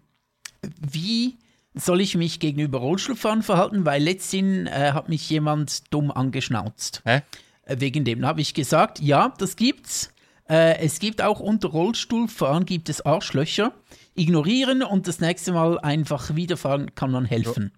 wie 0.81 1.37
soll 1.75 2.01
ich 2.01 2.15
mich 2.17 2.39
gegenüber 2.41 2.79
Rollstuhlfahren 2.79 3.43
verhalten? 3.43 3.85
Weil 3.87 4.03
letztens 4.03 4.69
äh, 4.71 4.93
hat 4.93 5.09
mich 5.09 5.29
jemand 5.31 5.93
dumm 5.93 6.11
angeschnauzt. 6.11 7.03
Hä? 7.05 7.23
Äh, 7.65 7.77
wegen 7.81 8.05
dem 8.05 8.25
habe 8.27 8.41
ich 8.41 8.55
gesagt, 8.55 9.01
ja, 9.01 9.33
das 9.39 9.57
gibt's. 9.57 10.13
Äh, 10.49 10.79
es 10.79 10.99
gibt 10.99 11.23
auch 11.23 11.41
unter 11.41 11.69
Rollstuhlfahren 11.69 12.67
gibt 12.67 12.89
es 12.89 13.01
Arschlöcher. 13.07 13.73
Ignorieren 14.15 14.83
und 14.83 15.09
das 15.09 15.21
nächste 15.21 15.53
Mal 15.53 15.79
einfach 15.79 16.35
wieder 16.37 16.57
fragen, 16.59 16.95
kann 16.95 17.11
man 17.11 17.25
helfen. 17.25 17.73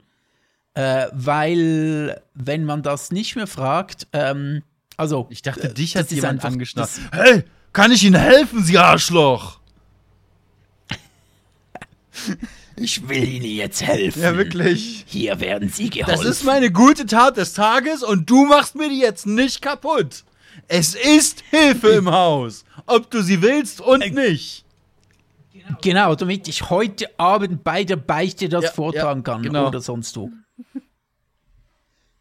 Äh, 0.75 1.07
weil, 1.13 2.21
wenn 2.35 2.65
man 2.65 2.83
das 2.83 3.13
nicht 3.13 3.37
mehr 3.37 3.47
fragt, 3.47 4.09
ähm, 4.13 4.63
also. 4.97 5.29
Ich 5.31 5.43
dachte, 5.43 5.69
äh, 5.69 5.75
dich 5.75 5.93
das 5.93 6.03
hat 6.07 6.11
jemand 6.11 6.33
einfach- 6.35 6.49
angeschnappt. 6.51 6.91
das- 7.13 7.21
Hey, 7.21 7.45
kann 7.73 7.93
ich 7.93 8.03
Ihnen 8.03 8.21
helfen, 8.21 8.65
Sie 8.65 8.77
Arschloch? 8.79 9.61
Ich 12.77 13.09
will 13.09 13.25
Ihnen 13.25 13.45
jetzt 13.47 13.83
helfen. 13.83 14.23
Ja, 14.23 14.37
wirklich. 14.37 15.05
Hier 15.07 15.39
werden 15.41 15.69
Sie 15.69 15.91
geholfen. 15.91 16.25
Das 16.25 16.25
ist 16.29 16.45
meine 16.45 16.73
gute 16.73 17.07
Tat 17.07 17.37
des 17.37 17.53
Tages 17.55 18.03
und 18.03 18.29
du 18.29 18.47
machst 18.47 18.75
mir 18.75 18.89
die 18.89 18.99
jetzt 18.99 19.27
nicht 19.27 19.63
kaputt. 19.63 20.25
Es 20.69 20.95
ist 20.95 21.43
Hilfe 21.51 21.89
im 21.89 22.11
Haus, 22.11 22.65
ob 22.87 23.11
du 23.11 23.23
sie 23.23 23.43
willst 23.43 23.81
und 23.81 24.13
nicht. 24.15 24.65
Genau, 25.83 26.15
damit 26.15 26.47
ich 26.49 26.69
heute 26.69 27.09
Abend 27.19 27.65
bei 27.65 27.85
der 27.85 27.97
Beichte 27.97 28.49
das 28.49 28.65
Ja, 28.65 28.73
vortragen 28.73 29.21
ja, 29.21 29.25
kann 29.25 29.43
genau. 29.43 29.69
oder 29.69 29.81
sonst 29.81 30.17
wo. 30.17 30.31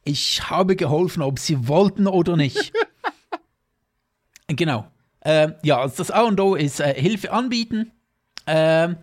Ich 0.06 0.50
habe 0.50 0.76
geholfen, 0.76 1.22
ob 1.22 1.40
sie 1.40 1.68
wollten 1.68 2.08
oder 2.08 2.36
nicht. 2.36 2.74
genau. 4.48 4.88
Ähm, 5.26 5.56
ja, 5.64 5.80
also 5.80 5.96
das 5.98 6.12
A 6.12 6.24
und 6.24 6.40
O 6.40 6.56
ist 6.56 6.80
äh, 6.80 6.94
Hilfe 7.00 7.32
anbieten. 7.32 7.92
Ähm, 8.46 8.98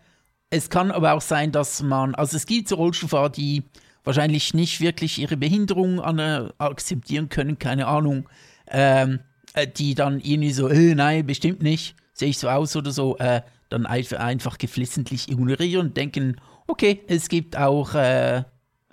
es 0.51 0.69
kann 0.69 0.91
aber 0.91 1.15
auch 1.15 1.21
sein, 1.21 1.53
dass 1.53 1.83
man, 1.83 2.15
also 2.15 2.37
es 2.37 2.47
gibt 2.47 2.69
so 2.69 2.77
Rollstuhlfahrer, 2.77 3.31
die 3.31 3.63
wahrscheinlich 4.05 4.55
nicht 4.55 4.81
wirklich 4.81 5.19
ihre 5.19 5.37
Behinderung 5.37 6.01
an, 6.01 6.19
äh, 6.19 6.49
akzeptieren 6.59 7.29
können, 7.29 7.59
keine 7.59 7.87
Ahnung. 7.87 8.29
Ähm, 8.69 9.21
äh, 9.55 9.67
die 9.67 9.95
dann 9.95 10.21
irgendwie 10.21 10.53
so, 10.53 10.69
äh, 10.69 10.95
nein, 10.95 11.27
bestimmt 11.27 11.63
nicht, 11.63 11.97
sehe 12.13 12.29
ich 12.29 12.39
so 12.39 12.49
aus 12.49 12.77
oder 12.77 12.93
so, 12.93 13.19
äh, 13.19 13.43
dann 13.69 13.87
einfach, 13.87 14.59
geflissentlich 14.59 15.29
ignorieren 15.31 15.89
und 15.89 15.97
denken, 15.97 16.37
okay, 16.67 17.03
es 17.09 17.29
gibt 17.29 17.57
auch 17.57 17.95
äh, 17.95 18.45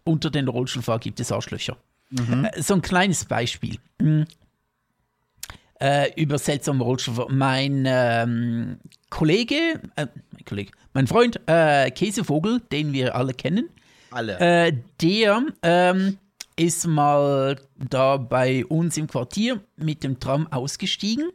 unter 0.04 0.30
den 0.30 0.48
Rollstuhlfahrern 0.48 1.02
gibt 1.02 1.20
es 1.20 1.32
Arschlöcher. 1.32 1.78
Äh, 2.12 2.62
so 2.62 2.76
ein 2.76 2.82
kleines 2.82 3.26
Beispiel. 3.26 3.78
Hm. 4.02 4.26
Äh, 5.80 6.12
über 6.20 6.40
seltsame 6.40 6.84
Rollstuhlfahrer. 6.84 7.32
Mein 7.32 7.86
ähm, 7.88 8.80
Kollege, 9.10 9.80
äh, 9.96 10.08
mein 10.32 10.46
Kollege, 10.46 10.72
mein 10.98 11.06
Freund 11.06 11.40
äh, 11.46 11.92
Käsevogel, 11.92 12.60
den 12.72 12.92
wir 12.92 13.14
alle 13.14 13.36
kennen, 13.36 13.70
Alle. 14.10 14.40
äh, 14.40 14.74
der 15.00 15.44
ähm, 15.62 16.18
ist 16.56 16.88
mal 16.88 17.60
da 17.78 18.18
bei 18.18 18.66
uns 18.66 18.98
im 18.98 19.06
Quartier 19.06 19.62
mit 19.76 20.04
dem 20.04 20.20
Tram 20.20 20.52
ausgestiegen 20.52 21.30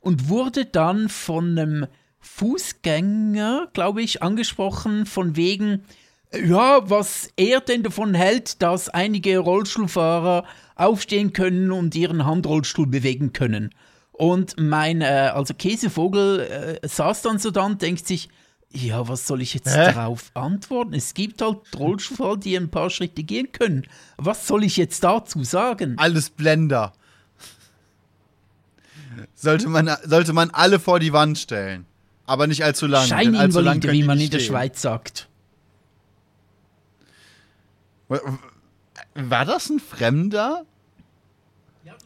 und 0.00 0.28
wurde 0.28 0.64
dann 0.64 1.08
von 1.08 1.56
einem 1.56 1.86
Fußgänger, 2.18 3.68
glaube 3.72 4.02
ich, 4.02 4.20
angesprochen, 4.20 5.06
von 5.06 5.36
wegen, 5.36 5.84
ja, 6.32 6.80
was 6.90 7.30
er 7.36 7.60
denn 7.60 7.84
davon 7.84 8.14
hält, 8.14 8.62
dass 8.62 8.88
einige 8.88 9.38
Rollstuhlfahrer 9.38 10.44
aufstehen 10.74 11.32
können 11.32 11.70
und 11.70 11.94
ihren 11.94 12.26
Handrollstuhl 12.26 12.88
bewegen 12.88 13.32
können. 13.32 13.70
Und 14.10 14.56
mein, 14.58 15.02
äh, 15.02 15.30
also 15.32 15.54
Käsevogel 15.54 16.80
äh, 16.82 16.88
saß 16.88 17.22
dann 17.22 17.38
so 17.38 17.50
und 17.50 17.80
denkt 17.80 18.08
sich, 18.08 18.28
ja, 18.74 19.06
was 19.08 19.26
soll 19.26 19.40
ich 19.40 19.54
jetzt 19.54 19.68
Hä? 19.68 19.92
darauf 19.92 20.30
antworten? 20.34 20.94
Es 20.94 21.14
gibt 21.14 21.40
halt 21.40 21.58
Rollstuhlfahrer, 21.78 22.36
die 22.36 22.56
ein 22.56 22.70
paar 22.70 22.90
Schritte 22.90 23.22
gehen 23.22 23.52
können. 23.52 23.86
Was 24.16 24.46
soll 24.46 24.64
ich 24.64 24.76
jetzt 24.76 25.04
dazu 25.04 25.44
sagen? 25.44 25.94
Alles 25.96 26.30
Blender. 26.30 26.92
Sollte 29.34 29.68
man, 29.68 29.90
sollte 30.04 30.32
man 30.32 30.50
alle 30.50 30.80
vor 30.80 30.98
die 30.98 31.12
Wand 31.12 31.38
stellen. 31.38 31.86
Aber 32.26 32.46
nicht 32.46 32.64
allzu 32.64 32.86
lang. 32.86 33.08
denn 33.08 33.36
allzu 33.36 33.60
lang 33.60 33.80
Scheininvalide, 33.80 33.92
wie 33.92 34.02
man 34.02 34.20
in 34.20 34.30
der. 34.30 34.40
Schweiz 34.40 34.82
sagt. 34.82 35.28
War 39.14 39.44
das 39.44 39.70
ein 39.70 39.78
Fremder? 39.78 40.64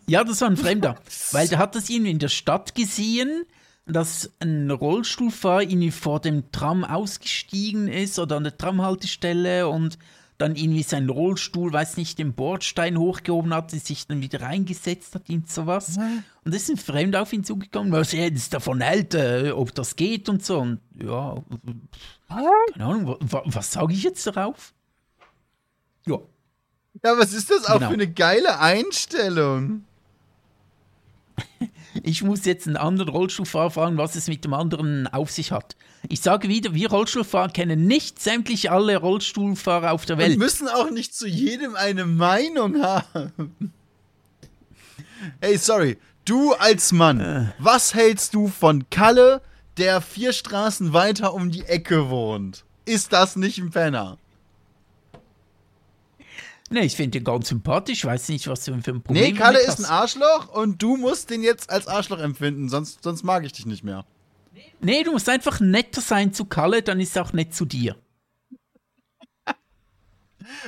Ja, 0.07 0.25
das 0.25 0.41
war 0.41 0.49
ein 0.49 0.57
Fremder. 0.57 0.97
weil 1.33 1.49
der 1.49 1.59
hat 1.59 1.75
das 1.75 1.89
irgendwie 1.89 2.11
in 2.11 2.19
der 2.19 2.29
Stadt 2.29 2.75
gesehen, 2.75 3.45
dass 3.89 4.31
ein 4.41 4.71
Rollstuhlfahrer 4.71 5.63
irgendwie 5.63 5.91
vor 5.91 6.21
dem 6.21 6.53
Tram 6.53 6.85
ausgestiegen 6.85 7.89
ist 7.89 8.19
oder 8.19 8.37
an 8.37 8.45
der 8.45 8.57
Tramhaltestelle 8.57 9.69
und 9.69 9.99
dann 10.37 10.55
irgendwie 10.55 10.85
seinen 10.85 11.11
Rollstuhl, 11.11 11.73
weiß 11.73 11.97
nicht, 11.97 12.19
den 12.21 12.33
Bordstein 12.35 12.97
hochgehoben 12.97 13.53
hat, 13.53 13.73
sich 13.73 14.07
dann 14.07 14.21
wieder 14.21 14.41
reingesetzt 14.41 15.15
hat, 15.17 15.29
irgend 15.29 15.51
sowas. 15.51 15.97
Und 16.45 16.55
es 16.55 16.63
ist 16.63 16.71
ein 16.71 16.77
Fremder 16.77 17.23
auf 17.23 17.33
ihn 17.33 17.43
zugekommen, 17.43 17.91
was 17.91 18.15
er 18.15 18.29
jetzt 18.29 18.55
davon 18.55 18.81
hält, 18.81 19.15
äh, 19.15 19.51
ob 19.51 19.75
das 19.75 19.97
geht 19.97 20.29
und 20.29 20.45
so. 20.45 20.61
Und 20.61 20.81
ja, 21.03 21.43
keine 22.29 22.85
Ahnung, 22.85 23.09
wa 23.09 23.17
wa 23.21 23.43
was 23.47 23.73
sage 23.73 23.93
ich 23.95 24.05
jetzt 24.05 24.25
darauf? 24.29 24.75
Ja. 26.07 26.19
Ja, 27.05 27.19
was 27.19 27.33
ist 27.33 27.51
das 27.51 27.67
auch 27.67 27.75
Genau. 27.79 27.89
für 27.89 27.95
eine 27.95 28.09
geile 28.13 28.61
Einstellung? 28.61 29.85
Ich 32.03 32.23
muss 32.23 32.45
jetzt 32.45 32.67
einen 32.67 32.77
anderen 32.77 33.11
Rollstuhlfahrer 33.11 33.71
fragen, 33.71 33.97
was 33.99 34.15
es 34.15 34.29
mit 34.29 34.45
dem 34.45 34.55
anderen 34.55 35.07
auf 35.07 35.31
sich 35.31 35.53
hat. 35.53 35.77
Ich 36.09 36.21
sage 36.21 36.49
wieder, 36.49 36.75
wir 36.75 36.91
Rollstuhlfahrer 36.91 37.51
kennen 37.51 37.87
nicht 37.87 38.21
sämtlich 38.21 38.71
alle 38.71 38.97
Rollstuhlfahrer 38.97 39.93
auf 39.93 40.07
der 40.07 40.19
Wir 40.19 40.27
Welt. 40.27 40.39
müssen 40.39 40.69
auch 40.69 40.91
nicht 40.91 41.15
zu 41.15 41.27
jedem 41.27 41.75
eine 41.77 42.05
Meinung 42.05 42.83
haben. 42.83 43.73
Hey, 45.41 45.57
sorry. 45.59 45.99
Du 46.25 46.53
als 46.53 46.93
Mann, 46.93 47.53
was 47.59 47.95
hältst 47.95 48.35
du 48.35 48.49
von 48.49 48.91
Kalle, 48.91 49.41
der 49.79 50.01
vier 50.03 50.33
Straßen 50.33 50.93
weiter 50.93 51.33
um 51.33 51.51
die 51.51 51.65
Ecke 51.65 52.11
wohnt? 52.11 52.65
Ist 52.85 53.13
das 53.13 53.35
nicht 53.37 53.59
ein 53.59 53.71
Penner? 53.71 54.19
Ne, 56.71 56.85
ich 56.85 56.97
finde 56.97 57.19
den 57.19 57.25
ganz 57.25 57.49
sympathisch. 57.49 57.99
Ich 57.99 58.05
weiß 58.05 58.29
nicht, 58.29 58.47
was 58.47 58.65
du 58.65 58.79
für 58.83 58.91
ein 58.91 59.03
Problem 59.03 59.23
Nee, 59.23 59.33
Kalle 59.33 59.59
ist 59.59 59.79
ein 59.79 59.85
hast. 59.85 59.91
Arschloch 59.91 60.49
und 60.49 60.83
du 60.83 60.97
musst 60.97 61.31
den 61.31 61.43
jetzt 61.43 61.71
als 61.71 61.87
Arschloch 61.87 62.19
empfinden, 62.19 62.69
sonst, 62.69 63.03
sonst 63.03 63.23
mag 63.23 63.45
ich 63.45 63.53
dich 63.53 63.65
nicht 63.67 63.85
mehr. 63.85 64.05
Nee, 64.81 65.03
du 65.03 65.13
musst 65.13 65.29
einfach 65.29 65.61
netter 65.61 66.01
sein 66.01 66.33
zu 66.33 66.45
Kalle, 66.45 66.83
dann 66.83 67.01
ist 67.01 67.17
er 67.17 67.23
auch 67.23 67.33
nett 67.33 67.55
zu 67.55 67.65
dir. 67.65 67.97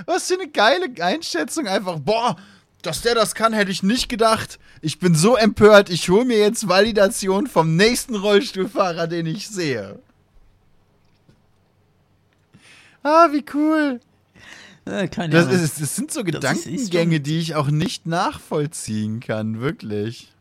Was 0.07 0.29
für 0.29 0.35
eine 0.35 0.49
geile 0.49 0.91
Einschätzung 1.03 1.67
einfach. 1.67 1.99
Boah, 2.01 2.37
dass 2.83 3.03
der 3.03 3.15
das 3.15 3.35
kann, 3.35 3.53
hätte 3.53 3.71
ich 3.71 3.83
nicht 3.83 4.09
gedacht. 4.09 4.59
Ich 4.81 4.99
bin 4.99 5.15
so 5.15 5.37
empört, 5.37 5.91
ich 5.91 6.09
hole 6.09 6.25
mir 6.25 6.39
jetzt 6.39 6.69
Validation 6.69 7.47
vom 7.47 7.77
nächsten 7.77 8.17
Rollstuhlfahrer, 8.17 9.07
den 9.07 9.27
ich 9.27 9.49
sehe. 9.49 9.99
Ah, 13.03 13.29
wie 13.33 13.45
cool. 13.55 14.01
Äh, 14.91 15.09
keine 15.09 15.33
Das, 15.33 15.47
Ahnung. 15.47 15.61
ist, 15.63 15.81
das 15.81 15.97
sind 15.97 16.11
so 16.11 16.25
Gedankengänge, 16.25 17.21
die 17.21 17.39
ich 17.39 17.55
auch 17.55 17.69
nicht 17.71 18.07
nachvollziehen 18.07 19.21
kann, 19.21 19.61
wirklich. 19.61 20.33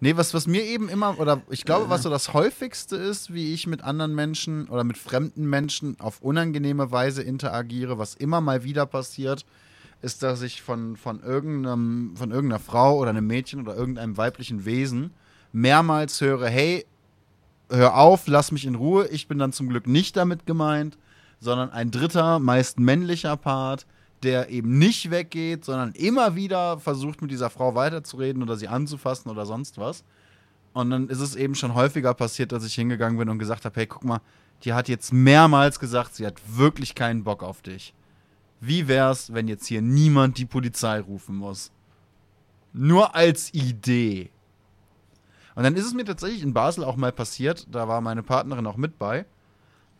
Nee, 0.00 0.16
was, 0.16 0.34
was 0.34 0.46
mir 0.46 0.62
eben 0.62 0.90
immer, 0.90 1.18
oder 1.18 1.40
ich 1.48 1.64
glaube, 1.64 1.88
was 1.88 2.02
so 2.02 2.10
das 2.10 2.34
häufigste 2.34 2.96
ist, 2.96 3.32
wie 3.32 3.54
ich 3.54 3.66
mit 3.66 3.82
anderen 3.82 4.14
Menschen 4.14 4.68
oder 4.68 4.84
mit 4.84 4.98
fremden 4.98 5.46
Menschen 5.48 5.98
auf 5.98 6.20
unangenehme 6.20 6.90
Weise 6.90 7.22
interagiere, 7.22 7.96
was 7.98 8.14
immer 8.14 8.42
mal 8.42 8.62
wieder 8.62 8.84
passiert, 8.84 9.46
ist, 10.02 10.22
dass 10.22 10.42
ich 10.42 10.60
von, 10.60 10.96
von, 10.96 11.20
irgendeinem, 11.22 12.14
von 12.14 12.30
irgendeiner 12.30 12.60
Frau 12.60 12.98
oder 12.98 13.10
einem 13.10 13.26
Mädchen 13.26 13.62
oder 13.62 13.74
irgendeinem 13.74 14.18
weiblichen 14.18 14.66
Wesen 14.66 15.12
mehrmals 15.52 16.20
höre, 16.20 16.46
hey, 16.46 16.84
hör 17.70 17.96
auf, 17.96 18.26
lass 18.26 18.52
mich 18.52 18.66
in 18.66 18.74
Ruhe. 18.74 19.08
Ich 19.08 19.28
bin 19.28 19.38
dann 19.38 19.54
zum 19.54 19.70
Glück 19.70 19.86
nicht 19.86 20.14
damit 20.16 20.44
gemeint, 20.44 20.98
sondern 21.40 21.70
ein 21.70 21.90
dritter, 21.90 22.38
meist 22.38 22.78
männlicher 22.78 23.36
Part, 23.36 23.86
der 24.22 24.48
eben 24.50 24.78
nicht 24.78 25.10
weggeht, 25.10 25.64
sondern 25.64 25.92
immer 25.92 26.34
wieder 26.34 26.78
versucht, 26.78 27.22
mit 27.22 27.30
dieser 27.30 27.50
Frau 27.50 27.74
weiterzureden 27.74 28.42
oder 28.42 28.56
sie 28.56 28.68
anzufassen 28.68 29.30
oder 29.30 29.46
sonst 29.46 29.78
was. 29.78 30.04
Und 30.72 30.90
dann 30.90 31.08
ist 31.08 31.20
es 31.20 31.36
eben 31.36 31.54
schon 31.54 31.74
häufiger 31.74 32.14
passiert, 32.14 32.52
dass 32.52 32.64
ich 32.64 32.74
hingegangen 32.74 33.18
bin 33.18 33.28
und 33.28 33.38
gesagt 33.38 33.64
habe, 33.64 33.74
hey, 33.76 33.86
guck 33.86 34.04
mal, 34.04 34.20
die 34.64 34.72
hat 34.72 34.88
jetzt 34.88 35.12
mehrmals 35.12 35.78
gesagt, 35.78 36.14
sie 36.14 36.26
hat 36.26 36.40
wirklich 36.46 36.94
keinen 36.94 37.24
Bock 37.24 37.42
auf 37.42 37.62
dich. 37.62 37.94
Wie 38.60 38.88
wär's, 38.88 39.32
wenn 39.32 39.48
jetzt 39.48 39.66
hier 39.66 39.82
niemand 39.82 40.38
die 40.38 40.46
Polizei 40.46 41.00
rufen 41.00 41.36
muss? 41.36 41.70
Nur 42.72 43.14
als 43.14 43.52
Idee. 43.54 44.30
Und 45.54 45.62
dann 45.64 45.76
ist 45.76 45.86
es 45.86 45.94
mir 45.94 46.04
tatsächlich 46.04 46.42
in 46.42 46.52
Basel 46.52 46.84
auch 46.84 46.96
mal 46.96 47.12
passiert, 47.12 47.66
da 47.70 47.88
war 47.88 48.00
meine 48.00 48.22
Partnerin 48.22 48.66
auch 48.66 48.76
mit 48.76 48.98
bei, 48.98 49.24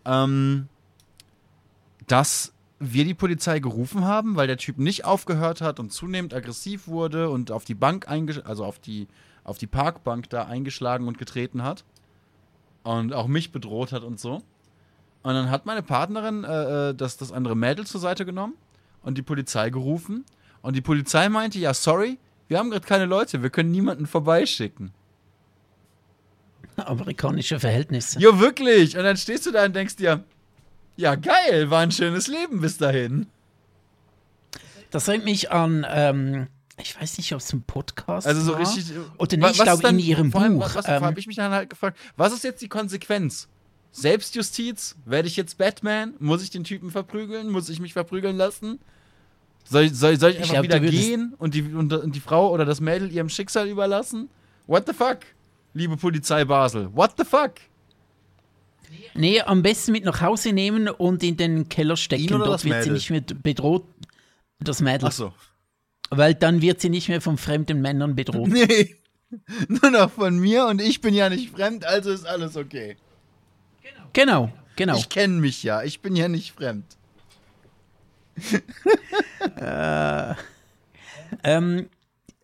ähm, 0.05 0.69
dass 2.07 2.53
wir 2.79 3.05
die 3.05 3.15
Polizei 3.15 3.59
gerufen 3.59 4.05
haben, 4.05 4.37
weil 4.37 4.47
der 4.47 4.59
Typ 4.59 4.79
nicht 4.79 5.05
aufgehört 5.05 5.61
hat 5.61 5.81
und 5.81 5.93
zunehmend 5.93 6.35
aggressiv 6.35 6.89
wurde 6.89 7.31
und 7.31 7.51
auf 7.51 7.65
die 7.65 7.75
Bank 7.75 8.09
eingesch 8.09 8.41
also 8.45 8.65
auf 8.65 8.79
die, 8.79 9.09
auf 9.45 9.59
die 9.59 9.67
Parkbank 9.67 10.29
da 10.29 10.45
eingeschlagen 10.45 11.09
und 11.09 11.19
getreten 11.19 11.63
hat. 11.63 11.85
Und 12.83 13.13
auch 13.13 13.27
mich 13.27 13.51
bedroht 13.51 13.93
hat 13.93 14.05
und 14.05 14.21
so. 14.21 14.43
Und 15.23 15.35
dann 15.35 15.51
hat 15.51 15.67
meine 15.67 15.83
Partnerin 15.83 16.45
äh, 16.45 16.91
äh, 16.91 16.95
das, 16.95 17.17
das 17.17 17.33
andere 17.33 17.57
Mädel 17.57 17.85
zur 17.85 18.01
Seite 18.01 18.25
genommen 18.25 18.55
und 19.03 19.19
die 19.19 19.23
Polizei 19.23 19.71
gerufen. 19.71 20.25
Und 20.63 20.77
die 20.77 20.83
Polizei 20.83 21.29
meinte, 21.29 21.59
ja, 21.59 21.75
sorry, 21.75 22.19
wir 22.47 22.59
haben 22.59 22.71
gerade 22.71 22.87
keine 22.87 23.07
Leute, 23.07 23.43
wir 23.43 23.51
können 23.51 23.73
niemanden 23.73 24.07
vorbeischicken. 24.07 24.93
Amerikanische 26.77 27.59
Verhältnisse. 27.59 28.21
Jo, 28.21 28.39
wirklich. 28.39 28.97
Und 28.97 29.03
dann 29.03 29.17
stehst 29.17 29.47
du 29.47 29.51
da 29.51 29.65
und 29.65 29.75
denkst 29.75 29.97
dir, 29.97 30.23
ja, 30.97 31.15
geil, 31.15 31.71
war 31.71 31.81
ein 31.81 31.91
schönes 31.93 32.27
Leben 32.27 32.61
bis 32.61 32.79
dahin. 32.79 33.27
Das 34.91 35.09
erinnert 35.09 35.25
mich 35.27 35.51
an, 35.51 35.85
ähm, 35.89 36.47
ich 36.79 36.99
weiß 37.01 37.19
nicht, 37.19 37.33
ob 37.33 37.41
es 37.41 37.53
ein 37.53 37.63
Podcast 37.63 38.27
Also 38.27 38.41
so 38.41 38.53
war. 38.53 38.61
richtig. 38.61 38.93
Oder 39.19 39.37
nicht, 39.37 39.51
ich 39.57 39.63
glaube, 39.63 39.89
in 39.89 39.99
ihrem 39.99 40.33
vor 40.33 40.43
allem, 40.43 40.59
Buch. 40.59 40.75
Was, 40.75 40.87
ähm, 40.89 41.03
habe 41.03 41.19
ich 41.19 41.27
mich 41.27 41.37
dann 41.37 41.53
halt 41.53 41.71
gefragt, 41.71 41.99
was 42.17 42.33
ist 42.33 42.45
jetzt 42.45 42.63
die 42.63 42.69
Konsequenz? 42.69 43.49
Selbstjustiz? 43.93 44.95
Werde 45.07 45.27
ich 45.29 45.37
jetzt 45.37 45.57
Batman? 45.59 46.15
Muss 46.19 46.43
ich 46.43 46.51
den 46.51 46.65
Typen 46.65 46.91
verprügeln? 46.91 47.49
Muss 47.51 47.69
ich 47.69 47.81
mich 47.81 47.93
verprügeln 47.95 48.37
lassen? 48.37 48.79
Soll, 49.65 49.85
ich- 49.85 49.95
soll, 49.95 50.19
soll 50.19 50.31
ich 50.31 50.37
Ich 50.37 50.43
einfach 50.43 50.63
glaub, 50.63 50.65
wieder 50.65 50.81
gehen 50.81 51.35
und 51.39 51.55
die, 51.55 51.63
und, 51.63 51.93
und 51.93 52.15
die 52.15 52.21
Frau 52.21 52.51
oder 52.53 52.65
das 52.65 52.81
Mädel 52.81 53.11
ihrem 53.11 53.29
Schicksal 53.29 53.67
überlassen? 53.69 54.29
What 54.67 54.87
the 54.87 54.93
fuck? 54.93 55.19
Liebe 55.75 55.97
Polizei 55.97 56.45
Basel, 56.45 56.89
what 56.95 57.15
the 57.19 57.25
fuck? 57.25 57.55
Nee, 59.15 59.41
am 59.41 59.63
besten 59.63 59.93
mit 59.93 60.05
nach 60.05 60.21
Hause 60.21 60.53
nehmen 60.53 60.89
und 60.89 61.23
in 61.23 61.37
den 61.37 61.69
Keller 61.69 61.97
stecken. 61.97 62.29
Dort 62.29 62.49
wird 62.49 62.61
sie 62.61 62.69
Mädel? 62.69 62.93
nicht 62.93 63.11
mehr 63.11 63.21
bedroht. 63.21 63.87
Das 64.59 64.81
Mädel. 64.81 65.09
Achso. 65.09 65.33
Weil 66.11 66.35
dann 66.35 66.63
wird 66.63 66.81
sie 66.81 66.89
nicht 66.89 67.09
mehr 67.09 67.21
von 67.21 67.39
fremden 67.39 67.81
Männern 67.81 68.15
bedroht. 68.15 68.49
Nee. 68.49 68.97
Nur 69.69 69.91
noch 69.91 70.13
von 70.13 70.39
mir 70.39 70.67
und 70.67 70.81
ich 70.81 71.01
bin 71.01 71.13
ja 71.13 71.29
nicht 71.29 71.51
fremd, 71.51 71.85
also 71.85 72.13
ist 72.13 72.25
alles 72.25 72.57
okay. 72.57 72.97
Genau, 74.13 74.53
genau. 74.77 74.97
Ich 74.97 75.09
kenne 75.09 75.41
mich 75.41 75.65
ja, 75.65 75.83
ich 75.83 76.01
bin 76.01 76.15
ja 76.15 76.29
nicht 76.29 76.53
fremd. 76.53 76.85
Ähm, 81.43 81.89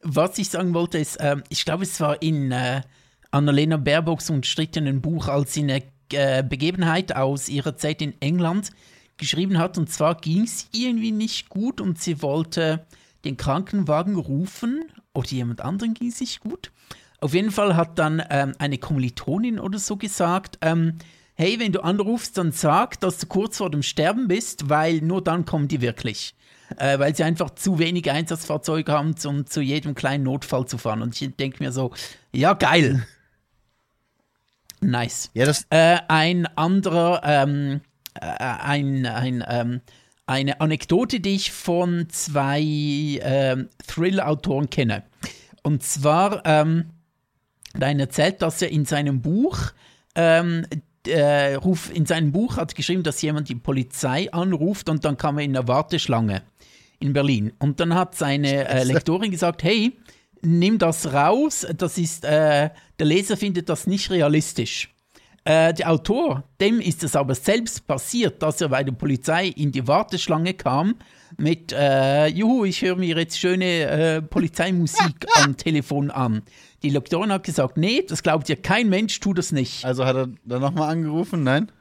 was 0.02 0.38
ich 0.38 0.48
sagen 0.48 0.74
wollte, 0.74 0.98
ist, 0.98 1.18
ähm, 1.20 1.42
ich 1.48 1.64
glaube, 1.64 1.84
es 1.84 2.00
war 2.00 2.20
in 2.22 2.50
äh, 2.50 2.82
Annalena 3.30 3.76
Baerbocks 3.76 4.30
umstrittenen 4.30 5.00
Buch, 5.00 5.28
als 5.28 5.54
sie 5.54 5.62
eine 5.62 5.82
äh, 6.12 6.44
Begebenheit 6.48 7.14
aus 7.16 7.48
ihrer 7.48 7.76
Zeit 7.76 8.02
in 8.02 8.20
England 8.20 8.70
geschrieben 9.16 9.58
hat. 9.58 9.78
Und 9.78 9.90
zwar 9.90 10.16
ging 10.16 10.42
es 10.42 10.68
irgendwie 10.72 11.12
nicht 11.12 11.48
gut 11.48 11.80
und 11.80 12.00
sie 12.00 12.22
wollte 12.22 12.84
den 13.24 13.36
Krankenwagen 13.36 14.16
rufen 14.16 14.84
oder 15.14 15.28
jemand 15.28 15.60
anderen 15.60 15.94
ging 15.94 16.08
es 16.08 16.20
nicht 16.20 16.40
gut. 16.40 16.72
Auf 17.20 17.34
jeden 17.34 17.52
Fall 17.52 17.76
hat 17.76 17.98
dann 17.98 18.22
ähm, 18.30 18.52
eine 18.58 18.78
Kommilitonin 18.78 19.60
oder 19.60 19.78
so 19.78 19.96
gesagt, 19.96 20.58
ähm, 20.60 20.98
hey, 21.34 21.60
wenn 21.60 21.72
du 21.72 21.80
anrufst, 21.80 22.36
dann 22.36 22.52
sag, 22.52 22.98
dass 23.00 23.18
du 23.18 23.26
kurz 23.26 23.58
vor 23.58 23.70
dem 23.70 23.82
Sterben 23.82 24.26
bist, 24.26 24.68
weil 24.68 25.00
nur 25.02 25.22
dann 25.22 25.44
kommen 25.44 25.68
die 25.68 25.80
wirklich 25.80 26.34
äh, 26.78 26.98
weil 26.98 27.14
sie 27.14 27.24
einfach 27.24 27.50
zu 27.50 27.78
wenige 27.78 28.12
Einsatzfahrzeuge 28.12 28.92
haben, 28.92 29.14
um 29.24 29.46
zu 29.46 29.60
jedem 29.60 29.94
kleinen 29.94 30.24
Notfall 30.24 30.66
zu 30.66 30.78
fahren. 30.78 31.02
Und 31.02 31.20
ich 31.20 31.34
denke 31.36 31.62
mir 31.62 31.72
so, 31.72 31.92
ja, 32.32 32.54
geil. 32.54 33.06
Nice. 34.82 35.30
Ja, 35.34 35.46
das. 35.46 35.66
Äh, 35.70 35.98
ein 36.08 36.46
anderer, 36.56 37.22
ähm, 37.24 37.80
äh, 38.14 38.26
ein, 38.26 39.06
ein, 39.06 39.44
ähm, 39.48 39.80
eine 40.26 40.60
Anekdote, 40.60 41.20
die 41.20 41.36
ich 41.36 41.52
von 41.52 42.08
zwei 42.10 42.60
ähm, 42.60 43.68
Thrill-Autoren 43.86 44.70
kenne. 44.70 45.04
Und 45.62 45.82
zwar, 45.82 46.42
ähm, 46.44 46.90
der 47.74 47.88
eine 47.88 48.02
erzählt, 48.02 48.42
dass 48.42 48.60
er 48.60 48.70
in 48.70 48.84
seinem 48.84 49.22
Buch, 49.22 49.72
ähm, 50.14 50.66
äh, 51.06 51.54
ruf, 51.54 51.90
in 51.92 52.06
seinem 52.06 52.32
Buch 52.32 52.56
hat 52.56 52.74
geschrieben, 52.74 53.02
dass 53.02 53.22
jemand 53.22 53.48
die 53.48 53.54
Polizei 53.54 54.30
anruft 54.32 54.88
und 54.88 55.04
dann 55.04 55.16
kam 55.16 55.38
er 55.38 55.44
in 55.44 55.56
eine 55.56 55.66
Warteschlange 55.66 56.42
in 57.00 57.12
Berlin. 57.12 57.52
Und 57.58 57.80
dann 57.80 57.94
hat 57.94 58.14
seine 58.14 58.68
äh, 58.68 58.84
Lektorin 58.84 59.30
gesagt, 59.30 59.62
hey, 59.64 59.96
nimm 60.42 60.78
das 60.78 61.12
raus, 61.12 61.66
das 61.76 61.98
ist, 61.98 62.24
äh, 62.24 62.70
der 62.98 63.06
Leser 63.06 63.36
findet 63.36 63.68
das 63.68 63.86
nicht 63.86 64.10
realistisch. 64.10 64.92
Äh, 65.44 65.74
der 65.74 65.90
Autor, 65.90 66.44
dem 66.60 66.80
ist 66.80 67.02
es 67.02 67.16
aber 67.16 67.34
selbst 67.34 67.86
passiert, 67.86 68.42
dass 68.42 68.60
er 68.60 68.68
bei 68.68 68.84
der 68.84 68.92
Polizei 68.92 69.48
in 69.48 69.72
die 69.72 69.88
Warteschlange 69.88 70.54
kam 70.54 70.94
mit, 71.36 71.72
äh, 71.72 72.26
juhu, 72.28 72.64
ich 72.64 72.82
höre 72.82 72.96
mir 72.96 73.16
jetzt 73.16 73.38
schöne 73.38 73.64
äh, 73.64 74.22
Polizeimusik 74.22 75.26
am 75.42 75.56
Telefon 75.56 76.10
an. 76.10 76.42
Die 76.84 76.90
Lektorin 76.90 77.32
hat 77.32 77.44
gesagt, 77.44 77.76
nee, 77.76 78.04
das 78.06 78.22
glaubt 78.22 78.48
ihr, 78.48 78.56
kein 78.56 78.88
Mensch 78.88 79.18
tut 79.18 79.38
das 79.38 79.50
nicht. 79.50 79.84
Also 79.84 80.04
hat 80.04 80.14
er 80.14 80.28
dann 80.44 80.60
nochmal 80.60 80.90
angerufen? 80.90 81.42
Nein? 81.42 81.72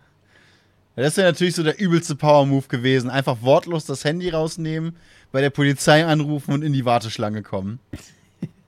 Das 0.96 1.10
ist 1.10 1.18
ja 1.18 1.24
natürlich 1.24 1.56
so 1.56 1.64
der 1.64 1.80
übelste 1.80 2.16
Power-Move 2.16 2.68
gewesen. 2.68 3.10
Einfach 3.10 3.42
wortlos 3.42 3.86
das 3.86 4.04
Handy 4.04 4.30
rausnehmen, 4.30 4.96
bei 5.32 5.42
der 5.42 5.50
Polizei 5.50 6.06
anrufen 6.06 6.54
und 6.54 6.64
in 6.64 6.74
die 6.74 6.86
Warteschlange 6.86 7.44
kommen. 7.44 7.80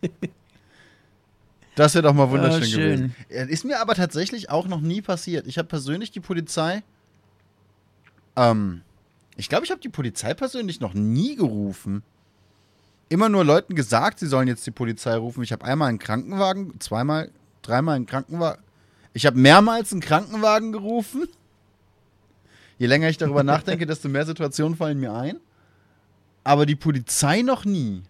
Das 1.76 1.96
wäre 1.96 2.04
doch 2.04 2.14
mal 2.14 2.30
wunderschön 2.30 2.62
Ah, 2.62 2.66
schön. 2.66 2.82
gewesen. 2.98 3.16
Ja, 3.32 3.44
Ist 3.46 3.66
mir 3.66 3.80
aber 3.82 3.96
tatsächlich 3.96 4.52
auch 4.52 4.68
noch 4.68 4.80
nie 4.80 5.02
passiert. 5.02 5.48
Ich 5.48 5.58
habe 5.58 5.68
persönlich 5.68 6.12
die 6.12 6.20
Polizei. 6.20 6.84
Ähm, 8.36 8.82
ich 9.38 9.50
glaube, 9.50 9.66
ich 9.66 9.72
habe 9.72 9.82
die 9.82 9.90
Polizei 9.90 10.36
persönlich 10.36 10.80
noch 10.80 10.94
nie 10.94 11.36
gerufen. 11.36 12.04
immer 13.10 13.28
nur 13.30 13.44
Leuten 13.44 13.74
gesagt, 13.76 14.20
sie 14.20 14.28
sollen 14.28 14.48
jetzt 14.48 14.66
die 14.68 14.72
Polizei 14.72 15.16
rufen. 15.16 15.42
Ich 15.44 15.52
habe 15.52 15.66
einmal 15.66 15.90
einen 15.90 16.00
Krankenwagen, 16.00 16.80
zweimal, 16.80 17.32
dreimal 17.64 17.96
einen 17.96 18.06
Krankenwagen. 18.06 18.62
Ich 19.14 19.26
habe 19.26 19.38
mehrmals 19.40 19.92
einen 19.92 20.02
Krankenwagen 20.02 20.72
gerufen. 20.72 21.28
Je 22.78 22.86
länger 22.88 23.10
ich 23.10 23.18
darüber 23.18 23.44
nachdenke, 23.54 23.86
desto 23.88 24.10
mehr 24.10 24.26
Situationen 24.28 24.76
fallen 24.78 25.00
mir 25.00 25.14
ein. 25.14 25.40
Aber 26.44 26.66
die 26.68 26.76
Polizei 26.76 27.42
noch 27.42 27.66
nie. 27.66 28.04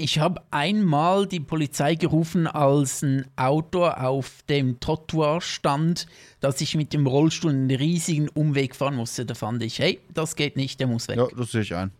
Ich 0.00 0.20
habe 0.20 0.40
einmal 0.52 1.26
die 1.26 1.40
Polizei 1.40 1.96
gerufen, 1.96 2.46
als 2.46 3.02
ein 3.02 3.26
Auto 3.34 3.84
auf 3.84 4.44
dem 4.48 4.78
Trottoir 4.78 5.40
stand, 5.40 6.06
dass 6.38 6.60
ich 6.60 6.76
mit 6.76 6.92
dem 6.92 7.04
Rollstuhl 7.08 7.50
einen 7.50 7.68
riesigen 7.68 8.28
Umweg 8.28 8.76
fahren 8.76 8.94
musste. 8.94 9.26
Da 9.26 9.34
fand 9.34 9.60
ich, 9.64 9.80
hey, 9.80 9.98
das 10.14 10.36
geht 10.36 10.54
nicht, 10.54 10.78
der 10.78 10.86
muss 10.86 11.08
weg. 11.08 11.16
Ja, 11.16 11.26
das 11.36 11.50
sehe 11.50 11.62
ich 11.62 11.74
ein. 11.74 11.90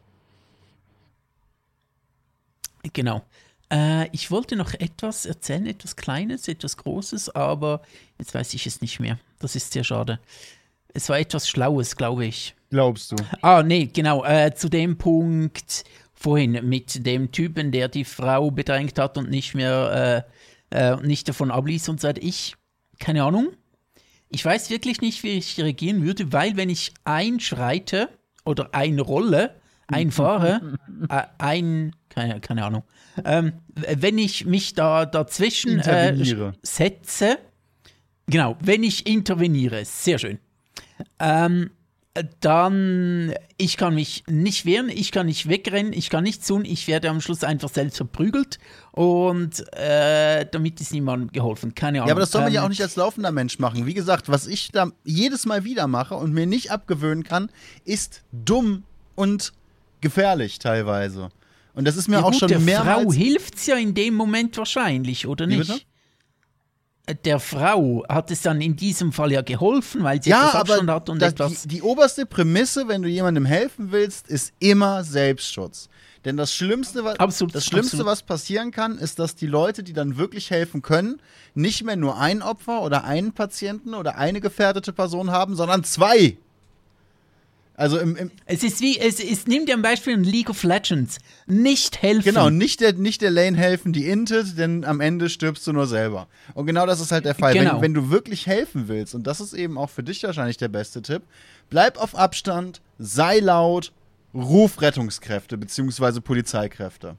Genau. 2.93 3.25
Äh, 3.69 4.09
ich 4.13 4.31
wollte 4.31 4.55
noch 4.55 4.75
etwas 4.75 5.27
erzählen, 5.27 5.67
etwas 5.67 5.97
Kleines, 5.97 6.47
etwas 6.47 6.77
Großes, 6.77 7.31
aber 7.31 7.83
jetzt 8.17 8.33
weiß 8.33 8.55
ich 8.55 8.65
es 8.69 8.81
nicht 8.81 9.01
mehr. 9.01 9.19
Das 9.41 9.57
ist 9.57 9.73
sehr 9.73 9.83
schade. 9.83 10.21
Es 10.95 11.09
war 11.09 11.19
etwas 11.19 11.49
Schlaues, 11.49 11.97
glaube 11.97 12.27
ich. 12.27 12.55
Glaubst 12.71 13.11
du? 13.11 13.17
Ah, 13.43 13.65
nee, 13.65 13.87
genau. 13.87 14.25
Äh, 14.25 14.55
zu 14.55 14.69
dem 14.69 14.99
Punkt 14.99 15.85
vorhin 16.19 16.59
mit 16.69 17.07
dem 17.07 17.31
Typen, 17.31 17.71
der 17.71 17.89
die 17.89 18.05
Frau 18.05 18.51
bedrängt 18.51 18.99
hat 18.99 19.17
und 19.17 19.31
nicht 19.31 19.55
mehr, 19.55 20.25
äh, 20.71 20.93
äh, 20.93 20.97
nicht 21.07 21.29
davon 21.29 21.51
abließ 21.51 21.89
und 21.89 22.01
sagt, 22.01 22.19
ich, 22.19 22.57
keine 22.99 23.23
Ahnung. 23.23 23.51
Ich 24.29 24.45
weiß 24.45 24.69
wirklich 24.69 25.01
nicht, 25.01 25.23
wie 25.23 25.39
ich 25.39 25.59
reagieren 25.59 26.05
würde, 26.05 26.33
weil 26.33 26.57
wenn 26.57 26.71
ich 26.71 26.93
einschreite 27.05 28.09
oder 28.45 28.75
einrolle, 28.75 29.55
einfahre, 29.87 30.77
äh, 31.09 31.23
ein, 31.39 31.95
keine, 32.09 32.41
keine 32.41 32.65
Ahnung, 32.65 32.83
ähm, 33.25 33.53
wenn 33.75 34.19
ich 34.19 34.45
mich 34.45 34.75
da 34.75 35.07
dazwischen 35.07 35.79
äh, 35.79 36.53
setze, 36.63 37.39
genau, 38.27 38.57
wenn 38.61 38.83
ich 38.83 39.07
interveniere, 39.07 39.85
sehr 39.85 40.19
schön, 40.19 40.39
ähm, 41.21 41.71
dann, 42.41 43.35
ich 43.57 43.77
kann 43.77 43.95
mich 43.95 44.25
nicht 44.27 44.67
wehren, 44.67 44.89
ich 44.89 45.13
kann 45.13 45.27
nicht 45.27 45.49
wegrennen, 45.49 45.93
ich 45.93 46.11
kann 46.11 46.25
nichts 46.25 46.47
tun, 46.47 46.65
ich 46.65 46.89
werde 46.89 47.11
am 47.11 47.21
Schluss 47.21 47.45
einfach 47.45 47.69
selbst 47.69 47.97
verprügelt 47.97 48.59
und 48.93 49.65
äh, 49.75 50.47
damit 50.51 50.81
ist 50.81 50.93
niemandem 50.93 51.31
geholfen, 51.33 51.75
keine 51.75 51.99
Ahnung. 51.99 52.09
Ja, 52.09 52.15
aber 52.15 52.21
das 52.21 52.33
soll 52.33 52.43
man 52.43 52.53
ja 52.53 52.61
Ähm, 52.61 52.67
auch 52.67 52.69
nicht 52.71 52.83
als 52.83 52.97
laufender 52.97 53.33
Mensch 53.33 53.59
machen. 53.59 53.87
Wie 53.87 53.95
gesagt, 53.95 54.29
was 54.29 54.47
ich 54.47 54.71
da 54.73 54.91
jedes 55.05 55.47
Mal 55.47 55.65
wieder 55.65 55.87
mache 55.87 56.15
und 56.15 56.33
mir 56.33 56.47
nicht 56.47 56.71
abgewöhnen 56.71 57.25
kann, 57.25 57.51
ist 57.85 58.23
dumm 58.33 58.85
und 59.15 59.53
gefährlich 60.01 60.59
teilweise. 60.59 61.31
Und 61.75 61.87
das 61.87 61.97
ist 61.97 62.09
mir 62.09 62.17
ja, 62.17 62.23
auch 62.23 62.33
gut, 62.33 62.41
schon 62.41 62.49
der 62.49 62.61
mehrmals. 62.61 63.03
Frau 63.03 63.13
hilft's 63.13 63.67
ja 63.67 63.77
in 63.77 63.95
dem 63.95 64.15
Moment 64.15 64.57
wahrscheinlich, 64.57 65.27
oder 65.27 65.47
nicht? 65.47 65.87
Der 67.25 67.41
Frau 67.41 68.05
hat 68.09 68.31
es 68.31 68.43
dann 68.43 68.61
in 68.61 68.77
diesem 68.77 69.13
Fall 69.13 69.33
ja 69.33 69.43
geholfen, 69.43 70.05
weil 70.05 70.23
sie 70.23 70.31
ja, 70.31 70.49
etwas 70.49 70.61
Abstand 70.61 70.91
hat 70.91 71.09
und 71.09 71.23
das, 71.23 71.33
etwas. 71.33 71.63
die, 71.63 71.69
die 71.69 71.83
oberste 71.83 72.27
Prämisse, 72.27 72.89
wenn 72.89 73.03
du 73.03 73.09
jemandem 73.09 73.47
helfen 73.47 73.93
willst, 73.93 74.29
ist 74.29 74.53
immer 74.59 75.05
Selbstschutz. 75.05 75.89
Denn 76.25 76.37
das 76.37 76.53
Schlimmste, 76.53 77.05
was, 77.05 77.19
Absolut, 77.19 77.55
das 77.55 77.65
Schlimmste, 77.65 77.97
absolut. 77.97 78.13
was 78.13 78.23
passieren 78.23 78.71
kann, 78.71 78.99
ist, 78.99 79.19
dass 79.19 79.37
die 79.37 79.47
Leute, 79.47 79.83
die 79.83 79.93
dann 79.93 80.17
wirklich 80.19 80.51
helfen 80.51 80.83
können, 80.83 81.23
nicht 81.55 81.85
mehr 81.85 81.97
nur 81.97 82.19
ein 82.19 82.43
Opfer 82.43 82.83
oder 82.83 83.05
einen 83.05 83.33
Patienten 83.33 83.95
oder 83.95 84.19
eine 84.19 84.41
gefährdete 84.41 84.93
Person 84.93 85.31
haben, 85.31 85.57
sondern 85.57 85.85
zwei. 85.85 86.37
Also 87.79 87.97
im, 87.97 88.17
im 88.17 88.33
Es 88.45 88.65
ist 88.65 88.81
wie, 88.81 88.99
es 88.99 89.21
ist, 89.21 89.47
nimm 89.47 89.65
dir 89.65 89.75
ein 89.75 89.83
Beispiel 89.83 90.13
in 90.13 90.25
League 90.25 90.51
of 90.51 90.65
Legends. 90.65 91.19
Nicht 91.47 92.03
helfen. 92.03 92.25
Genau, 92.25 92.51
nicht 92.51 92.81
der, 92.81 92.93
nicht 92.95 93.23
der 93.23 93.31
Lane 93.31 93.57
helfen, 93.57 93.93
die 93.93 94.09
intet, 94.09 94.59
denn 94.59 94.85
am 94.85 95.01
Ende 95.01 95.29
stirbst 95.31 95.65
du 95.65 95.73
nur 95.73 95.87
selber. 95.87 96.27
Und 96.55 96.67
genau 96.67 96.87
das 96.87 96.99
ist 96.99 97.13
halt 97.13 97.25
der 97.25 97.37
Fall. 97.37 97.55
Genau. 97.55 97.75
Wenn, 97.75 97.83
wenn 97.83 97.95
du 97.95 98.11
wirklich 98.11 98.49
helfen 98.49 98.89
willst, 98.89 99.15
und 99.15 99.29
das 99.29 99.41
ist 99.41 99.53
eben 99.53 99.79
auch 99.79 99.91
für 99.91 100.03
dich 100.03 100.25
wahrscheinlich 100.25 100.57
der 100.57 100.67
beste 100.67 101.03
Tipp, 101.03 101.23
bleib 101.71 101.99
auf 101.99 102.17
Abstand, 102.17 102.81
sei 102.99 103.39
laut, 103.39 103.93
ruf 104.35 104.83
Rettungskräfte 104.83 105.57
bzw. 105.57 106.21
Polizeikräfte. 106.21 107.15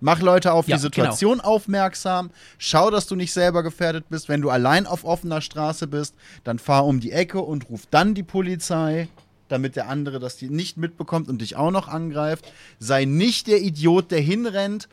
Mach 0.00 0.20
Leute 0.20 0.52
auf 0.52 0.68
Ja, 0.68 0.76
die 0.76 0.82
Situation 0.82 1.40
aufmerksam. 1.40 2.30
Schau, 2.58 2.90
dass 2.90 3.06
du 3.06 3.16
nicht 3.16 3.32
selber 3.32 3.62
gefährdet 3.62 4.04
bist. 4.10 4.28
Wenn 4.28 4.42
du 4.42 4.50
allein 4.50 4.86
auf 4.86 5.04
offener 5.04 5.40
Straße 5.40 5.86
bist, 5.86 6.14
dann 6.44 6.58
fahr 6.58 6.84
um 6.84 7.00
die 7.00 7.12
Ecke 7.12 7.40
und 7.40 7.70
ruf 7.70 7.82
dann 7.90 8.14
die 8.14 8.22
Polizei, 8.22 9.08
damit 9.50 9.76
der 9.76 9.88
andere 9.88 10.18
das 10.18 10.40
nicht 10.40 10.76
mitbekommt 10.76 11.28
und 11.28 11.40
dich 11.40 11.56
auch 11.56 11.70
noch 11.70 11.88
angreift. 11.88 12.50
Sei 12.78 13.04
nicht 13.04 13.46
der 13.46 13.60
Idiot, 13.60 14.10
der 14.10 14.20
hinrennt 14.20 14.88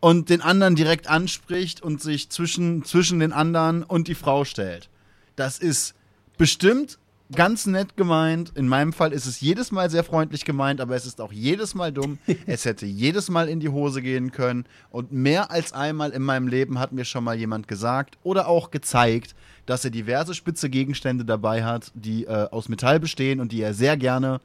und 0.00 0.30
den 0.30 0.40
anderen 0.40 0.74
direkt 0.74 1.06
anspricht 1.08 1.82
und 1.82 2.02
sich 2.02 2.28
zwischen, 2.28 2.84
zwischen 2.84 3.20
den 3.20 3.32
anderen 3.32 3.82
und 3.82 4.08
die 4.08 4.14
Frau 4.14 4.44
stellt. 4.44 4.88
Das 5.36 5.58
ist 5.58 5.94
bestimmt 6.36 6.98
ganz 7.34 7.66
nett 7.66 7.96
gemeint. 7.96 8.52
In 8.56 8.68
meinem 8.68 8.92
Fall 8.92 9.12
ist 9.12 9.26
es 9.26 9.40
jedes 9.40 9.72
Mal 9.72 9.90
sehr 9.90 10.04
freundlich 10.04 10.44
gemeint, 10.44 10.80
aber 10.80 10.96
es 10.96 11.06
ist 11.06 11.20
auch 11.20 11.32
jedes 11.32 11.74
Mal 11.74 11.92
dumm. 11.92 12.18
es 12.46 12.64
hätte 12.64 12.86
jedes 12.86 13.30
Mal 13.30 13.48
in 13.48 13.60
die 13.60 13.68
Hose 13.68 14.02
gehen 14.02 14.32
können. 14.32 14.64
Und 14.90 15.12
mehr 15.12 15.50
als 15.50 15.72
einmal 15.72 16.10
in 16.10 16.22
meinem 16.22 16.48
Leben 16.48 16.78
hat 16.78 16.92
mir 16.92 17.04
schon 17.04 17.24
mal 17.24 17.36
jemand 17.36 17.68
gesagt 17.68 18.18
oder 18.22 18.48
auch 18.48 18.70
gezeigt, 18.70 19.34
dass 19.66 19.84
er 19.84 19.90
diverse 19.90 20.34
spitze 20.34 20.68
Gegenstände 20.68 21.24
dabei 21.24 21.64
hat, 21.64 21.92
die 21.94 22.24
äh, 22.24 22.48
aus 22.50 22.68
Metall 22.68 22.98
bestehen 23.00 23.40
und 23.40 23.52
die 23.52 23.62
er 23.62 23.74
sehr 23.74 23.96
gerne 23.96 24.40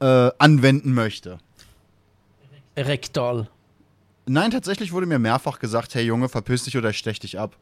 äh, 0.00 0.30
anwenden 0.38 0.94
möchte. 0.94 1.38
Rektal. 2.76 3.48
Nein, 4.26 4.50
tatsächlich 4.50 4.92
wurde 4.92 5.06
mir 5.06 5.18
mehrfach 5.18 5.58
gesagt, 5.58 5.94
hey 5.94 6.04
Junge, 6.04 6.28
verpiss 6.28 6.64
dich 6.64 6.76
oder 6.76 6.90
ich 6.90 6.98
stech 6.98 7.18
dich 7.18 7.38
ab. 7.38 7.56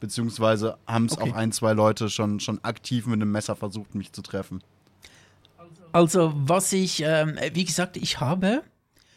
Beziehungsweise 0.00 0.78
haben 0.86 1.06
es 1.06 1.18
Okay. 1.18 1.30
auch 1.30 1.34
ein, 1.34 1.52
zwei 1.52 1.72
Leute 1.72 2.08
schon, 2.08 2.40
schon 2.40 2.62
aktiv 2.64 3.06
mit 3.06 3.14
einem 3.14 3.32
Messer 3.32 3.56
versucht, 3.56 3.94
mich 3.94 4.12
zu 4.12 4.22
treffen. 4.22 4.62
Also, 5.92 6.32
was 6.36 6.72
ich, 6.72 7.02
ähm, 7.04 7.36
wie 7.54 7.64
gesagt, 7.64 7.96
ich 7.96 8.20
habe, 8.20 8.62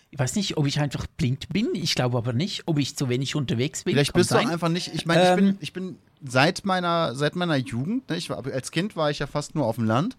ich 0.09 0.17
weiß 0.19 0.35
nicht, 0.35 0.57
ob 0.57 0.65
ich 0.65 0.79
einfach 0.79 1.05
blind 1.17 1.49
bin, 1.49 1.69
ich 1.73 1.95
glaube 1.95 2.17
aber 2.17 2.33
nicht, 2.33 2.63
ob 2.65 2.79
ich 2.79 2.95
zu 2.95 3.09
wenig 3.09 3.35
unterwegs 3.35 3.83
bin. 3.83 3.93
Vielleicht 3.93 4.13
bist 4.13 4.29
sein. 4.29 4.45
du 4.47 4.51
einfach 4.51 4.69
nicht. 4.69 4.93
Ich 4.93 5.05
meine, 5.05 5.21
ich, 5.23 5.29
Ähm. 5.29 5.35
bin, 5.35 5.57
ich 5.59 5.73
bin 5.73 5.97
seit 6.25 6.65
meiner, 6.65 7.13
seit 7.15 7.35
meiner 7.35 7.57
Jugend, 7.57 8.09
ne, 8.09 8.15
ich 8.17 8.29
war, 8.29 8.45
als 8.45 8.71
Kind 8.71 8.95
war 8.95 9.11
ich 9.11 9.19
ja 9.19 9.27
fast 9.27 9.53
nur 9.53 9.65
auf 9.65 9.75
dem 9.75 9.85
Land, 9.85 10.17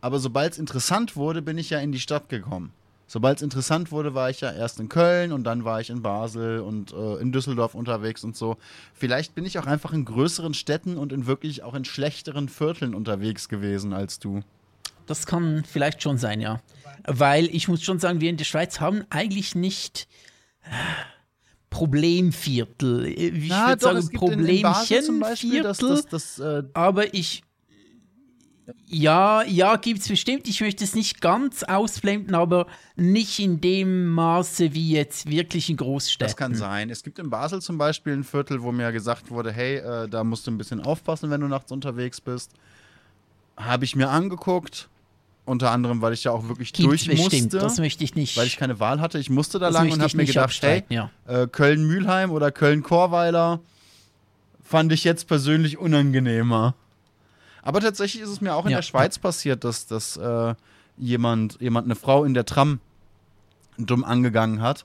aber 0.00 0.18
sobald 0.18 0.52
es 0.52 0.58
interessant 0.58 1.16
wurde, 1.16 1.42
bin 1.42 1.56
ich 1.58 1.70
ja 1.70 1.78
in 1.78 1.92
die 1.92 2.00
Stadt 2.00 2.28
gekommen. 2.28 2.72
Sobald 3.06 3.38
es 3.38 3.42
interessant 3.42 3.92
wurde, 3.92 4.14
war 4.14 4.30
ich 4.30 4.40
ja 4.40 4.50
erst 4.50 4.80
in 4.80 4.88
Köln 4.88 5.32
und 5.32 5.44
dann 5.44 5.64
war 5.64 5.80
ich 5.80 5.90
in 5.90 6.02
Basel 6.02 6.60
und 6.60 6.92
äh, 6.92 7.16
in 7.16 7.32
Düsseldorf 7.32 7.74
unterwegs 7.74 8.24
und 8.24 8.36
so. 8.36 8.56
Vielleicht 8.94 9.34
bin 9.34 9.44
ich 9.44 9.58
auch 9.58 9.66
einfach 9.66 9.92
in 9.92 10.04
größeren 10.04 10.54
Städten 10.54 10.96
und 10.96 11.12
in 11.12 11.26
wirklich 11.26 11.62
auch 11.62 11.74
in 11.74 11.84
schlechteren 11.84 12.48
Vierteln 12.48 12.94
unterwegs 12.94 13.48
gewesen 13.48 13.92
als 13.92 14.18
du. 14.18 14.40
Das 15.06 15.26
kann 15.26 15.64
vielleicht 15.64 16.02
schon 16.02 16.16
sein, 16.16 16.40
ja. 16.40 16.60
Weil 17.06 17.46
ich 17.46 17.68
muss 17.68 17.82
schon 17.82 17.98
sagen, 17.98 18.20
wir 18.20 18.30
in 18.30 18.38
der 18.38 18.44
Schweiz 18.44 18.80
haben 18.80 19.04
eigentlich 19.10 19.54
nicht 19.54 20.08
äh, 20.62 20.68
Problemviertel. 21.74 23.06
Ich 23.06 23.50
würde 23.50 23.80
sagen 23.80 24.08
Problemchenviertel. 24.12 25.62
das, 25.62 25.78
das, 25.78 26.06
das, 26.06 26.38
äh, 26.38 26.62
aber 26.72 27.14
ich. 27.14 27.42
Ja, 28.86 29.42
ja, 29.42 29.76
gibt 29.76 30.00
es 30.00 30.08
bestimmt. 30.08 30.48
Ich 30.48 30.60
möchte 30.60 30.84
es 30.84 30.94
nicht 30.94 31.20
ganz 31.20 31.62
ausblenden, 31.64 32.34
aber 32.34 32.66
nicht 32.96 33.38
in 33.38 33.60
dem 33.60 34.06
Maße 34.08 34.72
wie 34.72 34.92
jetzt 34.92 35.28
wirklich 35.28 35.68
in 35.68 35.76
Großstädten. 35.76 36.26
Das 36.26 36.36
kann 36.36 36.54
sein. 36.54 36.88
Es 36.88 37.02
gibt 37.02 37.18
in 37.18 37.28
Basel 37.28 37.60
zum 37.60 37.76
Beispiel 37.76 38.14
ein 38.14 38.24
Viertel, 38.24 38.62
wo 38.62 38.72
mir 38.72 38.90
gesagt 38.92 39.30
wurde, 39.30 39.52
hey, 39.52 39.76
äh, 39.76 40.08
da 40.08 40.24
musst 40.24 40.46
du 40.46 40.50
ein 40.50 40.58
bisschen 40.58 40.80
aufpassen, 40.80 41.30
wenn 41.30 41.42
du 41.42 41.48
nachts 41.48 41.72
unterwegs 41.72 42.20
bist. 42.20 42.52
Habe 43.56 43.84
ich 43.84 43.96
mir 43.96 44.08
angeguckt. 44.08 44.88
Unter 45.46 45.70
anderem, 45.72 46.00
weil 46.00 46.14
ich 46.14 46.24
ja 46.24 46.32
auch 46.32 46.48
wirklich 46.48 46.72
Gibt's 46.72 46.88
durch 46.88 47.06
bestimmt, 47.06 47.52
musste. 47.52 47.58
das 47.58 47.78
möchte 47.78 48.02
ich 48.02 48.14
nicht. 48.14 48.34
weil 48.38 48.46
ich 48.46 48.56
keine 48.56 48.80
Wahl 48.80 49.02
hatte. 49.02 49.18
Ich 49.18 49.28
musste 49.28 49.58
da 49.58 49.66
das 49.66 49.74
lang 49.74 49.92
und 49.92 50.00
habe 50.00 50.16
mir 50.16 50.24
gedacht, 50.24 50.58
hey, 50.62 50.84
ja. 50.88 51.10
äh, 51.26 51.46
Köln-Mülheim 51.46 52.30
oder 52.30 52.50
Köln-Chorweiler 52.50 53.60
fand 54.62 54.90
ich 54.92 55.04
jetzt 55.04 55.28
persönlich 55.28 55.76
unangenehmer. 55.76 56.74
Aber 57.66 57.80
tatsächlich 57.80 58.22
ist 58.22 58.28
es 58.28 58.42
mir 58.42 58.54
auch 58.54 58.66
in 58.66 58.72
Ja, 58.72 58.78
der 58.78 58.82
Schweiz 58.82 59.18
passiert, 59.18 59.64
dass, 59.64 59.86
dass 59.86 60.18
äh, 60.18 60.54
jemand, 60.98 61.58
jemand 61.62 61.86
eine 61.86 61.94
Frau 61.94 62.24
in 62.24 62.34
der 62.34 62.44
Tram 62.44 62.78
dumm 63.78 64.04
angegangen 64.04 64.60
hat. 64.60 64.84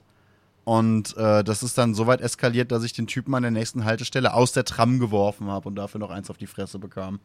Und 0.64 1.14
äh, 1.18 1.44
das 1.44 1.62
ist 1.62 1.76
dann 1.76 1.94
so 1.94 2.06
weit 2.06 2.22
eskaliert, 2.22 2.72
dass 2.72 2.82
ich 2.82 2.94
den 2.94 3.06
Typen 3.06 3.34
an 3.34 3.42
der 3.42 3.50
nächsten 3.50 3.84
Haltestelle 3.84 4.32
aus 4.32 4.52
der 4.52 4.64
Tram 4.64 4.98
geworfen 4.98 5.48
habe 5.48 5.68
und 5.68 5.74
dafür 5.76 6.00
noch 6.00 6.08
eins 6.10 6.30
auf 6.30 6.38
die 6.38 6.46
Fresse 6.46 6.78
bekam. 6.78 7.20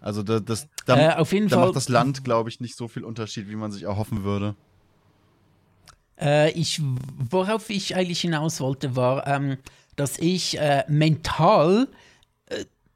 Also 0.00 0.24
das, 0.24 0.44
das 0.44 0.68
da, 0.84 0.96
Äh, 0.96 1.14
auf 1.14 1.32
jeden 1.32 1.48
da 1.48 1.56
Fall. 1.56 1.66
macht 1.66 1.76
das 1.76 1.88
Land, 1.88 2.24
glaube 2.24 2.48
ich, 2.48 2.58
nicht 2.58 2.76
so 2.76 2.88
viel 2.88 3.04
Unterschied, 3.04 3.48
wie 3.48 3.56
man 3.56 3.70
sich 3.70 3.84
erhoffen 3.84 4.24
würde. 4.24 4.56
Äh, 6.20 6.50
ich, 6.52 6.82
worauf 7.30 7.70
ich 7.70 7.94
eigentlich 7.94 8.20
hinaus 8.22 8.60
wollte, 8.60 8.96
war, 8.96 9.24
ähm, 9.28 9.56
dass 9.94 10.18
ich 10.18 10.58
äh, 10.58 10.84
mental 10.88 11.86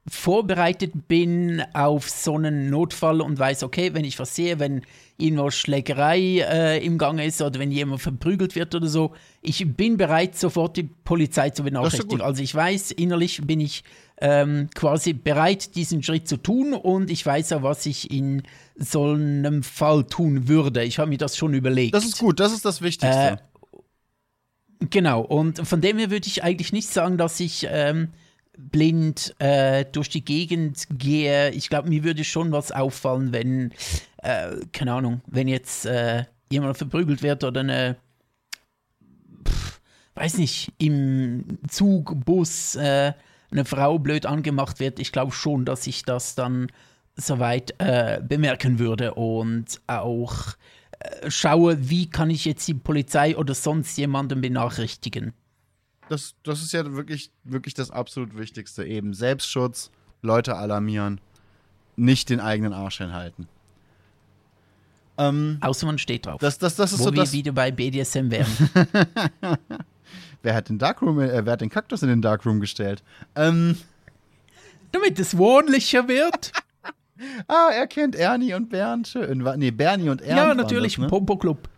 vorbereitet 0.05 1.07
bin 1.07 1.63
auf 1.73 2.09
so 2.09 2.35
einen 2.35 2.69
Notfall 2.69 3.21
und 3.21 3.39
weiß, 3.39 3.63
okay, 3.63 3.93
wenn 3.93 4.03
ich 4.03 4.19
was 4.19 4.35
sehe, 4.35 4.59
wenn 4.59 4.81
irgendwo 5.17 5.49
Schlägerei 5.49 6.39
äh, 6.39 6.85
im 6.85 6.97
Gange 6.97 7.25
ist 7.25 7.41
oder 7.41 7.59
wenn 7.59 7.71
jemand 7.71 8.01
verprügelt 8.01 8.55
wird 8.55 8.75
oder 8.75 8.87
so, 8.87 9.13
ich 9.41 9.65
bin 9.77 9.95
bereit, 9.95 10.37
sofort 10.37 10.75
die 10.75 10.83
Polizei 10.83 11.51
zu 11.51 11.63
benachrichtigen. 11.63 12.19
Also 12.19 12.43
ich 12.43 12.53
weiß, 12.53 12.91
innerlich 12.91 13.41
bin 13.47 13.61
ich 13.61 13.85
ähm, 14.17 14.69
quasi 14.75 15.13
bereit, 15.13 15.75
diesen 15.75 16.03
Schritt 16.03 16.27
zu 16.27 16.35
tun 16.35 16.73
und 16.73 17.09
ich 17.09 17.25
weiß 17.25 17.53
auch, 17.53 17.63
was 17.63 17.85
ich 17.85 18.11
in 18.11 18.43
so 18.75 19.11
einem 19.11 19.63
Fall 19.63 20.03
tun 20.03 20.49
würde. 20.49 20.83
Ich 20.83 20.99
habe 20.99 21.09
mir 21.09 21.17
das 21.17 21.37
schon 21.37 21.53
überlegt. 21.53 21.95
Das 21.95 22.03
ist 22.03 22.17
gut, 22.17 22.41
das 22.41 22.51
ist 22.51 22.65
das 22.65 22.81
Wichtigste. 22.81 23.39
Äh, 23.71 24.85
genau, 24.89 25.21
und 25.21 25.65
von 25.65 25.79
dem 25.79 25.97
her 25.97 26.11
würde 26.11 26.27
ich 26.27 26.43
eigentlich 26.43 26.73
nicht 26.73 26.89
sagen, 26.89 27.17
dass 27.17 27.39
ich 27.39 27.67
ähm, 27.69 28.09
blind 28.57 29.35
äh, 29.39 29.85
durch 29.85 30.09
die 30.09 30.23
Gegend 30.23 30.85
gehe. 30.89 31.51
Ich 31.51 31.69
glaube, 31.69 31.89
mir 31.89 32.03
würde 32.03 32.23
schon 32.23 32.51
was 32.51 32.71
auffallen, 32.71 33.33
wenn, 33.33 33.71
äh, 34.17 34.55
keine 34.71 34.93
Ahnung, 34.93 35.21
wenn 35.27 35.47
jetzt 35.47 35.85
äh, 35.85 36.25
jemand 36.51 36.77
verprügelt 36.77 37.23
wird 37.23 37.43
oder 37.43 37.61
eine, 37.61 37.97
pff, 39.47 39.81
weiß 40.15 40.37
nicht, 40.37 40.71
im 40.77 41.59
Zug, 41.67 42.23
Bus 42.25 42.75
äh, 42.75 43.13
eine 43.51 43.65
Frau 43.65 43.99
blöd 43.99 44.25
angemacht 44.25 44.79
wird. 44.79 44.99
Ich 44.99 45.11
glaube 45.11 45.31
schon, 45.31 45.65
dass 45.65 45.87
ich 45.87 46.03
das 46.03 46.35
dann 46.35 46.67
soweit 47.15 47.75
äh, 47.79 48.21
bemerken 48.27 48.79
würde 48.79 49.13
und 49.13 49.79
auch 49.87 50.55
äh, 50.99 51.29
schaue, 51.29 51.89
wie 51.89 52.09
kann 52.09 52.29
ich 52.29 52.45
jetzt 52.45 52.67
die 52.67 52.73
Polizei 52.73 53.37
oder 53.37 53.53
sonst 53.53 53.97
jemanden 53.97 54.41
benachrichtigen. 54.41 55.33
Das, 56.13 56.35
das 56.43 56.61
ist 56.61 56.73
ja 56.73 56.93
wirklich, 56.93 57.31
wirklich 57.43 57.73
das 57.73 57.89
absolut 57.89 58.37
Wichtigste. 58.37 58.85
Eben 58.85 59.15
Selbstschutz, 59.15 59.89
Leute 60.21 60.55
alarmieren, 60.55 61.19
nicht 61.95 62.29
den 62.29 62.39
eigenen 62.39 62.71
Arsch 62.71 62.99
hinhalten. 62.99 63.47
Ähm, 65.17 65.57
Außer 65.61 65.87
man 65.87 65.97
steht 65.97 66.27
drauf. 66.27 66.39
Das, 66.39 66.59
das, 66.59 66.75
das 66.75 66.93
ist 66.93 66.99
Wo 66.99 67.05
so 67.05 67.11
wir 67.13 67.21
das, 67.21 67.33
wieder 67.33 67.51
bei 67.51 67.71
BDSM 67.71 68.29
wären. 68.29 68.51
wer 70.43 70.53
hat 70.53 70.69
den 70.69 70.77
Darkroom, 70.77 71.19
äh, 71.19 71.43
wer 71.43 71.53
hat 71.53 71.61
den 71.61 71.71
Kaktus 71.71 72.03
in 72.03 72.09
den 72.09 72.21
Darkroom 72.21 72.59
gestellt? 72.59 73.01
Ähm, 73.35 73.75
Damit 74.91 75.17
es 75.17 75.35
wohnlicher 75.35 76.07
wird. 76.07 76.51
ah, 77.47 77.69
er 77.73 77.87
kennt 77.87 78.15
Ernie 78.15 78.53
und 78.53 78.69
Bernd. 78.69 79.07
Schön. 79.07 79.43
Nee, 79.57 79.71
Bernie 79.71 80.09
und 80.09 80.21
Ernst. 80.21 80.37
ja, 80.37 80.53
natürlich, 80.53 80.93
Das, 80.93 81.01
ne? 81.01 81.07
Popo 81.07 81.37
Club. 81.37 81.69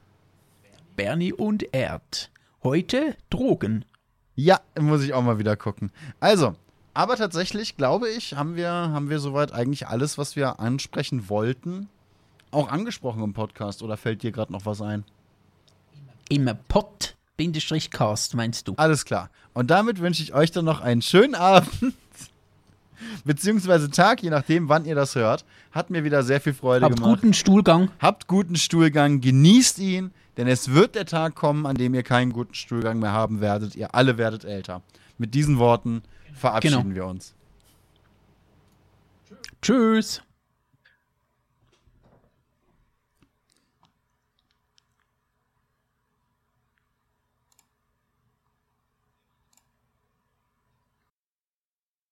Bernie 0.98 1.32
und 1.32 1.74
Erd. 1.74 2.32
Heute 2.64 3.16
Drogen. 3.30 3.86
Ja, 4.36 4.60
muss 4.80 5.04
ich 5.04 5.14
auch 5.14 5.22
mal 5.24 5.40
wieder 5.40 5.56
gucken. 5.56 5.92
Also, 6.20 6.56
aber 6.94 7.16
tatsächlich 7.16 7.78
glaube 7.78 8.10
ich, 8.10 8.36
haben 8.36 8.56
wir, 8.56 8.70
haben 8.70 9.10
wir 9.10 9.20
soweit 9.20 9.54
eigentlich 9.54 9.88
alles, 9.88 10.18
was 10.18 10.36
wir 10.36 10.60
ansprechen 10.60 11.30
wollten, 11.30 11.90
auch 12.52 12.70
angesprochen 12.70 13.24
im 13.24 13.34
Podcast. 13.34 13.84
Oder 13.84 13.98
fällt 13.98 14.24
dir 14.24 14.32
gerade 14.32 14.52
noch 14.54 14.66
was 14.66 14.82
ein? 14.82 15.04
Im 16.30 16.50
Pod-Cast, 16.68 18.34
meinst 18.36 18.68
du? 18.68 18.74
Alles 18.78 19.06
klar. 19.06 19.30
Und 19.54 19.70
damit 19.72 20.00
wünsche 20.00 20.24
ich 20.24 20.34
euch 20.34 20.52
dann 20.52 20.66
noch 20.66 20.82
einen 20.82 21.02
schönen 21.02 21.36
Abend. 21.36 21.70
Beziehungsweise 23.26 23.90
Tag, 23.92 24.24
je 24.24 24.30
nachdem, 24.30 24.70
wann 24.70 24.86
ihr 24.86 24.96
das 24.96 25.16
hört. 25.16 25.44
Hat 25.72 25.90
mir 25.90 26.04
wieder 26.04 26.24
sehr 26.24 26.40
viel 26.40 26.54
Freude 26.54 26.86
Habt 26.86 26.96
gemacht. 26.96 27.22
guten 27.22 27.34
Stuhlgang. 27.34 27.90
Habt 28.00 28.28
guten 28.28 28.56
Stuhlgang, 28.56 29.20
genießt 29.20 29.80
ihn, 29.80 30.12
denn 30.38 30.48
es 30.48 30.72
wird 30.74 30.96
der 30.96 31.06
Tag 31.06 31.36
kommen, 31.36 31.66
an 31.66 31.76
dem 31.76 31.94
ihr 31.94 32.04
keinen 32.04 32.32
guten 32.34 32.54
Stuhlgang 32.54 33.00
mehr 33.00 33.12
haben 33.12 33.42
werdet. 33.42 33.76
Ihr 33.76 33.96
alle 33.96 34.18
werdet 34.18 34.44
älter. 34.46 34.82
Mit 35.18 35.34
diesen 35.34 35.58
Worten 35.60 36.04
verabschieden 36.34 36.82
Genau. 36.84 36.96
wir 36.96 37.06
uns. 37.06 37.34
Tschüss. 39.62 40.22